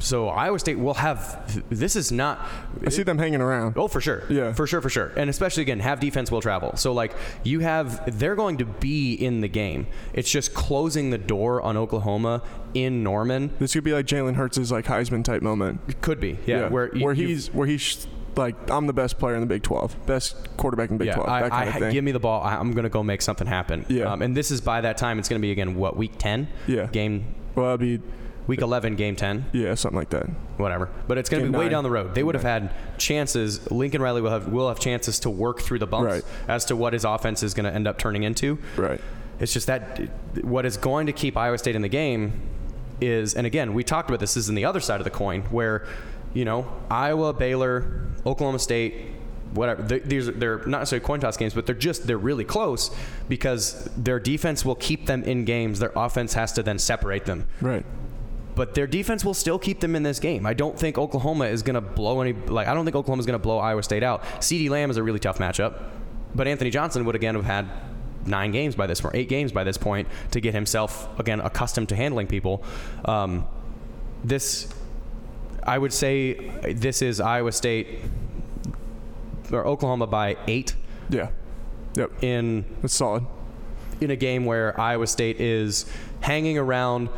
so 0.04 0.28
Iowa 0.30 0.60
State 0.60 0.78
will 0.78 0.94
have. 0.96 1.64
This 1.70 1.96
is 1.96 2.12
not. 2.12 2.46
I 2.86 2.90
see 2.90 3.04
them 3.04 3.18
hanging 3.18 3.42
around. 3.42 3.76
Oh, 3.78 3.88
for 3.88 4.02
sure. 4.02 4.24
Yeah. 4.30 4.54
For 4.54 4.68
sure, 4.68 4.82
for 4.82 4.90
sure. 4.90 5.12
And 5.16 5.30
especially, 5.30 5.64
again, 5.64 5.80
have 5.80 6.00
defense 6.00 6.30
will 6.30 6.42
travel. 6.42 6.76
So, 6.76 6.94
like, 6.94 7.14
you 7.44 7.62
have, 7.62 8.20
they're 8.20 8.36
going 8.36 8.58
to 8.58 8.66
be 8.66 9.14
in 9.14 9.42
the 9.42 9.48
game. 9.48 9.88
It's 10.14 10.30
just 10.30 10.54
closing 10.54 11.10
the 11.10 11.18
door 11.18 11.62
on 11.62 11.78
Oklahoma 11.78 12.44
in 12.74 13.04
Norman. 13.04 13.52
This 13.60 13.74
could 13.74 13.84
be 13.84 13.94
like 13.94 14.06
Jalen 14.06 14.36
Hurts' 14.36 14.72
like 14.72 14.86
Heisman 14.86 15.24
type 15.24 15.42
moment. 15.42 16.02
Could 16.02 16.20
be. 16.20 16.38
Yeah. 16.46 16.68
Where, 16.70 16.94
you- 16.96 17.10
you- 17.14 17.28
he's 17.28 17.54
where 17.54 17.68
he's 17.68 18.06
like 18.36 18.56
I'm 18.72 18.88
the 18.88 18.94
best 18.94 19.20
player 19.20 19.36
in 19.36 19.42
the 19.42 19.46
Big 19.48 19.62
12, 19.62 20.08
best 20.08 20.58
quarterback 20.58 20.90
in 20.90 20.98
the 20.98 21.00
Big 21.06 21.08
Yeah, 21.10 21.16
12, 21.16 21.30
I, 21.30 21.68
I, 21.68 21.72
thing. 21.80 21.94
give 21.94 22.04
me 22.04 22.12
the 22.12 22.20
ball. 22.20 22.42
I, 22.42 22.56
I'm 22.56 22.72
going 22.72 22.84
to 22.84 22.90
go 22.90 23.04
make 23.04 23.22
something 23.22 23.46
happen. 23.48 23.86
Yeah. 23.90 24.12
Um, 24.12 24.22
and 24.24 24.36
this 24.36 24.50
is 24.52 24.60
by 24.60 24.82
that 24.82 24.98
time, 24.98 25.20
it's 25.20 25.30
going 25.30 25.40
to 25.40 25.46
be, 25.46 25.52
again, 25.52 25.76
what, 25.76 25.96
week 25.96 26.14
10? 26.18 26.48
Yeah. 26.68 26.88
Game, 26.88 27.36
well, 27.56 27.78
that'd 27.78 27.80
be 27.80 28.04
week 28.48 28.62
11, 28.62 28.96
game 28.96 29.16
10? 29.16 29.46
yeah, 29.54 29.74
something 29.76 29.98
like 29.98 30.10
that. 30.10 30.28
whatever. 30.58 30.90
But 31.08 31.18
it's 31.18 31.30
going 31.30 31.44
to 31.46 31.50
be 31.52 31.58
way 31.58 31.66
nine. 31.66 31.72
down 31.72 31.84
the 31.84 31.92
road. 31.92 32.14
They 32.16 32.24
would 32.24 32.36
have 32.36 32.44
had 32.44 32.72
chances. 32.98 33.70
Lincoln 33.72 34.02
Riley 34.02 34.22
will 34.22 34.32
have 34.32 34.48
will 34.50 34.68
have 34.68 34.80
chances 34.80 35.20
to 35.22 35.30
work 35.30 35.62
through 35.62 35.80
the 35.80 35.88
bumps 35.88 36.12
Right. 36.12 36.24
as 36.48 36.66
to 36.66 36.76
what 36.76 36.94
his 36.94 37.06
offense 37.06 37.44
is 37.44 37.54
going 37.54 37.66
to 37.66 37.74
end 37.74 37.88
up 37.88 37.98
turning 37.98 38.24
into. 38.24 38.58
Right. 38.78 39.00
It's 39.40 39.52
just 39.54 39.68
that 39.68 40.00
what 40.44 40.66
is 40.66 40.78
going 40.78 41.08
to 41.08 41.14
keep 41.14 41.36
Iowa 41.38 41.58
State 41.58 41.76
in 41.76 41.82
the 41.82 41.90
game 41.90 42.34
is, 43.02 43.34
and 43.34 43.46
again, 43.48 43.74
we 43.74 43.84
talked 43.84 44.10
about 44.10 44.20
this. 44.20 44.36
This 44.36 44.44
is 44.46 44.50
in 44.50 44.56
the 44.56 44.66
other 44.66 44.80
side 44.80 45.00
of 45.00 45.04
the 45.06 45.10
coin, 45.10 45.42
where 45.44 45.86
you 46.34 46.46
know 46.46 46.68
Iowa, 46.90 47.34
Baylor, 47.34 48.08
Oklahoma 48.26 48.60
State. 48.60 48.94
Whatever 49.54 49.84
these 50.00 50.30
are, 50.30 50.32
they're 50.32 50.58
not 50.66 50.80
necessarily 50.80 51.06
coin 51.06 51.20
toss 51.20 51.38
games, 51.38 51.54
but 51.54 51.68
they're 51.68 51.76
just 51.76 52.08
they're 52.08 52.18
really 52.18 52.44
close 52.44 52.90
because 53.30 53.88
their 53.96 54.20
defense 54.20 54.66
will 54.66 54.74
keep 54.76 55.06
them 55.06 55.22
in 55.24 55.46
games. 55.46 55.78
Their 55.80 55.92
offense 55.96 56.34
has 56.34 56.54
to 56.54 56.64
then 56.64 56.80
separate 56.80 57.26
them 57.26 57.46
Right. 57.62 57.86
But 58.56 58.76
their 58.76 58.86
defense 58.88 59.26
will 59.26 59.34
still 59.34 59.58
keep 59.58 59.80
them 59.80 59.96
in 59.96 60.04
this 60.04 60.20
game. 60.20 60.46
I 60.46 60.54
don't 60.54 60.78
think 60.78 60.98
Oklahoma 60.98 61.46
is 61.46 61.64
going 61.64 61.74
to 61.76 61.82
blow 61.82 62.22
any. 62.22 62.34
Like 62.34 62.68
I 62.68 62.74
don't 62.74 62.86
think 62.86 62.96
Oklahoma 62.96 63.20
is 63.20 63.26
going 63.26 63.40
to 63.40 63.44
blow 63.44 63.58
Iowa 63.58 63.82
State 63.84 64.04
out. 64.04 64.24
CeeDee 64.40 64.70
Lamb 64.70 64.92
is 64.92 64.98
a 64.98 65.04
really 65.04 65.20
tough 65.20 65.40
matchup, 65.40 65.82
but 66.36 66.48
Anthony 66.48 66.70
Johnson 66.70 67.04
would 67.06 67.16
again 67.16 67.34
have 67.36 67.46
had 67.46 67.68
nine 68.26 68.52
games 68.52 68.76
by 68.76 68.86
this 68.88 69.04
or 69.04 69.12
eight 69.16 69.28
games 69.28 69.52
by 69.52 69.64
this 69.64 69.78
point 69.78 70.08
to 70.32 70.40
get 70.40 70.54
himself 70.54 71.08
again 71.20 71.40
accustomed 71.42 71.90
to 71.90 71.96
handling 71.96 72.28
people. 72.28 72.64
Um, 73.06 73.46
this, 74.24 74.72
I 75.64 75.78
would 75.78 75.92
say, 75.92 76.36
this 76.74 77.02
is 77.02 77.20
Iowa 77.20 77.52
State 77.52 78.00
or 79.52 79.66
Oklahoma 79.68 80.08
by 80.08 80.38
eight 80.48 80.76
Yeah. 81.10 81.30
Yep. 81.96 82.24
in 82.24 82.66
That's 82.82 82.94
solid. 82.94 83.26
in 84.00 84.10
a 84.12 84.16
game 84.16 84.46
where 84.46 84.80
Iowa 84.80 85.08
State 85.08 85.40
is 85.42 85.86
hanging 86.22 86.58
around. 86.58 87.10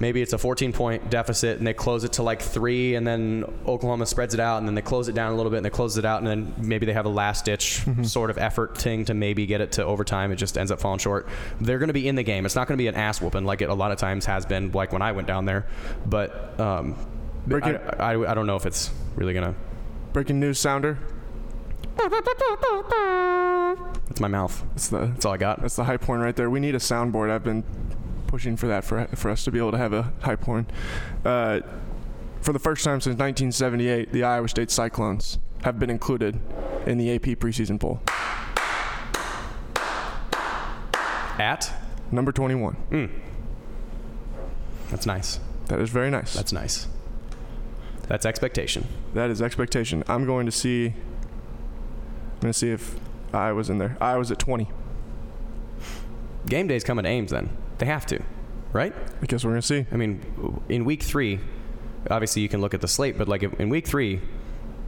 Maybe 0.00 0.20
it's 0.22 0.32
a 0.32 0.38
14 0.38 0.72
point 0.72 1.08
deficit 1.08 1.58
and 1.58 1.66
they 1.66 1.72
close 1.72 2.02
it 2.04 2.14
to 2.14 2.22
like 2.22 2.42
three, 2.42 2.96
and 2.96 3.06
then 3.06 3.44
Oklahoma 3.66 4.06
spreads 4.06 4.34
it 4.34 4.40
out, 4.40 4.58
and 4.58 4.66
then 4.66 4.74
they 4.74 4.82
close 4.82 5.08
it 5.08 5.14
down 5.14 5.32
a 5.32 5.36
little 5.36 5.50
bit, 5.50 5.58
and 5.58 5.66
they 5.66 5.70
close 5.70 5.96
it 5.96 6.04
out, 6.04 6.18
and 6.18 6.26
then 6.26 6.54
maybe 6.58 6.84
they 6.84 6.92
have 6.92 7.06
a 7.06 7.10
last 7.10 7.44
ditch 7.44 7.84
sort 8.02 8.30
of 8.30 8.38
effort 8.38 8.76
thing 8.76 9.04
to 9.04 9.14
maybe 9.14 9.46
get 9.46 9.60
it 9.60 9.72
to 9.72 9.84
overtime. 9.84 10.32
It 10.32 10.36
just 10.36 10.58
ends 10.58 10.70
up 10.72 10.80
falling 10.80 10.98
short. 10.98 11.28
They're 11.60 11.78
going 11.78 11.88
to 11.88 11.94
be 11.94 12.08
in 12.08 12.16
the 12.16 12.22
game. 12.24 12.44
It's 12.44 12.56
not 12.56 12.66
going 12.66 12.76
to 12.76 12.82
be 12.82 12.88
an 12.88 12.96
ass 12.96 13.20
whooping 13.20 13.44
like 13.44 13.62
it 13.62 13.68
a 13.68 13.74
lot 13.74 13.92
of 13.92 13.98
times 13.98 14.26
has 14.26 14.44
been, 14.44 14.72
like 14.72 14.92
when 14.92 15.02
I 15.02 15.12
went 15.12 15.28
down 15.28 15.44
there. 15.44 15.66
But 16.06 16.58
um, 16.58 16.96
I, 17.52 17.74
I, 17.98 18.30
I 18.30 18.34
don't 18.34 18.46
know 18.46 18.56
if 18.56 18.66
it's 18.66 18.90
really 19.14 19.32
going 19.32 19.52
to. 19.52 19.58
Breaking 20.12 20.40
news 20.40 20.58
sounder. 20.58 20.98
It's 24.10 24.20
my 24.20 24.28
mouth. 24.28 24.64
That's 24.70 24.88
the 24.88 25.06
That's 25.06 25.24
all 25.24 25.32
I 25.32 25.36
got. 25.36 25.60
that's 25.60 25.76
the 25.76 25.84
high 25.84 25.96
point 25.96 26.22
right 26.22 26.34
there. 26.34 26.50
We 26.50 26.60
need 26.60 26.74
a 26.74 26.78
soundboard. 26.78 27.30
I've 27.30 27.44
been 27.44 27.64
pushing 28.34 28.56
for 28.56 28.66
that 28.66 28.82
for 28.82 29.06
for 29.14 29.30
us 29.30 29.44
to 29.44 29.52
be 29.52 29.58
able 29.58 29.70
to 29.70 29.78
have 29.78 29.92
a 29.92 30.12
high 30.22 30.34
point. 30.34 30.68
Uh, 31.24 31.60
for 32.40 32.52
the 32.52 32.58
first 32.58 32.82
time 32.82 33.00
since 33.00 33.16
1978, 33.16 34.10
the 34.10 34.24
Iowa 34.24 34.48
State 34.48 34.72
Cyclones 34.72 35.38
have 35.62 35.78
been 35.78 35.88
included 35.88 36.40
in 36.84 36.98
the 36.98 37.14
AP 37.14 37.38
preseason 37.38 37.78
poll. 37.78 38.00
At? 41.38 41.72
Number 42.10 42.32
21. 42.32 42.76
That's 44.90 45.06
nice. 45.06 45.38
That 45.66 45.78
is 45.78 45.90
very 45.90 46.10
nice. 46.10 46.34
That's 46.34 46.52
nice. 46.52 46.88
That's 48.08 48.26
expectation. 48.26 48.88
That 49.14 49.30
is 49.30 49.40
expectation. 49.40 50.02
I'm 50.08 50.26
going 50.26 50.46
to 50.46 50.52
see. 50.52 50.86
I'm 50.86 52.40
going 52.40 52.52
to 52.52 52.58
see 52.58 52.70
if 52.70 52.96
I 53.32 53.52
was 53.52 53.70
in 53.70 53.78
there. 53.78 53.96
I 54.00 54.16
was 54.16 54.32
at 54.32 54.40
20. 54.40 54.68
Game 56.46 56.66
day's 56.66 56.82
coming 56.82 57.04
to 57.04 57.08
Ames 57.08 57.30
then. 57.30 57.48
They 57.78 57.86
have 57.86 58.06
to, 58.06 58.22
right? 58.72 58.94
I 59.22 59.26
guess 59.26 59.44
we're 59.44 59.50
going 59.52 59.60
to 59.60 59.66
see. 59.66 59.86
I 59.90 59.96
mean, 59.96 60.60
in 60.68 60.84
week 60.84 61.02
three, 61.02 61.40
obviously 62.10 62.42
you 62.42 62.48
can 62.48 62.60
look 62.60 62.74
at 62.74 62.80
the 62.80 62.88
slate, 62.88 63.18
but 63.18 63.28
like 63.28 63.42
in 63.42 63.68
week 63.68 63.86
three, 63.86 64.20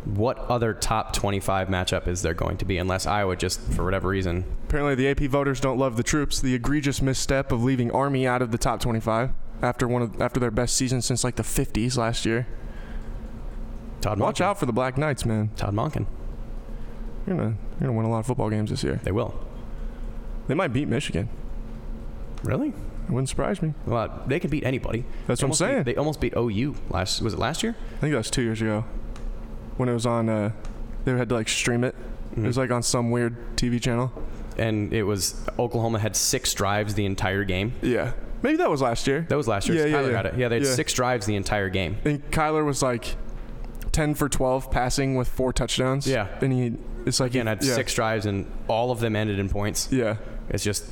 what 0.04 0.38
other 0.38 0.72
top 0.72 1.12
25 1.12 1.68
matchup 1.68 2.06
is 2.06 2.22
there 2.22 2.34
going 2.34 2.56
to 2.58 2.64
be 2.64 2.78
unless 2.78 3.06
Iowa 3.06 3.34
just, 3.36 3.60
for 3.72 3.84
whatever 3.84 4.08
reason, 4.08 4.44
Apparently, 4.68 4.96
the 4.96 5.08
AP 5.08 5.30
voters 5.30 5.60
don't 5.60 5.78
love 5.78 5.96
the 5.96 6.02
troops. 6.02 6.40
The 6.40 6.52
egregious 6.52 7.00
misstep 7.00 7.52
of 7.52 7.62
leaving 7.62 7.92
Army 7.92 8.26
out 8.26 8.42
of 8.42 8.50
the 8.50 8.58
top 8.58 8.80
25 8.80 9.30
after 9.62 9.86
one 9.86 10.02
of 10.02 10.20
after 10.20 10.40
their 10.40 10.50
best 10.50 10.74
season 10.74 11.00
since 11.00 11.22
like 11.22 11.36
the 11.36 11.44
50s 11.44 11.96
last 11.96 12.26
year. 12.26 12.48
Todd 14.00 14.18
Monken. 14.18 14.22
Watch 14.22 14.40
out 14.40 14.58
for 14.58 14.66
the 14.66 14.72
Black 14.72 14.98
Knights, 14.98 15.24
man. 15.24 15.50
Todd 15.54 15.72
Monken. 15.72 16.06
You're 17.26 17.36
gonna 17.36 17.56
you're 17.80 17.88
gonna 17.88 17.92
win 17.92 18.06
a 18.06 18.10
lot 18.10 18.18
of 18.18 18.26
football 18.26 18.50
games 18.50 18.70
this 18.70 18.82
year. 18.82 19.00
They 19.04 19.12
will. 19.12 19.38
They 20.48 20.54
might 20.54 20.72
beat 20.72 20.88
Michigan. 20.88 21.28
Really? 22.42 22.68
It 22.68 23.10
wouldn't 23.10 23.28
surprise 23.28 23.62
me. 23.62 23.72
Well, 23.86 24.22
they 24.26 24.40
can 24.40 24.50
beat 24.50 24.64
anybody. 24.64 25.04
That's 25.26 25.40
They 25.40 25.46
what 25.46 25.46
I'm 25.46 25.46
almost 25.46 25.60
beat- 25.60 25.66
saying. 25.66 25.82
they 25.84 25.96
almost 25.96 26.20
beat 26.20 26.34
OU 26.36 26.74
last. 26.90 27.22
Was 27.22 27.34
it 27.34 27.38
last 27.38 27.62
year? 27.62 27.76
I 27.96 28.00
think 28.00 28.12
that 28.12 28.18
was 28.18 28.30
two 28.30 28.42
years 28.42 28.60
ago 28.60 28.84
when 29.76 29.88
it 29.88 29.94
was 29.94 30.06
on. 30.06 30.28
Uh, 30.28 30.50
they 31.04 31.12
had 31.12 31.28
to 31.28 31.34
like 31.34 31.48
stream 31.48 31.84
it. 31.84 31.94
It 31.94 32.38
Mm-hmm. 32.38 32.46
was 32.48 32.58
like 32.58 32.70
on 32.70 32.82
some 32.82 33.10
weird 33.10 33.36
TV 33.56 33.80
channel. 33.80 34.12
And 34.58 34.92
it 34.92 35.04
was 35.04 35.40
Oklahoma 35.58 35.98
had 35.98 36.16
six 36.16 36.52
drives 36.54 36.94
the 36.94 37.04
entire 37.06 37.44
game. 37.44 37.72
Yeah, 37.82 38.12
maybe 38.42 38.56
that 38.56 38.70
was 38.70 38.80
last 38.82 39.06
year. 39.06 39.24
That 39.28 39.36
was 39.36 39.46
last 39.46 39.68
year. 39.68 39.78
Yeah, 39.78 39.84
yeah, 39.86 39.96
Tyler 39.96 40.10
yeah. 40.10 40.16
had 40.16 40.26
it. 40.26 40.34
Yeah, 40.38 40.48
they 40.48 40.56
had 40.56 40.64
Yeah. 40.64 40.72
six 40.74 40.92
drives 40.94 41.26
the 41.26 41.36
entire 41.36 41.68
game. 41.68 41.96
And 42.04 42.28
Kyler 42.30 42.64
was 42.64 42.82
like 42.82 43.16
10 43.92 44.14
for 44.14 44.28
12 44.28 44.70
passing 44.70 45.14
with 45.14 45.28
four 45.28 45.52
touchdowns. 45.52 46.06
Yeah. 46.06 46.26
And 46.40 46.52
he, 46.52 46.74
it's 47.06 47.20
like, 47.20 47.30
Again, 47.32 47.46
had 47.46 47.62
yeah, 47.62 47.74
six 47.74 47.94
drives 47.94 48.24
and 48.26 48.50
all 48.66 48.90
of 48.90 49.00
them 49.00 49.14
ended 49.14 49.38
in 49.38 49.48
points. 49.50 49.88
Yeah. 49.92 50.16
It's 50.48 50.64
just 50.64 50.84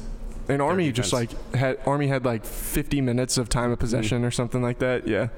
And 0.49 0.61
Army 0.61 0.93
just 0.93 1.13
like 1.13 1.31
had, 1.55 1.79
Army 1.87 2.09
had 2.09 2.25
like 2.25 2.45
50 2.45 3.01
minutes 3.01 3.39
of 3.39 3.49
time 3.49 3.71
of 3.73 3.79
possession 3.79 4.19
Mm-hmm. 4.19 4.27
or 4.27 4.31
something 4.31 4.63
like 4.63 4.79
that. 4.81 5.09
Yeah. 5.09 5.29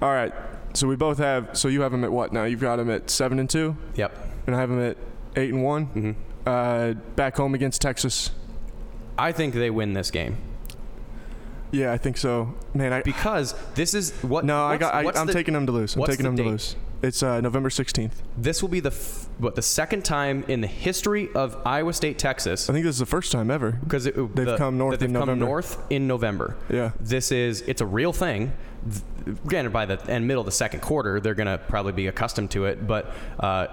All 0.00 0.10
right. 0.10 0.32
So 0.74 0.88
we 0.88 0.96
both 0.96 1.18
have, 1.18 1.56
so 1.56 1.68
you 1.68 1.82
have 1.82 1.92
them 1.92 2.02
at 2.02 2.10
what 2.12 2.32
now? 2.32 2.44
You've 2.44 2.60
got 2.60 2.76
them 2.76 2.90
at 2.90 3.10
7 3.10 3.38
and 3.38 3.48
2, 3.48 3.76
yep. 3.94 4.16
and 4.46 4.56
I 4.56 4.58
have 4.58 4.70
them 4.70 4.80
at 4.82 4.96
8 5.36 5.52
and 5.54 5.62
one 5.62 5.86
Mm-hmm. 5.86 6.12
Uh, 6.44 6.94
back 7.14 7.36
home 7.36 7.54
against 7.54 7.80
Texas. 7.80 8.30
I 9.16 9.30
think 9.32 9.54
they 9.54 9.70
win 9.70 9.92
this 9.92 10.10
game 10.10 10.38
Yeah, 11.70 11.92
I 11.92 11.98
think 11.98 12.16
so. 12.16 12.54
Man, 12.74 12.92
I, 12.92 13.02
because 13.02 13.54
this 13.74 13.94
is 13.94 14.10
what. 14.22 14.44
no, 14.44 14.64
I 14.64 14.76
got, 14.76 14.92
I, 14.94 15.04
i'm 15.20 15.26
the- 15.28 15.32
taking 15.32 15.54
them 15.54 15.66
to 15.66 15.72
lose. 15.72 15.94
I'm 15.94 16.02
taking 16.04 16.24
the 16.24 16.30
them 16.30 16.36
to 16.38 16.42
lose. 16.44 16.74
It's 17.02 17.22
uh, 17.22 17.40
November 17.40 17.68
16th. 17.68 18.12
This 18.36 18.60
will 18.62 18.68
be 18.68 18.80
the 18.80 18.90
f- 18.90 19.28
what 19.42 19.54
the 19.56 19.62
second 19.62 20.04
time 20.04 20.44
in 20.48 20.60
the 20.60 20.66
history 20.66 21.28
of 21.34 21.56
Iowa 21.66 21.92
State, 21.92 22.18
Texas, 22.18 22.70
I 22.70 22.72
think 22.72 22.84
this 22.84 22.94
is 22.96 23.00
the 23.00 23.06
first 23.06 23.32
time 23.32 23.50
ever. 23.50 23.72
because 23.72 24.04
they've 24.04 24.34
They've 24.34 24.56
come 24.58 24.78
north 24.78 25.00
they've 25.00 25.08
in 25.08 25.14
come 25.14 25.26
November. 25.26 25.44
north 25.44 25.78
in 25.90 26.06
November. 26.06 26.56
Yeah. 26.70 26.92
This 27.00 27.32
is 27.32 27.62
it's 27.62 27.80
a 27.80 27.86
real 27.86 28.12
thing. 28.12 28.52
Th- 29.24 29.36
Granted, 29.46 29.72
by 29.72 29.86
the 29.86 30.00
end 30.10 30.26
middle 30.26 30.40
of 30.40 30.46
the 30.46 30.50
second 30.52 30.80
quarter, 30.80 31.20
they're 31.20 31.34
gonna 31.34 31.58
probably 31.58 31.92
be 31.92 32.06
accustomed 32.06 32.50
to 32.52 32.64
it, 32.66 32.86
but. 32.86 33.10
Uh, 33.38 33.66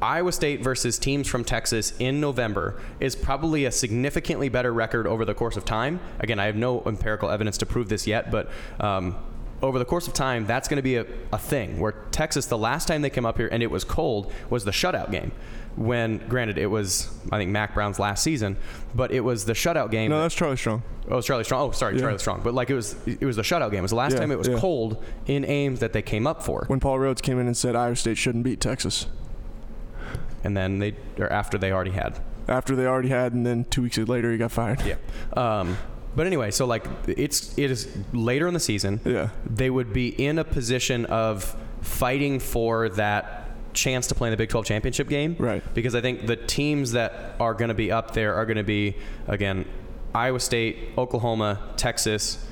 Iowa 0.00 0.30
State 0.30 0.62
versus 0.62 0.96
teams 0.96 1.26
from 1.26 1.42
Texas 1.42 1.92
in 1.98 2.20
November 2.20 2.80
is 3.00 3.16
probably 3.16 3.64
a 3.64 3.72
significantly 3.72 4.48
better 4.48 4.72
record 4.72 5.08
over 5.08 5.24
the 5.24 5.34
course 5.34 5.56
of 5.56 5.64
time. 5.64 5.98
Again, 6.20 6.38
I 6.38 6.44
have 6.46 6.54
no 6.54 6.82
empirical 6.86 7.30
evidence 7.30 7.58
to 7.58 7.66
prove 7.66 7.88
this 7.88 8.06
yet, 8.06 8.30
but 8.30 8.48
um, 8.78 9.16
over 9.62 9.78
the 9.78 9.84
course 9.84 10.06
of 10.06 10.14
time, 10.14 10.46
that's 10.46 10.68
going 10.68 10.76
to 10.76 10.82
be 10.82 10.96
a, 10.96 11.06
a 11.32 11.38
thing 11.38 11.80
where 11.80 11.92
Texas, 12.10 12.46
the 12.46 12.58
last 12.58 12.86
time 12.88 13.02
they 13.02 13.10
came 13.10 13.26
up 13.26 13.36
here 13.36 13.48
and 13.50 13.62
it 13.62 13.70
was 13.70 13.84
cold, 13.84 14.32
was 14.50 14.64
the 14.64 14.70
shutout 14.70 15.10
game. 15.10 15.32
When, 15.76 16.18
granted, 16.28 16.58
it 16.58 16.66
was, 16.66 17.08
I 17.30 17.38
think, 17.38 17.52
Mack 17.52 17.72
Brown's 17.74 18.00
last 18.00 18.24
season, 18.24 18.56
but 18.96 19.12
it 19.12 19.20
was 19.20 19.44
the 19.44 19.52
shutout 19.52 19.92
game. 19.92 20.10
No, 20.10 20.20
that's 20.20 20.34
Charlie 20.34 20.56
Strong. 20.56 20.82
Oh, 21.08 21.18
it's 21.18 21.26
Charlie 21.26 21.44
Strong. 21.44 21.68
Oh, 21.68 21.70
sorry, 21.70 21.94
Yeah. 21.94 22.00
Charlie 22.00 22.18
Strong. 22.18 22.40
But 22.42 22.52
like 22.54 22.68
it 22.68 22.74
was, 22.74 22.96
it 23.06 23.20
was 23.24 23.36
the 23.36 23.42
shutout 23.42 23.70
game. 23.70 23.78
It 23.78 23.82
was 23.82 23.92
the 23.92 23.96
last 23.96 24.14
Yeah, 24.14 24.18
time 24.20 24.32
it 24.32 24.38
was 24.38 24.48
yeah. 24.48 24.58
cold 24.58 25.02
in 25.26 25.44
Ames 25.44 25.78
that 25.80 25.92
they 25.92 26.02
came 26.02 26.26
up 26.26 26.42
for. 26.42 26.64
When 26.66 26.80
Paul 26.80 26.98
Rhoads 26.98 27.22
came 27.22 27.38
in 27.38 27.46
and 27.46 27.56
said 27.56 27.76
Iowa 27.76 27.94
State 27.94 28.18
shouldn't 28.18 28.42
beat 28.44 28.60
Texas. 28.60 29.06
and 30.44 30.56
then 30.56 30.78
they, 30.80 30.94
or 31.18 31.32
after 31.32 31.58
they 31.58 31.70
already 31.72 31.92
had. 31.92 32.18
After 32.48 32.74
they 32.74 32.86
already 32.86 33.08
had, 33.10 33.32
and 33.32 33.44
then 33.46 33.64
two 33.64 33.82
weeks 33.82 33.98
later 33.98 34.32
he 34.32 34.38
got 34.38 34.50
fired. 34.50 34.82
Yeah. 34.84 34.96
Um, 35.36 35.76
but 36.18 36.26
anyway, 36.26 36.50
so 36.50 36.66
like 36.66 36.84
it's 37.06 37.56
it 37.56 37.70
is 37.70 37.86
later 38.12 38.48
in 38.48 38.52
the 38.52 38.58
season. 38.58 39.00
Yeah. 39.04 39.28
They 39.48 39.70
would 39.70 39.92
be 39.92 40.08
in 40.08 40.40
a 40.40 40.44
position 40.44 41.04
of 41.06 41.54
fighting 41.80 42.40
for 42.40 42.88
that 42.88 43.50
chance 43.72 44.08
to 44.08 44.16
play 44.16 44.26
in 44.26 44.32
the 44.32 44.36
Big 44.36 44.48
12 44.48 44.66
championship 44.66 45.08
game. 45.08 45.36
Right. 45.38 45.62
Because 45.74 45.94
I 45.94 46.00
think 46.00 46.26
the 46.26 46.34
teams 46.34 46.90
that 46.92 47.36
are 47.38 47.54
going 47.54 47.68
to 47.68 47.74
be 47.74 47.92
up 47.92 48.14
there 48.14 48.34
are 48.34 48.46
going 48.46 48.56
to 48.56 48.64
be 48.64 48.96
again 49.28 49.64
Iowa 50.12 50.40
State, 50.40 50.78
Oklahoma, 50.98 51.60
Texas, 51.76 52.44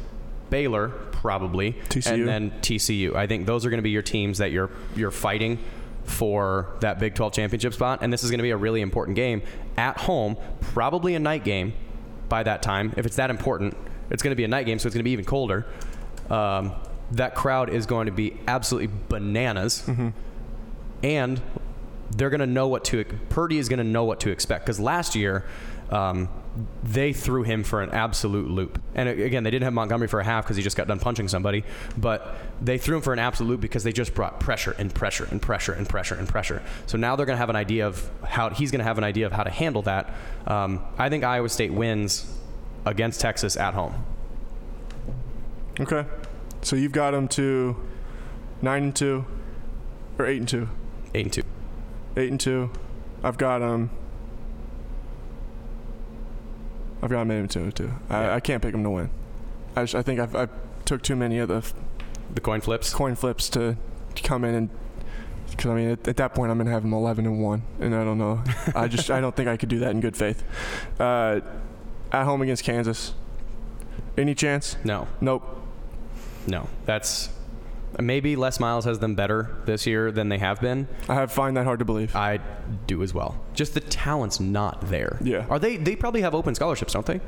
Baylor 0.49 0.91
probably, 1.11 1.73
TCU. 1.89 2.13
and 2.13 2.29
then 2.29 2.51
TCU. 2.61 3.17
I 3.17 3.27
think 3.27 3.47
those 3.47 3.67
are 3.67 3.71
going 3.71 3.79
to 3.79 3.83
be 3.83 3.91
your 3.91 4.03
teams 4.03 4.39
that 4.39 4.53
you're 4.53 4.71
you're 4.95 5.11
fighting 5.11 5.59
for 6.05 6.77
that 6.83 7.01
Big 7.01 7.17
12 7.17 7.33
championship 7.33 7.75
spot, 7.75 7.99
and 8.03 8.13
this 8.13 8.23
is 8.23 8.31
going 8.31 8.39
to 8.39 8.45
be 8.45 8.53
a 8.53 8.57
really 8.57 8.81
important 8.81 9.17
game 9.17 9.43
at 9.77 9.99
home, 9.99 10.37
probably 10.61 11.17
a 11.17 11.19
night 11.19 11.43
game 11.43 11.73
by 12.29 12.43
that 12.43 12.63
time. 12.63 12.93
If 12.97 13.07
it's 13.07 13.17
that 13.17 13.31
important, 13.31 13.77
it's 14.11 14.23
going 14.23 14.33
to 14.33 14.37
be 14.37 14.45
a 14.45 14.49
night 14.49 14.67
game, 14.67 14.79
so 14.79 14.87
it's 14.87 14.95
going 14.95 15.01
to 15.01 15.05
be 15.05 15.13
even 15.13 15.25
colder. 15.25 15.67
Um, 16.31 16.73
that 17.13 17.35
crowd 17.35 17.71
is 17.71 17.87
going 17.87 18.07
to 18.07 18.13
be 18.13 18.37
absolutely 18.49 18.93
bananas, 19.09 19.89
and 21.03 21.41
they're 22.17 22.31
going 22.31 22.41
to 22.41 22.47
know 22.47 22.69
what 22.69 22.85
to. 22.87 23.05
Purdy 23.29 23.59
is 23.59 23.69
going 23.69 23.79
to 23.79 23.85
know 23.85 24.05
what 24.05 24.21
to 24.21 24.31
expect 24.31 24.65
because 24.67 24.81
last 24.81 25.15
year. 25.15 25.45
Um, 25.91 26.29
they 26.83 27.13
threw 27.13 27.43
him 27.43 27.65
for 27.65 27.83
an 27.83 27.91
absolute 27.91 28.49
loop. 28.49 28.81
And 28.95 29.09
again, 29.09 29.45
they 29.45 29.51
didn't 29.51 29.65
have 29.65 29.73
Montgomery 29.73 30.09
for 30.09 30.21
a 30.21 30.25
half 30.25 30.45
because 30.45 30.57
he 30.57 30.63
just 30.63 30.77
got 30.77 30.89
done 30.89 30.99
punching 30.99 31.29
somebody. 31.29 31.65
But 31.97 32.37
they 32.63 32.79
threw 32.79 32.97
him 32.97 33.03
for 33.03 33.13
an 33.13 33.19
absolute 33.19 33.51
loop 33.51 33.61
because 33.61 33.85
they 33.85 33.93
just 33.93 34.15
brought 34.15 34.41
pressure 34.41 34.75
and 34.79 34.93
pressure 34.95 35.29
and 35.31 35.41
pressure 35.41 35.73
and 35.73 35.89
pressure 35.89 36.15
and 36.15 36.29
pressure. 36.29 36.63
So 36.87 36.97
now 36.97 37.15
they're 37.17 37.27
going 37.27 37.37
to 37.37 37.41
have 37.41 37.51
an 37.51 37.57
idea 37.57 37.87
of 37.87 38.11
how 38.25 38.51
he's 38.51 38.71
going 38.71 38.79
to 38.81 38.85
have 38.85 38.99
an 38.99 39.05
idea 39.05 39.27
of 39.27 39.33
how 39.33 39.43
to 39.43 39.51
handle 39.51 39.83
that. 39.83 40.13
Um, 40.47 40.83
I 40.97 41.09
think 41.09 41.25
Iowa 41.25 41.49
State 41.49 41.73
wins 41.73 42.33
against 42.85 43.21
Texas 43.21 43.57
at 43.57 43.75
home. 43.75 44.05
Okay. 45.79 46.07
So 46.63 46.75
you've 46.75 46.93
got 46.93 47.11
them 47.11 47.29
to 47.29 47.77
nine 48.63 48.85
and 48.85 48.97
two, 48.97 49.27
or 50.19 50.27
eight 50.27 50.39
and 50.39 50.49
two. 50.49 50.69
Eight 51.15 51.27
and 51.27 51.33
two. 51.33 51.43
Eight 52.17 52.31
and 52.31 52.41
two. 52.41 52.71
I've 53.23 53.37
got 53.37 53.59
them. 53.59 53.91
I've 57.07 57.11
got 57.13 57.31
and 57.31 57.49
two 57.51 57.71
too. 57.71 57.93
I, 58.11 58.23
Yeah. 58.25 58.35
I 58.35 58.41
can't 58.41 58.61
pick 58.61 58.73
them 58.73 58.83
to 58.83 58.91
win. 58.91 59.11
I, 59.77 59.83
just, 59.85 59.95
I 59.95 60.03
think 60.03 60.19
I've, 60.19 60.35
I 60.35 60.49
took 60.85 61.03
too 61.03 61.15
many 61.15 61.39
of 61.39 61.49
the 61.49 61.57
f- 61.59 61.73
The 62.35 62.41
coin 62.41 62.61
flips. 62.61 62.93
coin 62.93 63.15
flips 63.15 63.49
to 63.51 63.77
come 64.25 64.45
in 64.45 64.55
and. 64.55 64.71
Because 65.51 65.71
I 65.71 65.75
mean, 65.77 65.91
at, 65.91 66.09
at 66.09 66.17
that 66.17 66.35
point, 66.35 66.51
I'm 66.51 66.59
gonna 66.59 66.73
have 66.73 66.83
them 66.83 66.93
11 66.93 67.25
and 67.25 67.41
one, 67.41 67.63
and 67.81 67.95
I 67.95 68.03
don't 68.05 68.19
know. 68.19 68.43
I 68.75 68.89
just 68.97 69.11
I 69.11 69.21
don't 69.21 69.35
think 69.37 69.49
I 69.49 69.57
could 69.57 69.69
do 69.69 69.79
that 69.79 69.93
in 69.93 70.01
good 70.01 70.17
faith. 70.17 70.43
Uh, 70.99 71.41
at 72.11 72.25
home 72.25 72.43
against 72.43 72.65
Kansas. 72.65 73.15
Any 74.19 74.35
chance? 74.35 74.77
No, 74.85 75.07
Nope. 75.21 75.45
no. 76.49 76.69
That's 76.87 77.29
maybe 78.01 78.37
Les 78.37 78.59
Miles 78.61 78.85
has 78.85 78.99
them 78.99 79.15
better 79.15 79.57
this 79.67 79.87
year 79.87 80.11
than 80.13 80.29
they 80.29 80.39
have 80.39 80.61
been. 80.61 80.89
I 81.09 81.27
find 81.27 81.57
that 81.57 81.65
hard 81.65 81.79
to 81.81 81.85
believe. 81.85 82.15
I 82.17 82.41
do 82.87 83.03
as 83.03 83.15
well. 83.15 83.41
Just 83.55 83.75
the 83.75 83.81
talent's 83.81 84.41
not 84.41 84.89
there. 84.89 85.19
Yeah. 85.23 85.47
Are 85.49 85.59
they? 85.59 85.77
They 85.77 85.97
probably 85.97 86.21
have 86.23 86.35
open 86.35 86.55
scholarships, 86.55 86.93
don't 86.93 87.07
they? 87.07 87.21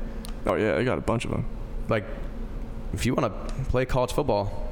Oh 0.45 0.55
yeah, 0.55 0.75
they 0.75 0.83
got 0.85 0.97
a 0.97 1.01
bunch 1.01 1.25
of 1.25 1.31
them. 1.31 1.45
Like, 1.87 2.05
if 2.93 3.05
you 3.05 3.13
want 3.15 3.47
to 3.47 3.53
play 3.65 3.85
college 3.85 4.13
football, 4.13 4.69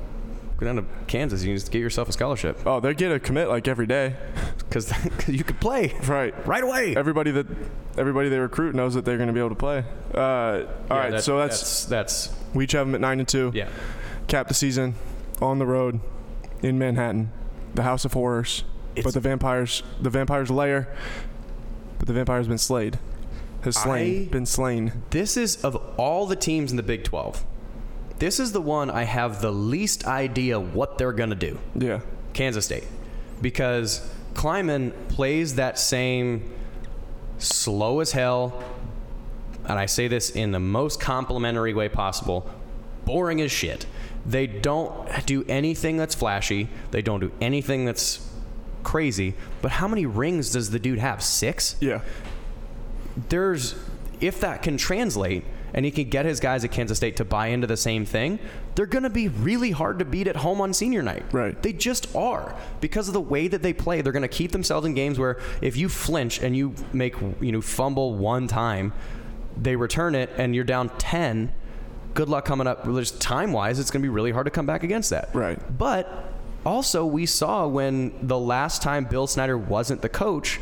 go 0.58 0.66
down 0.66 0.76
to 0.78 0.86
Kansas. 1.08 1.42
You 1.44 1.50
can 1.50 1.56
just 1.58 1.72
get 1.72 1.80
yourself 1.80 2.10
a 2.10 2.12
scholarship 2.12 2.60
Oh, 2.66 2.80
they 2.80 2.94
get 2.94 3.12
a 3.12 3.20
commit 3.20 3.48
like 3.50 3.68
every 3.68 3.86
day. 3.88 4.16
because 4.58 4.92
you 5.28 5.44
could 5.44 5.60
play 5.60 5.94
Right. 6.06 6.34
right 6.48 6.64
away. 6.64 6.96
Everybody 6.96 7.32
that 7.32 7.48
everybody 7.98 8.30
they 8.30 8.38
recruit 8.40 8.76
knows 8.76 8.94
that 8.96 9.06
they're 9.06 9.18
going 9.18 9.28
to 9.28 9.34
be 9.34 9.40
able 9.40 9.50
to 9.50 9.56
play. 9.56 9.84
Uh, 10.14 10.20
all 10.20 10.58
Yeah, 10.60 10.64
right, 10.90 11.12
that- 11.12 11.24
so 11.24 11.38
that's, 11.38 11.86
that's 11.86 12.34
we 12.54 12.64
each 12.66 12.74
have 12.74 12.86
them 12.88 12.96
at 12.96 13.02
nine 13.02 13.20
and 13.20 13.28
two. 13.28 13.52
yeah. 13.54 13.70
Cap 14.28 14.48
the 14.50 14.54
season 14.54 14.94
on 15.42 15.60
the 15.60 15.66
road 15.66 16.00
in 16.62 16.78
Manhattan, 16.80 17.32
the 17.76 17.84
House 17.84 18.06
of 18.06 18.14
Horrors. 18.14 18.64
It's- 18.96 19.04
but 19.04 19.14
the 19.14 19.20
vampires, 19.20 19.84
the 20.02 20.10
vampires 20.10 20.50
lair. 20.50 20.90
But 22.00 22.08
the 22.08 22.14
vampire's 22.14 22.48
been 22.48 22.58
slayed. 22.58 23.00
Has 23.62 23.76
slain, 23.76 24.28
I- 24.28 24.32
been 24.32 24.46
slain. 24.46 25.04
This 25.10 25.36
is 25.38 25.64
of 25.64 25.76
all 25.98 26.26
the 26.26 26.36
teams 26.36 26.72
in 26.72 26.78
the 26.78 26.84
Big 26.84 27.04
12. 27.04 27.44
This 28.20 28.40
is 28.40 28.52
the 28.52 28.62
one 28.62 28.90
I 28.90 29.04
have 29.04 29.42
the 29.42 29.52
least 29.52 30.06
idea 30.08 30.60
what 30.60 30.98
they're 30.98 31.12
gonna 31.12 31.36
do. 31.36 31.60
Yeah. 31.76 32.00
Kansas 32.34 32.66
State, 32.66 32.86
because 33.42 34.10
Klieman 34.34 34.92
plays 35.10 35.56
that 35.56 35.78
same 35.80 36.44
slow 37.40 38.00
as 38.00 38.12
hell, 38.12 38.64
and 39.68 39.78
I 39.78 39.86
say 39.86 40.08
this 40.08 40.30
in 40.30 40.52
the 40.52 40.60
most 40.60 41.00
complimentary 41.00 41.74
way 41.74 41.90
possible, 41.90 42.48
boring 43.06 43.42
as 43.42 43.52
shit. 43.52 43.86
They 44.28 44.46
don't 44.46 45.08
do 45.26 45.46
anything 45.48 45.96
that's 45.98 46.14
flashy. 46.14 46.68
They 46.92 47.02
don't 47.02 47.22
do 47.22 47.32
anything 47.40 47.86
that's 47.86 48.30
crazy. 48.84 49.34
But 49.62 49.72
how 49.72 49.88
many 49.88 50.06
rings 50.06 50.52
does 50.52 50.70
the 50.72 50.80
dude 50.80 51.00
have? 51.00 51.24
Six? 51.24 51.76
Yeah. 51.80 52.02
there's 53.30 53.76
if 54.20 54.40
that 54.42 54.64
can 54.64 54.78
translate 54.78 55.44
and 55.74 55.86
he 55.86 55.92
can 55.92 56.10
get 56.10 56.26
his 56.26 56.40
guys 56.40 56.64
at 56.64 56.72
Kansas 56.72 56.98
State 56.98 57.18
to 57.18 57.26
buy 57.26 57.48
into 57.48 57.68
the 57.68 57.78
same 57.78 58.06
thing, 58.06 58.40
they're 58.76 58.86
going 58.86 59.04
to 59.04 59.10
be 59.10 59.28
really 59.28 59.72
hard 59.72 60.00
to 60.00 60.06
beat 60.06 60.28
at 60.28 60.38
home 60.38 60.60
on 60.62 60.74
senior 60.74 61.04
night. 61.04 61.24
Right. 61.32 61.62
They 61.62 61.74
just 61.74 62.14
are 62.16 62.56
because 62.82 63.08
of 63.08 63.14
the 63.14 63.22
way 63.22 63.48
that 63.48 63.62
they 63.62 63.74
play. 63.74 64.02
They're 64.02 64.14
going 64.14 64.22
to 64.24 64.28
keep 64.28 64.52
themselves 64.52 64.88
in 64.88 64.94
games 64.94 65.20
where 65.20 65.40
if 65.62 65.78
you 65.78 65.88
flinch 65.90 66.42
and 66.42 66.56
you 66.56 66.74
make 66.94 67.16
you 67.42 67.52
know 67.52 67.62
fumble 67.62 68.16
one 68.16 68.48
time, 68.48 68.94
they 69.56 69.76
return 69.76 70.16
it 70.16 70.32
and 70.38 70.56
you're 70.56 70.64
down 70.64 70.90
10. 70.98 71.52
Good 72.18 72.30
luck 72.30 72.46
coming 72.46 72.66
up. 72.66 72.84
Just 72.86 73.22
time 73.22 73.52
wise, 73.52 73.78
it's 73.78 73.92
going 73.92 74.02
to 74.02 74.06
be 74.06 74.10
really 74.10 74.32
hard 74.32 74.46
to 74.46 74.52
come 74.52 74.66
back 74.66 74.82
against 74.82 75.12
that. 75.12 75.30
Right. 75.36 75.60
But 75.78 76.34
Also, 76.68 77.06
we 77.06 77.26
saw 77.26 77.66
when 77.66 78.12
the 78.28 78.38
last 78.38 78.82
time 78.82 79.06
Bill 79.06 79.26
Snyder 79.26 79.58
wasn't 79.58 80.02
the 80.02 80.10
coach, 80.10 80.60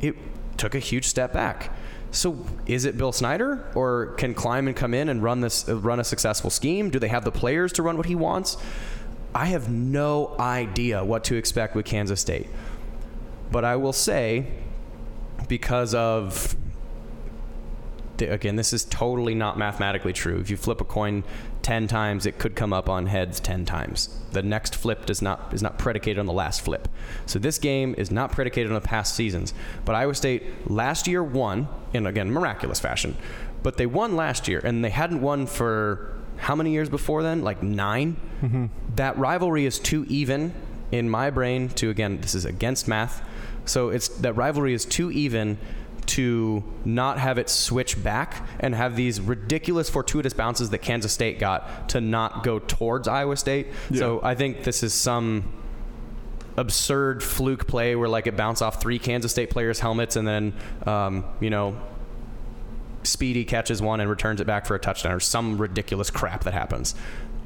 it 0.00 0.14
took 0.56 0.76
a 0.76 0.78
huge 0.78 1.04
step 1.04 1.32
back. 1.32 1.72
So, 2.12 2.46
is 2.66 2.84
it 2.84 2.96
Bill 2.96 3.10
Snyder, 3.10 3.68
or 3.74 4.14
can 4.18 4.34
Klieman 4.34 4.76
come 4.76 4.94
in 4.94 5.08
and 5.08 5.20
run 5.20 5.40
this, 5.40 5.68
run 5.68 5.98
a 5.98 6.04
successful 6.04 6.48
scheme? 6.48 6.90
Do 6.90 7.00
they 7.00 7.08
have 7.08 7.24
the 7.24 7.32
players 7.32 7.72
to 7.72 7.82
run 7.82 7.96
what 7.96 8.06
he 8.06 8.14
wants? 8.14 8.56
I 9.34 9.46
have 9.46 9.68
no 9.68 10.36
idea 10.38 11.04
what 11.04 11.24
to 11.24 11.34
expect 11.34 11.74
with 11.74 11.84
Kansas 11.84 12.20
State. 12.20 12.46
But 13.50 13.64
I 13.64 13.74
will 13.74 13.92
say, 13.92 14.46
because 15.48 15.92
of 15.92 16.54
again, 18.22 18.56
this 18.56 18.72
is 18.72 18.84
totally 18.84 19.34
not 19.34 19.58
mathematically 19.58 20.12
true. 20.12 20.38
If 20.38 20.50
you 20.50 20.56
flip 20.56 20.80
a 20.80 20.84
coin 20.84 21.24
10 21.62 21.86
times, 21.86 22.26
it 22.26 22.38
could 22.38 22.56
come 22.56 22.72
up 22.72 22.88
on 22.88 23.06
heads 23.06 23.40
10 23.40 23.64
times. 23.64 24.08
The 24.32 24.42
next 24.42 24.74
flip 24.74 25.06
does 25.06 25.22
not 25.22 25.52
is 25.52 25.62
not 25.62 25.78
predicated 25.78 26.18
on 26.18 26.26
the 26.26 26.32
last 26.32 26.60
flip. 26.60 26.88
So 27.26 27.38
this 27.38 27.58
game 27.58 27.94
is 27.98 28.10
not 28.10 28.32
predicated 28.32 28.70
on 28.70 28.74
the 28.74 28.86
past 28.86 29.14
seasons. 29.14 29.54
But 29.84 29.94
Iowa 29.94 30.14
State 30.14 30.70
last 30.70 31.06
year 31.06 31.22
won 31.22 31.68
in 31.92 32.06
again 32.06 32.30
miraculous 32.30 32.80
fashion. 32.80 33.16
But 33.62 33.76
they 33.76 33.86
won 33.86 34.16
last 34.16 34.48
year 34.48 34.60
and 34.62 34.84
they 34.84 34.90
hadn't 34.90 35.20
won 35.20 35.46
for 35.46 36.14
how 36.36 36.54
many 36.54 36.72
years 36.72 36.88
before 36.88 37.22
then? 37.22 37.42
Like 37.42 37.62
9. 37.62 38.16
Mm-hmm. 38.42 38.66
That 38.94 39.18
rivalry 39.18 39.66
is 39.66 39.78
too 39.78 40.06
even 40.08 40.54
in 40.90 41.10
my 41.10 41.30
brain 41.30 41.68
to 41.70 41.90
again, 41.90 42.20
this 42.20 42.34
is 42.34 42.44
against 42.44 42.88
math. 42.88 43.22
So 43.64 43.90
it's 43.90 44.08
that 44.08 44.34
rivalry 44.34 44.72
is 44.72 44.84
too 44.84 45.10
even 45.10 45.58
to 46.08 46.64
not 46.84 47.18
have 47.18 47.38
it 47.38 47.48
switch 47.48 48.02
back 48.02 48.46
and 48.60 48.74
have 48.74 48.96
these 48.96 49.20
ridiculous 49.20 49.90
fortuitous 49.90 50.32
bounces 50.32 50.70
that 50.70 50.78
Kansas 50.78 51.12
State 51.12 51.38
got 51.38 51.90
to 51.90 52.00
not 52.00 52.42
go 52.42 52.58
towards 52.58 53.06
Iowa 53.06 53.36
State. 53.36 53.68
Yeah. 53.90 53.98
So 53.98 54.20
I 54.22 54.34
think 54.34 54.64
this 54.64 54.82
is 54.82 54.94
some 54.94 55.52
absurd 56.56 57.22
fluke 57.22 57.66
play 57.68 57.94
where 57.94 58.08
like 58.08 58.26
it 58.26 58.36
bounced 58.36 58.62
off 58.62 58.80
three 58.80 58.98
Kansas 58.98 59.30
State 59.30 59.50
players' 59.50 59.80
helmets 59.80 60.16
and 60.16 60.26
then 60.26 60.54
um, 60.86 61.24
you 61.40 61.50
know 61.50 61.80
Speedy 63.04 63.44
catches 63.44 63.80
one 63.80 64.00
and 64.00 64.10
returns 64.10 64.40
it 64.40 64.46
back 64.46 64.66
for 64.66 64.74
a 64.74 64.78
touchdown 64.78 65.12
or 65.12 65.20
some 65.20 65.58
ridiculous 65.58 66.10
crap 66.10 66.44
that 66.44 66.54
happens. 66.54 66.94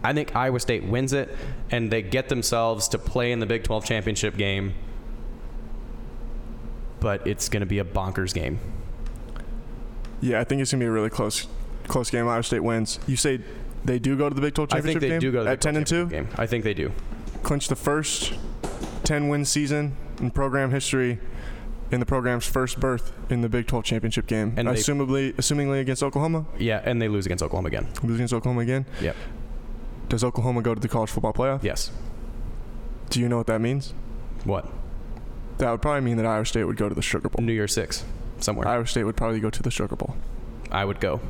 I 0.05 0.13
think 0.13 0.35
Iowa 0.35 0.61
State 0.61 0.85
wins 0.85 1.13
it 1.13 1.35
and 1.71 1.91
they 1.91 2.03
get 2.03 2.29
themselves 2.29 2.89
to 2.89 2.99
play 2.99 3.33
in 3.33 3.41
the 3.41 3.47
Big 3.47 3.65
12 3.65 3.85
championship 3.85 4.37
game 4.37 4.75
but 7.03 7.27
it's 7.27 7.49
going 7.49 7.61
to 7.61 7.67
be 7.67 7.81
a 7.81 7.85
bonkers 7.85 8.33
game. 8.33 8.61
Yeah, 10.21 10.41
I 10.41 10.45
think 10.45 10.63
it's 10.63 10.71
going 10.71 10.79
to 10.79 10.85
be 10.85 10.89
a 10.89 10.93
really 10.93 11.11
close 11.11 11.49
close 11.89 12.09
game. 12.11 12.29
Iowa 12.29 12.45
State 12.45 12.63
wins. 12.63 13.01
You 13.09 13.17
say 13.17 13.41
they 13.85 13.99
do 13.99 14.17
go 14.17 14.29
to 14.29 14.35
the 14.35 14.41
Big 14.41 14.55
12 14.55 14.71
championship 14.71 14.97
I 14.97 15.01
think 15.01 15.01
they 15.01 15.09
game 15.09 15.21
do 15.21 15.33
go 15.33 15.39
to 15.39 15.45
the 15.45 15.51
at 15.51 15.61
10 15.61 15.77
and 15.77 15.87
2 15.87 16.07
game. 16.07 16.29
I 16.37 16.47
think 16.47 16.63
they 16.63 16.75
do. 16.75 16.93
Clinch 17.43 17.67
the 17.67 17.77
first 17.77 18.35
10 19.03 19.29
win 19.29 19.45
season 19.45 19.97
in 20.21 20.31
program 20.31 20.71
history 20.71 21.19
in 21.91 21.99
the 21.99 22.07
program's 22.07 22.47
first 22.47 22.79
berth 22.79 23.13
in 23.31 23.41
the 23.41 23.49
Big 23.49 23.67
12 23.67 23.85
championship 23.85 24.29
game. 24.29 24.55
And 24.57 24.69
assumably, 24.69 25.35
assumingly 25.35 25.81
against 25.81 26.05
Oklahoma. 26.05 26.47
Yeah, 26.57 26.81
and 26.85 27.03
they 27.03 27.09
lose 27.09 27.27
against 27.27 27.43
Oklahoma 27.43 27.67
again. 27.67 27.89
Lose 28.05 28.17
against 28.17 28.33
Oklahoma 28.33 28.63
again. 28.63 28.87
Yep. 29.01 29.17
Does 30.09 30.23
Oklahoma 30.23 30.63
go 30.63 30.75
to 30.75 30.81
the 30.81 30.89
college 30.89 31.11
football 31.11 31.33
playoff? 31.33 31.65
Yes. 31.65 31.91
Do 33.11 33.21
you 33.21 33.29
know 33.29 33.39
what 33.39 33.49
that 33.49 33.61
means? 33.61 33.93
What? 34.45 34.71
That 35.63 35.71
would 35.71 35.81
probably 35.81 36.01
mean 36.01 36.17
that 36.17 36.27
Iowa 36.27 36.45
State 36.45 36.65
would 36.65 36.77
go 36.77 36.89
to 36.89 36.95
the 36.95 37.03
Sugar 37.03 37.29
Bowl. 37.29 37.45
New 37.45 37.53
Year's 37.53 37.73
Six, 37.73 38.05
somewhere. 38.41 38.67
Iowa 38.67 38.85
State 38.85 39.05
would 39.05 39.17
probably 39.17 39.39
go 39.39 39.49
to 39.49 39.63
the 39.63 39.71
Sugar 39.71 39.95
Bowl. 39.95 40.17
I 40.73 40.85
would 40.85 40.99
go. 40.99 41.21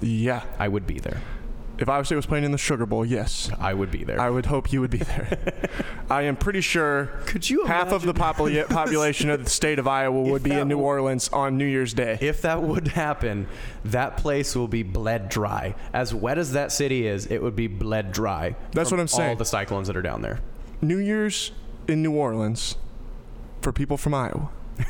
Yeah. 0.00 0.44
I 0.56 0.68
would 0.68 0.86
be 0.86 1.00
there. 1.00 1.20
If 1.76 1.88
Iowa 1.88 2.04
State 2.04 2.14
was 2.14 2.26
playing 2.26 2.44
in 2.44 2.52
the 2.52 2.58
Sugar 2.58 2.86
Bowl, 2.86 3.04
yes. 3.04 3.50
I 3.58 3.74
would 3.74 3.90
be 3.90 4.04
there. 4.04 4.20
I 4.20 4.30
would 4.30 4.46
hope 4.46 4.72
you 4.72 4.80
would 4.82 4.92
be 4.92 4.98
there. 4.98 5.36
I 6.10 6.22
am 6.22 6.36
pretty 6.36 6.60
sure 6.60 7.06
Could 7.26 7.50
you 7.50 7.64
half 7.64 7.90
of 7.90 8.02
the 8.02 8.14
popula- 8.14 8.68
population 8.68 9.30
of 9.30 9.42
the 9.42 9.50
state 9.50 9.80
of 9.80 9.88
Iowa 9.88 10.22
would 10.22 10.44
be 10.44 10.52
in 10.52 10.68
New 10.68 10.78
Orleans 10.78 11.28
on 11.30 11.58
New 11.58 11.66
Year's 11.66 11.92
Day. 11.92 12.18
If 12.20 12.42
that 12.42 12.62
would 12.62 12.86
happen, 12.86 13.48
that 13.84 14.16
place 14.16 14.54
will 14.54 14.68
be 14.68 14.84
bled 14.84 15.28
dry. 15.28 15.74
As 15.92 16.14
wet 16.14 16.38
as 16.38 16.52
that 16.52 16.70
city 16.70 17.04
is, 17.04 17.26
it 17.26 17.42
would 17.42 17.56
be 17.56 17.66
bled 17.66 18.12
dry. 18.12 18.54
That's 18.70 18.92
what 18.92 19.00
I'm 19.00 19.08
saying. 19.08 19.30
All 19.30 19.34
the 19.34 19.44
cyclones 19.44 19.88
that 19.88 19.96
are 19.96 20.02
down 20.02 20.22
there. 20.22 20.38
New 20.80 20.98
Year's 20.98 21.50
in 21.88 22.00
New 22.00 22.12
Orleans 22.14 22.76
for 23.60 23.72
people 23.72 23.96
from 23.96 24.14
Iowa. 24.14 24.50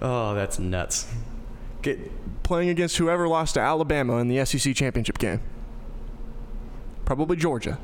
oh, 0.00 0.34
that's 0.34 0.58
nuts. 0.58 1.06
Get 1.82 2.42
playing 2.42 2.68
against 2.68 2.96
whoever 2.96 3.28
lost 3.28 3.54
to 3.54 3.60
Alabama 3.60 4.16
in 4.18 4.28
the 4.28 4.44
SEC 4.44 4.74
championship 4.74 5.18
game. 5.18 5.40
Probably 7.04 7.36
Georgia. 7.36 7.78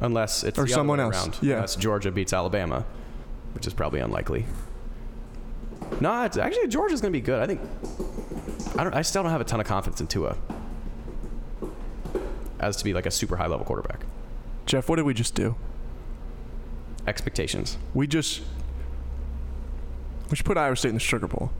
Unless 0.00 0.44
it's 0.44 0.58
or 0.58 0.66
someone 0.66 1.00
else. 1.00 1.16
Around. 1.16 1.38
Yeah. 1.42 1.54
Unless 1.56 1.76
Georgia 1.76 2.10
beats 2.10 2.32
Alabama, 2.32 2.84
which 3.54 3.66
is 3.66 3.74
probably 3.74 4.00
unlikely. 4.00 4.46
No, 6.00 6.24
it's 6.24 6.36
actually 6.36 6.68
Georgia's 6.68 7.00
going 7.00 7.12
to 7.12 7.18
be 7.18 7.24
good. 7.24 7.40
I 7.40 7.46
think. 7.46 7.60
I 8.76 8.84
don't. 8.84 8.94
I 8.94 9.02
still 9.02 9.22
don't 9.22 9.32
have 9.32 9.40
a 9.40 9.44
ton 9.44 9.60
of 9.60 9.66
confidence 9.66 10.00
in 10.00 10.06
Tua 10.06 10.36
as 12.60 12.76
to 12.76 12.84
be 12.84 12.92
like 12.92 13.06
a 13.06 13.10
super 13.10 13.36
high 13.36 13.46
level 13.46 13.64
quarterback. 13.64 14.04
Jeff, 14.66 14.88
what 14.88 14.96
did 14.96 15.04
we 15.04 15.14
just 15.14 15.34
do? 15.34 15.56
Expectations. 17.08 17.78
We 17.94 18.06
just 18.06 18.42
we 20.30 20.36
should 20.36 20.46
put 20.46 20.56
Iowa 20.56 20.76
State 20.76 20.90
in 20.90 20.94
the 20.94 21.00
Sugar 21.00 21.26
Bowl. 21.26 21.50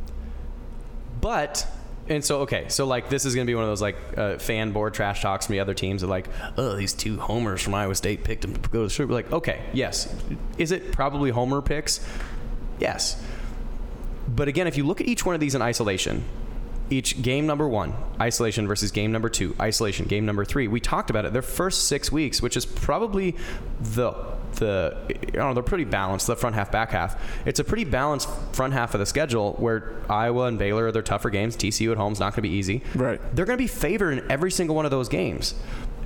But 1.20 1.66
and 2.08 2.24
so 2.24 2.40
okay, 2.40 2.66
so 2.68 2.86
like 2.86 3.08
this 3.08 3.24
is 3.24 3.34
gonna 3.34 3.46
be 3.46 3.54
one 3.54 3.64
of 3.64 3.70
those 3.70 3.82
like 3.82 3.96
uh, 4.16 4.38
fan 4.38 4.72
board 4.72 4.94
trash 4.94 5.22
talks 5.22 5.46
from 5.46 5.54
the 5.54 5.60
other 5.60 5.74
teams. 5.74 6.04
Are 6.04 6.06
like, 6.06 6.28
oh, 6.56 6.76
these 6.76 6.92
two 6.92 7.18
homers 7.18 7.62
from 7.62 7.74
Iowa 7.74 7.94
State 7.94 8.24
picked 8.24 8.42
them 8.42 8.54
to 8.54 8.68
go 8.68 8.80
to 8.80 8.84
the 8.84 8.90
Sugar 8.90 9.08
Bowl. 9.08 9.16
Like, 9.16 9.32
okay, 9.32 9.62
yes, 9.72 10.14
is 10.58 10.70
it 10.70 10.92
probably 10.92 11.30
homer 11.30 11.60
picks? 11.60 12.06
Yes, 12.78 13.22
but 14.28 14.48
again, 14.48 14.66
if 14.66 14.76
you 14.76 14.84
look 14.84 15.00
at 15.00 15.08
each 15.08 15.26
one 15.26 15.34
of 15.34 15.40
these 15.40 15.54
in 15.54 15.62
isolation, 15.62 16.24
each 16.90 17.20
game 17.20 17.46
number 17.46 17.68
one, 17.68 17.94
isolation 18.20 18.66
versus 18.66 18.90
game 18.90 19.12
number 19.12 19.28
two, 19.28 19.54
isolation, 19.60 20.06
game 20.06 20.24
number 20.24 20.44
three. 20.44 20.68
We 20.68 20.80
talked 20.80 21.10
about 21.10 21.24
it. 21.24 21.32
Their 21.32 21.42
first 21.42 21.88
six 21.88 22.12
weeks, 22.12 22.40
which 22.40 22.56
is 22.56 22.64
probably 22.64 23.36
the 23.80 24.12
the 24.54 24.96
you 25.32 25.38
know 25.38 25.54
they're 25.54 25.62
pretty 25.62 25.84
balanced 25.84 26.26
the 26.26 26.36
front 26.36 26.54
half 26.56 26.70
back 26.70 26.90
half. 26.90 27.20
It's 27.46 27.60
a 27.60 27.64
pretty 27.64 27.84
balanced 27.84 28.28
front 28.52 28.72
half 28.72 28.94
of 28.94 29.00
the 29.00 29.06
schedule 29.06 29.54
where 29.54 29.96
Iowa 30.08 30.44
and 30.46 30.58
Baylor 30.58 30.86
are 30.86 30.92
their 30.92 31.02
tougher 31.02 31.30
games. 31.30 31.56
TCU 31.56 31.92
at 31.92 31.96
home 31.96 32.12
is 32.12 32.20
not 32.20 32.32
going 32.32 32.42
to 32.42 32.42
be 32.42 32.50
easy. 32.50 32.82
Right. 32.94 33.20
They're 33.34 33.46
going 33.46 33.58
to 33.58 33.62
be 33.62 33.68
favored 33.68 34.18
in 34.18 34.30
every 34.30 34.50
single 34.50 34.76
one 34.76 34.84
of 34.84 34.90
those 34.90 35.08
games. 35.08 35.54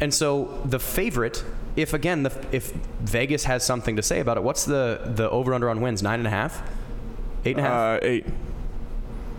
And 0.01 0.13
so 0.13 0.61
the 0.65 0.79
favorite 0.79 1.45
if 1.75 1.95
again 1.95 2.23
the, 2.25 2.47
if 2.53 2.73
Vegas 3.01 3.45
has 3.45 3.65
something 3.65 3.97
to 3.97 4.03
say 4.03 4.21
about 4.21 4.37
it 4.37 4.43
what's 4.43 4.65
the 4.65 5.01
the 5.05 5.31
over 5.31 5.55
under 5.55 5.69
on 5.71 5.81
wins? 5.81 6.03
Nine 6.03 6.21
and 6.21 6.27
a 6.27 6.31
half? 6.31 6.63
Eight 7.45 7.57
and 7.57 7.67
a 7.67 7.69
half? 7.69 8.03
Uh, 8.03 8.07
eight. 8.07 8.27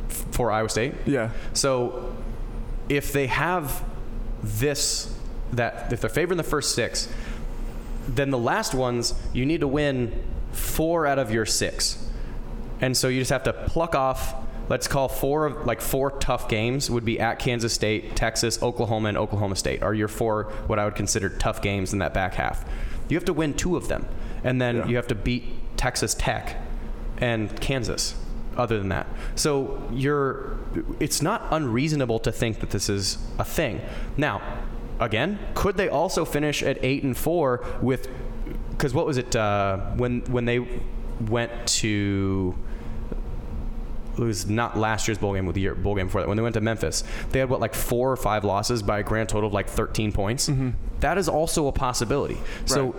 For 0.10 0.52
Iowa 0.52 0.70
State? 0.70 0.94
Yeah. 1.06 1.32
So 1.54 2.16
if 2.90 3.14
they 3.14 3.28
have 3.28 3.84
this 4.42 5.16
that 5.54 5.94
if 5.94 6.02
they're 6.02 6.10
favored 6.10 6.34
in 6.34 6.38
the 6.38 6.44
first 6.44 6.76
six 6.76 7.08
then 8.08 8.32
the 8.32 8.38
last 8.38 8.74
ones, 8.74 9.14
you 9.34 9.46
need 9.46 9.62
to 9.62 9.68
win 9.68 10.24
four 10.52 11.08
out 11.08 11.20
of 11.20 11.32
your 11.32 11.46
six. 11.46 12.10
And 12.82 12.96
so 12.96 13.08
you 13.08 13.22
just 13.22 13.32
have 13.32 13.44
to 13.44 13.54
pluck 13.54 13.96
off, 13.96 14.36
let's 14.70 14.88
call 14.88 15.08
four 15.08 15.46
of 15.46 15.66
like 15.66 15.82
four 15.82 16.12
tough 16.12 16.50
games 16.50 16.90
would 16.90 17.06
be 17.06 17.20
at 17.20 17.40
Kansas 17.40 17.74
State, 17.74 18.16
Texas, 18.16 18.62
Oklahoma, 18.62 19.10
and 19.10 19.18
Oklahoma 19.18 19.56
State 19.56 19.82
are 19.82 19.94
your 19.94 20.08
four 20.08 20.46
what 20.68 20.80
I 20.80 20.86
would 20.86 20.96
consider 20.96 21.30
tough 21.30 21.62
games 21.62 21.94
in 21.94 22.00
that 22.00 22.14
back 22.14 22.34
half. 22.36 22.66
You 23.10 23.18
have 23.18 23.26
to 23.26 23.34
win 23.34 23.54
two 23.54 23.78
of 23.78 23.88
them. 23.88 24.06
And 24.44 24.62
then 24.62 24.78
yeah. 24.78 24.88
you 24.88 24.96
have 24.98 25.08
to 25.08 25.16
beat 25.16 25.46
Texas 25.78 26.14
Tech 26.14 26.58
and 27.18 27.60
Kansas 27.62 28.16
other 28.58 28.78
than 28.78 28.90
that. 28.90 29.08
So 29.36 29.82
you're 29.92 30.58
it's 31.00 31.22
not 31.22 31.48
unreasonable 31.52 32.20
to 32.20 32.32
think 32.32 32.60
that 32.60 32.72
this 32.72 32.90
is 32.90 33.18
a 33.40 33.46
thing. 33.46 33.82
Now, 34.18 34.42
again, 35.04 35.40
could 35.54 35.78
they 35.78 35.90
also 35.90 36.26
finish 36.26 36.64
at 36.64 36.78
eight 36.84 37.04
and 37.04 37.18
four 37.18 37.64
with? 37.82 38.08
Because 38.72 38.94
what 38.94 39.06
was 39.06 39.18
it 39.18 39.36
uh, 39.36 39.78
when 39.96 40.22
when 40.22 40.46
they 40.46 40.66
went 41.22 41.68
to? 41.68 42.56
It 44.16 44.20
was 44.20 44.48
not 44.48 44.78
last 44.78 45.08
year's 45.08 45.18
bowl 45.18 45.34
game 45.34 45.48
with 45.48 45.56
the 45.56 45.62
year 45.62 45.74
bowl 45.74 45.96
game 45.96 46.06
before 46.06 46.22
that. 46.22 46.28
When 46.28 46.38
they 46.38 46.44
went 46.44 46.54
to 46.54 46.62
Memphis, 46.62 47.04
they 47.32 47.40
had 47.40 47.50
what 47.50 47.60
like 47.60 47.74
four 47.74 48.12
or 48.12 48.18
five 48.18 48.44
losses 48.44 48.84
by 48.84 49.00
a 49.00 49.04
grand 49.04 49.30
total 49.30 49.48
of 49.48 49.54
like 49.54 49.68
13 49.68 50.12
points. 50.12 50.50
Mm-hmm. 50.50 50.72
That 51.00 51.18
is 51.18 51.28
also 51.28 51.68
a 51.68 51.72
possibility. 51.72 52.36
Right. 52.36 52.70
So 52.70 52.96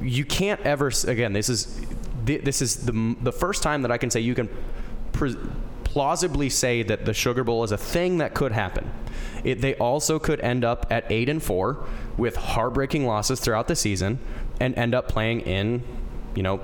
you 0.00 0.24
can't 0.24 0.60
ever 0.60 0.92
again. 1.06 1.32
This 1.32 1.48
is 1.48 1.80
this 2.24 2.62
is 2.62 2.84
the 2.84 3.16
the 3.22 3.32
first 3.32 3.62
time 3.62 3.82
that 3.82 3.90
I 3.90 3.98
can 3.98 4.10
say 4.10 4.20
you 4.20 4.34
can 4.34 4.48
pre- 5.12 5.36
plausibly 5.94 6.50
say 6.50 6.82
that 6.82 7.04
the 7.04 7.14
Sugar 7.14 7.44
Bowl 7.44 7.62
is 7.62 7.70
a 7.70 7.78
thing 7.78 8.18
that 8.18 8.34
could 8.34 8.50
happen. 8.50 8.90
It, 9.44 9.60
they 9.60 9.76
also 9.76 10.18
could 10.18 10.40
end 10.40 10.64
up 10.64 10.86
at 10.90 11.04
eight 11.08 11.28
and 11.28 11.40
four 11.40 11.86
with 12.16 12.34
heartbreaking 12.34 13.06
losses 13.06 13.38
throughout 13.38 13.68
the 13.68 13.76
season, 13.76 14.18
and 14.58 14.76
end 14.76 14.92
up 14.92 15.06
playing 15.06 15.42
in, 15.42 15.84
you 16.34 16.42
know, 16.42 16.60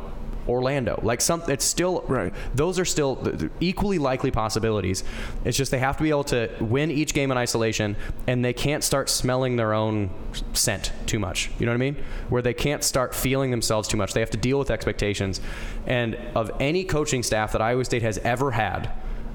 Orlando. 0.48 0.98
Like 1.04 1.20
some, 1.20 1.44
it's 1.46 1.64
still 1.64 2.04
Right. 2.08 2.34
Those 2.56 2.80
are 2.80 2.84
still 2.84 3.32
equally 3.60 3.98
likely 3.98 4.32
possibilities. 4.32 5.04
It's 5.44 5.56
just 5.56 5.70
they 5.70 5.78
have 5.78 5.96
to 5.98 6.02
be 6.02 6.10
able 6.10 6.24
to 6.24 6.50
win 6.58 6.90
each 6.90 7.14
game 7.14 7.30
in 7.30 7.38
isolation, 7.38 7.94
and 8.26 8.44
they 8.44 8.52
can't 8.52 8.82
start 8.82 9.08
smelling 9.08 9.54
their 9.54 9.72
own 9.72 10.10
scent 10.54 10.90
too 11.06 11.20
much. 11.20 11.52
You 11.60 11.66
know 11.66 11.72
what 11.72 11.76
I 11.76 11.78
mean? 11.78 11.96
Where 12.30 12.42
they 12.42 12.54
can't 12.54 12.82
start 12.82 13.14
feeling 13.14 13.52
themselves 13.52 13.86
too 13.86 13.96
much. 13.96 14.12
They 14.12 14.20
have 14.20 14.30
to 14.30 14.36
deal 14.38 14.58
with 14.58 14.72
expectations. 14.72 15.40
And 15.86 16.16
of 16.34 16.50
any 16.58 16.82
coaching 16.82 17.22
staff 17.22 17.52
that 17.52 17.62
Iowa 17.62 17.84
State 17.84 18.02
has 18.02 18.18
ever 18.18 18.50
had, 18.50 18.90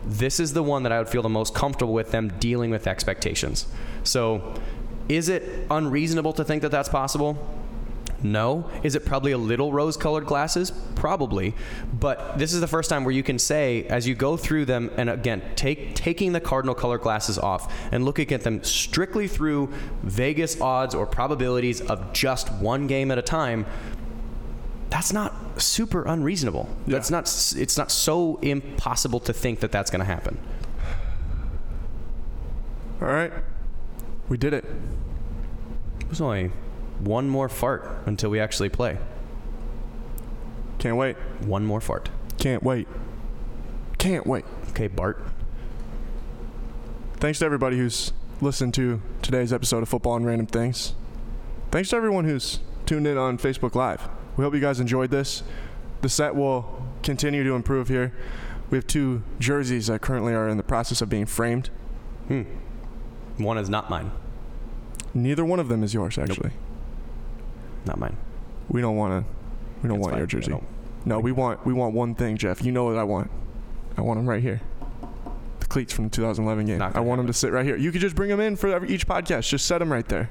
this 0.05 0.39
is 0.39 0.53
the 0.53 0.63
one 0.63 0.83
that 0.83 0.91
I 0.91 0.99
would 0.99 1.09
feel 1.09 1.21
the 1.21 1.29
most 1.29 1.53
comfortable 1.53 1.93
with 1.93 2.11
them 2.11 2.31
dealing 2.39 2.71
with 2.71 2.87
expectations. 2.87 3.67
So, 4.03 4.53
is 5.09 5.29
it 5.29 5.67
unreasonable 5.69 6.33
to 6.33 6.43
think 6.43 6.61
that 6.63 6.71
that's 6.71 6.89
possible? 6.89 7.37
No. 8.23 8.69
Is 8.83 8.95
it 8.95 9.05
probably 9.05 9.31
a 9.33 9.37
little 9.37 9.71
rose 9.71 9.97
colored 9.97 10.25
glasses? 10.25 10.71
Probably. 10.95 11.53
But 11.93 12.37
this 12.37 12.53
is 12.53 12.59
the 12.59 12.67
first 12.67 12.89
time 12.89 13.03
where 13.03 13.13
you 13.13 13.23
can 13.23 13.37
say, 13.37 13.85
as 13.85 14.07
you 14.07 14.15
go 14.15 14.35
through 14.35 14.65
them, 14.65 14.89
and 14.97 15.09
again, 15.09 15.43
take, 15.55 15.95
taking 15.95 16.33
the 16.33 16.39
cardinal 16.39 16.75
color 16.75 16.97
glasses 16.97 17.37
off 17.37 17.71
and 17.91 18.03
looking 18.03 18.31
at 18.31 18.41
them 18.41 18.63
strictly 18.63 19.27
through 19.27 19.71
Vegas 20.01 20.59
odds 20.59 20.95
or 20.95 21.05
probabilities 21.05 21.81
of 21.81 22.13
just 22.13 22.51
one 22.53 22.87
game 22.87 23.11
at 23.11 23.17
a 23.17 23.21
time, 23.21 23.65
that's 24.89 25.13
not 25.13 25.35
super 25.57 26.03
unreasonable. 26.03 26.69
That's 26.87 27.09
not, 27.09 27.23
it's 27.55 27.77
not 27.77 27.91
so 27.91 28.37
impossible 28.41 29.19
to 29.21 29.33
think 29.33 29.59
that 29.61 29.71
that's 29.71 29.89
going 29.91 29.99
to 29.99 30.05
happen. 30.05 30.37
All 33.01 33.07
right. 33.07 33.31
We 34.29 34.37
did 34.37 34.53
it. 34.53 34.65
There's 35.99 36.21
only 36.21 36.51
one 36.99 37.29
more 37.29 37.49
fart 37.49 37.89
until 38.05 38.29
we 38.29 38.39
actually 38.39 38.69
play. 38.69 38.97
Can't 40.79 40.97
wait. 40.97 41.17
One 41.41 41.65
more 41.65 41.81
fart. 41.81 42.09
Can't 42.37 42.63
wait. 42.63 42.87
Can't 43.97 44.25
wait. 44.25 44.45
Okay, 44.69 44.87
Bart. 44.87 45.21
Thanks 47.15 47.39
to 47.39 47.45
everybody 47.45 47.77
who's 47.77 48.13
listened 48.41 48.73
to 48.75 49.01
today's 49.21 49.51
episode 49.51 49.81
of 49.83 49.89
Football 49.89 50.17
and 50.17 50.25
Random 50.25 50.47
Things. 50.47 50.93
Thanks 51.71 51.89
to 51.89 51.95
everyone 51.95 52.25
who's 52.25 52.59
tuned 52.85 53.07
in 53.07 53.17
on 53.17 53.37
Facebook 53.37 53.73
Live. 53.73 54.07
We 54.37 54.43
hope 54.43 54.53
you 54.53 54.59
guys 54.59 54.79
enjoyed 54.79 55.11
this. 55.11 55.43
The 56.01 56.09
set 56.09 56.35
will 56.35 56.83
continue 57.03 57.43
to 57.43 57.53
improve 57.55 57.87
here. 57.87 58.13
We 58.69 58.77
have 58.77 58.87
two 58.87 59.23
jerseys 59.39 59.87
that 59.87 60.01
currently 60.01 60.33
are 60.33 60.49
in 60.49 60.57
the 60.57 60.63
process 60.63 61.01
of 61.01 61.09
being 61.09 61.25
framed. 61.25 61.69
Hmm. 62.27 62.43
One 63.37 63.57
is 63.57 63.69
not 63.69 63.89
mine. 63.89 64.11
Neither 65.13 65.45
one 65.45 65.59
of 65.59 65.67
them 65.67 65.83
is 65.83 65.93
yours, 65.93 66.17
actually. 66.17 66.51
Not 67.85 67.99
mine. 67.99 68.17
We 68.69 68.81
don't 68.81 68.95
want 68.95 69.25
to. 69.25 69.31
We 69.81 69.89
don't 69.89 69.99
That's 69.99 70.01
want 70.01 70.11
fine. 70.13 70.17
your 70.19 70.27
jersey. 70.27 70.59
No, 71.05 71.19
we 71.19 71.31
want 71.31 71.65
we 71.65 71.73
want 71.73 71.93
one 71.93 72.15
thing, 72.15 72.35
Jeff. 72.37 72.63
You 72.63 72.71
know 72.71 72.85
what 72.85 72.97
I 72.97 73.03
want. 73.03 73.29
I 73.97 74.01
want 74.01 74.17
them 74.17 74.27
right 74.27 74.41
here. 74.41 74.59
The 75.59 75.67
cleats 75.67 75.93
from 75.93 76.05
the 76.05 76.09
2011 76.09 76.65
game. 76.65 76.81
I 76.81 76.89
gonna 76.89 77.03
want 77.03 77.19
them 77.19 77.27
to 77.27 77.33
sit 77.33 77.51
right 77.51 77.65
here. 77.65 77.75
You 77.75 77.91
could 77.91 78.01
just 78.01 78.15
bring 78.15 78.29
them 78.29 78.39
in 78.39 78.55
for 78.55 78.69
every, 78.69 78.89
each 78.89 79.07
podcast. 79.07 79.47
Just 79.47 79.67
set 79.67 79.77
them 79.77 79.91
right 79.91 80.07
there. 80.07 80.29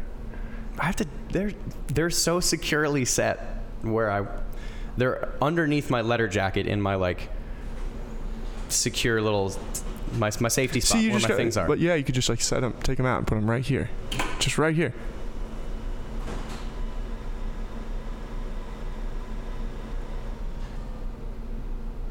I 0.79 0.87
have 0.87 0.97
to. 0.97 1.07
They're 1.31 1.53
they're 1.89 2.11
so 2.11 2.41
securely 2.41 3.05
set 3.05 3.54
where 3.93 4.11
I, 4.11 4.27
they're 4.97 5.33
underneath 5.43 5.91
my 5.91 6.01
letter 6.01 6.29
jacket 6.29 6.67
in 6.67 6.81
my 6.81 6.95
like 6.95 7.29
secure 8.69 9.21
little 9.21 9.55
my 10.19 10.31
my 10.41 10.49
safety 10.49 10.81
spot 10.81 11.01
See, 11.01 11.11
where 11.11 11.21
my 11.21 11.29
got, 11.29 11.37
things 11.37 11.57
are. 11.57 11.67
But 11.67 11.79
yeah, 11.79 11.95
you 11.95 12.05
could 12.05 12.15
just 12.15 12.29
like 12.29 12.41
set 12.41 12.61
them, 12.61 12.75
take 12.83 12.97
them 12.97 13.07
out, 13.07 13.19
and 13.19 13.27
put 13.27 13.35
them 13.35 13.51
right 13.51 13.65
here, 13.65 13.91
just 14.39 14.59
right 14.59 14.75
here. 14.75 14.95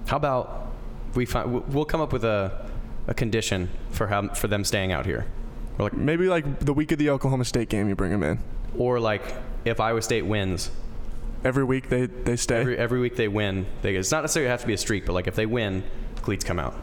How 0.08 0.18
about 0.18 0.72
we 1.16 1.26
find 1.26 1.64
we'll- 1.74 1.86
come 1.86 2.02
up 2.02 2.12
with 2.14 2.24
a 2.26 2.66
a 3.08 3.14
condition 3.14 3.70
for 3.92 4.08
how 4.08 4.30
for 4.30 4.48
them 4.48 4.64
staying 4.64 4.92
out 4.94 5.06
here, 5.06 5.26
or 5.78 5.86
like 5.86 5.94
Maybe 5.94 6.28
like 6.28 6.60
the 6.60 6.74
week 6.74 6.92
of 6.94 6.98
the 7.00 7.10
Oklahoma 7.10 7.44
State 7.46 7.68
game, 7.70 7.90
you 7.90 7.96
bring 7.96 8.12
them 8.12 8.24
in. 8.24 8.40
or 8.78 9.00
like 9.00 9.22
if 9.66 9.80
Iowa 9.80 10.02
State 10.02 10.26
wins 10.26 10.72
Every 11.44 11.64
week 11.64 11.90
they 11.90 12.06
they 12.06 12.36
stay. 12.36 12.62
every 12.62 12.78
every 12.78 13.00
week 13.00 13.16
they 13.16 13.28
win. 13.28 13.66
They, 13.82 13.96
it's 13.96 14.12
not 14.12 14.22
necessarily 14.22 14.50
have 14.50 14.62
to 14.62 14.68
be 14.68 14.74
a 14.74 14.78
streak, 14.78 15.06
but 15.06 15.14
like 15.14 15.28
if 15.28 15.36
they 15.36 15.46
win, 15.46 15.84
cleats 16.22 16.44
come 16.46 16.60
out. 16.60 16.76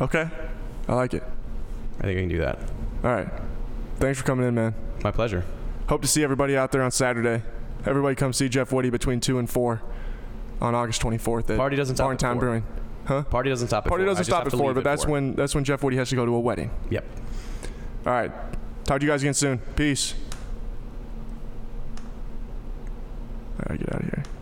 okay, 0.00 0.28
I 0.88 0.94
like 0.94 1.14
it. 1.14 1.24
I 1.98 2.02
think 2.02 2.16
I 2.18 2.20
can 2.20 2.28
do 2.28 2.38
that. 2.38 2.58
All 3.04 3.10
right, 3.10 3.28
thanks 3.96 4.18
for 4.18 4.24
coming 4.24 4.46
in, 4.46 4.54
man. 4.54 4.74
My 5.02 5.10
pleasure. 5.10 5.44
Hope 5.88 6.02
to 6.02 6.08
see 6.08 6.22
everybody 6.22 6.56
out 6.56 6.70
there 6.72 6.82
on 6.82 6.90
Saturday. 6.92 7.42
Everybody 7.84 8.14
come 8.14 8.32
see 8.32 8.48
Jeff 8.48 8.72
Woody 8.72 8.90
between 8.90 9.18
two 9.18 9.38
and 9.38 9.50
four 9.50 9.82
on 10.60 10.74
August 10.76 11.02
24th 11.02 11.50
at 11.50 11.56
Party 11.56 11.74
doesn't 11.74 11.96
stop 11.96 12.08
Barntown. 12.08 12.38
Brewing. 12.38 12.64
Huh? 13.04 13.24
Party 13.24 13.50
doesn't 13.50 13.66
stop 13.66 13.84
at 13.84 13.88
Party. 13.88 14.04
Doesn't 14.04 14.24
stop 14.24 14.46
at 14.46 14.52
four, 14.52 14.72
but 14.74 14.84
that's 14.84 15.06
when 15.06 15.34
that's 15.34 15.56
when 15.56 15.64
Jeff 15.64 15.82
Woody 15.82 15.96
has 15.96 16.08
to 16.10 16.14
go 16.16 16.24
to 16.24 16.34
a 16.34 16.40
wedding. 16.40 16.70
Yep. 16.90 17.04
All 18.06 18.12
right, 18.12 18.30
talk 18.84 19.00
to 19.00 19.04
you 19.06 19.10
guys 19.10 19.22
again 19.22 19.34
soon. 19.34 19.58
Peace. 19.74 20.14
I 23.66 23.76
get 23.76 23.94
out 23.94 24.00
of 24.02 24.06
here. 24.06 24.41